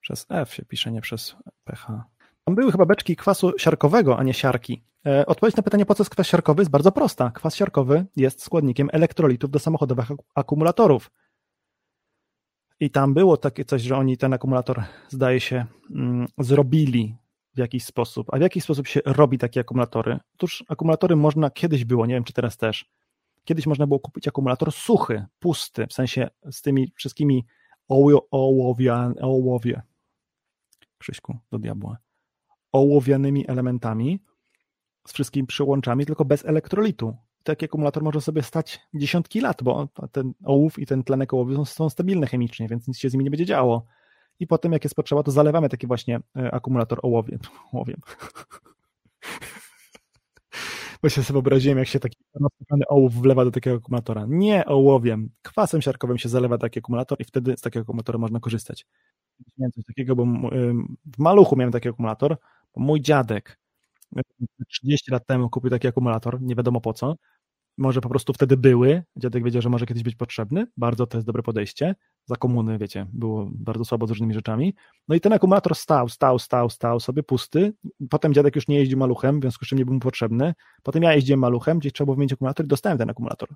Przez 0.00 0.26
F 0.28 0.54
się 0.54 0.64
pisze, 0.64 0.92
nie 0.92 1.00
przez 1.00 1.36
PH. 1.64 2.04
Tam 2.44 2.54
były 2.54 2.72
chyba 2.72 2.86
beczki 2.86 3.16
kwasu 3.16 3.52
siarkowego, 3.58 4.18
a 4.18 4.22
nie 4.22 4.34
siarki. 4.34 4.82
E, 5.06 5.26
odpowiedź 5.26 5.56
na 5.56 5.62
pytanie, 5.62 5.86
po 5.86 5.94
co 5.94 6.02
jest 6.02 6.10
kwas 6.10 6.26
siarkowy, 6.26 6.60
jest 6.60 6.70
bardzo 6.70 6.92
prosta. 6.92 7.30
Kwas 7.30 7.56
siarkowy 7.56 8.06
jest 8.16 8.42
składnikiem 8.42 8.88
elektrolitów 8.92 9.50
do 9.50 9.58
samochodowych 9.58 10.08
akumulatorów. 10.34 11.10
I 12.80 12.90
tam 12.90 13.14
było 13.14 13.36
takie 13.36 13.64
coś, 13.64 13.82
że 13.82 13.96
oni 13.96 14.16
ten 14.16 14.32
akumulator, 14.32 14.84
zdaje 15.08 15.40
się, 15.40 15.66
mm, 15.90 16.26
zrobili 16.38 17.16
w 17.54 17.58
jakiś 17.58 17.84
sposób. 17.84 18.34
A 18.34 18.38
w 18.38 18.40
jaki 18.40 18.60
sposób 18.60 18.86
się 18.86 19.00
robi 19.04 19.38
takie 19.38 19.60
akumulatory? 19.60 20.18
Otóż 20.34 20.64
akumulatory 20.68 21.16
można, 21.16 21.50
kiedyś 21.50 21.84
było, 21.84 22.06
nie 22.06 22.14
wiem 22.14 22.24
czy 22.24 22.32
teraz 22.32 22.56
też, 22.56 22.90
kiedyś 23.44 23.66
można 23.66 23.86
było 23.86 24.00
kupić 24.00 24.28
akumulator 24.28 24.72
suchy, 24.72 25.26
pusty, 25.38 25.86
w 25.86 25.92
sensie 25.92 26.30
z 26.50 26.62
tymi 26.62 26.92
wszystkimi 26.94 27.44
ołowia, 28.30 29.12
ołowie, 29.20 29.82
Krzyśku, 30.98 31.38
do 31.50 31.58
diabła, 31.58 31.98
ołowianymi 32.72 33.50
elementami, 33.50 34.20
z 35.06 35.12
wszystkimi 35.12 35.46
przyłączami, 35.46 36.06
tylko 36.06 36.24
bez 36.24 36.44
elektrolitu. 36.44 37.16
Taki 37.42 37.64
akumulator 37.64 38.02
może 38.02 38.20
sobie 38.20 38.42
stać 38.42 38.80
dziesiątki 38.94 39.40
lat, 39.40 39.62
bo 39.62 39.88
ten 40.12 40.32
ołów 40.44 40.78
i 40.78 40.86
ten 40.86 41.04
tlenek 41.04 41.34
ołowiu 41.34 41.56
są, 41.56 41.64
są 41.64 41.90
stabilne 41.90 42.26
chemicznie, 42.26 42.68
więc 42.68 42.88
nic 42.88 42.98
się 42.98 43.10
z 43.10 43.12
nimi 43.12 43.24
nie 43.24 43.30
będzie 43.30 43.46
działo. 43.46 43.86
I 44.40 44.46
potem, 44.46 44.72
jak 44.72 44.84
jest 44.84 44.94
potrzeba, 44.94 45.22
to 45.22 45.30
zalewamy 45.30 45.68
taki 45.68 45.86
właśnie 45.86 46.20
e, 46.36 46.54
akumulator 46.54 47.00
ołowiem. 47.06 47.38
Się 51.06 51.22
sobie 51.22 51.32
wyobraziłem, 51.34 51.78
jak 51.78 51.88
się 51.88 52.00
taki 52.00 52.16
rozsypany 52.40 52.84
ołów 52.88 53.14
wlewa 53.14 53.44
do 53.44 53.50
takiego 53.50 53.76
akumulatora. 53.76 54.24
Nie 54.28 54.64
ołowiem, 54.66 55.30
kwasem 55.42 55.82
siarkowym 55.82 56.18
się 56.18 56.28
zalewa 56.28 56.58
taki 56.58 56.78
akumulator 56.78 57.20
i 57.20 57.24
wtedy 57.24 57.56
z 57.56 57.60
takiego 57.60 57.82
akumulatora 57.82 58.18
można 58.18 58.40
korzystać. 58.40 58.86
Miałem 59.58 59.72
coś 59.72 59.84
takiego, 59.84 60.16
bo 60.16 60.24
w 61.16 61.18
maluchu 61.18 61.56
miałem 61.56 61.72
taki 61.72 61.88
akumulator, 61.88 62.36
mój 62.76 63.00
dziadek 63.00 63.58
30 64.68 65.10
lat 65.12 65.26
temu 65.26 65.50
kupił 65.50 65.70
taki 65.70 65.88
akumulator, 65.88 66.42
nie 66.42 66.54
wiadomo 66.54 66.80
po 66.80 66.92
co, 66.92 67.16
może 67.78 68.00
po 68.00 68.08
prostu 68.08 68.32
wtedy 68.32 68.56
były, 68.56 69.02
dziadek 69.16 69.44
wiedział, 69.44 69.62
że 69.62 69.68
może 69.68 69.86
kiedyś 69.86 70.02
być 70.02 70.14
potrzebny, 70.14 70.66
bardzo 70.76 71.06
to 71.06 71.18
jest 71.18 71.26
dobre 71.26 71.42
podejście, 71.42 71.94
za 72.26 72.36
komuny, 72.36 72.78
wiecie, 72.78 73.06
było 73.12 73.48
bardzo 73.52 73.84
słabo 73.84 74.06
z 74.06 74.10
różnymi 74.10 74.34
rzeczami, 74.34 74.74
no 75.08 75.14
i 75.14 75.20
ten 75.20 75.32
akumulator 75.32 75.74
stał, 75.74 76.08
stał, 76.08 76.38
stał, 76.38 76.70
stał 76.70 77.00
sobie 77.00 77.22
pusty, 77.22 77.72
potem 78.10 78.34
dziadek 78.34 78.56
już 78.56 78.68
nie 78.68 78.78
jeździł 78.78 78.98
maluchem, 78.98 79.40
w 79.40 79.42
związku 79.42 79.64
z 79.64 79.68
czym 79.68 79.78
nie 79.78 79.84
był 79.84 79.94
mu 79.94 80.00
potrzebny, 80.00 80.54
potem 80.82 81.02
ja 81.02 81.14
jeździłem 81.14 81.40
maluchem, 81.40 81.78
gdzieś 81.78 81.92
trzeba 81.92 82.06
było 82.06 82.14
wymienić 82.14 82.32
akumulator 82.32 82.66
i 82.66 82.68
dostałem 82.68 82.98
ten 82.98 83.10
akumulator. 83.10 83.48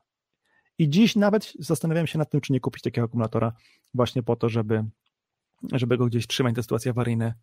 I 0.79 0.89
dziś 0.89 1.17
nawet 1.17 1.53
zastanawiałem 1.59 2.07
się 2.07 2.19
nad 2.19 2.31
tym, 2.31 2.41
czy 2.41 2.53
nie 2.53 2.61
kupić 2.61 2.83
takiego 2.83 3.05
akumulatora 3.05 3.53
właśnie 3.95 4.23
po 4.23 4.37
to, 4.37 4.49
żeby, 4.49 4.85
żeby 5.73 5.99
go 5.99 6.07
gdzieś 6.07 6.27
trzymać, 6.27 6.55
te 6.55 6.63
sytuacje 6.63 6.91
awaryjne 6.91 7.35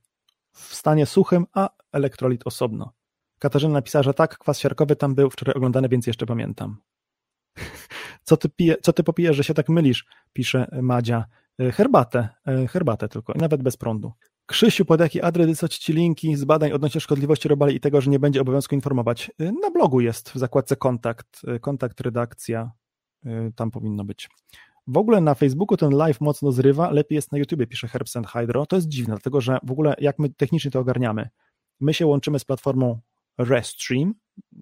w 0.51 0.75
stanie 0.75 1.05
suchym, 1.05 1.45
a 1.53 1.69
elektrolit 1.91 2.47
osobno. 2.47 2.98
Katarzyna 3.39 3.73
napisała, 3.73 4.03
że 4.03 4.13
tak, 4.13 4.37
kwas 4.37 4.59
siarkowy 4.59 4.95
tam 4.95 5.15
był 5.15 5.29
wczoraj 5.29 5.55
oglądany, 5.55 5.89
więc 5.89 6.07
jeszcze 6.07 6.25
pamiętam. 6.25 6.77
Co 8.23 8.37
ty, 8.37 8.49
pije, 8.49 8.75
co 8.81 8.93
ty 8.93 9.03
popijesz, 9.03 9.35
że 9.35 9.43
się 9.43 9.53
tak 9.53 9.69
mylisz? 9.69 10.05
Pisze 10.33 10.67
Madzia. 10.81 11.25
E, 11.59 11.71
herbatę, 11.71 12.29
e, 12.47 12.67
herbatę 12.67 13.09
tylko, 13.09 13.33
nawet 13.35 13.63
bez 13.63 13.77
prądu. 13.77 14.11
Krzysiu, 14.45 14.85
pod 14.85 14.99
jaki 14.99 15.21
adres 15.21 15.47
wysłać 15.47 15.77
Ci 15.77 15.93
linki 15.93 16.35
z 16.35 16.45
badań 16.45 16.71
odnośnie 16.71 17.01
szkodliwości 17.01 17.47
robali 17.47 17.75
i 17.75 17.79
tego, 17.79 18.01
że 18.01 18.11
nie 18.11 18.19
będzie 18.19 18.41
obowiązku 18.41 18.75
informować? 18.75 19.31
E, 19.39 19.51
na 19.51 19.71
blogu 19.71 20.01
jest, 20.01 20.29
w 20.29 20.37
zakładce 20.37 20.75
kontakt, 20.75 21.41
kontakt 21.61 22.01
redakcja, 22.01 22.71
tam 23.55 23.71
powinno 23.71 24.05
być. 24.05 24.29
W 24.87 24.97
ogóle 24.97 25.21
na 25.21 25.35
Facebooku 25.35 25.77
ten 25.77 25.89
live 25.89 26.21
mocno 26.21 26.51
zrywa, 26.51 26.91
lepiej 26.91 27.15
jest 27.15 27.31
na 27.31 27.37
YouTubie, 27.37 27.67
pisze 27.67 27.87
Herbs 27.87 28.15
and 28.15 28.27
Hydro. 28.27 28.65
To 28.65 28.75
jest 28.75 28.87
dziwne, 28.87 29.13
dlatego 29.13 29.41
że 29.41 29.59
w 29.63 29.71
ogóle 29.71 29.95
jak 29.99 30.19
my 30.19 30.29
technicznie 30.29 30.71
to 30.71 30.79
ogarniamy, 30.79 31.29
my 31.79 31.93
się 31.93 32.05
łączymy 32.05 32.39
z 32.39 32.45
platformą 32.45 32.99
Restream, 33.39 34.13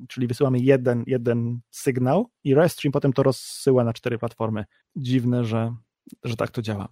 czyli 0.08 0.28
wysyłamy 0.28 0.60
jeden, 0.60 1.04
jeden 1.08 1.60
sygnał 1.70 2.30
i 2.44 2.56
Restream 2.56 2.92
potem 2.92 3.14
to 3.14 3.24
rozsyła 3.24 3.84
na 3.84 3.94
cztery 3.94 4.18
platformy. 4.18 4.66
Dziwne, 4.96 5.46
że, 5.46 5.76
że 6.24 6.36
tak 6.36 6.52
to 6.52 6.62
działa. 6.62 6.88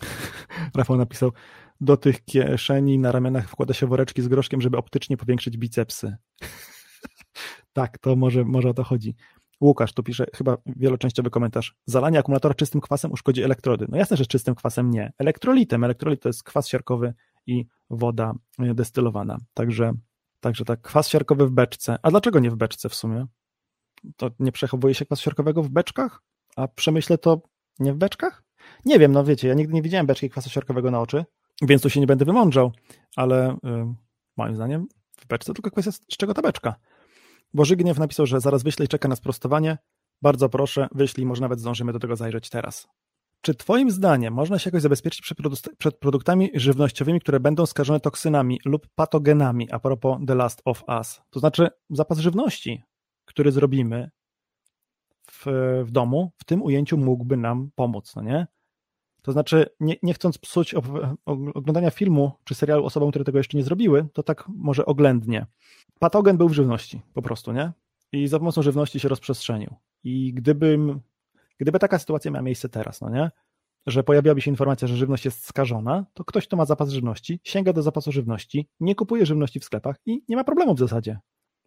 Rafał 0.76 0.96
napisał, 0.96 1.32
do 1.80 1.96
tych 1.96 2.24
kieszeni 2.24 2.98
na 2.98 3.12
ramionach 3.12 3.48
wkłada 3.48 3.74
się 3.74 3.86
woreczki 3.86 4.22
z 4.22 4.28
groszkiem, 4.28 4.60
żeby 4.60 4.76
optycznie 4.76 5.16
powiększyć 5.16 5.56
bicepsy. 5.56 6.16
tak, 7.72 7.98
to 7.98 8.16
może, 8.16 8.44
może 8.44 8.68
o 8.68 8.74
to 8.74 8.84
chodzi. 8.84 9.14
Łukasz 9.60 9.92
tu 9.92 10.02
pisze 10.02 10.26
chyba 10.34 10.56
wieloczęściowy 10.66 11.30
komentarz. 11.30 11.76
Zalanie 11.86 12.18
akumulatora 12.18 12.54
czystym 12.54 12.80
kwasem 12.80 13.12
uszkodzi 13.12 13.42
elektrody. 13.42 13.86
No 13.88 13.96
jasne, 13.96 14.16
że 14.16 14.26
czystym 14.26 14.54
kwasem 14.54 14.90
nie. 14.90 15.12
Elektrolitem. 15.18 15.84
Elektrolit 15.84 16.22
to 16.22 16.28
jest 16.28 16.42
kwas 16.42 16.68
siarkowy 16.68 17.14
i 17.46 17.66
woda 17.90 18.32
destylowana. 18.58 19.38
Także 19.54 19.92
Także 20.40 20.64
tak, 20.64 20.80
kwas 20.80 21.08
siarkowy 21.08 21.46
w 21.46 21.50
beczce. 21.50 21.98
A 22.02 22.10
dlaczego 22.10 22.38
nie 22.38 22.50
w 22.50 22.56
beczce 22.56 22.88
w 22.88 22.94
sumie? 22.94 23.26
To 24.16 24.30
nie 24.38 24.52
przechowuje 24.52 24.94
się 24.94 25.06
kwas 25.06 25.20
siarkowego 25.20 25.62
w 25.62 25.68
beczkach? 25.68 26.22
A 26.56 26.68
przemyślę 26.68 27.18
to 27.18 27.40
nie 27.78 27.92
w 27.92 27.96
beczkach? 27.96 28.44
Nie 28.84 28.98
wiem, 28.98 29.12
no 29.12 29.24
wiecie, 29.24 29.48
ja 29.48 29.54
nigdy 29.54 29.74
nie 29.74 29.82
widziałem 29.82 30.06
beczki 30.06 30.30
kwasu 30.30 30.50
siarkowego 30.50 30.90
na 30.90 31.00
oczy, 31.00 31.24
więc 31.62 31.82
tu 31.82 31.90
się 31.90 32.00
nie 32.00 32.06
będę 32.06 32.24
wymądrzał, 32.24 32.72
ale 33.16 33.56
yy, 33.62 33.94
moim 34.36 34.54
zdaniem 34.54 34.86
w 35.16 35.26
beczce 35.26 35.54
tylko 35.54 35.70
kwestia, 35.70 35.92
z 35.92 36.16
czego 36.16 36.34
ta 36.34 36.42
beczka. 36.42 36.74
Bo 37.54 37.64
Żygniew 37.64 37.98
napisał, 37.98 38.26
że 38.26 38.40
zaraz 38.40 38.62
wyślę 38.62 38.84
i 38.84 38.88
czeka 38.88 39.08
na 39.08 39.16
sprostowanie. 39.16 39.78
Bardzo 40.22 40.48
proszę, 40.48 40.88
wyślij, 40.94 41.26
może 41.26 41.40
nawet 41.40 41.60
zdążymy 41.60 41.92
do 41.92 41.98
tego 41.98 42.16
zajrzeć 42.16 42.50
teraz. 42.50 42.88
Czy 43.40 43.54
Twoim 43.54 43.90
zdaniem 43.90 44.34
można 44.34 44.58
się 44.58 44.68
jakoś 44.68 44.82
zabezpieczyć 44.82 45.34
przed 45.78 45.98
produktami 45.98 46.50
żywnościowymi, 46.54 47.20
które 47.20 47.40
będą 47.40 47.66
skażone 47.66 48.00
toksynami 48.00 48.60
lub 48.64 48.88
patogenami, 48.94 49.70
a 49.70 49.78
propos 49.78 50.18
The 50.26 50.34
Last 50.34 50.62
of 50.64 50.84
Us? 50.88 51.20
To 51.30 51.40
znaczy 51.40 51.68
zapas 51.90 52.18
żywności, 52.18 52.82
który 53.24 53.52
zrobimy 53.52 54.10
w, 55.30 55.46
w 55.84 55.90
domu, 55.90 56.32
w 56.38 56.44
tym 56.44 56.62
ujęciu 56.62 56.98
mógłby 56.98 57.36
nam 57.36 57.70
pomóc, 57.74 58.16
no 58.16 58.22
nie? 58.22 58.46
To 59.22 59.32
znaczy, 59.32 59.66
nie, 59.80 59.96
nie 60.02 60.14
chcąc 60.14 60.38
psuć 60.38 60.74
oglądania 61.54 61.90
filmu 61.90 62.32
czy 62.44 62.54
serialu 62.54 62.84
osobom, 62.84 63.10
które 63.10 63.24
tego 63.24 63.38
jeszcze 63.38 63.56
nie 63.58 63.64
zrobiły, 63.64 64.08
to 64.12 64.22
tak 64.22 64.44
może 64.48 64.86
oględnie. 64.86 65.46
Patogen 65.98 66.36
był 66.36 66.48
w 66.48 66.52
żywności, 66.52 67.00
po 67.14 67.22
prostu, 67.22 67.52
nie? 67.52 67.72
I 68.12 68.28
za 68.28 68.38
pomocą 68.38 68.62
żywności 68.62 69.00
się 69.00 69.08
rozprzestrzenił. 69.08 69.74
I 70.04 70.34
gdybym 70.34 71.00
Gdyby 71.58 71.78
taka 71.78 71.98
sytuacja 71.98 72.30
miała 72.30 72.42
miejsce 72.42 72.68
teraz, 72.68 73.00
no 73.00 73.10
nie? 73.10 73.30
Że 73.86 74.04
pojawiłaby 74.04 74.40
się 74.40 74.50
informacja, 74.50 74.88
że 74.88 74.96
żywność 74.96 75.24
jest 75.24 75.46
skażona, 75.46 76.06
to 76.14 76.24
ktoś, 76.24 76.46
kto 76.46 76.56
ma 76.56 76.64
zapas 76.64 76.88
żywności, 76.88 77.40
sięga 77.44 77.72
do 77.72 77.82
zapasu 77.82 78.12
żywności, 78.12 78.68
nie 78.80 78.94
kupuje 78.94 79.26
żywności 79.26 79.60
w 79.60 79.64
sklepach 79.64 79.96
i 80.06 80.24
nie 80.28 80.36
ma 80.36 80.44
problemu 80.44 80.74
w 80.74 80.78
zasadzie. 80.78 81.18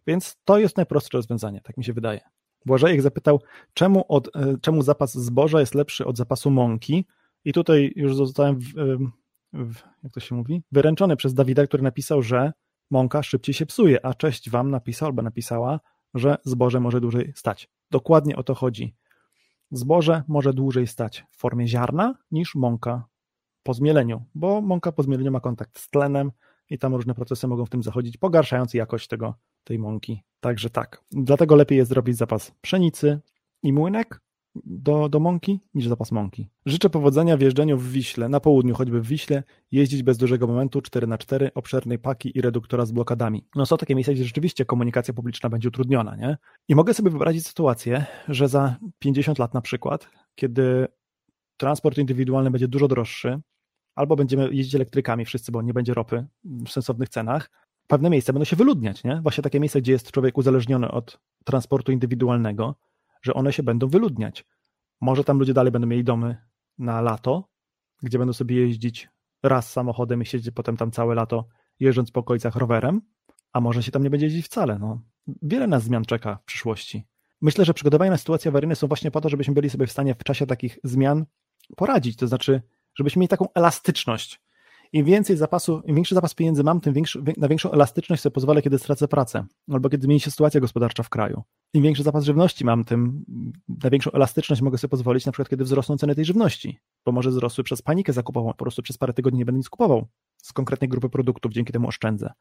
Więc 0.06 0.36
to 0.44 0.58
jest 0.58 0.76
najprostsze 0.76 1.18
rozwiązanie, 1.18 1.60
tak 1.60 1.76
mi 1.76 1.84
się 1.84 1.92
wydaje. 1.92 2.20
Błażejek 2.66 3.02
zapytał, 3.02 3.40
czemu, 3.74 4.04
od, 4.08 4.36
e, 4.36 4.56
czemu 4.60 4.82
zapas 4.82 5.14
zboża 5.14 5.60
jest 5.60 5.74
lepszy 5.74 6.06
od 6.06 6.16
zapasu 6.16 6.50
mąki? 6.50 7.06
I 7.44 7.52
tutaj 7.52 7.92
już 7.96 8.16
zostałem, 8.16 8.58
w, 8.58 8.64
w, 9.52 9.76
jak 10.02 10.12
to 10.12 10.20
się 10.20 10.34
mówi, 10.34 10.62
wyręczony 10.72 11.16
przez 11.16 11.34
Dawida, 11.34 11.66
który 11.66 11.82
napisał, 11.82 12.22
że 12.22 12.52
mąka 12.90 13.22
szybciej 13.22 13.54
się 13.54 13.66
psuje, 13.66 14.06
a 14.06 14.14
cześć 14.14 14.50
wam 14.50 14.70
napisał 14.70 15.06
albo 15.06 15.22
napisała, 15.22 15.80
że 16.14 16.36
zboże 16.44 16.80
może 16.80 17.00
dłużej 17.00 17.32
stać. 17.36 17.68
Dokładnie 17.90 18.36
o 18.36 18.42
to 18.42 18.54
chodzi. 18.54 18.94
Zboże 19.72 20.22
może 20.28 20.52
dłużej 20.52 20.86
stać 20.86 21.24
w 21.30 21.36
formie 21.36 21.68
ziarna 21.68 22.14
niż 22.30 22.54
mąka 22.54 23.04
po 23.62 23.74
zmieleniu, 23.74 24.24
bo 24.34 24.60
mąka 24.60 24.92
po 24.92 25.02
zmieleniu 25.02 25.30
ma 25.30 25.40
kontakt 25.40 25.78
z 25.78 25.90
tlenem 25.90 26.32
i 26.70 26.78
tam 26.78 26.94
różne 26.94 27.14
procesy 27.14 27.48
mogą 27.48 27.66
w 27.66 27.70
tym 27.70 27.82
zachodzić, 27.82 28.16
pogarszając 28.16 28.74
jakość 28.74 29.08
tego, 29.08 29.34
tej 29.64 29.78
mąki. 29.78 30.22
Także 30.40 30.70
tak. 30.70 31.04
Dlatego 31.10 31.56
lepiej 31.56 31.78
jest 31.78 31.88
zrobić 31.88 32.16
zapas 32.16 32.52
pszenicy 32.60 33.20
i 33.62 33.72
młynek 33.72 34.20
do, 34.54 35.08
do 35.08 35.20
mąki 35.20 35.60
niż 35.74 35.88
zapas 35.88 36.12
mąki. 36.12 36.48
Życzę 36.66 36.90
powodzenia 36.90 37.36
w 37.36 37.40
jeżdżeniu 37.40 37.78
w 37.78 37.88
Wiśle, 37.90 38.28
na 38.28 38.40
południu, 38.40 38.74
choćby 38.74 39.00
w 39.00 39.06
Wiśle, 39.06 39.42
jeździć 39.72 40.02
bez 40.02 40.18
dużego 40.18 40.46
momentu 40.46 40.80
4x4, 40.80 41.50
obszernej 41.54 41.98
paki 41.98 42.38
i 42.38 42.40
reduktora 42.40 42.86
z 42.86 42.92
blokadami. 42.92 43.46
No 43.54 43.66
są 43.66 43.76
takie 43.76 43.94
miejsca, 43.94 44.12
gdzie 44.12 44.24
rzeczywiście 44.24 44.64
komunikacja 44.64 45.14
publiczna 45.14 45.48
będzie 45.48 45.68
utrudniona, 45.68 46.16
nie? 46.16 46.36
I 46.68 46.74
mogę 46.74 46.94
sobie 46.94 47.10
wyobrazić 47.10 47.46
sytuację, 47.46 48.06
że 48.28 48.48
za 48.48 48.76
50 48.98 49.38
lat 49.38 49.54
na 49.54 49.60
przykład, 49.60 50.10
kiedy 50.34 50.86
transport 51.56 51.98
indywidualny 51.98 52.50
będzie 52.50 52.68
dużo 52.68 52.88
droższy, 52.88 53.40
albo 53.94 54.16
będziemy 54.16 54.54
jeździć 54.54 54.74
elektrykami 54.74 55.24
wszyscy, 55.24 55.52
bo 55.52 55.62
nie 55.62 55.74
będzie 55.74 55.94
ropy 55.94 56.26
w 56.44 56.68
sensownych 56.68 57.08
cenach, 57.08 57.50
pewne 57.86 58.10
miejsca 58.10 58.32
będą 58.32 58.44
się 58.44 58.56
wyludniać, 58.56 59.04
nie? 59.04 59.20
Właśnie 59.22 59.42
takie 59.42 59.60
miejsca, 59.60 59.80
gdzie 59.80 59.92
jest 59.92 60.10
człowiek 60.10 60.38
uzależniony 60.38 60.90
od 60.90 61.20
transportu 61.44 61.92
indywidualnego, 61.92 62.74
że 63.22 63.34
one 63.34 63.52
się 63.52 63.62
będą 63.62 63.88
wyludniać. 63.88 64.44
Może 65.00 65.24
tam 65.24 65.38
ludzie 65.38 65.54
dalej 65.54 65.72
będą 65.72 65.88
mieli 65.88 66.04
domy 66.04 66.36
na 66.78 67.00
lato, 67.00 67.48
gdzie 68.02 68.18
będą 68.18 68.32
sobie 68.32 68.56
jeździć 68.56 69.08
raz 69.42 69.72
samochodem 69.72 70.22
i 70.22 70.26
siedzieć 70.26 70.54
potem 70.54 70.76
tam 70.76 70.90
całe 70.90 71.14
lato 71.14 71.48
jeżdżąc 71.80 72.10
po 72.10 72.20
okolicach 72.20 72.56
rowerem, 72.56 73.00
a 73.52 73.60
może 73.60 73.82
się 73.82 73.90
tam 73.90 74.02
nie 74.02 74.10
będzie 74.10 74.26
jeździć 74.26 74.46
wcale. 74.46 74.78
No. 74.78 75.02
Wiele 75.42 75.66
nas 75.66 75.82
zmian 75.82 76.04
czeka 76.04 76.36
w 76.36 76.44
przyszłości. 76.44 77.04
Myślę, 77.40 77.64
że 77.64 77.74
przygotowania 77.74 78.10
na 78.10 78.16
sytuacje 78.16 78.48
awaryjne 78.48 78.76
są 78.76 78.86
właśnie 78.86 79.10
po 79.10 79.20
to, 79.20 79.28
żebyśmy 79.28 79.54
byli 79.54 79.70
sobie 79.70 79.86
w 79.86 79.92
stanie 79.92 80.14
w 80.14 80.24
czasie 80.24 80.46
takich 80.46 80.78
zmian 80.84 81.26
poradzić, 81.76 82.16
to 82.16 82.26
znaczy, 82.26 82.62
żebyśmy 82.94 83.20
mieli 83.20 83.28
taką 83.28 83.46
elastyczność. 83.54 84.40
Im 84.92 85.04
więcej 85.04 85.36
zapasu, 85.36 85.82
im 85.84 85.94
większy 85.94 86.14
zapas 86.14 86.34
pieniędzy 86.34 86.64
mam, 86.64 86.80
tym 86.80 86.94
większy, 86.94 87.22
na 87.36 87.48
większą 87.48 87.70
elastyczność 87.70 88.22
sobie 88.22 88.32
pozwolę, 88.32 88.62
kiedy 88.62 88.78
stracę 88.78 89.08
pracę, 89.08 89.46
albo 89.70 89.88
kiedy 89.88 90.04
zmieni 90.04 90.20
się 90.20 90.30
sytuacja 90.30 90.60
gospodarcza 90.60 91.02
w 91.02 91.08
kraju. 91.08 91.42
Im 91.74 91.82
większy 91.82 92.02
zapas 92.02 92.24
żywności 92.24 92.64
mam, 92.64 92.84
tym 92.84 93.24
na 93.84 93.90
większą 93.90 94.10
elastyczność 94.10 94.62
mogę 94.62 94.78
sobie 94.78 94.90
pozwolić, 94.90 95.26
na 95.26 95.32
przykład 95.32 95.48
kiedy 95.48 95.64
wzrosną 95.64 95.96
ceny 95.96 96.14
tej 96.14 96.24
żywności, 96.24 96.78
bo 97.04 97.12
może 97.12 97.30
wzrosły 97.30 97.64
przez 97.64 97.82
panikę 97.82 98.12
zakupową, 98.12 98.48
po 98.48 98.64
prostu 98.64 98.82
przez 98.82 98.98
parę 98.98 99.12
tygodni 99.12 99.38
nie 99.38 99.44
będę 99.44 99.58
nic 99.58 99.68
kupował 99.68 100.06
z 100.42 100.52
konkretnej 100.52 100.88
grupy 100.88 101.08
produktów, 101.08 101.52
dzięki 101.52 101.72
temu 101.72 101.88
oszczędzę. 101.88 102.32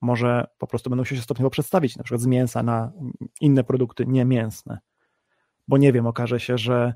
Może 0.00 0.46
po 0.58 0.66
prostu 0.66 0.90
będą 0.90 1.04
się 1.04 1.16
stopniowo 1.16 1.50
przedstawić, 1.50 1.96
na 1.96 2.04
przykład 2.04 2.20
z 2.20 2.26
mięsa 2.26 2.62
na 2.62 2.92
inne 3.40 3.64
produkty 3.64 4.06
niemięsne. 4.06 4.78
Bo 5.68 5.78
nie 5.78 5.92
wiem, 5.92 6.06
okaże 6.06 6.40
się, 6.40 6.58
że 6.58 6.94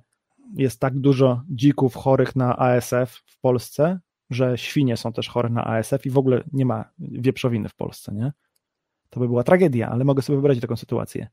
jest 0.55 0.81
tak 0.81 0.99
dużo 0.99 1.43
dzików 1.49 1.95
chorych 1.95 2.37
na 2.37 2.59
ASF 2.59 3.23
w 3.27 3.41
Polsce, 3.41 4.01
że 4.33 4.59
świnie 4.59 4.97
są 4.97 5.13
też 5.13 5.29
chore 5.29 5.49
na 5.49 5.65
ASF 5.65 6.07
i 6.07 6.11
w 6.11 6.19
ogóle 6.19 6.45
nie 6.53 6.67
ma 6.67 6.85
wieprzowiny 6.99 7.69
w 7.69 7.75
Polsce, 7.75 8.15
nie? 8.15 8.33
To 9.11 9.21
by 9.21 9.27
była 9.27 9.43
tragedia, 9.43 9.89
ale 9.89 10.05
mogę 10.05 10.23
sobie 10.23 10.37
wyobrazić 10.37 10.63
taką 10.63 10.77
sytuację. 10.77 11.29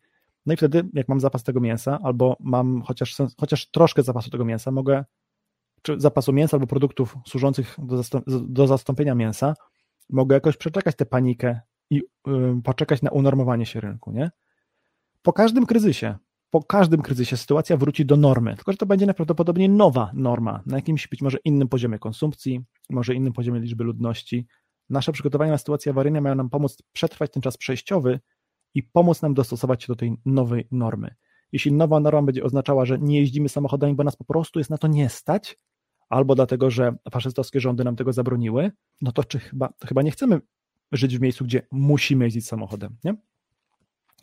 No 0.45 0.53
i 0.53 0.57
wtedy, 0.57 0.83
jak 0.93 1.07
mam 1.09 1.19
zapas 1.19 1.43
tego 1.43 1.59
mięsa, 1.59 1.99
albo 2.03 2.37
mam 2.39 2.81
chociaż, 2.81 3.15
chociaż 3.37 3.71
troszkę 3.71 4.03
zapasu 4.03 4.29
tego 4.29 4.45
mięsa, 4.45 4.71
mogę, 4.71 5.05
czy 5.81 5.99
zapasu 5.99 6.33
mięsa 6.33 6.57
albo 6.57 6.67
produktów 6.67 7.17
służących 7.27 7.75
do, 7.77 7.97
zastąp 7.97 8.25
do 8.27 8.67
zastąpienia 8.67 9.15
mięsa, 9.15 9.53
mogę 10.09 10.35
jakoś 10.35 10.57
przeczekać 10.57 10.95
tę 10.95 11.05
panikę 11.05 11.59
i 11.89 12.01
yy, 12.27 12.61
poczekać 12.63 13.01
na 13.01 13.11
unormowanie 13.11 13.65
się 13.65 13.81
rynku, 13.81 14.11
nie? 14.11 14.31
Po 15.21 15.33
każdym 15.33 15.65
kryzysie, 15.65 16.17
po 16.49 16.63
każdym 16.63 17.01
kryzysie 17.01 17.37
sytuacja 17.37 17.77
wróci 17.77 18.05
do 18.05 18.17
normy, 18.17 18.55
tylko 18.55 18.71
że 18.71 18.77
to 18.77 18.85
będzie 18.85 19.05
najprawdopodobniej 19.05 19.69
nowa 19.69 20.11
norma, 20.13 20.63
na 20.65 20.75
jakimś 20.75 21.07
być 21.07 21.21
może 21.21 21.37
innym 21.45 21.67
poziomie 21.67 21.99
konsumpcji, 21.99 22.61
może 22.89 23.15
innym 23.15 23.33
poziomie 23.33 23.59
liczby 23.59 23.83
ludności. 23.83 24.47
Nasze 24.89 25.11
przygotowania 25.11 25.51
na 25.51 25.57
sytuacje 25.57 25.89
awaryjne 25.89 26.21
mają 26.21 26.35
nam 26.35 26.49
pomóc 26.49 26.77
przetrwać 26.91 27.31
ten 27.31 27.41
czas 27.41 27.57
przejściowy 27.57 28.19
i 28.73 28.83
pomóc 28.83 29.21
nam 29.21 29.33
dostosować 29.33 29.83
się 29.83 29.87
do 29.87 29.95
tej 29.95 30.15
nowej 30.25 30.67
normy. 30.71 31.15
Jeśli 31.51 31.71
nowa 31.71 31.99
norma 31.99 32.21
będzie 32.21 32.43
oznaczała, 32.43 32.85
że 32.85 32.99
nie 32.99 33.19
jeździmy 33.19 33.49
samochodami, 33.49 33.93
bo 33.93 34.03
nas 34.03 34.15
po 34.15 34.25
prostu 34.25 34.59
jest 34.59 34.69
na 34.69 34.77
to 34.77 34.87
nie 34.87 35.09
stać, 35.09 35.57
albo 36.09 36.35
dlatego, 36.35 36.71
że 36.71 36.95
faszystowskie 37.11 37.59
rządy 37.59 37.83
nam 37.83 37.95
tego 37.95 38.13
zabroniły, 38.13 38.71
no 39.01 39.11
to 39.11 39.23
czy 39.23 39.39
chyba, 39.39 39.69
to 39.79 39.87
chyba 39.87 40.01
nie 40.01 40.11
chcemy 40.11 40.41
żyć 40.91 41.17
w 41.17 41.21
miejscu, 41.21 41.45
gdzie 41.45 41.67
musimy 41.71 42.25
jeździć 42.25 42.47
samochodem, 42.47 42.97
nie? 43.03 43.15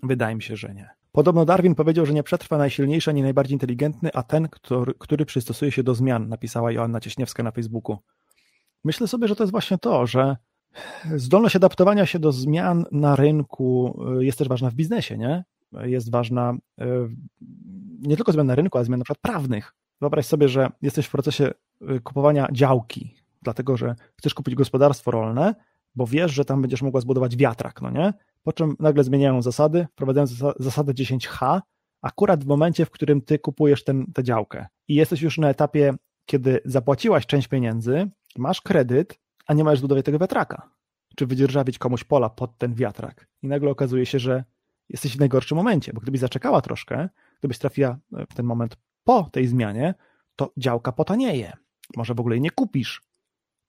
Wydaje 0.03 0.35
mi 0.35 0.43
się, 0.43 0.57
że 0.57 0.75
nie. 0.75 0.91
Podobno 1.17 1.45
Darwin 1.45 1.75
powiedział, 1.75 2.07
że 2.07 2.13
nie 2.13 2.23
przetrwa 2.23 2.59
najsilniejszy 2.59 3.11
ani 3.11 3.23
najbardziej 3.23 3.55
inteligentny, 3.55 4.11
a 4.15 4.23
ten, 4.23 4.49
który, 4.49 4.95
który 4.99 5.27
przystosuje 5.27 5.73
się 5.73 5.83
do 5.83 5.95
zmian, 5.95 6.29
napisała 6.29 6.73
Joanna 6.73 7.01
Cieśniewska 7.01 7.43
na 7.43 7.51
Facebooku. 7.51 7.99
Myślę 8.85 9.09
sobie, 9.09 9.29
że 9.29 9.37
to 9.37 9.43
jest 9.43 9.51
właśnie 9.51 9.79
to, 9.79 10.07
że 10.07 10.37
zdolność 11.15 11.57
adaptowania 11.57 12.07
się 12.07 12.19
do 12.19 12.33
zmian 12.33 12.85
na 12.93 13.17
rynku 13.17 14.01
y, 14.19 14.25
jest 14.25 14.39
też 14.39 14.49
ważna 14.49 14.71
w 14.71 14.75
biznesie, 14.75 15.19
nie? 15.19 15.45
Jest 15.73 16.11
ważna 16.11 16.53
y, 16.81 16.85
nie 18.01 18.17
tylko 18.17 18.33
zmian 18.33 18.47
na 18.47 18.55
rynku, 18.55 18.79
ale 18.79 18.85
zmian 18.85 18.99
na 18.99 19.05
przykład 19.05 19.23
prawnych. 19.23 19.75
Wyobraź 20.01 20.27
sobie, 20.27 20.49
że 20.49 20.71
jesteś 20.83 21.07
w 21.07 21.11
procesie 21.11 21.51
y, 21.91 22.01
kupowania 22.01 22.49
działki, 22.53 23.15
dlatego 23.43 23.77
że 23.77 23.95
chcesz 24.17 24.35
kupić 24.35 24.55
gospodarstwo 24.55 25.11
rolne, 25.11 25.55
bo 25.95 26.07
wiesz, 26.07 26.33
że 26.33 26.45
tam 26.45 26.63
będziesz 26.63 26.83
mogła 26.83 27.01
zbudować 27.01 27.37
wiatrak, 27.37 27.83
no 27.83 27.91
nie? 27.91 28.13
Po 28.47 28.53
czym 28.53 28.77
nagle 28.79 29.05
zmieniają 29.05 29.43
zasady, 29.43 29.87
wprowadzają 29.93 30.27
zasadę 30.59 30.93
10H, 30.93 31.61
akurat 32.03 32.45
w 32.45 32.47
momencie, 32.47 32.87
w 32.87 32.91
którym 32.91 33.23
ty 33.23 33.39
kupujesz 33.39 33.85
ten, 33.85 34.13
tę 34.13 34.25
działkę 34.25 34.67
i 34.89 34.95
jesteś 34.95 35.23
już 35.23 35.39
na 35.39 35.49
etapie, 35.49 35.95
kiedy 36.27 36.61
zapłaciłaś 36.65 37.27
część 37.27 37.49
pieniędzy, 37.49 38.11
masz 38.39 38.61
kredyt, 38.61 39.19
a 39.47 39.55
nie 39.55 39.65
możesz 39.65 39.79
zbudować 39.79 40.05
tego 40.05 40.19
wiatraka, 40.19 40.71
czy 41.17 41.27
wydzierżawić 41.27 41.79
komuś 41.79 42.05
pola 42.05 42.31
pod 42.31 42.59
ten 42.59 42.75
wiatrak. 42.75 43.29
I 43.43 43.49
nagle 43.49 43.71
okazuje 43.71 44.07
się, 44.07 44.19
że 44.19 44.45
jesteś 44.89 45.17
w 45.17 45.21
najgorszym 45.21 45.57
momencie, 45.57 45.93
bo 45.93 46.01
gdybyś 46.01 46.21
zaczekała 46.21 46.61
troszkę, 46.61 47.09
gdybyś 47.39 47.59
trafiła 47.59 47.99
w 48.31 48.35
ten 48.35 48.47
moment 48.47 48.77
po 49.05 49.31
tej 49.33 49.47
zmianie, 49.47 49.95
to 50.37 50.53
działka 50.57 50.93
potanieje. 50.93 51.53
Może 51.97 52.15
w 52.15 52.21
ogóle 52.21 52.37
jej 52.37 52.43
nie 52.43 52.51
kupisz. 52.51 53.03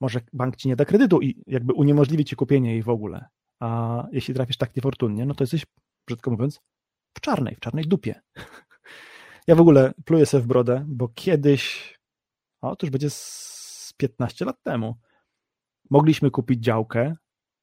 Może 0.01 0.19
bank 0.33 0.55
ci 0.55 0.67
nie 0.67 0.75
da 0.75 0.85
kredytu 0.85 1.21
i 1.21 1.43
jakby 1.47 1.73
uniemożliwi 1.73 2.25
ci 2.25 2.35
kupienie 2.35 2.71
jej 2.71 2.83
w 2.83 2.89
ogóle. 2.89 3.25
A 3.59 4.03
jeśli 4.11 4.33
trafisz 4.33 4.57
tak 4.57 4.75
niefortunnie, 4.75 5.25
no 5.25 5.33
to 5.33 5.43
jesteś, 5.43 5.65
brzydko 6.07 6.31
mówiąc, 6.31 6.61
w 7.17 7.21
czarnej, 7.21 7.55
w 7.55 7.59
czarnej 7.59 7.85
dupie. 7.85 8.21
Ja 9.47 9.55
w 9.55 9.61
ogóle 9.61 9.93
pluję 10.05 10.25
sobie 10.25 10.43
w 10.43 10.47
brodę, 10.47 10.85
bo 10.87 11.07
kiedyś, 11.07 11.93
o 12.61 12.75
to 12.75 12.85
już 12.85 12.91
będzie 12.91 13.09
z 13.09 13.93
15 13.97 14.45
lat 14.45 14.63
temu, 14.63 14.95
mogliśmy 15.89 16.31
kupić 16.31 16.63
działkę 16.63 17.15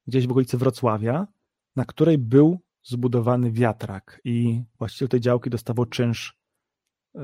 gdzieś 0.07 0.27
w 0.27 0.31
okolicy 0.31 0.57
Wrocławia, 0.57 1.27
na 1.75 1.85
której 1.85 2.17
był 2.17 2.59
zbudowany 2.83 3.51
wiatrak 3.51 4.21
i 4.23 4.63
właściciel 4.77 5.07
tej 5.07 5.21
działki 5.21 5.49
dostawał 5.49 5.85
czynsz 5.85 6.39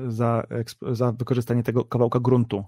za, 0.06 0.46
za 0.92 1.12
wykorzystanie 1.12 1.62
tego 1.62 1.84
kawałka 1.84 2.20
gruntu. 2.20 2.64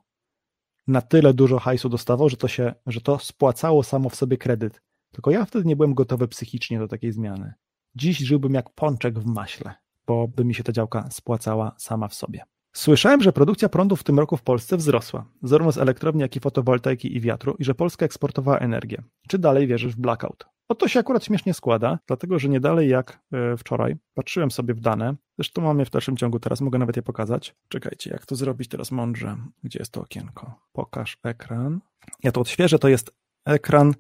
Na 0.87 1.03
tyle 1.03 1.35
dużo 1.35 1.59
hajsu 1.59 1.89
dostawał, 1.89 2.29
że 2.29 2.37
to 2.37 2.49
się, 2.49 2.75
że 2.87 3.01
to 3.01 3.19
spłacało 3.19 3.83
samo 3.83 4.09
w 4.09 4.15
sobie 4.15 4.37
kredyt. 4.37 4.83
Tylko 5.15 5.31
ja 5.31 5.45
wtedy 5.45 5.69
nie 5.69 5.77
byłem 5.77 5.95
gotowy 5.95 6.29
psychicznie 6.29 6.79
do 6.79 6.89
takiej 6.89 7.13
zmiany. 7.13 7.55
Dziś 7.95 8.19
żyłbym 8.19 8.55
jak 8.55 8.71
pączek 8.71 9.19
w 9.19 9.27
maśle, 9.27 9.75
bo 10.07 10.29
by 10.29 10.45
mi 10.45 10.55
się 10.55 10.63
ta 10.63 10.73
działka 10.73 11.11
spłacała 11.11 11.75
sama 11.79 12.09
w 12.09 12.15
sobie. 12.15 12.45
Słyszałem, 12.73 13.23
że 13.23 13.33
produkcja 13.33 13.69
prądu 13.69 13.97
w 13.97 14.05
tym 14.05 14.19
roku 14.19 14.37
w 14.37 14.43
Polsce 14.43 14.77
wzrosła, 14.77 15.27
zarówno 15.43 15.73
z 15.73 15.79
elektrowni, 15.79 16.23
jak 16.23 16.37
i 16.37 16.41
fotowoltaiki 16.41 17.17
i 17.17 17.21
wiatru, 17.21 17.55
i 17.59 17.65
że 17.65 17.75
Polska 17.75 18.07
eksportowała 18.07 18.59
energię. 18.59 19.03
Czy 19.29 19.39
dalej 19.39 19.67
wierzysz 19.67 19.93
w 19.93 20.01
blackout? 20.01 20.47
O 20.69 20.75
to 20.75 20.89
się 20.89 21.01
akurat 21.01 21.25
śmiesznie 21.25 21.55
składa, 21.55 21.99
dlatego 22.07 22.39
że 22.39 22.49
nie 22.49 22.61
dalej 22.61 22.89
jak 22.89 23.21
e, 23.33 23.57
wczoraj 23.57 23.97
patrzyłem 24.15 24.51
sobie 24.51 24.75
w 24.75 24.81
dane, 24.81 25.15
zresztą 25.39 25.63
mam 25.63 25.79
je 25.79 25.85
w 25.85 25.91
dalszym 25.91 26.17
ciągu, 26.17 26.39
teraz 26.41 26.61
mogę 26.61 26.79
nawet 26.79 26.97
je 26.97 27.03
pokazać. 27.03 27.55
Czekajcie, 27.69 28.11
jak 28.11 28.27
to 28.27 28.37
zrobić 28.37 28.69
teraz 28.69 28.91
mądrze? 28.91 29.37
Gdzie 29.63 29.79
jest 29.79 29.93
to 29.93 30.01
okienko? 30.01 30.55
Pokaż 30.73 31.19
ekran. 31.23 31.81
Ja 32.23 32.33
to 32.33 32.41
odświeżę, 32.41 32.79
to 32.79 32.89
jest 32.89 33.11
ekran 33.45 33.95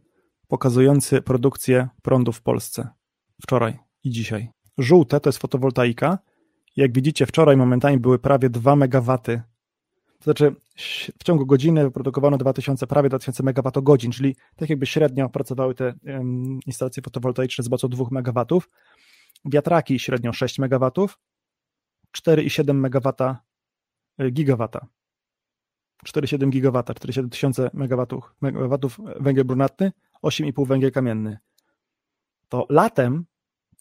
pokazujący 0.48 1.22
produkcję 1.22 1.88
prądu 2.02 2.32
w 2.32 2.42
Polsce. 2.42 2.88
Wczoraj 3.42 3.78
i 4.04 4.10
dzisiaj. 4.10 4.50
Żółte 4.78 5.20
to 5.20 5.28
jest 5.28 5.38
fotowoltaika. 5.38 6.18
Jak 6.76 6.92
widzicie, 6.92 7.26
wczoraj 7.26 7.56
momentami 7.56 7.98
były 7.98 8.18
prawie 8.18 8.50
2 8.50 8.72
MW. 8.72 9.18
To 10.18 10.24
znaczy, 10.24 10.54
w 11.18 11.24
ciągu 11.24 11.46
godziny 11.46 11.84
wyprodukowano 11.84 12.38
2000, 12.38 12.86
prawie 12.86 13.08
2000 13.08 13.42
MWh, 13.42 13.98
czyli 14.12 14.36
tak 14.56 14.70
jakby 14.70 14.86
średnio 14.86 15.28
pracowały 15.28 15.74
te 15.74 15.94
um, 16.06 16.58
instalacje 16.66 17.02
fotowoltaiczne 17.02 17.64
z 17.64 17.70
mocą 17.70 17.88
2 17.88 18.04
MW. 18.10 18.60
Wiatraki 19.44 19.98
średnio 19.98 20.32
6 20.32 20.58
MW, 20.58 20.90
4,7 22.16 22.70
MW 22.70 23.34
gigawata. 24.32 24.86
4,7 26.04 26.50
gigawata, 26.50 26.92
4,7 26.94 27.28
tysiące 27.28 27.70
megawatów, 27.74 28.34
megawatów 28.40 29.00
węgiel 29.20 29.44
brunatny, 29.44 29.92
8,5 30.24 30.66
węgiel 30.66 30.92
kamienny. 30.92 31.38
To 32.48 32.66
latem 32.70 33.24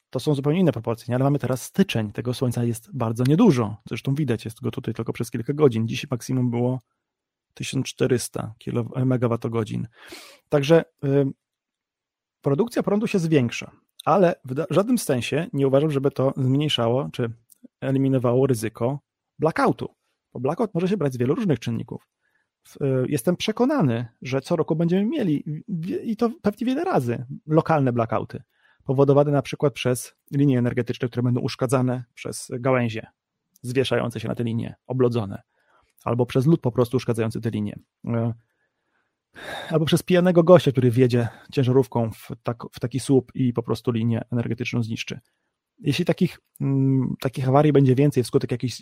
to 0.10 0.20
są 0.20 0.36
zupełnie 0.36 0.60
inne 0.60 0.72
proporcje, 0.72 1.06
nie? 1.12 1.16
ale 1.16 1.24
mamy 1.24 1.40
teraz 1.40 1.64
styczeń, 1.64 2.12
tego 2.12 2.34
słońca 2.34 2.64
jest 2.64 2.96
bardzo 2.98 3.24
niedużo. 3.28 3.78
Zresztą 3.88 4.16
widać, 4.16 4.46
jest 4.46 4.62
go 4.62 4.72
tutaj 4.72 4.94
tylko 4.94 5.14
przez 5.14 5.32
kilka 5.32 5.54
godzin. 5.54 5.88
Dziś 5.88 6.10
maksimum 6.12 6.52
było 6.52 6.80
1400 7.54 8.54
MWh. 8.96 9.88
Także 10.50 10.84
produkcja 12.42 12.84
prądu 12.84 13.08
się 13.08 13.20
zwiększa, 13.20 13.72
ale 14.06 14.36
w 14.46 14.66
żadnym 14.70 14.98
sensie 14.98 15.48
nie 15.54 15.68
uważam, 15.68 15.92
żeby 15.92 16.12
to 16.12 16.34
zmniejszało 16.38 17.10
czy 17.14 17.34
eliminowało 17.82 18.48
ryzyko 18.48 19.00
blackoutu. 19.40 19.96
Bo 20.34 20.40
blackout 20.40 20.74
może 20.74 20.88
się 20.88 20.98
brać 20.98 21.14
z 21.14 21.18
wielu 21.18 21.36
różnych 21.36 21.60
czynników. 21.60 22.08
Jestem 23.08 23.36
przekonany, 23.36 24.06
że 24.22 24.42
co 24.42 24.56
roku 24.56 24.76
będziemy 24.76 25.06
mieli 25.06 25.64
i 26.04 26.18
to 26.18 26.30
pewnie 26.42 26.68
wiele 26.68 26.84
razy 26.84 27.26
lokalne 27.48 27.94
blackouty, 27.94 28.44
powodowane 28.84 29.32
na 29.32 29.42
przykład 29.42 29.74
przez 29.74 30.16
linie 30.32 30.60
energetyczne, 30.60 31.08
które 31.08 31.24
będą 31.24 31.42
uszkadzane 31.42 32.04
przez 32.14 32.52
gałęzie 32.60 33.08
zwieszające 33.64 34.20
się 34.20 34.28
na 34.28 34.36
te 34.36 34.44
linie, 34.44 34.76
oblodzone, 34.88 35.42
albo 36.04 36.26
przez 36.26 36.46
lód 36.46 36.62
po 36.62 36.72
prostu 36.72 36.98
uszkadzający 36.98 37.42
te 37.42 37.50
linie, 37.50 37.80
e, 38.08 38.34
albo 39.70 39.86
przez 39.86 40.04
pijanego 40.04 40.44
gościa, 40.44 40.72
który 40.72 40.92
wjedzie 40.92 41.28
ciężarówką 41.52 42.12
w, 42.12 42.30
tak, 42.44 42.64
w 42.72 42.80
taki 42.80 43.00
słup 43.00 43.32
i 43.36 43.54
po 43.54 43.64
prostu 43.64 43.92
linię 43.92 44.22
energetyczną 44.32 44.84
zniszczy. 44.84 45.20
Jeśli 45.80 46.06
takich, 46.06 46.40
mm, 46.62 47.14
takich 47.20 47.50
awarii 47.50 47.74
będzie 47.74 47.96
więcej 47.96 48.24
wskutek 48.24 48.52
jakichś 48.52 48.82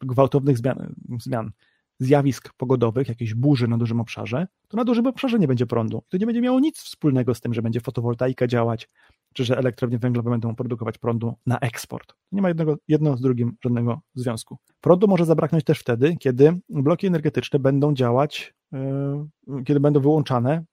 gwałtownych 0.00 0.58
zmian, 0.58 0.94
zmian 1.20 1.50
zjawisk 1.98 2.52
pogodowych, 2.56 3.08
jakiejś 3.08 3.34
burzy 3.34 3.68
na 3.68 3.78
dużym 3.78 4.00
obszarze, 4.00 4.46
to 4.68 4.76
na 4.76 4.84
dużym 4.84 5.06
obszarze 5.06 5.38
nie 5.38 5.48
będzie 5.48 5.66
prądu. 5.66 6.02
To 6.08 6.16
nie 6.16 6.26
będzie 6.26 6.40
miało 6.40 6.60
nic 6.60 6.78
wspólnego 6.78 7.34
z 7.34 7.40
tym, 7.40 7.54
że 7.54 7.62
będzie 7.62 7.80
fotowoltaika 7.80 8.46
działać, 8.46 8.88
czy 9.34 9.44
że 9.44 9.58
elektrownie 9.58 9.98
węglowe 9.98 10.30
będą 10.30 10.54
produkować 10.54 10.98
prądu 10.98 11.34
na 11.46 11.58
eksport. 11.58 12.14
Nie 12.32 12.42
ma 12.42 12.48
jednego, 12.48 12.76
jedno 12.88 13.16
z 13.16 13.20
drugim 13.20 13.56
żadnego 13.64 14.00
związku. 14.14 14.58
Prądu 14.80 15.08
może 15.08 15.24
zabraknąć 15.24 15.64
też 15.64 15.78
wtedy, 15.78 16.16
kiedy 16.16 16.60
bloki 16.68 17.06
energetyczne 17.06 17.58
będą 17.58 17.94
działać, 17.94 18.54
yy, 18.72 19.64
kiedy 19.64 19.80
będą 19.80 20.00
wyłączane, 20.00 20.64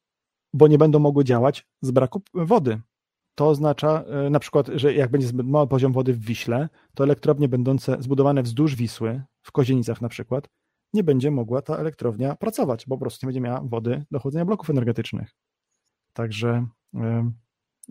bo 0.53 0.67
nie 0.67 0.77
będą 0.77 0.99
mogły 0.99 1.23
działać 1.23 1.65
z 1.81 1.91
braku 1.91 2.21
wody. 2.33 2.81
To 3.35 3.49
oznacza 3.49 4.03
yy, 4.23 4.29
na 4.29 4.39
przykład, 4.39 4.67
że 4.75 4.93
jak 4.93 5.11
będzie 5.11 5.27
zbyt 5.27 5.47
mały 5.47 5.67
poziom 5.67 5.93
wody 5.93 6.13
w 6.13 6.19
Wiśle, 6.19 6.69
to 6.95 7.03
elektrownie 7.03 7.49
będące 7.49 7.97
zbudowane 7.99 8.43
wzdłuż 8.43 8.75
Wisły, 8.75 9.21
w 9.41 9.51
Kozienicach 9.51 10.01
na 10.01 10.09
przykład, 10.09 10.49
nie 10.95 11.03
będzie 11.03 11.31
mogła 11.31 11.61
ta 11.61 11.77
elektrownia 11.77 12.35
pracować, 12.35 12.85
bo 12.87 12.95
po 12.95 13.01
prostu 13.01 13.25
nie 13.25 13.27
będzie 13.27 13.41
miała 13.41 13.61
wody 13.61 14.05
do 14.11 14.19
chłodzenia 14.19 14.45
bloków 14.45 14.69
energetycznych. 14.69 15.35
Także 16.13 16.67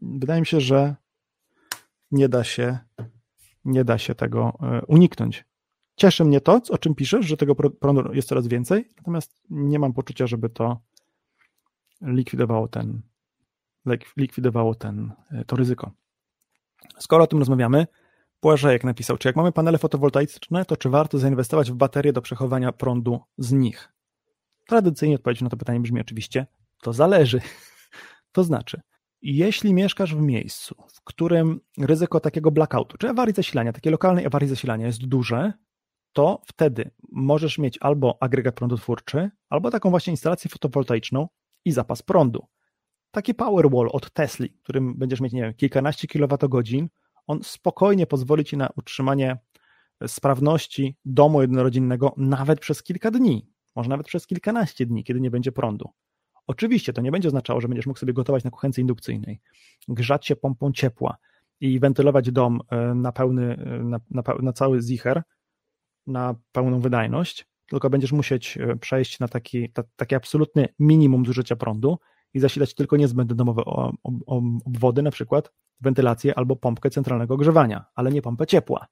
wydaje 0.02 0.40
mi 0.40 0.46
się, 0.46 0.60
że 0.60 0.96
nie 2.10 2.28
da 2.28 2.44
się, 2.44 2.78
nie 3.64 3.84
da 3.84 3.98
się 3.98 4.14
tego 4.14 4.58
e, 4.62 4.86
uniknąć. 4.86 5.44
Cieszy 5.96 6.24
mnie 6.24 6.40
to, 6.40 6.60
o 6.70 6.78
czym 6.78 6.94
piszesz, 6.94 7.26
że 7.26 7.36
tego 7.36 7.54
prądu 7.54 8.14
jest 8.14 8.28
coraz 8.28 8.46
więcej, 8.48 8.88
natomiast 8.96 9.42
nie 9.50 9.78
mam 9.78 9.92
poczucia, 9.92 10.26
żeby 10.26 10.50
to 10.50 10.80
likwidowało 12.02 12.68
ten, 12.68 13.02
likwidowało 14.16 14.74
ten, 14.74 15.12
e, 15.30 15.44
to 15.44 15.56
ryzyko. 15.56 15.90
Skoro 16.98 17.24
o 17.24 17.26
tym 17.26 17.38
rozmawiamy, 17.38 17.86
Błażejek 18.44 18.84
napisał, 18.84 19.18
czy 19.18 19.28
jak 19.28 19.36
mamy 19.36 19.52
panele 19.52 19.78
fotowoltaiczne, 19.78 20.64
to 20.64 20.76
czy 20.76 20.88
warto 20.88 21.18
zainwestować 21.18 21.70
w 21.70 21.74
baterie 21.74 22.12
do 22.12 22.22
przechowania 22.22 22.72
prądu 22.72 23.20
z 23.38 23.52
nich? 23.52 23.92
Tradycyjnie 24.66 25.14
odpowiedź 25.14 25.40
na 25.40 25.48
to 25.48 25.56
pytanie 25.56 25.80
brzmi 25.80 26.00
oczywiście, 26.00 26.46
to 26.82 26.92
zależy. 26.92 27.40
To 28.32 28.44
znaczy, 28.44 28.80
jeśli 29.22 29.74
mieszkasz 29.74 30.14
w 30.14 30.20
miejscu, 30.20 30.74
w 30.94 31.04
którym 31.04 31.60
ryzyko 31.78 32.20
takiego 32.20 32.50
blackoutu, 32.50 32.98
czy 32.98 33.08
awarii 33.08 33.34
zasilania, 33.34 33.72
takiej 33.72 33.92
lokalnej 33.92 34.26
awarii 34.26 34.48
zasilania 34.48 34.86
jest 34.86 35.06
duże, 35.06 35.52
to 36.12 36.42
wtedy 36.46 36.90
możesz 37.12 37.58
mieć 37.58 37.78
albo 37.80 38.18
agregat 38.20 38.54
prądotwórczy, 38.54 39.30
albo 39.48 39.70
taką 39.70 39.90
właśnie 39.90 40.10
instalację 40.10 40.50
fotowoltaiczną 40.50 41.28
i 41.64 41.72
zapas 41.72 42.02
prądu. 42.02 42.46
Taki 43.10 43.34
Powerwall 43.34 43.88
od 43.92 44.10
Tesla, 44.10 44.46
którym 44.62 44.98
będziesz 44.98 45.20
mieć, 45.20 45.32
nie 45.32 45.42
wiem, 45.42 45.54
kilkanaście 45.54 46.08
kilowatogodzin, 46.08 46.88
on 47.26 47.42
spokojnie 47.42 48.06
pozwoli 48.06 48.44
ci 48.44 48.56
na 48.56 48.68
utrzymanie 48.76 49.38
sprawności 50.06 50.96
domu 51.04 51.40
jednorodzinnego 51.40 52.14
nawet 52.16 52.60
przez 52.60 52.82
kilka 52.82 53.10
dni, 53.10 53.48
może 53.76 53.90
nawet 53.90 54.06
przez 54.06 54.26
kilkanaście 54.26 54.86
dni, 54.86 55.04
kiedy 55.04 55.20
nie 55.20 55.30
będzie 55.30 55.52
prądu. 55.52 55.90
Oczywiście 56.46 56.92
to 56.92 57.02
nie 57.02 57.12
będzie 57.12 57.28
oznaczało, 57.28 57.60
że 57.60 57.68
będziesz 57.68 57.86
mógł 57.86 57.98
sobie 57.98 58.12
gotować 58.12 58.44
na 58.44 58.50
kuchence 58.50 58.80
indukcyjnej, 58.80 59.40
grzać 59.88 60.26
się 60.26 60.36
pompą 60.36 60.72
ciepła 60.72 61.16
i 61.60 61.80
wentylować 61.80 62.30
dom 62.30 62.60
e, 62.70 62.94
na 62.94 63.12
pełny, 63.12 63.56
e, 63.56 63.84
na, 63.84 64.00
na, 64.10 64.22
na 64.42 64.52
cały 64.52 64.82
zicher, 64.82 65.22
na 66.06 66.34
pełną 66.52 66.80
wydajność, 66.80 67.46
tylko 67.66 67.90
będziesz 67.90 68.12
musieć 68.12 68.58
e, 68.58 68.76
przejść 68.76 69.20
na 69.20 69.28
taki, 69.28 69.70
ta, 69.70 69.82
taki 69.96 70.14
absolutny 70.14 70.68
minimum 70.78 71.26
zużycia 71.26 71.56
prądu 71.56 71.98
i 72.34 72.40
zasilać 72.40 72.74
tylko 72.74 72.96
niezbędne 72.96 73.34
domowe 73.34 73.62
obwody, 74.66 75.02
na 75.02 75.10
przykład 75.10 75.52
wentylację 75.80 76.38
albo 76.38 76.56
pompkę 76.56 76.90
centralnego 76.90 77.34
ogrzewania, 77.34 77.84
ale 77.94 78.12
nie 78.12 78.22
pompę 78.22 78.46
ciepła. 78.46 78.86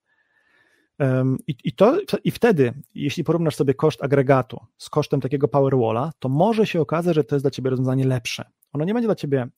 I, 1.47 1.57
i, 1.64 1.72
to, 1.72 1.99
I 2.24 2.30
wtedy, 2.30 2.74
jeśli 2.95 3.24
porównasz 3.24 3.57
sobie 3.57 3.74
koszt 3.74 4.05
agregatu 4.05 4.61
z 4.78 4.90
kosztem 4.90 5.20
takiego 5.20 5.49
Powerwalla, 5.49 6.12
to 6.18 6.28
może 6.28 6.66
się 6.66 6.80
okazać, 6.80 7.14
że 7.14 7.24
to 7.24 7.34
jest 7.34 7.45
dla 7.45 7.51
ciebie 7.51 7.70
rozwiązanie 7.70 8.07
lepsze. 8.07 8.51
Ono 8.72 8.84
nie 8.84 8.95
będzie 8.95 9.09
dla 9.09 9.14
ciebie 9.14 9.49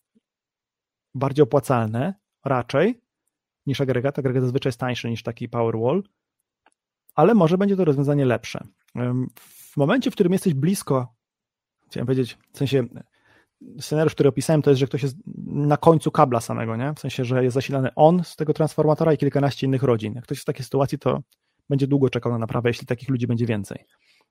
bardziej 1.14 1.42
opłacalne, 1.42 2.14
raczej, 2.44 3.00
niż 3.66 3.80
agregat. 3.80 4.18
Agregat 4.18 4.42
zazwyczaj 4.42 4.68
jest 4.68 4.80
tańszy 4.80 5.10
niż 5.10 5.22
taki 5.22 5.48
Powerwall, 5.48 6.02
ale 7.14 7.34
może 7.34 7.58
będzie 7.58 7.76
to 7.76 7.84
rozwiązanie 7.84 8.24
lepsze. 8.24 8.66
W 9.44 9.76
momencie, 9.76 10.10
w 10.10 10.14
którym 10.14 10.32
jesteś 10.32 10.54
blisko, 10.54 11.14
chciałem 11.86 12.06
powiedzieć, 12.06 12.38
w 12.52 12.58
sensie 12.58 12.84
scenariusz, 13.80 14.14
który 14.14 14.28
opisałem, 14.28 14.62
to 14.62 14.70
jest, 14.70 14.80
że 14.80 14.86
ktoś 14.86 15.02
jest 15.02 15.16
na 15.46 15.76
końcu 15.76 16.10
kabla 16.10 16.40
samego, 16.40 16.76
nie? 16.76 16.94
W 16.94 17.00
sensie, 17.00 17.24
że 17.24 17.44
jest 17.44 17.54
zasilany 17.54 17.88
on 17.96 18.24
z 18.24 18.36
tego 18.36 18.52
transformatora 18.52 19.12
i 19.12 19.18
kilkanaście 19.18 19.66
innych 19.66 19.82
rodzin. 19.82 20.14
Jak 20.14 20.24
ktoś 20.24 20.36
jest 20.36 20.42
w 20.42 20.46
takiej 20.46 20.64
sytuacji, 20.64 20.98
to 20.98 21.20
będzie 21.68 21.86
długo 21.86 22.10
czekał 22.10 22.32
na 22.32 22.38
naprawę, 22.38 22.70
jeśli 22.70 22.86
takich 22.86 23.08
ludzi 23.08 23.26
będzie 23.26 23.46
więcej. 23.46 23.84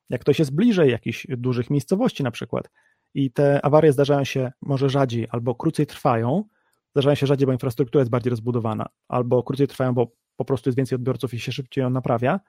Jak 0.09 0.21
ktoś 0.21 0.39
jest 0.39 0.55
bliżej 0.55 0.91
jakichś 0.91 1.27
dużych 1.29 1.69
miejscowości 1.69 2.23
na 2.23 2.31
przykład 2.31 2.69
i 3.13 3.31
te 3.31 3.65
awarie 3.65 3.91
zdarzają 3.91 4.23
się 4.23 4.51
może 4.61 4.89
rzadziej 4.89 5.27
albo 5.29 5.55
krócej 5.55 5.87
trwają, 5.87 6.43
zdarzają 6.91 7.15
się 7.15 7.27
rzadziej, 7.27 7.45
bo 7.45 7.51
infrastruktura 7.53 8.01
jest 8.01 8.11
bardziej 8.11 8.29
rozbudowana, 8.29 8.85
albo 9.07 9.43
krócej 9.43 9.67
trwają, 9.67 9.93
bo 9.93 10.11
po 10.35 10.45
prostu 10.45 10.69
jest 10.69 10.77
więcej 10.77 10.95
odbiorców 10.95 11.33
i 11.33 11.39
się 11.39 11.51
szybciej 11.51 11.81
ją 11.81 11.89
naprawia, 11.89 12.39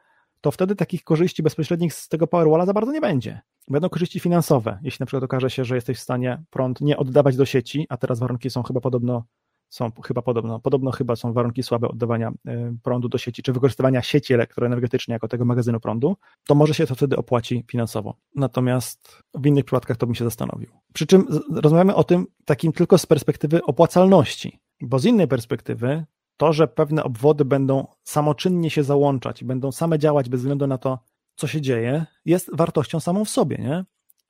to 0.45 0.51
wtedy 0.51 0.77
takich 0.77 1.05
korzyści 1.05 1.43
bezpośrednich 1.43 1.95
z 1.95 2.09
tego 2.09 2.27
Powerwalla 2.27 2.67
za 2.67 2.73
bardzo 2.73 2.93
nie 2.93 3.01
będzie. 3.01 3.41
Będą 3.69 3.89
korzyści 3.89 4.21
finansowe, 4.21 4.79
jeśli 4.83 5.03
na 5.03 5.07
przykład 5.07 5.25
okaże 5.25 5.51
się, 5.51 5.65
że 5.65 5.75
jesteś 5.75 5.99
w 5.99 6.01
stanie 6.01 6.43
prąd 6.51 6.81
nie 6.81 6.97
oddawać 6.97 7.37
do 7.37 7.47
sieci, 7.47 7.87
a 7.89 7.97
teraz 7.97 8.19
warunki 8.19 8.51
są 8.51 8.63
chyba 8.63 8.81
podobno 8.81 9.25
są 9.69 9.91
chyba 10.07 10.23
podobno, 10.23 10.61
podobno 10.61 10.91
chyba 10.91 11.17
są 11.17 11.33
warunki 11.33 11.63
słabe 11.63 11.89
oddawania 11.89 12.31
y, 12.31 12.33
prądu 12.83 13.09
do 13.09 13.19
sieci, 13.19 13.43
czy 13.43 13.53
wykorzystywania 13.53 14.03
sieci 14.03 14.35
elektroenergetycznej 14.35 15.15
jako 15.15 15.29
tego 15.29 15.45
magazynu 15.45 15.81
prądu, 15.81 16.17
to 16.47 16.55
może 16.55 16.75
się 16.75 16.87
to 16.87 16.95
wtedy 16.95 17.17
opłaci 17.17 17.65
finansowo. 17.71 18.17
Natomiast 18.35 19.23
w 19.35 19.47
innych 19.47 19.65
przypadkach 19.65 19.97
to 19.97 20.07
bym 20.07 20.15
się 20.15 20.25
zastanowił. 20.25 20.71
Przy 20.93 21.07
czym 21.07 21.27
rozmawiamy 21.51 21.95
o 21.95 22.05
tym 22.05 22.27
takim 22.45 22.73
tylko 22.73 22.99
z 22.99 23.07
perspektywy 23.07 23.63
opłacalności, 23.63 24.59
bo 24.81 24.99
z 24.99 25.05
innej 25.05 25.29
perspektywy 25.29 26.05
to, 26.37 26.53
że 26.53 26.69
pewne 26.69 27.05
obwody 27.05 27.45
będą 27.45 27.87
samoczynnie 28.03 28.71
się 28.71 28.83
załączać 28.83 29.43
i 29.43 29.45
będą 29.45 29.73
same 29.73 29.99
działać 29.99 30.29
bez 30.29 30.41
względu 30.41 30.67
na 30.67 30.79
to, 30.79 30.99
co 31.37 31.47
się 31.47 31.61
dzieje, 31.61 32.07
jest 32.25 32.57
wartością 32.57 33.01
samą 33.01 33.25
w 33.25 33.31
sobie, 33.31 33.57
nie? 33.59 33.85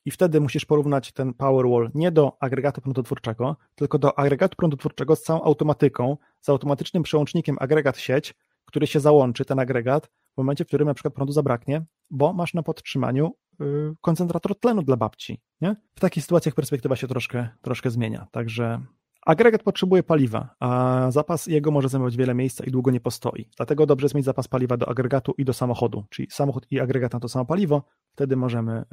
I 0.06 0.10
wtedy 0.10 0.40
musisz 0.40 0.64
porównać 0.64 1.12
ten 1.12 1.34
Powerwall 1.34 1.90
nie 1.94 2.10
do 2.10 2.36
agregatu 2.40 2.80
prądotwórczego, 2.80 3.56
tylko 3.74 3.98
do 3.98 4.18
agregatu 4.18 4.56
prądotwórczego 4.56 5.16
z 5.16 5.22
całą 5.22 5.42
automatyką, 5.42 6.16
z 6.40 6.48
automatycznym 6.48 7.02
przełącznikiem 7.02 7.56
agregat-sieć, 7.60 8.34
który 8.64 8.86
się 8.86 9.00
załączy, 9.00 9.44
ten 9.44 9.58
agregat, 9.58 10.06
w 10.34 10.36
momencie, 10.36 10.64
w 10.64 10.66
którym 10.66 10.88
na 10.88 10.94
przykład 10.94 11.14
prądu 11.14 11.32
zabraknie, 11.32 11.84
bo 12.10 12.32
masz 12.32 12.54
na 12.54 12.62
podtrzymaniu 12.62 13.36
yy, 13.60 13.94
koncentrator 14.00 14.60
tlenu 14.60 14.82
dla 14.82 14.96
babci. 14.96 15.40
Nie? 15.60 15.76
W 15.94 16.00
takich 16.00 16.22
sytuacjach 16.22 16.54
perspektywa 16.54 16.96
się 16.96 17.08
troszkę, 17.08 17.48
troszkę 17.62 17.90
zmienia. 17.90 18.26
Także 18.30 18.80
Agregat 19.24 19.62
potrzebuje 19.62 20.02
paliwa, 20.02 20.54
a 20.60 21.06
zapas 21.10 21.46
jego 21.46 21.70
może 21.70 21.88
zajmować 21.88 22.16
wiele 22.16 22.34
miejsca 22.34 22.64
i 22.64 22.70
długo 22.70 22.90
nie 22.90 23.00
postoi. 23.00 23.48
Dlatego 23.56 23.86
dobrze 23.86 24.04
jest 24.04 24.14
mieć 24.14 24.24
zapas 24.24 24.48
paliwa 24.48 24.76
do 24.76 24.88
agregatu 24.88 25.34
i 25.38 25.44
do 25.44 25.52
samochodu, 25.52 26.04
czyli 26.10 26.28
samochód 26.30 26.66
i 26.70 26.80
agregat 26.80 27.12
na 27.12 27.20
to 27.20 27.28
samo 27.28 27.44
paliwo, 27.44 27.82
wtedy 28.12 28.36
możemy 28.36 28.78
y, 28.80 28.84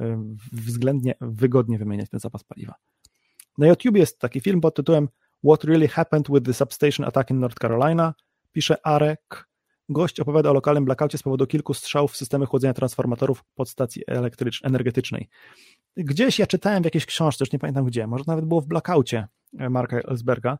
względnie 0.52 1.14
wygodnie 1.20 1.78
wymieniać 1.78 2.10
ten 2.10 2.20
zapas 2.20 2.44
paliwa. 2.44 2.74
Na 3.58 3.66
YouTube 3.66 3.96
jest 3.96 4.18
taki 4.18 4.40
film 4.40 4.60
pod 4.60 4.74
tytułem 4.74 5.08
What 5.44 5.64
Really 5.64 5.88
Happened 5.88 6.28
with 6.30 6.46
the 6.46 6.54
Substation 6.54 7.06
Attack 7.06 7.30
in 7.30 7.40
North 7.40 7.58
Carolina. 7.60 8.14
Pisze 8.52 8.86
Arek. 8.86 9.48
Gość 9.88 10.20
opowiada 10.20 10.50
o 10.50 10.52
lokalnym 10.52 10.84
blackoutie 10.84 11.18
z 11.18 11.22
powodu 11.22 11.46
kilku 11.46 11.74
strzałów 11.74 12.12
w 12.12 12.16
systemy 12.16 12.46
chłodzenia 12.46 12.74
transformatorów 12.74 13.44
podstacji 13.54 14.02
energetycznej. 14.62 15.28
Gdzieś 15.96 16.38
ja 16.38 16.46
czytałem 16.46 16.82
w 16.82 16.84
jakiejś 16.84 17.06
książce, 17.06 17.44
już 17.44 17.52
nie 17.52 17.58
pamiętam 17.58 17.84
gdzie, 17.84 18.06
może 18.06 18.24
nawet 18.26 18.44
było 18.44 18.60
w 18.60 18.66
blackoutie, 18.66 19.26
Marka 19.52 19.96
Ellsberga, 19.96 20.58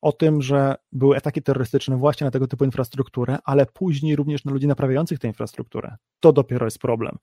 o 0.00 0.12
tym, 0.12 0.42
że 0.42 0.74
były 0.92 1.16
ataki 1.16 1.42
terrorystyczne 1.42 1.96
właśnie 1.96 2.24
na 2.24 2.30
tego 2.30 2.46
typu 2.46 2.64
infrastrukturę, 2.64 3.38
ale 3.44 3.66
później 3.66 4.16
również 4.16 4.44
na 4.44 4.52
ludzi 4.52 4.66
naprawiających 4.66 5.18
tę 5.18 5.28
infrastrukturę. 5.28 5.96
To 6.20 6.32
dopiero 6.32 6.66
jest 6.66 6.78
problem. 6.78 7.18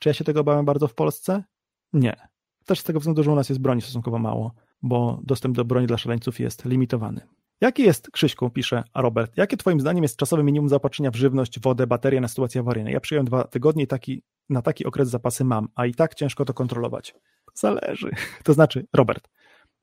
Czy 0.00 0.08
ja 0.08 0.12
się 0.12 0.24
tego 0.24 0.40
obawiam 0.40 0.64
bardzo 0.64 0.88
w 0.88 0.94
Polsce? 0.94 1.44
Nie. 1.92 2.16
Też 2.64 2.80
z 2.80 2.84
tego 2.84 3.00
względu, 3.00 3.22
że 3.22 3.30
u 3.30 3.34
nas 3.34 3.48
jest 3.48 3.60
broni 3.60 3.82
stosunkowo 3.82 4.18
mało, 4.18 4.52
bo 4.82 5.20
dostęp 5.22 5.56
do 5.56 5.64
broni 5.64 5.86
dla 5.86 5.98
szaleńców 5.98 6.40
jest 6.40 6.64
limitowany. 6.64 7.20
Jaki 7.60 7.82
jest, 7.82 8.10
Krzyśku, 8.10 8.50
pisze 8.50 8.84
Robert, 8.94 9.36
jakie 9.36 9.56
twoim 9.56 9.80
zdaniem 9.80 10.02
jest 10.02 10.16
czasowe 10.16 10.42
minimum 10.42 10.68
zaopatrzenia 10.68 11.10
w 11.10 11.16
żywność, 11.16 11.60
wodę, 11.60 11.86
baterię 11.86 12.20
na 12.20 12.28
sytuację 12.28 12.60
awaryjną? 12.60 12.90
Ja 12.90 13.00
przyjąłem 13.00 13.26
dwa 13.26 13.44
tygodnie 13.44 13.84
i 13.84 13.86
taki, 13.86 14.22
na 14.48 14.62
taki 14.62 14.84
okres 14.84 15.08
zapasy 15.08 15.44
mam, 15.44 15.68
a 15.74 15.86
i 15.86 15.94
tak 15.94 16.14
ciężko 16.14 16.44
to 16.44 16.54
kontrolować. 16.54 17.14
Zależy. 17.54 18.10
To 18.44 18.52
znaczy, 18.54 18.86
Robert, 18.92 19.28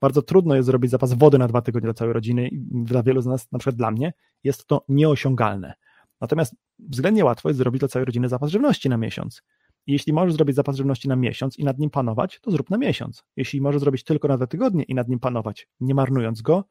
bardzo 0.00 0.22
trudno 0.22 0.54
jest 0.54 0.66
zrobić 0.66 0.90
zapas 0.90 1.12
wody 1.12 1.38
na 1.38 1.48
dwa 1.48 1.62
tygodnie 1.62 1.86
dla 1.86 1.94
całej 1.94 2.14
rodziny 2.14 2.48
dla 2.62 3.02
wielu 3.02 3.22
z 3.22 3.26
nas, 3.26 3.52
na 3.52 3.58
przykład 3.58 3.76
dla 3.76 3.90
mnie, 3.90 4.12
jest 4.44 4.66
to 4.66 4.84
nieosiągalne. 4.88 5.74
Natomiast 6.20 6.54
względnie 6.78 7.24
łatwo 7.24 7.48
jest 7.48 7.58
zrobić 7.58 7.80
dla 7.80 7.88
całej 7.88 8.06
rodziny 8.06 8.28
zapas 8.28 8.50
żywności 8.50 8.88
na 8.88 8.96
miesiąc. 8.96 9.42
Jeśli 9.86 10.12
możesz 10.12 10.34
zrobić 10.34 10.56
zapas 10.56 10.76
żywności 10.76 11.08
na 11.08 11.16
miesiąc 11.16 11.58
i 11.58 11.64
nad 11.64 11.78
nim 11.78 11.90
panować, 11.90 12.40
to 12.40 12.50
zrób 12.50 12.70
na 12.70 12.78
miesiąc. 12.78 13.24
Jeśli 13.36 13.60
możesz 13.60 13.80
zrobić 13.80 14.04
tylko 14.04 14.28
na 14.28 14.36
dwa 14.36 14.46
tygodnie 14.46 14.82
i 14.82 14.94
nad 14.94 15.08
nim 15.08 15.18
panować, 15.18 15.68
nie 15.80 15.94
marnując 15.94 16.42
go, 16.42 16.64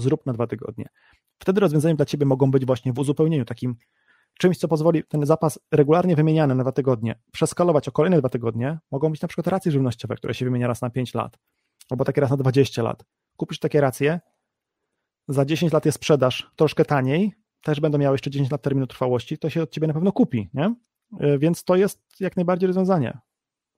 zrób 0.00 0.26
na 0.26 0.32
dwa 0.32 0.46
tygodnie. 0.46 0.88
Wtedy 1.38 1.60
rozwiązaniem 1.60 1.96
dla 1.96 2.06
Ciebie 2.06 2.26
mogą 2.26 2.50
być 2.50 2.66
właśnie 2.66 2.92
w 2.92 2.98
uzupełnieniu 2.98 3.44
takim 3.44 3.76
czymś, 4.38 4.58
co 4.58 4.68
pozwoli 4.68 5.04
ten 5.04 5.26
zapas 5.26 5.58
regularnie 5.72 6.16
wymieniany 6.16 6.54
na 6.54 6.62
dwa 6.62 6.72
tygodnie 6.72 7.18
przeskalować 7.32 7.88
o 7.88 7.92
kolejne 7.92 8.18
dwa 8.18 8.28
tygodnie. 8.28 8.78
Mogą 8.90 9.10
być 9.10 9.20
na 9.20 9.28
przykład 9.28 9.46
racje 9.46 9.72
żywnościowe, 9.72 10.16
które 10.16 10.34
się 10.34 10.44
wymienia 10.44 10.66
raz 10.66 10.82
na 10.82 10.90
5 10.90 11.14
lat, 11.14 11.38
albo 11.90 12.04
takie 12.04 12.20
raz 12.20 12.30
na 12.30 12.36
20 12.36 12.82
lat. 12.82 13.04
Kupisz 13.36 13.58
takie 13.58 13.80
racje, 13.80 14.20
za 15.28 15.44
10 15.44 15.72
lat 15.72 15.86
je 15.86 15.92
sprzedasz 15.92 16.50
troszkę 16.56 16.84
taniej, 16.84 17.32
też 17.62 17.80
będą 17.80 17.98
miały 17.98 18.14
jeszcze 18.14 18.30
10 18.30 18.50
lat 18.50 18.62
terminu 18.62 18.86
trwałości, 18.86 19.38
to 19.38 19.50
się 19.50 19.62
od 19.62 19.70
Ciebie 19.70 19.86
na 19.86 19.94
pewno 19.94 20.12
kupi, 20.12 20.48
nie? 20.54 20.74
E, 21.20 21.38
więc 21.38 21.64
to 21.64 21.76
jest 21.76 22.02
jak 22.20 22.36
najbardziej 22.36 22.66
rozwiązanie, 22.66 23.18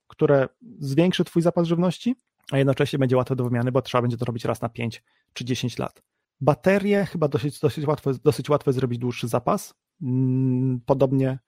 które 0.09 0.49
zwiększy 0.79 1.25
Twój 1.25 1.43
zapas 1.43 1.66
żywności, 1.66 2.16
a 2.51 2.59
jednocześnie 2.59 2.98
będzie 2.98 3.16
łatwe 3.16 3.36
do 3.36 3.44
wymiany, 3.44 3.72
bo 3.72 3.82
trzeba 3.82 4.03
będzie 4.03 4.16
to 4.16 4.24
robić 4.24 4.44
raz 4.44 4.61
na 4.61 4.68
5 4.68 5.03
czy 5.32 5.44
10 5.44 5.78
lat. 5.78 6.03
Baterie 6.40 7.07
chyba 7.07 7.28
dosyć, 7.28 7.61
dosyć, 7.61 7.86
łatwo, 7.86 8.11
dosyć 8.24 8.48
łatwo 8.51 8.72
zrobić 8.72 8.98
dłuższy 8.98 9.28
zapas. 9.28 9.74
Mm, 10.03 10.80
podobnie, 10.86 11.38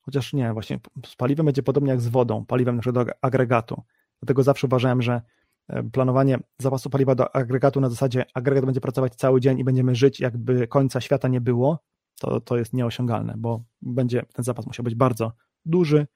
chociaż 0.00 0.32
nie, 0.32 0.52
właśnie 0.52 0.80
z 1.06 1.16
paliwem 1.16 1.46
będzie 1.46 1.62
podobnie 1.62 1.90
jak 1.90 2.00
z 2.00 2.08
wodą, 2.08 2.46
paliwem 2.46 2.76
naszego 2.76 3.06
agregatu. 3.22 3.82
Dlatego 4.20 4.42
zawsze 4.42 4.66
uważałem, 4.66 5.02
że 5.02 5.22
e, 5.68 5.82
planowanie 5.82 6.38
zapasu 6.58 6.90
paliwa 6.90 7.14
do 7.14 7.36
agregatu 7.36 7.80
na 7.80 7.88
zasadzie 7.88 8.24
agregat 8.34 8.64
będzie 8.64 8.80
pracować 8.80 9.14
cały 9.14 9.40
dzień 9.40 9.58
i 9.58 9.64
będziemy 9.64 9.94
żyć, 9.94 10.20
jakby 10.20 10.68
końca 10.68 11.00
świata 11.00 11.28
nie 11.28 11.40
było, 11.40 11.78
to, 12.20 12.40
to 12.40 12.56
jest 12.56 12.72
nieosiągalne, 12.72 13.34
bo 13.36 13.64
będzie 13.82 14.22
ten 14.34 14.44
zapas 14.44 14.66
musiał 14.66 14.84
być 14.84 14.94
bardzo 14.94 15.32
duży 15.64 16.06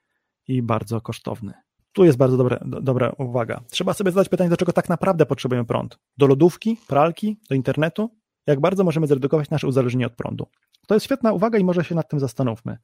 i 0.49 0.62
bardzo 0.62 1.01
kosztowny. 1.01 1.68
Tu 1.99 2.05
jest 2.05 2.19
bardzo 2.19 2.37
dobre, 2.37 2.59
do, 2.65 2.81
dobra 2.81 3.13
uwaga. 3.19 3.61
Trzeba 3.71 3.95
sobie 3.95 4.11
zadać 4.11 4.29
pytanie, 4.29 4.51
do 4.51 4.57
czego 4.57 4.73
tak 4.73 4.89
naprawdę 4.89 5.27
potrzebujemy 5.27 5.67
prąd. 5.67 5.99
Do 6.19 6.27
lodówki, 6.27 6.77
pralki, 6.89 7.41
do 7.49 7.55
internetu? 7.55 8.11
Jak 8.47 8.61
bardzo 8.61 8.85
możemy 8.85 9.07
zredukować 9.07 9.51
nasze 9.51 9.67
uzależnienie 9.67 10.07
od 10.07 10.13
prądu? 10.13 10.47
To 10.87 10.95
jest 10.95 11.05
świetna 11.05 11.33
uwaga 11.33 11.59
i 11.59 11.65
może 11.65 11.85
się 11.85 11.95
nad 11.95 12.09
tym 12.09 12.21
zastanówmy. 12.21 12.79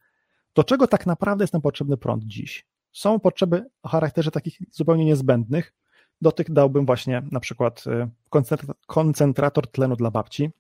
Do 0.55 0.65
czego 0.65 0.87
tak 0.87 1.07
naprawdę 1.07 1.43
jest 1.45 1.53
nam 1.53 1.63
potrzebny 1.63 1.97
prąd 1.97 2.25
dziś? 2.25 2.67
Są 2.93 3.21
potrzeby 3.21 3.67
o 3.83 3.89
charakterze 3.89 4.31
takich 4.31 4.59
zupełnie 4.71 5.05
niezbędnych. 5.05 5.75
Do 6.21 6.33
tych 6.33 6.53
dałbym 6.53 6.87
właśnie 6.87 7.23
na 7.33 7.41
przykład 7.41 7.85
y, 7.87 8.09
koncentrator 8.87 9.71
tlenu 9.71 9.97
dla 9.97 10.11
babci, 10.11 10.51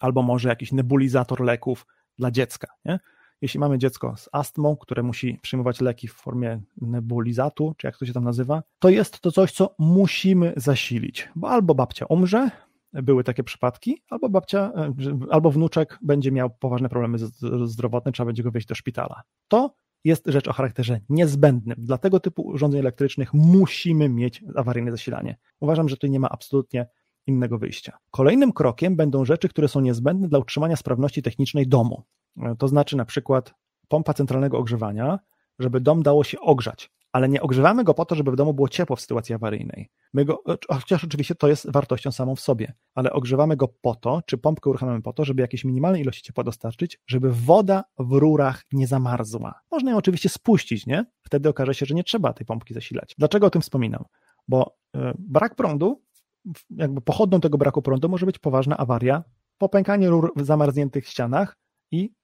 albo 0.00 0.22
może 0.22 0.48
jakiś 0.48 0.72
nebulizator 0.72 1.40
leków 1.40 1.86
dla 2.18 2.30
dziecka. 2.30 2.68
Nie? 2.84 2.98
Jeśli 3.42 3.60
mamy 3.60 3.78
dziecko 3.78 4.14
z 4.16 4.28
astmą, 4.32 4.76
które 4.76 5.02
musi 5.02 5.38
przyjmować 5.42 5.80
leki 5.80 6.08
w 6.08 6.12
formie 6.12 6.60
nebulizatu, 6.80 7.74
czy 7.76 7.86
jak 7.86 7.98
to 7.98 8.06
się 8.06 8.12
tam 8.12 8.24
nazywa, 8.24 8.62
to 8.78 8.88
jest 8.88 9.20
to 9.20 9.32
coś, 9.32 9.52
co 9.52 9.74
musimy 9.78 10.52
zasilić, 10.56 11.28
bo 11.36 11.50
albo 11.50 11.74
babcia 11.74 12.06
umrze, 12.06 12.50
były 12.92 13.24
takie 13.24 13.44
przypadki, 13.44 14.02
albo 14.10 14.28
babcia, 14.28 14.72
e, 14.76 14.92
albo 15.30 15.50
wnuczek 15.50 15.98
będzie 16.02 16.32
miał 16.32 16.50
poważne 16.50 16.88
problemy 16.88 17.18
zdrowotne, 17.64 18.12
trzeba 18.12 18.26
będzie 18.26 18.42
go 18.42 18.50
wieźć 18.50 18.66
do 18.66 18.74
szpitala. 18.74 19.22
To 19.48 19.74
jest 20.04 20.26
rzecz 20.26 20.48
o 20.48 20.52
charakterze 20.52 21.00
niezbędnym. 21.08 21.76
Dla 21.78 21.98
tego 21.98 22.20
typu 22.20 22.42
urządzeń 22.42 22.80
elektrycznych 22.80 23.34
musimy 23.34 24.08
mieć 24.08 24.44
awaryjne 24.56 24.90
zasilanie. 24.90 25.36
Uważam, 25.60 25.88
że 25.88 25.96
tutaj 25.96 26.10
nie 26.10 26.20
ma 26.20 26.28
absolutnie 26.28 26.88
innego 27.26 27.58
wyjścia. 27.58 27.98
Kolejnym 28.10 28.52
krokiem 28.52 28.96
będą 28.96 29.24
rzeczy, 29.24 29.48
które 29.48 29.68
są 29.68 29.80
niezbędne 29.80 30.28
dla 30.28 30.38
utrzymania 30.38 30.76
sprawności 30.76 31.22
technicznej 31.22 31.66
domu. 31.66 32.02
To 32.58 32.68
znaczy 32.68 32.96
na 32.96 33.04
przykład 33.04 33.54
pompa 33.88 34.14
centralnego 34.14 34.58
ogrzewania, 34.58 35.18
żeby 35.58 35.80
dom 35.80 36.02
dało 36.02 36.24
się 36.24 36.40
ogrzać, 36.40 36.90
ale 37.12 37.28
nie 37.28 37.42
ogrzewamy 37.42 37.84
go 37.84 37.94
po 37.94 38.04
to, 38.04 38.14
żeby 38.14 38.30
w 38.30 38.36
domu 38.36 38.54
było 38.54 38.68
ciepło 38.68 38.96
w 38.96 39.00
sytuacji 39.00 39.34
awaryjnej. 39.34 39.90
My 40.14 40.24
go, 40.24 40.42
chociaż 40.68 41.04
oczywiście 41.04 41.34
to 41.34 41.48
jest 41.48 41.72
wartością 41.72 42.12
samą 42.12 42.36
w 42.36 42.40
sobie, 42.40 42.72
ale 42.94 43.12
ogrzewamy 43.12 43.56
go 43.56 43.68
po 43.68 43.94
to, 43.94 44.22
czy 44.26 44.38
pompkę 44.38 44.70
uruchamiamy 44.70 45.02
po 45.02 45.12
to, 45.12 45.24
żeby 45.24 45.42
jakieś 45.42 45.64
minimalne 45.64 46.00
ilości 46.00 46.22
ciepła 46.22 46.44
dostarczyć, 46.44 47.00
żeby 47.06 47.32
woda 47.32 47.84
w 47.98 48.12
rurach 48.12 48.64
nie 48.72 48.86
zamarzła. 48.86 49.60
Można 49.70 49.90
ją 49.90 49.96
oczywiście 49.96 50.28
spuścić, 50.28 50.86
nie? 50.86 51.06
Wtedy 51.22 51.48
okaże 51.48 51.74
się, 51.74 51.86
że 51.86 51.94
nie 51.94 52.04
trzeba 52.04 52.32
tej 52.32 52.46
pompki 52.46 52.74
zasilać. 52.74 53.14
Dlaczego 53.18 53.46
o 53.46 53.50
tym 53.50 53.62
wspominam? 53.62 54.04
Bo 54.48 54.76
y, 54.96 55.00
brak 55.18 55.54
prądu 55.54 56.02
jakby 56.70 57.00
pochodną 57.00 57.40
tego 57.40 57.58
braku 57.58 57.82
prądu 57.82 58.08
może 58.08 58.26
być 58.26 58.38
poważna 58.38 58.76
awaria, 58.76 59.24
popękanie 59.58 60.08
rur 60.08 60.32
w 60.36 60.44
zamarzniętych 60.44 61.08
ścianach 61.08 61.56
i 61.90 62.14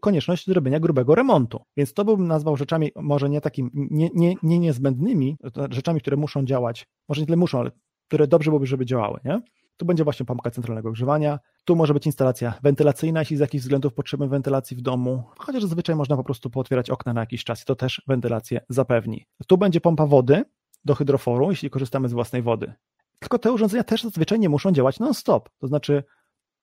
konieczność 0.00 0.46
zrobienia 0.46 0.80
grubego 0.80 1.14
remontu. 1.14 1.64
Więc 1.76 1.94
to 1.94 2.04
bym 2.04 2.26
nazwał 2.26 2.56
rzeczami 2.56 2.90
może 2.96 3.30
nie 3.30 3.40
takimi 3.40 3.70
nie, 3.74 4.10
nie, 4.14 4.34
nie 4.42 4.58
niezbędnymi, 4.58 5.36
rzeczami, 5.70 6.00
które 6.00 6.16
muszą 6.16 6.44
działać, 6.44 6.86
może 7.08 7.20
nie 7.20 7.26
tyle 7.26 7.36
muszą, 7.36 7.58
ale 7.58 7.70
które 8.08 8.26
dobrze 8.26 8.50
byłoby, 8.50 8.66
żeby 8.66 8.86
działały, 8.86 9.20
nie? 9.24 9.40
Tu 9.76 9.86
będzie 9.86 10.04
właśnie 10.04 10.26
pompka 10.26 10.50
centralnego 10.50 10.88
ogrzewania, 10.88 11.38
tu 11.64 11.76
może 11.76 11.94
być 11.94 12.06
instalacja 12.06 12.54
wentylacyjna, 12.62 13.20
jeśli 13.20 13.36
z 13.36 13.40
jakichś 13.40 13.62
względów 13.62 13.94
potrzebujemy 13.94 14.30
wentylacji 14.30 14.76
w 14.76 14.80
domu, 14.80 15.24
chociaż 15.38 15.62
zazwyczaj 15.62 15.96
można 15.96 16.16
po 16.16 16.24
prostu 16.24 16.50
pootwierać 16.50 16.90
okna 16.90 17.12
na 17.12 17.20
jakiś 17.20 17.44
czas 17.44 17.62
i 17.62 17.64
to 17.64 17.76
też 17.76 18.02
wentylację 18.06 18.60
zapewni. 18.68 19.26
Tu 19.46 19.58
będzie 19.58 19.80
pompa 19.80 20.06
wody 20.06 20.44
do 20.84 20.94
hydroforu, 20.94 21.50
jeśli 21.50 21.70
korzystamy 21.70 22.08
z 22.08 22.12
własnej 22.12 22.42
wody. 22.42 22.72
Tylko 23.18 23.38
te 23.38 23.52
urządzenia 23.52 23.84
też 23.84 24.02
zazwyczaj 24.02 24.38
nie 24.40 24.48
muszą 24.48 24.72
działać 24.72 25.00
non-stop. 25.00 25.48
To 25.58 25.66
znaczy, 25.66 26.04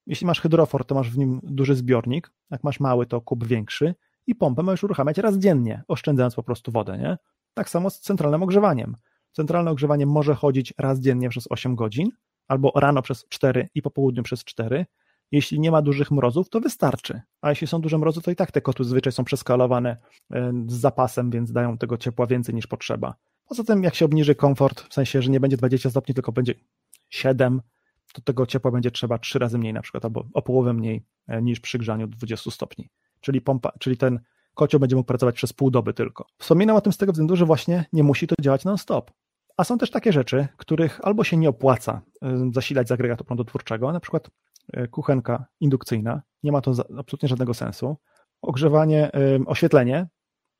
jeśli 0.07 0.27
masz 0.27 0.41
hydrofor, 0.41 0.85
to 0.85 0.95
masz 0.95 1.09
w 1.09 1.17
nim 1.17 1.39
duży 1.43 1.75
zbiornik, 1.75 2.31
jak 2.49 2.63
masz 2.63 2.79
mały, 2.79 3.05
to 3.05 3.21
kup 3.21 3.47
większy 3.47 3.95
i 4.27 4.35
pompę 4.35 4.63
możesz 4.63 4.83
uruchamiać 4.83 5.17
raz 5.17 5.37
dziennie, 5.37 5.83
oszczędzając 5.87 6.35
po 6.35 6.43
prostu 6.43 6.71
wodę, 6.71 6.97
nie? 6.97 7.17
Tak 7.53 7.69
samo 7.69 7.89
z 7.89 7.99
centralnym 7.99 8.43
ogrzewaniem. 8.43 8.95
Centralne 9.31 9.71
ogrzewanie 9.71 10.05
może 10.05 10.35
chodzić 10.35 10.73
raz 10.77 10.99
dziennie 10.99 11.29
przez 11.29 11.47
8 11.49 11.75
godzin, 11.75 12.09
albo 12.47 12.71
rano 12.75 13.01
przez 13.01 13.25
4 13.29 13.67
i 13.75 13.81
po 13.81 13.91
południu 13.91 14.23
przez 14.23 14.43
4. 14.43 14.85
Jeśli 15.31 15.59
nie 15.59 15.71
ma 15.71 15.81
dużych 15.81 16.11
mrozów, 16.11 16.49
to 16.49 16.59
wystarczy. 16.59 17.21
A 17.41 17.49
jeśli 17.49 17.67
są 17.67 17.81
duże 17.81 17.97
mrozy, 17.97 18.21
to 18.21 18.31
i 18.31 18.35
tak 18.35 18.51
te 18.51 18.61
kotły 18.61 18.85
zwyczaj 18.85 19.13
są 19.13 19.23
przeskalowane 19.23 19.97
z 20.67 20.73
zapasem, 20.73 21.29
więc 21.29 21.51
dają 21.51 21.77
tego 21.77 21.97
ciepła 21.97 22.27
więcej 22.27 22.55
niż 22.55 22.67
potrzeba. 22.67 23.15
Poza 23.45 23.63
tym, 23.63 23.83
jak 23.83 23.95
się 23.95 24.05
obniży 24.05 24.35
komfort, 24.35 24.81
w 24.81 24.93
sensie, 24.93 25.21
że 25.21 25.31
nie 25.31 25.39
będzie 25.39 25.57
20 25.57 25.89
stopni, 25.89 26.15
tylko 26.15 26.31
będzie 26.31 26.53
7, 27.09 27.61
to 28.13 28.21
tego 28.21 28.45
ciepła 28.45 28.71
będzie 28.71 28.91
trzeba 28.91 29.17
3 29.17 29.39
razy 29.39 29.57
mniej 29.57 29.73
na 29.73 29.81
przykład, 29.81 30.05
albo 30.05 30.27
o 30.33 30.41
połowę 30.41 30.73
mniej 30.73 31.05
e, 31.27 31.41
niż 31.41 31.59
przy 31.59 31.77
grzaniu 31.77 32.07
20 32.07 32.51
stopni. 32.51 32.89
Czyli, 33.19 33.41
pompa, 33.41 33.71
czyli 33.79 33.97
ten 33.97 34.19
kocioł 34.53 34.79
będzie 34.79 34.95
mógł 34.95 35.07
pracować 35.07 35.35
przez 35.35 35.53
pół 35.53 35.71
doby 35.71 35.93
tylko. 35.93 36.25
Wspominam 36.37 36.75
o 36.75 36.81
tym 36.81 36.93
z 36.93 36.97
tego 36.97 37.11
względu, 37.11 37.35
że 37.35 37.45
właśnie 37.45 37.85
nie 37.93 38.03
musi 38.03 38.27
to 38.27 38.35
działać 38.41 38.65
non-stop. 38.65 39.11
A 39.57 39.63
są 39.63 39.77
też 39.77 39.91
takie 39.91 40.13
rzeczy, 40.13 40.47
których 40.57 40.99
albo 41.03 41.23
się 41.23 41.37
nie 41.37 41.49
opłaca 41.49 42.01
e, 42.21 42.51
zasilać 42.53 42.87
z 42.87 42.91
agregatu 42.91 43.23
prądu 43.23 43.43
twórczego, 43.43 43.91
na 43.91 43.99
przykład 43.99 44.29
e, 44.73 44.87
kuchenka 44.87 45.45
indukcyjna, 45.59 46.21
nie 46.43 46.51
ma 46.51 46.61
to 46.61 46.71
absolutnie 46.97 47.29
żadnego 47.29 47.53
sensu. 47.53 47.97
Ogrzewanie, 48.41 49.11
oświetlenie, 49.45 50.07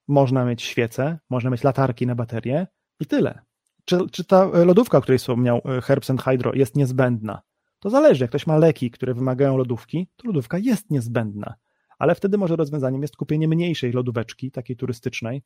można 0.08 0.46
mieć 0.46 0.62
świece, 0.62 1.20
można 1.30 1.50
mieć 1.50 1.64
latarki 1.64 2.08
na 2.08 2.16
baterię, 2.16 2.68
i 3.02 3.06
tyle. 3.06 3.42
Czy, 3.86 4.10
czy 4.12 4.24
ta 4.24 4.46
lodówka, 4.66 4.98
o 4.98 5.02
której 5.02 5.20
wspomniał 5.20 5.62
e, 5.66 5.82
Herbs 5.82 6.10
and 6.10 6.22
Hydro, 6.22 6.52
jest 6.54 6.76
niezbędna? 6.76 7.42
To 7.80 7.90
zależy. 7.90 8.24
Jak 8.24 8.32
ktoś 8.32 8.48
ma 8.48 8.58
leki, 8.58 8.92
które 8.92 9.14
wymagają 9.14 9.58
lodówki, 9.58 10.08
to 10.16 10.28
lodówka 10.28 10.58
jest 10.58 10.90
niezbędna. 10.90 11.56
Ale 12.00 12.16
wtedy 12.16 12.38
może 12.38 12.56
rozwiązaniem 12.56 13.02
jest 13.02 13.16
kupienie 13.16 13.48
mniejszej 13.48 13.92
lodóweczki, 13.92 14.52
takiej 14.52 14.76
turystycznej, 14.76 15.44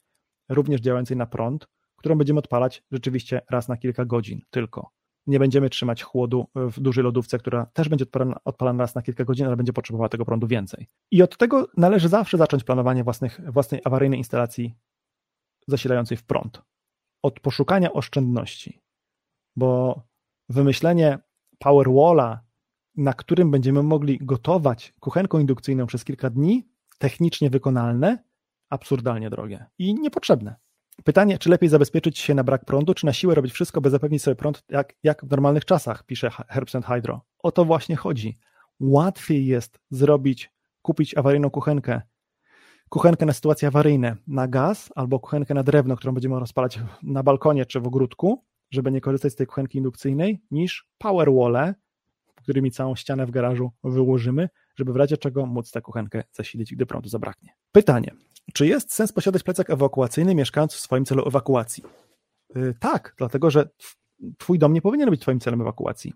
również 0.49 0.81
działającej 0.81 1.17
na 1.17 1.25
prąd, 1.25 1.67
którą 1.95 2.17
będziemy 2.17 2.39
odpalać 2.39 2.83
rzeczywiście 2.91 3.41
raz 3.49 3.67
na 3.67 3.77
kilka 3.77 4.05
godzin 4.05 4.41
tylko. 4.49 4.91
Nie 5.27 5.39
będziemy 5.39 5.69
trzymać 5.69 6.03
chłodu 6.03 6.47
w 6.55 6.79
dużej 6.79 7.03
lodówce, 7.03 7.37
która 7.37 7.65
też 7.65 7.89
będzie 7.89 8.05
odpalana, 8.05 8.35
odpalana 8.45 8.83
raz 8.83 8.95
na 8.95 9.01
kilka 9.01 9.25
godzin, 9.25 9.45
ale 9.45 9.55
będzie 9.57 9.73
potrzebowała 9.73 10.09
tego 10.09 10.25
prądu 10.25 10.47
więcej. 10.47 10.87
I 11.11 11.21
od 11.21 11.37
tego 11.37 11.67
należy 11.77 12.09
zawsze 12.09 12.37
zacząć 12.37 12.63
planowanie 12.63 13.03
własnych, 13.03 13.41
własnej 13.51 13.81
awaryjnej 13.85 14.19
instalacji 14.19 14.75
zasilającej 15.67 16.17
w 16.17 16.23
prąd 16.23 16.61
od 17.25 17.39
poszukania 17.39 17.93
oszczędności, 17.93 18.81
bo 19.55 20.01
wymyślenie 20.49 21.19
Powerwalla, 21.59 22.39
na 22.97 23.13
którym 23.13 23.51
będziemy 23.51 23.83
mogli 23.83 24.17
gotować 24.21 24.93
kuchenką 24.99 25.39
indukcyjną 25.39 25.85
przez 25.85 26.03
kilka 26.03 26.29
dni, 26.29 26.67
technicznie 26.97 27.49
wykonalne, 27.49 28.23
absurdalnie 28.69 29.29
drogie 29.29 29.65
i 29.77 29.93
niepotrzebne. 29.93 30.55
Pytanie, 31.03 31.37
czy 31.37 31.49
lepiej 31.49 31.69
zabezpieczyć 31.69 32.19
się 32.19 32.33
na 32.33 32.43
brak 32.43 32.65
prądu, 32.65 32.93
czy 32.93 33.05
na 33.05 33.13
siłę 33.13 33.35
robić 33.35 33.53
wszystko, 33.53 33.81
by 33.81 33.89
zapewnić 33.89 34.23
sobie 34.23 34.35
prąd 34.35 34.63
jak, 34.69 34.93
jak 35.03 35.25
w 35.25 35.29
normalnych 35.29 35.65
czasach, 35.65 36.03
pisze 36.03 36.29
Herbst 36.29 36.75
and 36.75 36.85
Hydro. 36.85 37.21
O 37.39 37.51
to 37.51 37.65
właśnie 37.65 37.95
chodzi. 37.95 38.37
łatwiej 38.79 39.45
jest 39.45 39.79
zrobić, 39.89 40.51
kupić 40.81 41.17
awaryjną 41.17 41.49
kuchenkę, 41.49 42.01
kuchenkę 42.89 43.25
na 43.25 43.33
sytuacje 43.33 43.67
awaryjne 43.67 44.15
na 44.27 44.47
gaz 44.47 44.89
albo 44.95 45.19
kuchenkę 45.19 45.53
na 45.53 45.63
drewno, 45.63 45.95
którą 45.95 46.13
będziemy 46.13 46.39
rozpalać 46.39 46.79
na 47.03 47.23
balkonie 47.23 47.65
czy 47.65 47.79
w 47.79 47.87
ogródku, 47.87 48.43
żeby 48.71 48.91
nie 48.91 49.01
korzystać 49.01 49.33
z 49.33 49.35
tej 49.35 49.47
kuchenki 49.47 49.77
indukcyjnej, 49.77 50.41
niż 50.51 50.89
powerwall, 50.97 51.73
którymi 52.35 52.71
całą 52.71 52.95
ścianę 52.95 53.25
w 53.25 53.31
garażu 53.31 53.71
wyłożymy, 53.83 54.49
żeby 54.75 54.93
w 54.93 54.95
razie 54.95 55.17
czego 55.17 55.45
móc 55.45 55.71
tę 55.71 55.81
kuchenkę 55.81 56.23
zasilić, 56.31 56.75
gdy 56.75 56.85
prądu 56.85 57.09
zabraknie. 57.09 57.53
Pytanie. 57.71 58.11
Czy 58.53 58.67
jest 58.67 58.93
sens 58.93 59.11
posiadać 59.11 59.43
plecak 59.43 59.69
ewakuacyjny 59.69 60.35
mieszkając 60.35 60.73
w 60.73 60.79
swoim 60.79 61.05
celu 61.05 61.27
ewakuacji? 61.27 61.83
Yy, 62.55 62.73
tak, 62.79 63.15
dlatego 63.17 63.51
że 63.51 63.69
twój 64.37 64.59
dom 64.59 64.73
nie 64.73 64.81
powinien 64.81 65.09
być 65.09 65.21
twoim 65.21 65.39
celem 65.39 65.61
ewakuacji. 65.61 66.13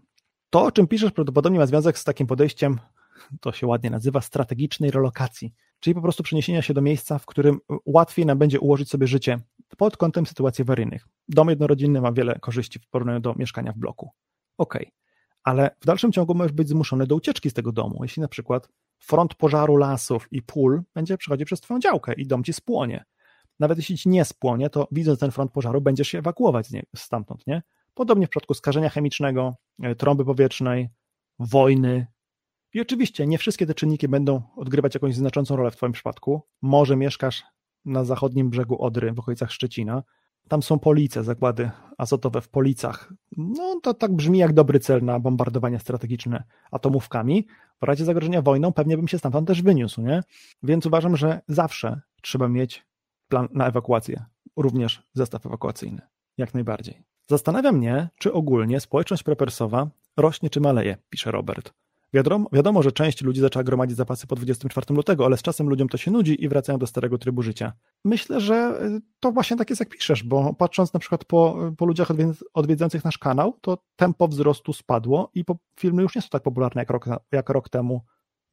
To, 0.50 0.64
o 0.64 0.72
czym 0.72 0.88
piszesz, 0.88 1.12
prawdopodobnie 1.12 1.60
ma 1.60 1.66
związek 1.66 2.00
z 2.00 2.04
takim 2.04 2.28
podejściem, 2.28 2.80
to 3.42 3.52
się 3.52 3.68
ładnie 3.68 3.90
nazywa, 3.90 4.22
strategicznej 4.22 4.92
relokacji, 4.92 5.54
czyli 5.80 5.94
po 5.94 6.02
prostu 6.02 6.24
przeniesienia 6.24 6.62
się 6.62 6.74
do 6.74 6.82
miejsca, 6.82 7.20
w 7.20 7.26
którym 7.26 7.60
łatwiej 7.86 8.26
nam 8.26 8.38
będzie 8.38 8.60
ułożyć 8.60 8.90
sobie 8.90 9.08
życie 9.08 9.40
pod 9.78 9.98
kątem 9.98 10.26
sytuacji 10.26 10.62
awaryjnych. 10.62 11.08
Dom 11.28 11.50
jednorodzinny 11.50 12.02
ma 12.02 12.12
wiele 12.12 12.40
korzyści 12.40 12.80
w 12.80 12.88
porównaniu 12.88 13.20
do 13.20 13.36
mieszkania 13.38 13.72
w 13.72 13.78
bloku. 13.78 14.10
Ok, 14.58 14.80
ale 15.44 15.76
w 15.82 15.86
dalszym 15.86 16.12
ciągu 16.12 16.36
możesz 16.36 16.52
być 16.52 16.70
zmuszony 16.70 17.08
do 17.08 17.16
ucieczki 17.16 17.50
z 17.50 17.54
tego 17.54 17.72
domu, 17.72 18.00
jeśli 18.02 18.22
na 18.22 18.28
przykład 18.28 18.70
front 19.00 19.36
pożaru 19.36 19.76
lasów 19.76 20.28
i 20.32 20.42
pól 20.42 20.82
będzie 20.94 21.18
przechodzić 21.18 21.46
przez 21.46 21.62
twoją 21.62 21.80
działkę 21.80 22.14
i 22.14 22.28
dom 22.28 22.44
ci 22.44 22.54
spłonie. 22.54 23.06
Nawet 23.60 23.78
jeśli 23.78 23.98
ci 23.98 24.10
nie 24.10 24.26
spłonie, 24.26 24.70
to 24.70 24.88
widząc 24.92 25.20
ten 25.20 25.32
front 25.32 25.52
pożaru 25.52 25.82
będziesz 25.82 26.08
się 26.08 26.18
ewakuować 26.18 26.68
stamtąd, 26.96 27.48
nie? 27.48 27.64
Podobnie 27.94 28.28
w 28.28 28.30
przypadku 28.30 28.54
skażenia 28.54 28.90
chemicznego, 28.90 29.56
e, 29.84 29.96
trąby 29.96 30.26
powietrznej, 30.26 30.90
wojny. 31.40 32.08
I 32.74 32.82
oczywiście 32.82 33.28
nie 33.28 33.38
wszystkie 33.38 33.66
te 33.66 33.74
czynniki 33.74 34.08
będą 34.08 34.42
odgrywać 34.56 34.94
jakąś 34.94 35.16
znaczącą 35.16 35.56
rolę 35.56 35.72
w 35.72 35.76
Twoim 35.76 35.92
przypadku. 35.92 36.42
Może 36.62 36.96
mieszkasz 36.96 37.44
na 37.86 38.04
zachodnim 38.04 38.50
brzegu 38.50 38.84
Odry, 38.84 39.14
w 39.14 39.20
okolicach 39.20 39.52
Szczecina. 39.52 40.04
Tam 40.48 40.64
są 40.64 40.80
police, 40.80 41.24
zakłady 41.24 41.72
azotowe 41.98 42.42
w 42.42 42.50
Policach. 42.50 43.14
No 43.38 43.80
to 43.84 43.94
tak 43.94 44.14
brzmi 44.14 44.40
jak 44.40 44.54
dobry 44.54 44.80
cel 44.80 45.04
na 45.04 45.20
bombardowanie 45.20 45.80
strategiczne 45.80 46.44
atomówkami. 46.72 47.48
W 47.82 47.84
razie 47.84 48.06
zagrożenia 48.06 48.42
wojną 48.42 48.74
pewnie 48.74 48.98
bym 48.98 49.08
się 49.08 49.20
stamtąd 49.20 49.48
też 49.48 49.62
wyniósł, 49.62 50.02
nie? 50.02 50.24
Więc 50.64 50.86
uważam, 50.86 51.18
że 51.18 51.42
zawsze 51.48 52.02
trzeba 52.22 52.48
mieć 52.48 52.86
plan 53.28 53.48
na 53.54 53.68
ewakuację, 53.68 54.26
również 54.56 55.04
zestaw 55.14 55.46
ewakuacyjny, 55.46 56.02
jak 56.38 56.54
najbardziej. 56.54 57.04
Zastanawia 57.28 57.72
mnie, 57.72 58.10
czy 58.20 58.34
ogólnie 58.34 58.80
społeczność 58.80 59.24
prepersowa 59.24 59.90
rośnie 60.18 60.50
czy 60.50 60.62
maleje, 60.62 60.98
pisze 61.10 61.32
Robert. 61.32 61.74
Wiadomo, 62.14 62.50
wiadomo, 62.54 62.84
że 62.84 62.92
część 62.92 63.22
ludzi 63.22 63.42
zaczęła 63.42 63.64
gromadzić 63.64 63.98
zapasy 63.98 64.28
po 64.28 64.36
24 64.36 64.86
lutego, 64.90 65.26
ale 65.26 65.38
z 65.38 65.42
czasem 65.42 65.70
ludziom 65.70 65.90
to 65.90 65.98
się 65.98 66.12
nudzi 66.12 66.44
i 66.44 66.50
wracają 66.50 66.80
do 66.80 66.88
starego 66.88 67.18
trybu 67.18 67.42
życia. 67.42 67.74
Myślę, 68.06 68.42
że 68.42 68.82
y, 68.84 69.02
to 69.20 69.32
właśnie 69.32 69.58
tak 69.58 69.70
jest, 69.70 69.80
jak 69.80 69.90
piszesz, 69.90 70.24
bo 70.24 70.54
patrząc 70.54 70.94
na 70.94 71.00
przykład 71.00 71.26
po, 71.26 71.58
po 71.78 71.86
ludziach 71.86 72.08
odwiedzających 72.54 73.04
nasz 73.04 73.18
kanał, 73.18 73.58
to 73.62 73.78
tempo 73.96 74.28
wzrostu 74.28 74.74
spadło 74.74 75.32
i 75.34 75.46
po, 75.46 75.58
filmy 75.80 76.02
już 76.02 76.16
nie 76.16 76.22
są 76.22 76.28
tak 76.30 76.44
popularne 76.44 76.82
jak 76.82 76.90
rok, 76.90 77.06
jak 77.32 77.50
rok 77.50 77.70
temu 77.70 78.02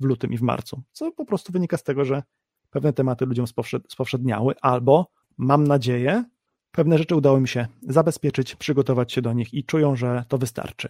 w 0.01 0.05
lutym 0.05 0.33
i 0.33 0.39
w 0.39 0.43
marcu, 0.43 0.83
co 0.93 1.13
po 1.13 1.25
prostu 1.25 1.53
wynika 1.53 1.77
z 1.77 1.83
tego, 1.83 2.05
że 2.05 2.23
pewne 2.71 2.93
tematy 2.93 3.27
ludziom 3.27 3.47
spowszedniały, 3.89 4.55
albo 4.61 5.11
mam 5.39 5.67
nadzieję, 5.67 6.25
Pewne 6.77 6.99
rzeczy 6.99 7.17
udało 7.17 7.41
mi 7.41 7.49
się 7.49 7.67
zabezpieczyć, 7.83 8.57
przygotować 8.57 9.13
się 9.13 9.23
do 9.23 9.33
nich 9.33 9.55
i 9.55 9.65
czują, 9.65 9.97
że 9.97 10.25
to 10.29 10.39
wystarczy. 10.39 10.89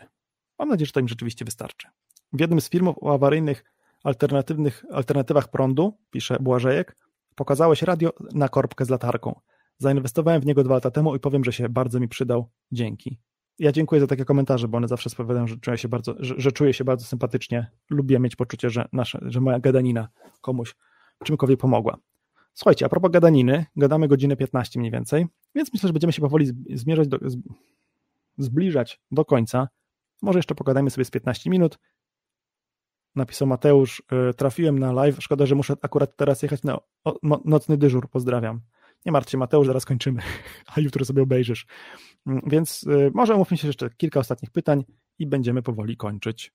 Mam 0.58 0.68
nadzieję, 0.68 0.86
że 0.86 0.92
to 0.92 1.00
im 1.00 1.08
rzeczywiście 1.08 1.44
wystarczy. 1.44 1.88
W 2.32 2.40
jednym 2.40 2.60
z 2.60 2.68
filmów 2.68 2.96
o 3.00 3.14
awaryjnych 3.14 3.64
alternatywnych 4.04 4.84
alternatywach 4.92 5.48
prądu, 5.48 5.98
pisze 6.10 6.36
Błażejek, 6.40 6.96
pokazałeś 7.34 7.82
radio 7.82 8.10
na 8.34 8.48
korbkę 8.48 8.84
z 8.84 8.90
latarką. 8.90 9.40
Zainwestowałem 9.78 10.40
w 10.40 10.46
niego 10.46 10.64
dwa 10.64 10.74
lata 10.74 10.90
temu 10.90 11.16
i 11.16 11.20
powiem, 11.20 11.44
że 11.44 11.52
się 11.52 11.68
bardzo 11.68 12.00
mi 12.00 12.08
przydał. 12.08 12.48
Dzięki. 12.72 13.18
Ja 13.58 13.72
dziękuję 13.72 14.00
za 14.00 14.06
takie 14.06 14.24
komentarze, 14.24 14.68
bo 14.68 14.76
one 14.76 14.88
zawsze 14.88 15.10
spowiadają, 15.10 15.46
że 15.46 15.56
czuję 15.56 15.78
się 15.78 15.88
bardzo, 15.88 16.14
że, 16.18 16.34
że 16.38 16.52
czuję 16.52 16.72
się 16.72 16.84
bardzo 16.84 17.04
sympatycznie. 17.04 17.70
Lubię 17.90 18.18
mieć 18.18 18.36
poczucie, 18.36 18.70
że, 18.70 18.88
nasze, 18.92 19.18
że 19.22 19.40
moja 19.40 19.60
gadanina 19.60 20.08
komuś 20.40 20.74
czymkolwiek 21.24 21.60
pomogła. 21.60 21.98
Słuchajcie, 22.54 22.86
a 22.86 22.88
propos 22.88 23.10
gadaniny, 23.10 23.66
gadamy 23.76 24.08
godzinę 24.08 24.36
15 24.36 24.80
mniej 24.80 24.92
więcej, 24.92 25.26
więc 25.54 25.72
myślę, 25.72 25.86
że 25.86 25.92
będziemy 25.92 26.12
się 26.12 26.22
powoli 26.22 26.52
zmierzać 26.74 27.08
do, 27.08 27.18
zbliżać 28.38 29.00
do 29.10 29.24
końca. 29.24 29.68
Może 30.22 30.38
jeszcze 30.38 30.54
pogadajmy 30.54 30.90
sobie 30.90 31.04
z 31.04 31.10
15 31.10 31.50
minut. 31.50 31.78
Napisał 33.16 33.48
Mateusz, 33.48 34.02
y, 34.30 34.34
trafiłem 34.34 34.78
na 34.78 34.92
live, 34.92 35.16
szkoda, 35.20 35.46
że 35.46 35.54
muszę 35.54 35.74
akurat 35.82 36.16
teraz 36.16 36.42
jechać 36.42 36.62
na 36.62 36.78
nocny 37.44 37.76
dyżur, 37.76 38.10
pozdrawiam. 38.10 38.60
Nie 39.06 39.12
martw 39.12 39.30
się 39.30 39.38
Mateusz, 39.38 39.66
zaraz 39.66 39.84
kończymy, 39.84 40.22
a 40.74 40.80
jutro 40.80 41.04
sobie 41.04 41.22
obejrzysz. 41.22 41.66
Mm, 42.26 42.42
więc 42.46 42.82
y, 42.82 43.10
może 43.14 43.34
omówmy 43.34 43.56
się 43.56 43.66
jeszcze 43.66 43.90
kilka 43.90 44.20
ostatnich 44.20 44.50
pytań 44.50 44.84
i 45.18 45.26
będziemy 45.26 45.62
powoli 45.62 45.96
kończyć. 45.96 46.52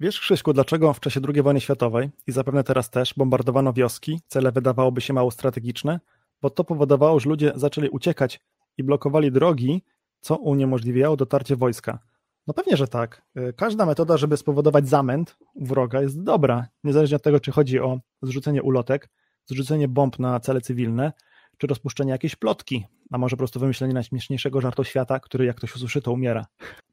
Wiesz, 0.00 0.20
Krzyśku, 0.20 0.52
dlaczego 0.52 0.92
w 0.92 1.00
czasie 1.00 1.20
II 1.34 1.42
wojny 1.42 1.60
światowej 1.60 2.10
i 2.26 2.32
zapewne 2.32 2.64
teraz 2.64 2.90
też 2.90 3.14
bombardowano 3.16 3.72
wioski, 3.72 4.20
cele 4.26 4.52
wydawałoby 4.52 5.00
się 5.00 5.12
mało 5.12 5.30
strategiczne? 5.30 6.00
Bo 6.42 6.50
to 6.50 6.64
powodowało, 6.64 7.20
że 7.20 7.28
ludzie 7.28 7.52
zaczęli 7.54 7.88
uciekać 7.88 8.40
i 8.78 8.84
blokowali 8.84 9.32
drogi, 9.32 9.82
co 10.20 10.36
uniemożliwiało 10.36 11.16
dotarcie 11.16 11.56
wojska. 11.56 11.98
No 12.46 12.54
pewnie, 12.54 12.76
że 12.76 12.88
tak. 12.88 13.22
Y, 13.38 13.52
każda 13.52 13.86
metoda, 13.86 14.16
żeby 14.16 14.36
spowodować 14.36 14.88
zamęt 14.88 15.36
wroga 15.56 16.02
jest 16.02 16.22
dobra, 16.22 16.66
niezależnie 16.84 17.16
od 17.16 17.22
tego, 17.22 17.40
czy 17.40 17.52
chodzi 17.52 17.80
o 17.80 18.00
zrzucenie 18.22 18.62
ulotek, 18.62 19.08
zrzucenie 19.44 19.88
bomb 19.88 20.18
na 20.18 20.40
cele 20.40 20.60
cywilne, 20.60 21.12
czy 21.58 21.66
rozpuszczenie 21.66 22.10
jakiejś 22.10 22.36
plotki, 22.36 22.86
a 23.10 23.18
może 23.18 23.36
po 23.36 23.38
prostu 23.38 23.60
wymyślenie 23.60 23.94
najśmieszniejszego 23.94 24.60
żartu 24.60 24.84
świata, 24.84 25.20
który 25.20 25.44
jak 25.44 25.56
ktoś 25.56 25.76
usłyszy, 25.76 26.02
to 26.02 26.12
umiera. 26.12 26.46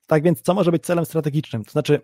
Tak 0.07 0.23
więc, 0.23 0.41
co 0.41 0.53
może 0.53 0.71
być 0.71 0.83
celem 0.83 1.05
strategicznym? 1.05 1.63
To 1.63 1.71
znaczy, 1.71 2.01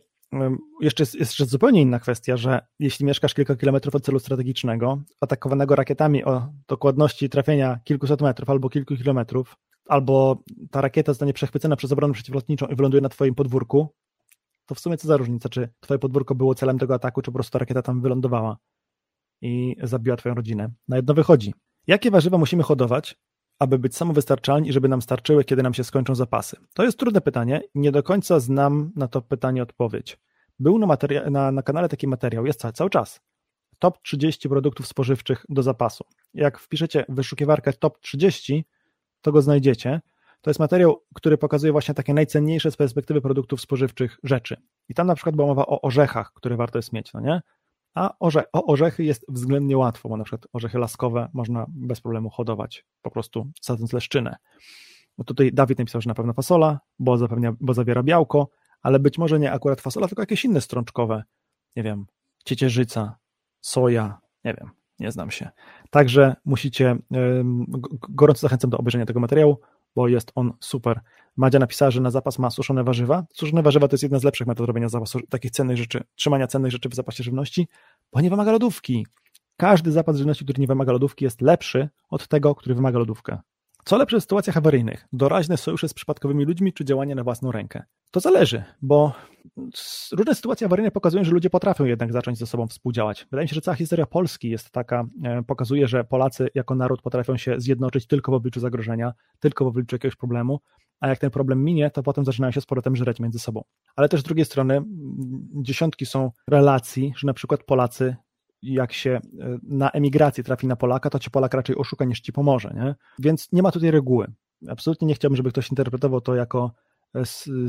jeszcze 0.81 1.01
jest 1.01 1.15
jeszcze 1.15 1.45
zupełnie 1.45 1.81
inna 1.81 1.99
kwestia, 1.99 2.37
że 2.37 2.67
jeśli 2.79 3.05
mieszkasz 3.05 3.33
kilka 3.33 3.55
kilometrów 3.55 3.95
od 3.95 4.05
celu 4.05 4.19
strategicznego, 4.19 5.01
atakowanego 5.21 5.75
rakietami 5.75 6.23
o 6.23 6.47
dokładności 6.67 7.29
trafienia 7.29 7.79
kilkuset 7.83 8.21
metrów 8.21 8.49
albo 8.49 8.69
kilku 8.69 8.95
kilometrów, 8.95 9.55
albo 9.87 10.43
ta 10.71 10.81
rakieta 10.81 11.11
zostanie 11.11 11.33
przechwycona 11.33 11.75
przez 11.75 11.91
obronę 11.91 12.13
przeciwlotniczą 12.13 12.65
i 12.65 12.75
wyląduje 12.75 13.01
na 13.01 13.09
twoim 13.09 13.35
podwórku, 13.35 13.89
to 14.65 14.75
w 14.75 14.79
sumie 14.79 14.97
co 14.97 15.07
za 15.07 15.17
różnica, 15.17 15.49
czy 15.49 15.69
twoje 15.79 15.99
podwórko 15.99 16.35
było 16.35 16.55
celem 16.55 16.79
tego 16.79 16.93
ataku, 16.93 17.21
czy 17.21 17.31
po 17.31 17.33
prostu 17.35 17.51
ta 17.51 17.59
rakieta 17.59 17.81
tam 17.81 18.01
wylądowała 18.01 18.57
i 19.41 19.75
zabiła 19.83 20.17
twoją 20.17 20.35
rodzinę. 20.35 20.69
Na 20.87 20.95
jedno 20.95 21.13
wychodzi. 21.13 21.53
Jakie 21.87 22.11
warzywa 22.11 22.37
musimy 22.37 22.63
hodować, 22.63 23.15
aby 23.59 23.79
być 23.79 23.95
samowystarczalni 23.95 24.69
i 24.69 24.73
żeby 24.73 24.87
nam 24.87 25.01
starczyły, 25.01 25.43
kiedy 25.43 25.63
nam 25.63 25.73
się 25.73 25.83
skończą 25.83 26.15
zapasy? 26.15 26.57
To 26.73 26.83
jest 26.83 26.99
trudne 26.99 27.21
pytanie. 27.21 27.61
Nie 27.75 27.91
do 27.91 28.03
końca 28.03 28.39
znam 28.39 28.91
na 28.95 29.07
to 29.07 29.21
pytanie 29.21 29.63
odpowiedź. 29.63 30.19
Był 30.59 30.79
na, 30.79 30.87
materia- 30.87 31.31
na, 31.31 31.51
na 31.51 31.61
kanale 31.61 31.89
taki 31.89 32.07
materiał, 32.07 32.45
jest 32.45 32.59
cały, 32.59 32.73
cały 32.73 32.89
czas. 32.89 33.21
Top 33.79 34.01
30 34.01 34.49
produktów 34.49 34.87
spożywczych 34.87 35.45
do 35.49 35.63
zapasu. 35.63 36.03
Jak 36.33 36.59
wpiszecie 36.59 37.05
wyszukiwarkę 37.09 37.73
top 37.73 37.99
30, 37.99 38.65
to 39.25 39.31
go 39.31 39.41
znajdziecie. 39.41 40.01
To 40.41 40.49
jest 40.49 40.59
materiał, 40.59 41.03
który 41.15 41.37
pokazuje 41.37 41.71
właśnie 41.71 41.93
takie 41.93 42.13
najcenniejsze 42.13 42.71
z 42.71 42.75
perspektywy 42.75 43.21
produktów 43.21 43.61
spożywczych 43.61 44.17
rzeczy. 44.23 44.57
I 44.89 44.93
tam 44.93 45.07
na 45.07 45.15
przykład 45.15 45.35
była 45.35 45.47
mowa 45.47 45.65
o 45.65 45.81
orzechach, 45.81 46.33
które 46.33 46.57
warto 46.57 46.77
jest 46.77 46.93
mieć, 46.93 47.13
no 47.13 47.19
nie? 47.19 47.41
A 47.95 48.13
orze 48.19 48.43
o 48.53 48.65
orzechy 48.65 49.03
jest 49.03 49.25
względnie 49.29 49.77
łatwo, 49.77 50.09
bo 50.09 50.17
na 50.17 50.23
przykład 50.23 50.47
orzechy 50.53 50.77
laskowe 50.77 51.29
można 51.33 51.65
bez 51.69 52.01
problemu 52.01 52.29
hodować, 52.29 52.85
po 53.01 53.11
prostu 53.11 53.51
sadząc 53.61 53.93
leszczynę. 53.93 54.35
Bo 55.17 55.23
tutaj 55.23 55.51
Dawid 55.53 55.79
napisał, 55.79 56.01
że 56.01 56.07
na 56.07 56.15
pewno 56.15 56.33
fasola, 56.33 56.79
bo, 56.99 57.17
zapewnia, 57.17 57.53
bo 57.59 57.73
zawiera 57.73 58.03
białko, 58.03 58.49
ale 58.81 58.99
być 58.99 59.17
może 59.17 59.39
nie 59.39 59.51
akurat 59.51 59.81
fasola, 59.81 60.07
tylko 60.07 60.21
jakieś 60.21 60.45
inne 60.45 60.61
strączkowe, 60.61 61.23
nie 61.75 61.83
wiem, 61.83 62.05
ciecierzyca, 62.45 63.17
soja, 63.61 64.17
nie 64.43 64.53
wiem, 64.53 64.69
nie 64.99 65.11
znam 65.11 65.31
się. 65.31 65.49
Także 65.89 66.35
musicie, 66.45 66.95
gorąco 68.09 68.39
zachęcam 68.39 68.69
do 68.69 68.77
obejrzenia 68.77 69.05
tego 69.05 69.19
materiału, 69.19 69.59
bo 69.95 70.07
jest 70.07 70.31
on 70.35 70.53
super. 70.59 70.99
Madzia 71.37 71.59
napisała, 71.59 71.91
że 71.91 72.01
na 72.01 72.11
zapas 72.11 72.39
ma 72.39 72.49
suszone 72.49 72.83
warzywa. 72.83 73.25
Suszone 73.33 73.63
warzywa 73.63 73.87
to 73.87 73.93
jest 73.93 74.03
jedna 74.03 74.19
z 74.19 74.23
lepszych 74.23 74.47
metod 74.47 74.67
robienia 74.67 74.89
zapasu, 74.89 75.19
takich 75.29 75.51
cennych 75.51 75.77
rzeczy, 75.77 76.03
trzymania 76.15 76.47
cennych 76.47 76.71
rzeczy 76.71 76.89
w 76.89 76.95
zapasie 76.95 77.23
żywności, 77.23 77.67
bo 78.13 78.21
nie 78.21 78.29
wymaga 78.29 78.51
lodówki. 78.51 79.05
Każdy 79.57 79.91
zapas 79.91 80.17
żywności, 80.17 80.43
który 80.43 80.61
nie 80.61 80.67
wymaga 80.67 80.91
lodówki 80.91 81.25
jest 81.25 81.41
lepszy 81.41 81.89
od 82.09 82.27
tego, 82.27 82.55
który 82.55 82.75
wymaga 82.75 82.99
lodówkę. 82.99 83.39
Co 83.85 83.97
lepsze 83.97 84.19
w 84.19 84.21
sytuacjach 84.21 84.57
awaryjnych? 84.57 85.07
Doraźne 85.13 85.57
sojusze 85.57 85.89
z 85.89 85.93
przypadkowymi 85.93 86.45
ludźmi 86.45 86.73
czy 86.73 86.85
działanie 86.85 87.15
na 87.15 87.23
własną 87.23 87.51
rękę? 87.51 87.83
To 88.15 88.19
zależy, 88.19 88.63
bo 88.81 89.13
różne 90.11 90.35
sytuacje 90.35 90.65
awaryjne 90.65 90.91
pokazują, 90.91 91.23
że 91.23 91.31
ludzie 91.31 91.49
potrafią 91.49 91.85
jednak 91.85 92.13
zacząć 92.13 92.37
ze 92.37 92.45
sobą 92.45 92.67
współdziałać. 92.67 93.27
Wydaje 93.31 93.43
mi 93.43 93.49
się, 93.49 93.55
że 93.55 93.61
cała 93.61 93.75
historia 93.75 94.05
Polski 94.05 94.49
jest 94.49 94.71
taka, 94.71 95.05
e, 95.23 95.43
pokazuje, 95.43 95.87
że 95.87 96.03
Polacy 96.03 96.47
jako 96.55 96.75
naród 96.75 97.01
potrafią 97.01 97.37
się 97.37 97.59
zjednoczyć 97.59 98.07
tylko 98.07 98.31
w 98.31 98.35
obliczu 98.35 98.59
zagrożenia, 98.59 99.13
tylko 99.39 99.65
w 99.65 99.67
obliczu 99.67 99.95
jakiegoś 99.95 100.15
problemu 100.15 100.59
a 100.99 101.07
jak 101.07 101.19
ten 101.19 101.31
problem 101.31 101.63
minie, 101.63 101.91
to 101.91 102.03
potem 102.03 102.25
zaczynają 102.25 102.51
się 102.51 102.61
z 102.61 102.65
powrotem 102.65 102.95
żreć 102.95 103.19
między 103.19 103.39
sobą. 103.39 103.63
Ale 103.95 104.09
też 104.09 104.21
z 104.21 104.23
drugiej 104.23 104.45
strony 104.45 104.81
dziesiątki 105.53 106.05
są 106.05 106.31
relacji, 106.47 107.13
że 107.17 107.27
na 107.27 107.33
przykład 107.33 107.63
Polacy 107.63 108.15
jak 108.61 108.93
się 108.93 109.11
e, 109.11 109.19
na 109.63 109.91
emigracji 109.91 110.43
trafi 110.43 110.67
na 110.67 110.75
Polaka, 110.75 111.09
to 111.09 111.19
ci 111.19 111.31
Polak 111.31 111.53
raczej 111.53 111.75
oszuka 111.75 112.05
niż 112.05 112.21
ci 112.21 112.33
pomoże, 112.33 112.73
nie? 112.75 112.95
Więc 113.19 113.51
nie 113.51 113.61
ma 113.61 113.71
tutaj 113.71 113.91
reguły. 113.91 114.27
Absolutnie 114.67 115.07
nie 115.07 115.15
chciałbym, 115.15 115.35
żeby 115.35 115.49
ktoś 115.49 115.69
interpretował 115.69 116.21
to 116.21 116.35
jako 116.35 116.71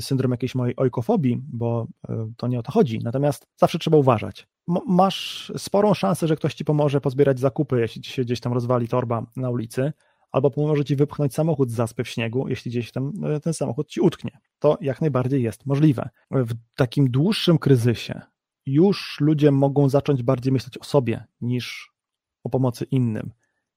syndrom 0.01 0.31
jakiejś 0.31 0.55
mojej 0.55 0.77
ojkofobii, 0.77 1.43
bo 1.48 1.86
e, 2.09 2.32
to 2.36 2.48
nie 2.48 2.59
o 2.59 2.62
to 2.62 2.73
chodzi. 2.73 3.01
Natomiast 3.05 3.47
zawsze 3.56 3.78
trzeba 3.78 3.97
uważać. 3.97 4.48
Masz 4.86 5.52
sporą 5.56 5.94
szansę, 5.94 6.28
że 6.28 6.36
ktoś 6.36 6.55
ci 6.55 6.64
pomoże 6.64 7.01
pozbierać 7.01 7.40
zakupy, 7.40 7.81
jeśli 7.81 8.02
ci 8.02 8.10
się 8.10 8.23
gdzieś 8.23 8.40
tam 8.40 8.52
rozwali 8.52 8.89
torba 8.89 9.27
na 9.36 9.51
ulicy, 9.51 9.93
albo 10.32 10.51
pomoże 10.51 10.85
ci 10.85 10.97
wypchnąć 10.97 11.35
samochód 11.35 11.70
z 11.70 11.74
zaspy 11.74 12.05
w 12.05 12.09
śniegu, 12.09 12.48
jeśli 12.48 12.70
gdzieś 12.70 12.93
tam 12.93 13.12
ten 13.43 13.55
samochód 13.55 13.89
ci 13.89 14.01
utknie. 14.01 14.39
To 14.59 14.78
jak 14.81 15.01
najbardziej 15.01 15.43
jest 15.43 15.66
możliwe. 15.66 16.09
W 16.31 16.52
takim 16.77 17.10
dłuższym 17.10 17.59
kryzysie, 17.59 18.20
już 18.66 19.16
ludzie 19.20 19.51
mogą 19.51 19.89
zacząć 19.89 20.23
bardziej 20.23 20.52
myśleć 20.52 20.78
o 20.78 20.85
sobie 20.85 21.24
niż 21.40 21.93
o 22.44 22.51
pomocy 22.51 22.85
innym. 22.85 23.32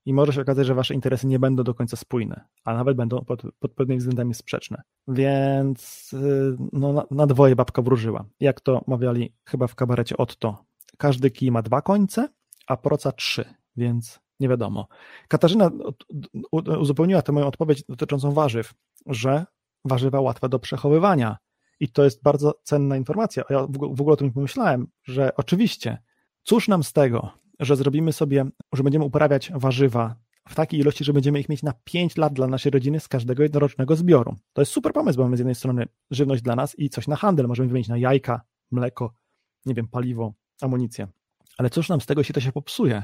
I 0.10 0.14
może 0.14 0.34
się 0.34 0.42
okazać, 0.42 0.68
że 0.68 0.76
wasze 0.76 0.94
interesy 0.94 1.28
nie 1.28 1.40
będą 1.40 1.64
do 1.64 1.74
końca 1.74 1.98
spójne, 1.98 2.46
a 2.66 2.74
nawet 2.74 2.98
będą 2.98 3.26
pod, 3.26 3.42
pod 3.60 3.74
pewnymi 3.74 4.00
względami 4.00 4.34
sprzeczne. 4.34 4.82
Więc 5.08 6.10
y, 6.14 6.58
no, 6.74 6.94
na, 6.94 7.06
na 7.12 7.28
dwoje 7.28 7.56
babka 7.56 7.82
wróżyła. 7.82 8.26
Jak 8.40 8.62
to 8.62 8.84
mawiali 8.88 9.34
chyba 9.46 9.68
w 9.68 9.76
kabarecie 9.76 10.18
Otto. 10.18 10.66
Każdy 10.98 11.32
kij 11.32 11.52
ma 11.52 11.62
dwa 11.62 11.82
końce, 11.82 12.30
a 12.68 12.78
proca 12.78 13.12
trzy, 13.12 13.46
więc 13.76 14.20
nie 14.40 14.50
wiadomo. 14.50 14.88
Katarzyna 15.28 15.72
uzupełniła 16.80 17.22
tę 17.22 17.32
moją 17.32 17.48
odpowiedź 17.48 17.84
dotyczącą 17.90 18.32
warzyw, 18.32 18.74
że 19.06 19.46
warzywa 19.86 20.22
łatwe 20.22 20.50
do 20.50 20.60
przechowywania 20.60 21.38
i 21.80 21.90
to 21.90 22.04
jest 22.04 22.24
bardzo 22.24 22.60
cenna 22.64 22.98
informacja. 22.98 23.44
Ja 23.50 23.68
w 23.70 24.02
ogóle 24.02 24.14
o 24.14 24.18
tym 24.18 24.28
nie 24.28 24.34
pomyślałem, 24.34 24.88
że 25.04 25.36
oczywiście, 25.36 25.98
cóż 26.44 26.68
nam 26.68 26.84
z 26.84 26.94
tego, 26.94 27.32
że 27.60 27.76
zrobimy 27.76 28.14
sobie, 28.14 28.46
że 28.74 28.84
będziemy 28.84 29.06
uprawiać 29.06 29.52
warzywa 29.56 30.16
w 30.50 30.56
takiej 30.56 30.80
ilości, 30.80 31.04
że 31.04 31.14
będziemy 31.14 31.40
ich 31.40 31.50
mieć 31.50 31.64
na 31.64 31.74
5 31.84 32.18
lat 32.18 32.34
dla 32.34 32.48
naszej 32.48 32.72
rodziny 32.72 33.00
z 33.00 33.08
każdego 33.08 33.44
jednorocznego 33.44 33.96
zbioru. 33.96 34.36
To 34.54 34.62
jest 34.62 34.72
super 34.72 34.94
pomysł, 34.94 35.18
bo 35.18 35.24
mamy 35.24 35.38
z 35.38 35.40
jednej 35.40 35.56
strony 35.56 35.86
żywność 36.12 36.42
dla 36.42 36.56
nas 36.56 36.80
i 36.80 36.90
coś 36.90 37.08
na 37.08 37.16
handel. 37.16 37.48
Możemy 37.48 37.68
wymienić 37.68 37.88
na 37.88 37.98
jajka, 37.98 38.42
mleko, 38.72 39.14
nie 39.66 39.74
wiem, 39.74 39.88
paliwo, 39.88 40.34
amunicję. 40.62 41.08
Ale 41.58 41.70
cóż 41.70 41.90
nam 41.90 42.02
z 42.02 42.06
tego, 42.06 42.22
jeśli 42.22 42.34
to 42.34 42.42
się 42.42 42.52
popsuje, 42.52 43.04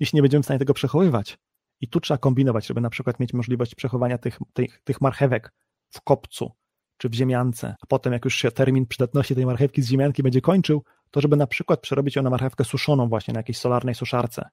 jeśli 0.00 0.16
nie 0.16 0.22
będziemy 0.22 0.42
w 0.42 0.46
stanie 0.46 0.58
tego 0.58 0.74
przechowywać? 0.74 1.38
I 1.80 1.88
tu 1.88 2.00
trzeba 2.00 2.18
kombinować, 2.18 2.66
żeby 2.66 2.80
na 2.80 2.90
przykład 2.90 3.20
mieć 3.20 3.32
możliwość 3.32 3.74
przechowania 3.74 4.18
tych, 4.18 4.38
tych, 4.52 4.80
tych 4.84 5.00
marchewek 5.00 5.52
w 5.90 6.00
kopcu, 6.00 6.52
czy 6.96 7.08
w 7.08 7.14
ziemiance, 7.14 7.74
a 7.82 7.86
potem 7.86 8.12
jak 8.12 8.24
już 8.24 8.34
się 8.34 8.50
termin 8.50 8.86
przydatności 8.86 9.34
tej 9.34 9.46
marchewki 9.46 9.82
z 9.82 9.88
ziemianki 9.88 10.22
będzie 10.22 10.40
kończył, 10.40 10.82
to 11.12 11.20
żeby 11.20 11.36
na 11.36 11.46
przykład 11.46 11.80
przerobić 11.80 12.16
ją 12.16 12.22
na 12.22 12.30
marchewkę 12.30 12.64
suszoną 12.64 13.08
właśnie 13.08 13.34
na 13.34 13.40
jakiejś 13.40 13.58
solarnej 13.58 13.94
suszarce 13.94 14.48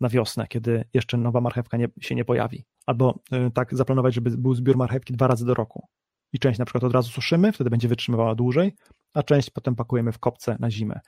na 0.00 0.08
wiosnę, 0.08 0.46
kiedy 0.48 0.84
jeszcze 0.94 1.16
nowa 1.16 1.40
marchewka 1.40 1.76
nie, 1.76 1.88
się 2.00 2.14
nie 2.14 2.24
pojawi. 2.24 2.64
Albo 2.86 3.18
y, 3.32 3.50
tak 3.50 3.74
zaplanować, 3.74 4.14
żeby 4.14 4.30
był 4.30 4.54
zbiór 4.54 4.76
marchewki 4.76 5.12
dwa 5.12 5.26
razy 5.26 5.46
do 5.46 5.54
roku. 5.54 5.86
I 6.32 6.38
część 6.38 6.58
na 6.58 6.64
przykład 6.64 6.84
od 6.84 6.92
razu 6.92 7.10
suszymy, 7.10 7.52
wtedy 7.52 7.70
będzie 7.70 7.88
wytrzymywała 7.88 8.34
dłużej, 8.34 8.72
a 9.14 9.22
część 9.22 9.50
potem 9.50 9.74
pakujemy 9.76 10.12
w 10.12 10.18
kopce 10.18 10.56
na 10.60 10.70
zimę. 10.70 11.00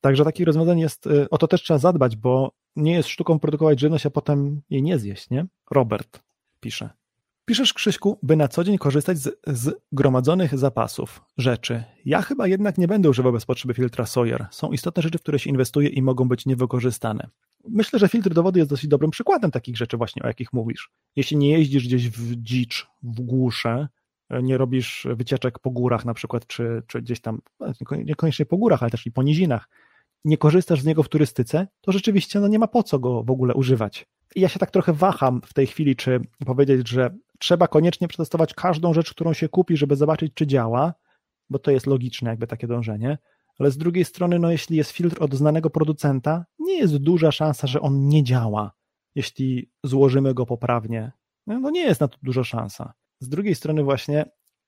Także 0.00 0.24
takich 0.24 0.46
rozwiązań 0.46 0.80
jest, 0.80 1.06
y, 1.06 1.30
o 1.30 1.38
to 1.38 1.48
też 1.48 1.62
trzeba 1.62 1.78
zadbać, 1.78 2.16
bo 2.16 2.52
nie 2.76 2.92
jest 2.92 3.08
sztuką 3.08 3.38
produkować 3.38 3.80
żywność, 3.80 4.06
a 4.06 4.10
potem 4.10 4.62
jej 4.70 4.82
nie 4.82 4.98
zjeść, 4.98 5.30
nie? 5.30 5.46
Robert 5.70 6.22
pisze. 6.60 6.90
Piszesz, 7.46 7.74
Krzyśku, 7.74 8.18
by 8.22 8.36
na 8.36 8.48
co 8.48 8.64
dzień 8.64 8.78
korzystać 8.78 9.18
z, 9.18 9.40
z 9.46 9.74
gromadzonych 9.92 10.58
zapasów 10.58 11.20
rzeczy. 11.36 11.84
Ja 12.04 12.22
chyba 12.22 12.46
jednak 12.46 12.78
nie 12.78 12.88
będę 12.88 13.10
używał 13.10 13.32
bez 13.32 13.46
potrzeby 13.46 13.74
filtra 13.74 14.06
Sawyer. 14.06 14.46
Są 14.50 14.72
istotne 14.72 15.02
rzeczy, 15.02 15.18
w 15.18 15.22
które 15.22 15.38
się 15.38 15.50
inwestuje 15.50 15.88
i 15.88 16.02
mogą 16.02 16.28
być 16.28 16.46
niewykorzystane. 16.46 17.28
Myślę, 17.68 17.98
że 17.98 18.08
filtr 18.08 18.34
do 18.34 18.42
wody 18.42 18.58
jest 18.58 18.70
dosyć 18.70 18.88
dobrym 18.88 19.10
przykładem 19.10 19.50
takich 19.50 19.76
rzeczy 19.76 19.96
właśnie, 19.96 20.22
o 20.22 20.26
jakich 20.26 20.52
mówisz. 20.52 20.90
Jeśli 21.16 21.36
nie 21.36 21.50
jeździsz 21.50 21.86
gdzieś 21.86 22.08
w 22.10 22.36
dzicz, 22.36 22.86
w 23.02 23.20
głusze, 23.20 23.88
nie 24.42 24.58
robisz 24.58 25.06
wycieczek 25.14 25.58
po 25.58 25.70
górach 25.70 26.04
na 26.04 26.14
przykład, 26.14 26.46
czy, 26.46 26.82
czy 26.86 27.02
gdzieś 27.02 27.20
tam, 27.20 27.40
no, 27.60 27.72
niekoniecznie 28.04 28.46
po 28.46 28.56
górach, 28.56 28.82
ale 28.82 28.90
też 28.90 29.06
i 29.06 29.12
po 29.12 29.22
nizinach, 29.22 29.68
nie 30.24 30.38
korzystasz 30.38 30.80
z 30.80 30.84
niego 30.84 31.02
w 31.02 31.08
turystyce, 31.08 31.68
to 31.80 31.92
rzeczywiście 31.92 32.40
no, 32.40 32.48
nie 32.48 32.58
ma 32.58 32.68
po 32.68 32.82
co 32.82 32.98
go 32.98 33.22
w 33.22 33.30
ogóle 33.30 33.54
używać. 33.54 34.06
I 34.36 34.40
ja 34.40 34.48
się 34.48 34.58
tak 34.58 34.70
trochę 34.70 34.92
waham 34.92 35.40
w 35.46 35.54
tej 35.54 35.66
chwili, 35.66 35.96
czy 35.96 36.20
powiedzieć, 36.46 36.88
że 36.88 37.14
trzeba 37.38 37.68
koniecznie 37.68 38.08
przetestować 38.08 38.54
każdą 38.54 38.94
rzecz, 38.94 39.10
którą 39.10 39.32
się 39.32 39.48
kupi, 39.48 39.76
żeby 39.76 39.96
zobaczyć, 39.96 40.32
czy 40.34 40.46
działa, 40.46 40.94
bo 41.50 41.58
to 41.58 41.70
jest 41.70 41.86
logiczne, 41.86 42.30
jakby 42.30 42.46
takie 42.46 42.66
dążenie. 42.66 43.18
Ale 43.58 43.70
z 43.70 43.78
drugiej 43.78 44.04
strony, 44.04 44.38
no 44.38 44.50
jeśli 44.50 44.76
jest 44.76 44.90
filtr 44.90 45.22
od 45.22 45.34
znanego 45.34 45.70
producenta, 45.70 46.44
nie 46.58 46.78
jest 46.78 46.96
duża 46.96 47.32
szansa, 47.32 47.66
że 47.66 47.80
on 47.80 48.08
nie 48.08 48.24
działa, 48.24 48.72
jeśli 49.14 49.70
złożymy 49.84 50.34
go 50.34 50.46
poprawnie. 50.46 51.12
No, 51.46 51.60
no 51.60 51.70
nie 51.70 51.82
jest 51.82 52.00
na 52.00 52.08
to 52.08 52.18
duża 52.22 52.44
szansa. 52.44 52.92
Z 53.20 53.28
drugiej 53.28 53.54
strony 53.54 53.82
właśnie 53.82 54.24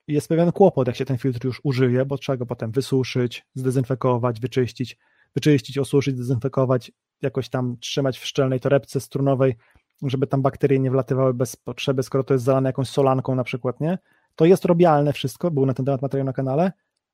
jest 0.08 0.28
pewien 0.28 0.52
kłopot, 0.52 0.86
jak 0.86 0.96
się 0.96 1.04
ten 1.04 1.18
filtr 1.18 1.44
już 1.44 1.60
użyje, 1.64 2.04
bo 2.04 2.18
trzeba 2.18 2.36
go 2.36 2.46
potem 2.46 2.72
wysuszyć, 2.72 3.46
zdezynfekować, 3.54 4.40
wyczyścić, 4.40 4.98
wyczyścić, 5.34 5.78
osuszyć, 5.78 6.16
zdezynfekować, 6.16 6.92
jakoś 7.22 7.48
tam 7.48 7.76
trzymać 7.80 8.18
w 8.18 8.26
szczelnej 8.26 8.60
torebce 8.60 9.00
strunowej, 9.00 9.54
żeby 10.02 10.26
tam 10.26 10.42
bakterie 10.42 10.78
nie 10.78 10.90
wlatywały 10.90 11.34
bez 11.34 11.56
potrzeby, 11.56 12.02
skoro 12.02 12.24
to 12.24 12.34
jest 12.34 12.44
zalane 12.44 12.68
jakąś 12.68 12.88
solanką 12.88 13.34
na 13.34 13.44
przykład, 13.44 13.80
nie? 13.80 13.98
To 14.34 14.44
jest 14.44 14.64
robialne 14.64 15.12
wszystko, 15.12 15.50
był 15.50 15.66
na 15.66 15.74
ten 15.74 15.86
temat 15.86 16.02
materiał 16.02 16.26
na 16.26 16.32
kanale, 16.32 16.72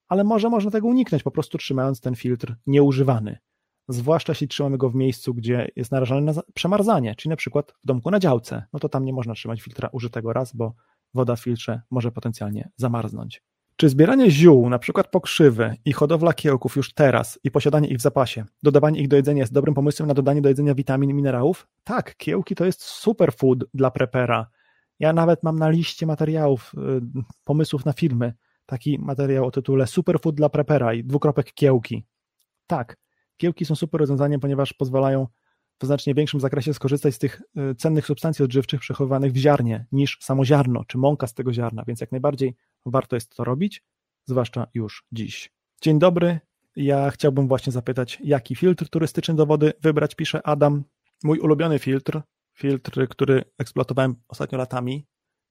ale 0.08 0.24
może 0.24 0.48
można 0.48 0.70
tego 0.70 0.88
uniknąć, 0.88 1.22
po 1.22 1.30
prostu 1.30 1.58
trzymając 1.58 2.00
ten 2.00 2.14
filtr 2.14 2.54
nieużywany. 2.66 3.38
Zwłaszcza 3.88 4.30
jeśli 4.30 4.48
trzymamy 4.48 4.78
go 4.78 4.90
w 4.90 4.94
miejscu, 4.94 5.34
gdzie 5.34 5.68
jest 5.76 5.92
narażony 5.92 6.32
na 6.32 6.42
przemarzanie, 6.54 7.14
czyli 7.14 7.30
na 7.30 7.36
przykład 7.36 7.72
w 7.82 7.86
domku 7.86 8.10
na 8.10 8.18
działce, 8.18 8.64
no 8.72 8.78
to 8.78 8.88
tam 8.88 9.04
nie 9.04 9.12
można 9.12 9.34
trzymać 9.34 9.62
filtra 9.62 9.88
użytego 9.92 10.32
raz, 10.32 10.56
bo 10.56 10.74
woda 11.14 11.36
w 11.36 11.40
filtrze 11.40 11.80
może 11.90 12.12
potencjalnie 12.12 12.70
zamarznąć. 12.76 13.42
Czy 13.82 13.88
zbieranie 13.88 14.30
ziół, 14.30 14.68
na 14.68 14.78
przykład 14.78 15.10
pokrzywy 15.10 15.76
i 15.84 15.92
hodowla 15.92 16.32
kiełków 16.32 16.76
już 16.76 16.94
teraz 16.94 17.38
i 17.44 17.50
posiadanie 17.50 17.88
ich 17.88 17.98
w 17.98 18.00
zapasie, 18.00 18.44
dodawanie 18.62 19.00
ich 19.00 19.08
do 19.08 19.16
jedzenia 19.16 19.40
jest 19.40 19.52
dobrym 19.52 19.74
pomysłem 19.74 20.08
na 20.08 20.14
dodanie 20.14 20.42
do 20.42 20.48
jedzenia 20.48 20.74
witamin 20.74 21.10
i 21.10 21.14
minerałów? 21.14 21.68
Tak, 21.84 22.16
kiełki 22.16 22.54
to 22.54 22.64
jest 22.64 22.82
superfood 22.82 23.58
dla 23.74 23.90
prepera. 23.90 24.46
Ja 24.98 25.12
nawet 25.12 25.42
mam 25.42 25.58
na 25.58 25.70
liście 25.70 26.06
materiałów, 26.06 26.72
y, 26.74 27.22
pomysłów 27.44 27.84
na 27.84 27.92
filmy, 27.92 28.34
taki 28.66 28.98
materiał 28.98 29.46
o 29.46 29.50
tytule 29.50 29.86
Superfood 29.86 30.34
dla 30.34 30.48
prepera 30.48 30.94
i 30.94 31.04
dwukropek 31.04 31.52
kiełki. 31.52 32.06
Tak, 32.66 32.96
kiełki 33.36 33.64
są 33.64 33.74
super 33.74 34.00
rozwiązaniem, 34.00 34.40
ponieważ 34.40 34.72
pozwalają 34.72 35.26
w 35.80 35.86
znacznie 35.86 36.14
większym 36.14 36.40
zakresie 36.40 36.74
skorzystać 36.74 37.14
z 37.14 37.18
tych 37.18 37.42
y, 37.70 37.74
cennych 37.74 38.06
substancji 38.06 38.44
odżywczych 38.44 38.80
przechowywanych 38.80 39.32
w 39.32 39.36
ziarnie 39.36 39.86
niż 39.92 40.18
samo 40.20 40.44
ziarno 40.44 40.84
czy 40.84 40.98
mąka 40.98 41.26
z 41.26 41.34
tego 41.34 41.52
ziarna, 41.52 41.84
więc 41.86 42.00
jak 42.00 42.12
najbardziej 42.12 42.56
warto 42.86 43.16
jest 43.16 43.36
to 43.36 43.44
robić, 43.44 43.82
zwłaszcza 44.26 44.66
już 44.74 45.04
dziś. 45.12 45.52
Dzień 45.82 45.98
dobry, 45.98 46.40
ja 46.76 47.10
chciałbym 47.10 47.48
właśnie 47.48 47.72
zapytać, 47.72 48.18
jaki 48.24 48.56
filtr 48.56 48.88
turystyczny 48.88 49.34
do 49.34 49.46
wody 49.46 49.72
wybrać, 49.80 50.14
pisze 50.14 50.46
Adam. 50.46 50.84
Mój 51.24 51.38
ulubiony 51.38 51.78
filtr, 51.78 52.20
filtr, 52.54 53.08
który 53.08 53.44
eksploatowałem 53.58 54.14
ostatnio 54.28 54.58
latami, 54.58 55.06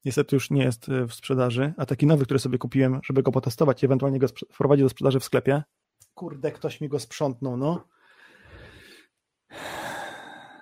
niestety 0.05 0.35
już 0.35 0.51
nie 0.51 0.63
jest 0.63 0.89
y, 0.89 1.05
w 1.05 1.13
sprzedaży, 1.13 1.73
a 1.77 1.85
taki 1.85 2.05
nowy, 2.05 2.25
który 2.25 2.39
sobie 2.39 2.57
kupiłem, 2.57 2.99
żeby 3.03 3.23
go 3.23 3.31
potestować 3.31 3.83
i 3.83 3.85
ewentualnie 3.85 4.19
go 4.19 4.27
wprowadzić 4.27 4.83
do 4.83 4.89
sprzedaży 4.89 5.19
w 5.19 5.23
sklepie. 5.23 5.63
Kurde, 6.13 6.51
ktoś 6.51 6.81
mi 6.81 6.89
go 6.89 6.99
sprzątnął, 6.99 7.57
no. 7.57 7.87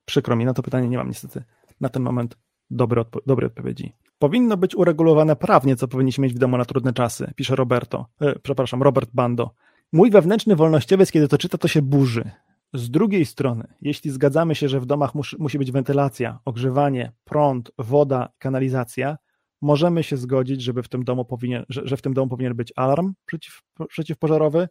Przykro 0.05 0.35
mi, 0.35 0.45
na 0.45 0.53
to 0.53 0.63
pytanie 0.63 0.89
nie 0.89 0.97
mam 0.97 1.07
niestety 1.07 1.43
na 1.81 1.89
ten 1.89 2.03
moment 2.03 2.37
dobrej, 2.69 3.01
odpo 3.01 3.19
dobrej 3.25 3.47
odpowiedzi. 3.47 3.93
Powinno 4.19 4.57
być 4.57 4.75
uregulowane 4.75 5.35
prawnie, 5.35 5.75
co 5.75 5.87
powinniśmy 5.87 6.23
mieć 6.23 6.33
w 6.33 6.37
domu 6.37 6.57
na 6.57 6.65
trudne 6.65 6.93
czasy, 6.93 7.33
pisze 7.35 7.55
Roberto, 7.55 8.05
e, 8.21 8.39
przepraszam, 8.39 8.83
Robert 8.83 9.09
Bando. 9.13 9.51
Mój 9.91 10.11
wewnętrzny 10.11 10.55
wolnościowiec, 10.55 11.11
kiedy 11.11 11.27
to 11.27 11.37
czyta, 11.37 11.57
to 11.57 11.67
się 11.67 11.81
burzy. 11.81 12.31
Z 12.73 12.91
drugiej 12.91 13.25
strony, 13.25 13.67
jeśli 13.81 14.11
zgadzamy 14.11 14.55
się, 14.55 14.69
że 14.69 14.79
w 14.79 14.85
domach 14.85 15.15
mus, 15.15 15.35
musi 15.39 15.57
być 15.57 15.71
wentylacja, 15.71 16.39
ogrzewanie, 16.45 17.11
prąd, 17.23 17.71
woda, 17.77 18.29
kanalizacja, 18.37 19.17
możemy 19.61 20.03
się 20.03 20.17
zgodzić, 20.17 20.61
żeby 20.61 20.83
w 20.83 20.89
tym 20.89 21.03
domu 21.03 21.25
powinien, 21.25 21.65
że, 21.69 21.81
że 21.85 21.97
w 21.97 22.01
tym 22.01 22.13
domu 22.13 22.29
powinien 22.29 22.55
być 22.55 22.73
alarm 22.75 23.13
przeciw, 23.25 23.61
przeciwpożarowy, 23.89 24.67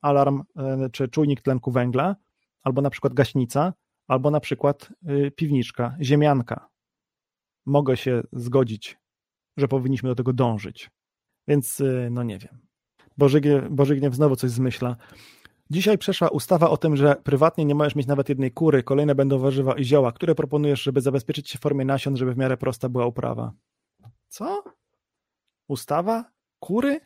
alarm 0.00 0.42
e, 0.56 0.88
czy 0.92 1.08
czujnik 1.08 1.42
tlenku 1.42 1.70
węgla, 1.70 2.16
albo 2.62 2.82
na 2.82 2.90
przykład 2.90 3.14
gaśnica, 3.14 3.72
albo 4.08 4.30
na 4.30 4.40
przykład 4.40 4.88
y, 5.10 5.30
piwniczka, 5.30 5.96
ziemianka. 6.00 6.68
Mogę 7.68 7.96
się 7.96 8.22
zgodzić, 8.32 8.98
że 9.56 9.68
powinniśmy 9.68 10.08
do 10.08 10.14
tego 10.14 10.32
dążyć. 10.32 10.90
Więc 11.48 11.80
y, 11.80 12.08
no 12.10 12.22
nie 12.22 12.38
wiem. 12.38 12.58
Boży 13.70 13.96
Gniew, 13.96 14.14
znowu 14.14 14.36
coś 14.36 14.50
zmyśla. 14.50 14.96
Dzisiaj 15.70 15.98
przeszła 15.98 16.28
ustawa 16.28 16.70
o 16.70 16.76
tym, 16.76 16.96
że 16.96 17.16
prywatnie 17.24 17.64
nie 17.64 17.74
możesz 17.74 17.94
mieć 17.94 18.06
nawet 18.06 18.28
jednej 18.28 18.52
kury, 18.52 18.82
kolejne 18.82 19.14
będą 19.14 19.38
warzywa 19.38 19.74
i 19.74 19.84
zioła. 19.84 20.12
Które 20.12 20.34
proponujesz, 20.34 20.82
żeby 20.82 21.00
zabezpieczyć 21.00 21.50
się 21.50 21.58
w 21.58 21.62
formie 21.62 21.84
nasion, 21.84 22.16
żeby 22.16 22.34
w 22.34 22.38
miarę 22.38 22.56
prosta 22.56 22.88
była 22.88 23.06
uprawa? 23.06 23.52
Co? 24.28 24.64
Ustawa? 25.68 26.24
Kury? 26.60 27.00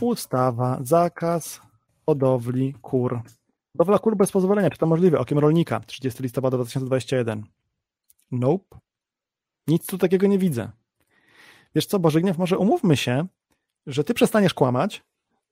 Ustawa, 0.00 0.78
zakaz 0.82 1.60
hodowli 2.06 2.74
kur. 2.74 3.20
Hodowla 3.72 3.98
kur 3.98 4.16
bez 4.16 4.32
pozwolenia, 4.32 4.70
czy 4.70 4.78
to 4.78 4.86
możliwe? 4.86 5.18
Okiem 5.18 5.38
rolnika, 5.38 5.80
30 5.80 6.22
listopada 6.22 6.56
2021. 6.56 7.44
Nope. 8.30 8.78
Nic 9.66 9.86
tu 9.86 9.98
takiego 9.98 10.26
nie 10.26 10.38
widzę. 10.38 10.70
Wiesz 11.74 11.86
co, 11.86 11.98
Bożygniew, 11.98 12.38
może 12.38 12.58
umówmy 12.58 12.96
się, 12.96 13.26
że 13.86 14.04
ty 14.04 14.14
przestaniesz 14.14 14.54
kłamać, 14.54 15.04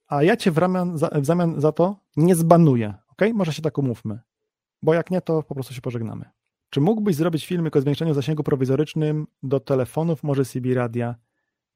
a 0.07 0.23
ja 0.23 0.37
cię 0.37 0.51
w, 0.51 0.59
ramian, 0.59 0.97
w 0.97 1.27
zamian 1.27 1.61
za 1.61 1.73
to 1.73 1.97
nie 2.17 2.35
zbanuję. 2.35 2.95
Ok? 3.09 3.23
Może 3.35 3.53
się 3.53 3.63
tak 3.63 3.79
umówmy. 3.79 4.21
Bo 4.83 4.95
jak 4.95 5.11
nie, 5.11 5.21
to 5.21 5.43
po 5.43 5.55
prostu 5.55 5.75
się 5.75 5.81
pożegnamy. 5.81 6.25
Czy 6.71 6.81
mógłbyś 6.81 7.17
zrobić 7.17 7.47
filmik 7.47 7.77
o 7.77 7.81
zwiększeniu 7.81 8.15
zasięgu 8.15 8.43
prowizorycznym 8.43 9.27
do 9.43 9.61
telefonów, 9.61 10.23
może 10.23 10.45
CB 10.45 10.75
radia? 10.75 11.15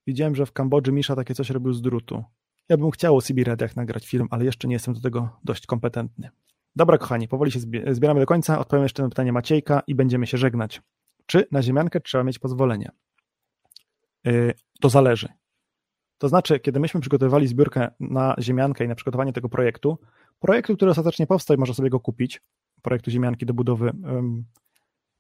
Widziałem, 0.06 0.36
że 0.36 0.47
w 0.47 0.52
Kambodży 0.52 0.93
Misza 0.93 1.16
takie 1.16 1.35
coś 1.35 1.51
robił 1.51 1.73
z 1.73 1.82
drutu. 1.82 2.24
Ja 2.69 2.77
bym 2.77 2.90
chciał 2.90 3.16
o 3.16 3.23
CB 3.23 3.44
radiach 3.44 3.77
nagrać 3.77 4.06
film, 4.06 4.28
ale 4.31 4.44
jeszcze 4.44 4.69
nie 4.69 4.74
jestem 4.74 4.94
do 4.94 5.01
tego 5.01 5.28
dość 5.44 5.66
kompetentny. 5.66 6.31
Dobra, 6.77 6.98
kochani, 6.98 7.28
powoli 7.28 7.51
się 7.52 7.61
zbieramy 7.90 8.20
do 8.20 8.27
końca. 8.27 8.59
Odpowiem 8.59 8.82
jeszcze 8.82 9.02
na 9.02 9.09
pytanie 9.09 9.32
Maciejka 9.32 9.82
i 9.86 9.94
będziemy 9.94 10.27
się 10.27 10.39
żegnać. 10.39 10.82
Czy 11.27 11.47
na 11.53 11.63
ziemiankę 11.63 12.01
trzeba 12.01 12.25
mieć 12.25 12.39
pozwolenie? 12.39 12.91
Yy, 14.25 14.55
to 14.81 14.89
zależy. 14.89 15.29
To 16.19 16.29
znaczy, 16.29 16.61
kiedy 16.61 16.81
myśmy 16.81 17.01
przygotowywali 17.01 17.49
zbiórkę 17.49 17.91
na 18.01 18.37
ziemiankę 18.39 18.85
i 18.85 18.89
na 18.89 18.95
przygotowanie 18.95 19.33
tego 19.33 19.49
projektu, 19.49 19.99
projektu, 20.39 20.77
który 20.77 20.91
ostatecznie 20.91 21.27
powstał 21.27 21.57
i 21.57 21.61
można 21.61 21.75
sobie 21.75 21.91
go 21.91 22.01
kupić, 22.01 22.43
projektu 22.83 23.11
ziemianki 23.11 23.47
do 23.47 23.55
budowy 23.55 23.93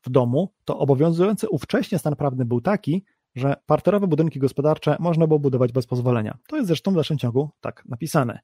w 0.02 0.10
domu, 0.10 0.54
to 0.64 0.78
obowiązujący 0.78 1.48
ówcześnie 1.48 1.98
stan 1.98 2.16
prawny 2.16 2.44
był 2.44 2.60
taki, 2.60 3.04
że 3.34 3.56
parterowe 3.66 4.06
budynki 4.06 4.38
gospodarcze 4.38 4.96
można 5.00 5.26
było 5.26 5.38
budować 5.40 5.72
bez 5.72 5.86
pozwolenia. 5.86 6.38
To 6.48 6.56
jest 6.56 6.66
zresztą 6.66 6.90
w 6.90 6.94
dalszym 6.94 7.18
ciągu 7.18 7.50
tak 7.60 7.84
napisane. 7.86 8.40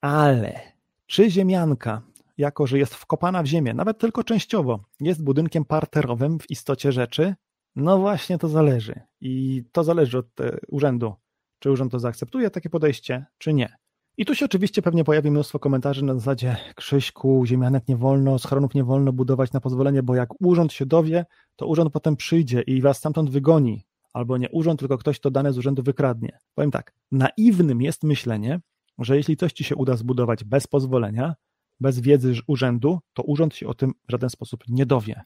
Ale 0.00 0.60
czy 1.06 1.30
ziemianka, 1.30 2.02
jako 2.38 2.66
że 2.66 2.78
jest 2.78 2.94
wkopana 2.94 3.42
w 3.42 3.46
ziemię, 3.46 3.74
nawet 3.74 3.98
tylko 3.98 4.24
częściowo, 4.24 4.84
jest 5.00 5.24
budynkiem 5.24 5.64
parterowym 5.64 6.38
w 6.38 6.50
istocie 6.50 6.92
rzeczy? 6.92 7.34
No 7.76 7.98
właśnie 7.98 8.38
to 8.38 8.48
zależy. 8.48 9.00
I 9.20 9.64
to 9.72 9.84
zależy 9.84 10.18
od 10.18 10.40
e, 10.40 10.58
urzędu, 10.68 11.14
czy 11.58 11.70
urząd 11.70 11.92
to 11.92 11.98
zaakceptuje 11.98 12.50
takie 12.50 12.70
podejście, 12.70 13.26
czy 13.38 13.54
nie. 13.54 13.76
I 14.16 14.24
tu 14.24 14.34
się 14.34 14.44
oczywiście 14.44 14.82
pewnie 14.82 15.04
pojawi 15.04 15.30
mnóstwo 15.30 15.58
komentarzy 15.58 16.04
na 16.04 16.14
zasadzie 16.14 16.56
Krzyśku, 16.76 17.46
ziemianek 17.46 17.88
nie 17.88 17.96
wolno, 17.96 18.38
schronów 18.38 18.74
nie 18.74 18.84
wolno 18.84 19.12
budować 19.12 19.52
na 19.52 19.60
pozwolenie, 19.60 20.02
bo 20.02 20.14
jak 20.14 20.28
urząd 20.40 20.72
się 20.72 20.86
dowie, 20.86 21.24
to 21.56 21.66
urząd 21.66 21.92
potem 21.92 22.16
przyjdzie 22.16 22.60
i 22.60 22.80
was 22.80 22.98
stamtąd 22.98 23.30
wygoni. 23.30 23.86
Albo 24.12 24.36
nie 24.36 24.50
urząd, 24.50 24.80
tylko 24.80 24.98
ktoś 24.98 25.20
to 25.20 25.30
dane 25.30 25.52
z 25.52 25.58
urzędu 25.58 25.82
wykradnie. 25.82 26.38
Powiem 26.54 26.70
tak, 26.70 26.94
naiwnym 27.12 27.82
jest 27.82 28.02
myślenie, 28.02 28.60
że 28.98 29.16
jeśli 29.16 29.36
coś 29.36 29.52
ci 29.52 29.64
się 29.64 29.76
uda 29.76 29.96
zbudować 29.96 30.44
bez 30.44 30.66
pozwolenia, 30.66 31.34
bez 31.80 32.00
wiedzy 32.00 32.34
urzędu, 32.46 32.98
to 33.12 33.22
urząd 33.22 33.54
się 33.54 33.66
o 33.66 33.74
tym 33.74 33.92
w 34.08 34.12
żaden 34.12 34.30
sposób 34.30 34.64
nie 34.68 34.86
dowie. 34.86 35.22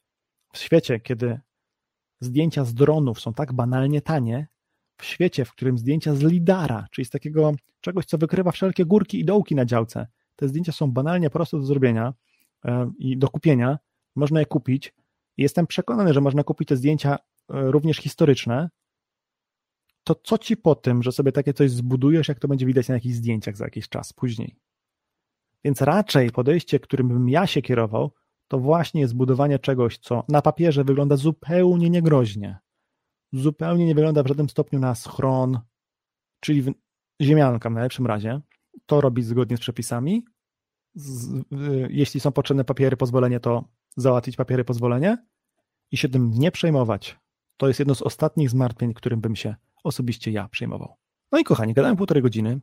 W 0.52 0.58
świecie, 0.58 1.00
kiedy 1.00 1.40
zdjęcia 2.20 2.64
z 2.64 2.74
dronów 2.74 3.20
są 3.20 3.34
tak 3.34 3.52
banalnie 3.52 4.02
tanie, 4.02 4.48
w 4.96 5.04
świecie, 5.04 5.44
w 5.44 5.52
którym 5.52 5.78
zdjęcia 5.78 6.14
z 6.14 6.22
lidara, 6.22 6.86
czyli 6.90 7.04
z 7.04 7.10
takiego 7.10 7.52
czegoś, 7.80 8.04
co 8.04 8.18
wykrywa 8.18 8.50
wszelkie 8.50 8.84
górki 8.84 9.20
i 9.20 9.24
dołki 9.24 9.54
na 9.54 9.64
działce, 9.64 10.06
te 10.36 10.48
zdjęcia 10.48 10.72
są 10.72 10.92
banalnie 10.92 11.30
proste 11.30 11.56
do 11.56 11.62
zrobienia 11.62 12.14
e, 12.64 12.90
i 12.98 13.16
do 13.18 13.28
kupienia, 13.28 13.78
można 14.16 14.40
je 14.40 14.46
kupić. 14.46 14.94
Jestem 15.36 15.66
przekonany, 15.66 16.14
że 16.14 16.20
można 16.20 16.44
kupić 16.44 16.68
te 16.68 16.76
zdjęcia 16.76 17.14
e, 17.16 17.18
również 17.48 17.96
historyczne. 17.96 18.70
To 20.04 20.14
co 20.14 20.38
ci 20.38 20.56
po 20.56 20.74
tym, 20.74 21.02
że 21.02 21.12
sobie 21.12 21.32
takie 21.32 21.52
coś 21.52 21.70
zbudujesz, 21.70 22.28
jak 22.28 22.38
to 22.38 22.48
będzie 22.48 22.66
widać 22.66 22.88
na 22.88 22.94
jakichś 22.94 23.14
zdjęciach 23.14 23.56
za 23.56 23.64
jakiś 23.64 23.88
czas 23.88 24.12
później? 24.12 24.56
Więc 25.64 25.82
raczej 25.82 26.30
podejście, 26.30 26.80
którym 26.80 27.08
bym 27.08 27.28
ja 27.28 27.46
się 27.46 27.62
kierował, 27.62 28.12
to 28.48 28.58
właśnie 28.58 29.00
jest 29.00 29.14
budowanie 29.14 29.58
czegoś, 29.58 29.98
co 29.98 30.24
na 30.28 30.42
papierze 30.42 30.84
wygląda 30.84 31.16
zupełnie 31.16 31.90
niegroźnie 31.90 32.58
zupełnie 33.32 33.86
nie 33.86 33.94
wygląda 33.94 34.22
w 34.22 34.26
żadnym 34.26 34.48
stopniu 34.48 34.78
na 34.78 34.94
schron, 34.94 35.60
czyli 36.40 36.62
w, 36.62 36.72
ziemianka 37.20 37.70
w 37.70 37.72
najlepszym 37.72 38.06
razie. 38.06 38.40
To 38.86 39.00
robić 39.00 39.26
zgodnie 39.26 39.56
z 39.56 39.60
przepisami. 39.60 40.24
Z, 40.94 41.34
y, 41.34 41.42
jeśli 41.90 42.20
są 42.20 42.32
potrzebne 42.32 42.64
papiery, 42.64 42.96
pozwolenie, 42.96 43.40
to 43.40 43.64
załatwić 43.96 44.36
papiery, 44.36 44.64
pozwolenie 44.64 45.26
i 45.90 45.96
się 45.96 46.08
tym 46.08 46.30
nie 46.30 46.50
przejmować. 46.50 47.18
To 47.56 47.68
jest 47.68 47.78
jedno 47.78 47.94
z 47.94 48.02
ostatnich 48.02 48.50
zmartwień, 48.50 48.94
którym 48.94 49.20
bym 49.20 49.36
się 49.36 49.54
osobiście 49.84 50.30
ja 50.30 50.48
przejmował. 50.48 50.94
No 51.32 51.38
i 51.38 51.44
kochani, 51.44 51.74
gadałem 51.74 51.96
półtorej 51.96 52.22
godziny. 52.22 52.60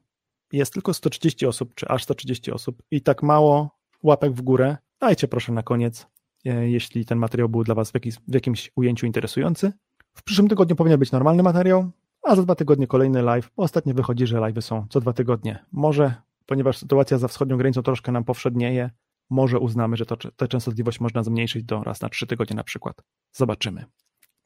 Jest 0.56 0.74
tylko 0.74 0.94
130 0.94 1.46
osób, 1.46 1.76
czy 1.76 1.88
aż 1.88 2.04
130 2.04 2.52
osób 2.52 2.84
i 2.92 3.02
tak 3.02 3.24
mało 3.24 3.80
łapek 4.04 4.34
w 4.34 4.42
górę. 4.42 4.78
Dajcie 5.00 5.28
proszę 5.28 5.52
na 5.52 5.64
koniec, 5.64 6.08
e, 6.46 6.70
jeśli 6.70 7.06
ten 7.06 7.18
materiał 7.18 7.50
był 7.50 7.64
dla 7.64 7.76
Was 7.76 7.92
w, 7.92 7.94
jakiś, 7.94 8.16
w 8.28 8.34
jakimś 8.34 8.72
ujęciu 8.76 9.06
interesujący. 9.06 9.74
W 10.14 10.24
przyszłym 10.24 10.48
tygodniu 10.48 10.76
powinien 10.76 11.00
być 11.00 11.12
normalny 11.12 11.44
materiał, 11.44 11.92
a 12.24 12.36
za 12.36 12.44
dwa 12.44 12.56
tygodnie 12.56 12.88
kolejny 12.88 13.22
live, 13.22 13.52
bo 13.58 13.64
ostatnio 13.64 13.94
wychodzi, 13.94 14.28
że 14.28 14.40
live 14.40 14.66
są 14.66 14.88
co 14.90 15.02
dwa 15.02 15.14
tygodnie. 15.14 15.66
Może, 15.72 16.16
ponieważ 16.46 16.78
sytuacja 16.78 17.18
za 17.18 17.28
wschodnią 17.28 17.58
granicą 17.58 17.84
troszkę 17.84 18.12
nam 18.12 18.24
powszednieje, 18.24 18.90
może 19.30 19.60
uznamy, 19.60 19.98
że 19.98 20.06
tę 20.36 20.48
częstotliwość 20.48 21.00
można 21.00 21.24
zmniejszyć 21.24 21.64
do 21.64 21.84
raz 21.84 22.02
na 22.02 22.10
trzy 22.10 22.28
tygodnie 22.28 22.56
na 22.56 22.64
przykład. 22.64 23.02
Zobaczymy. 23.32 23.86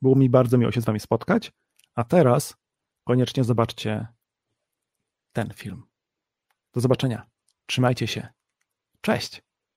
Było 0.02 0.15
mi 0.15 0.30
bardzo 0.30 0.57
miło 0.57 0.72
się 0.72 0.81
z 0.81 0.86
Wami 0.86 0.99
spotkać, 0.99 1.52
a 1.95 2.03
teraz 2.03 2.57
koniecznie 3.03 3.44
zobaczcie 3.44 4.07
ten 5.34 5.53
film. 5.53 5.89
Do 6.74 6.82
zobaczenia. 6.82 7.26
Trzymajcie 7.66 8.08
się. 8.08 8.28
Cześć. 9.02 9.41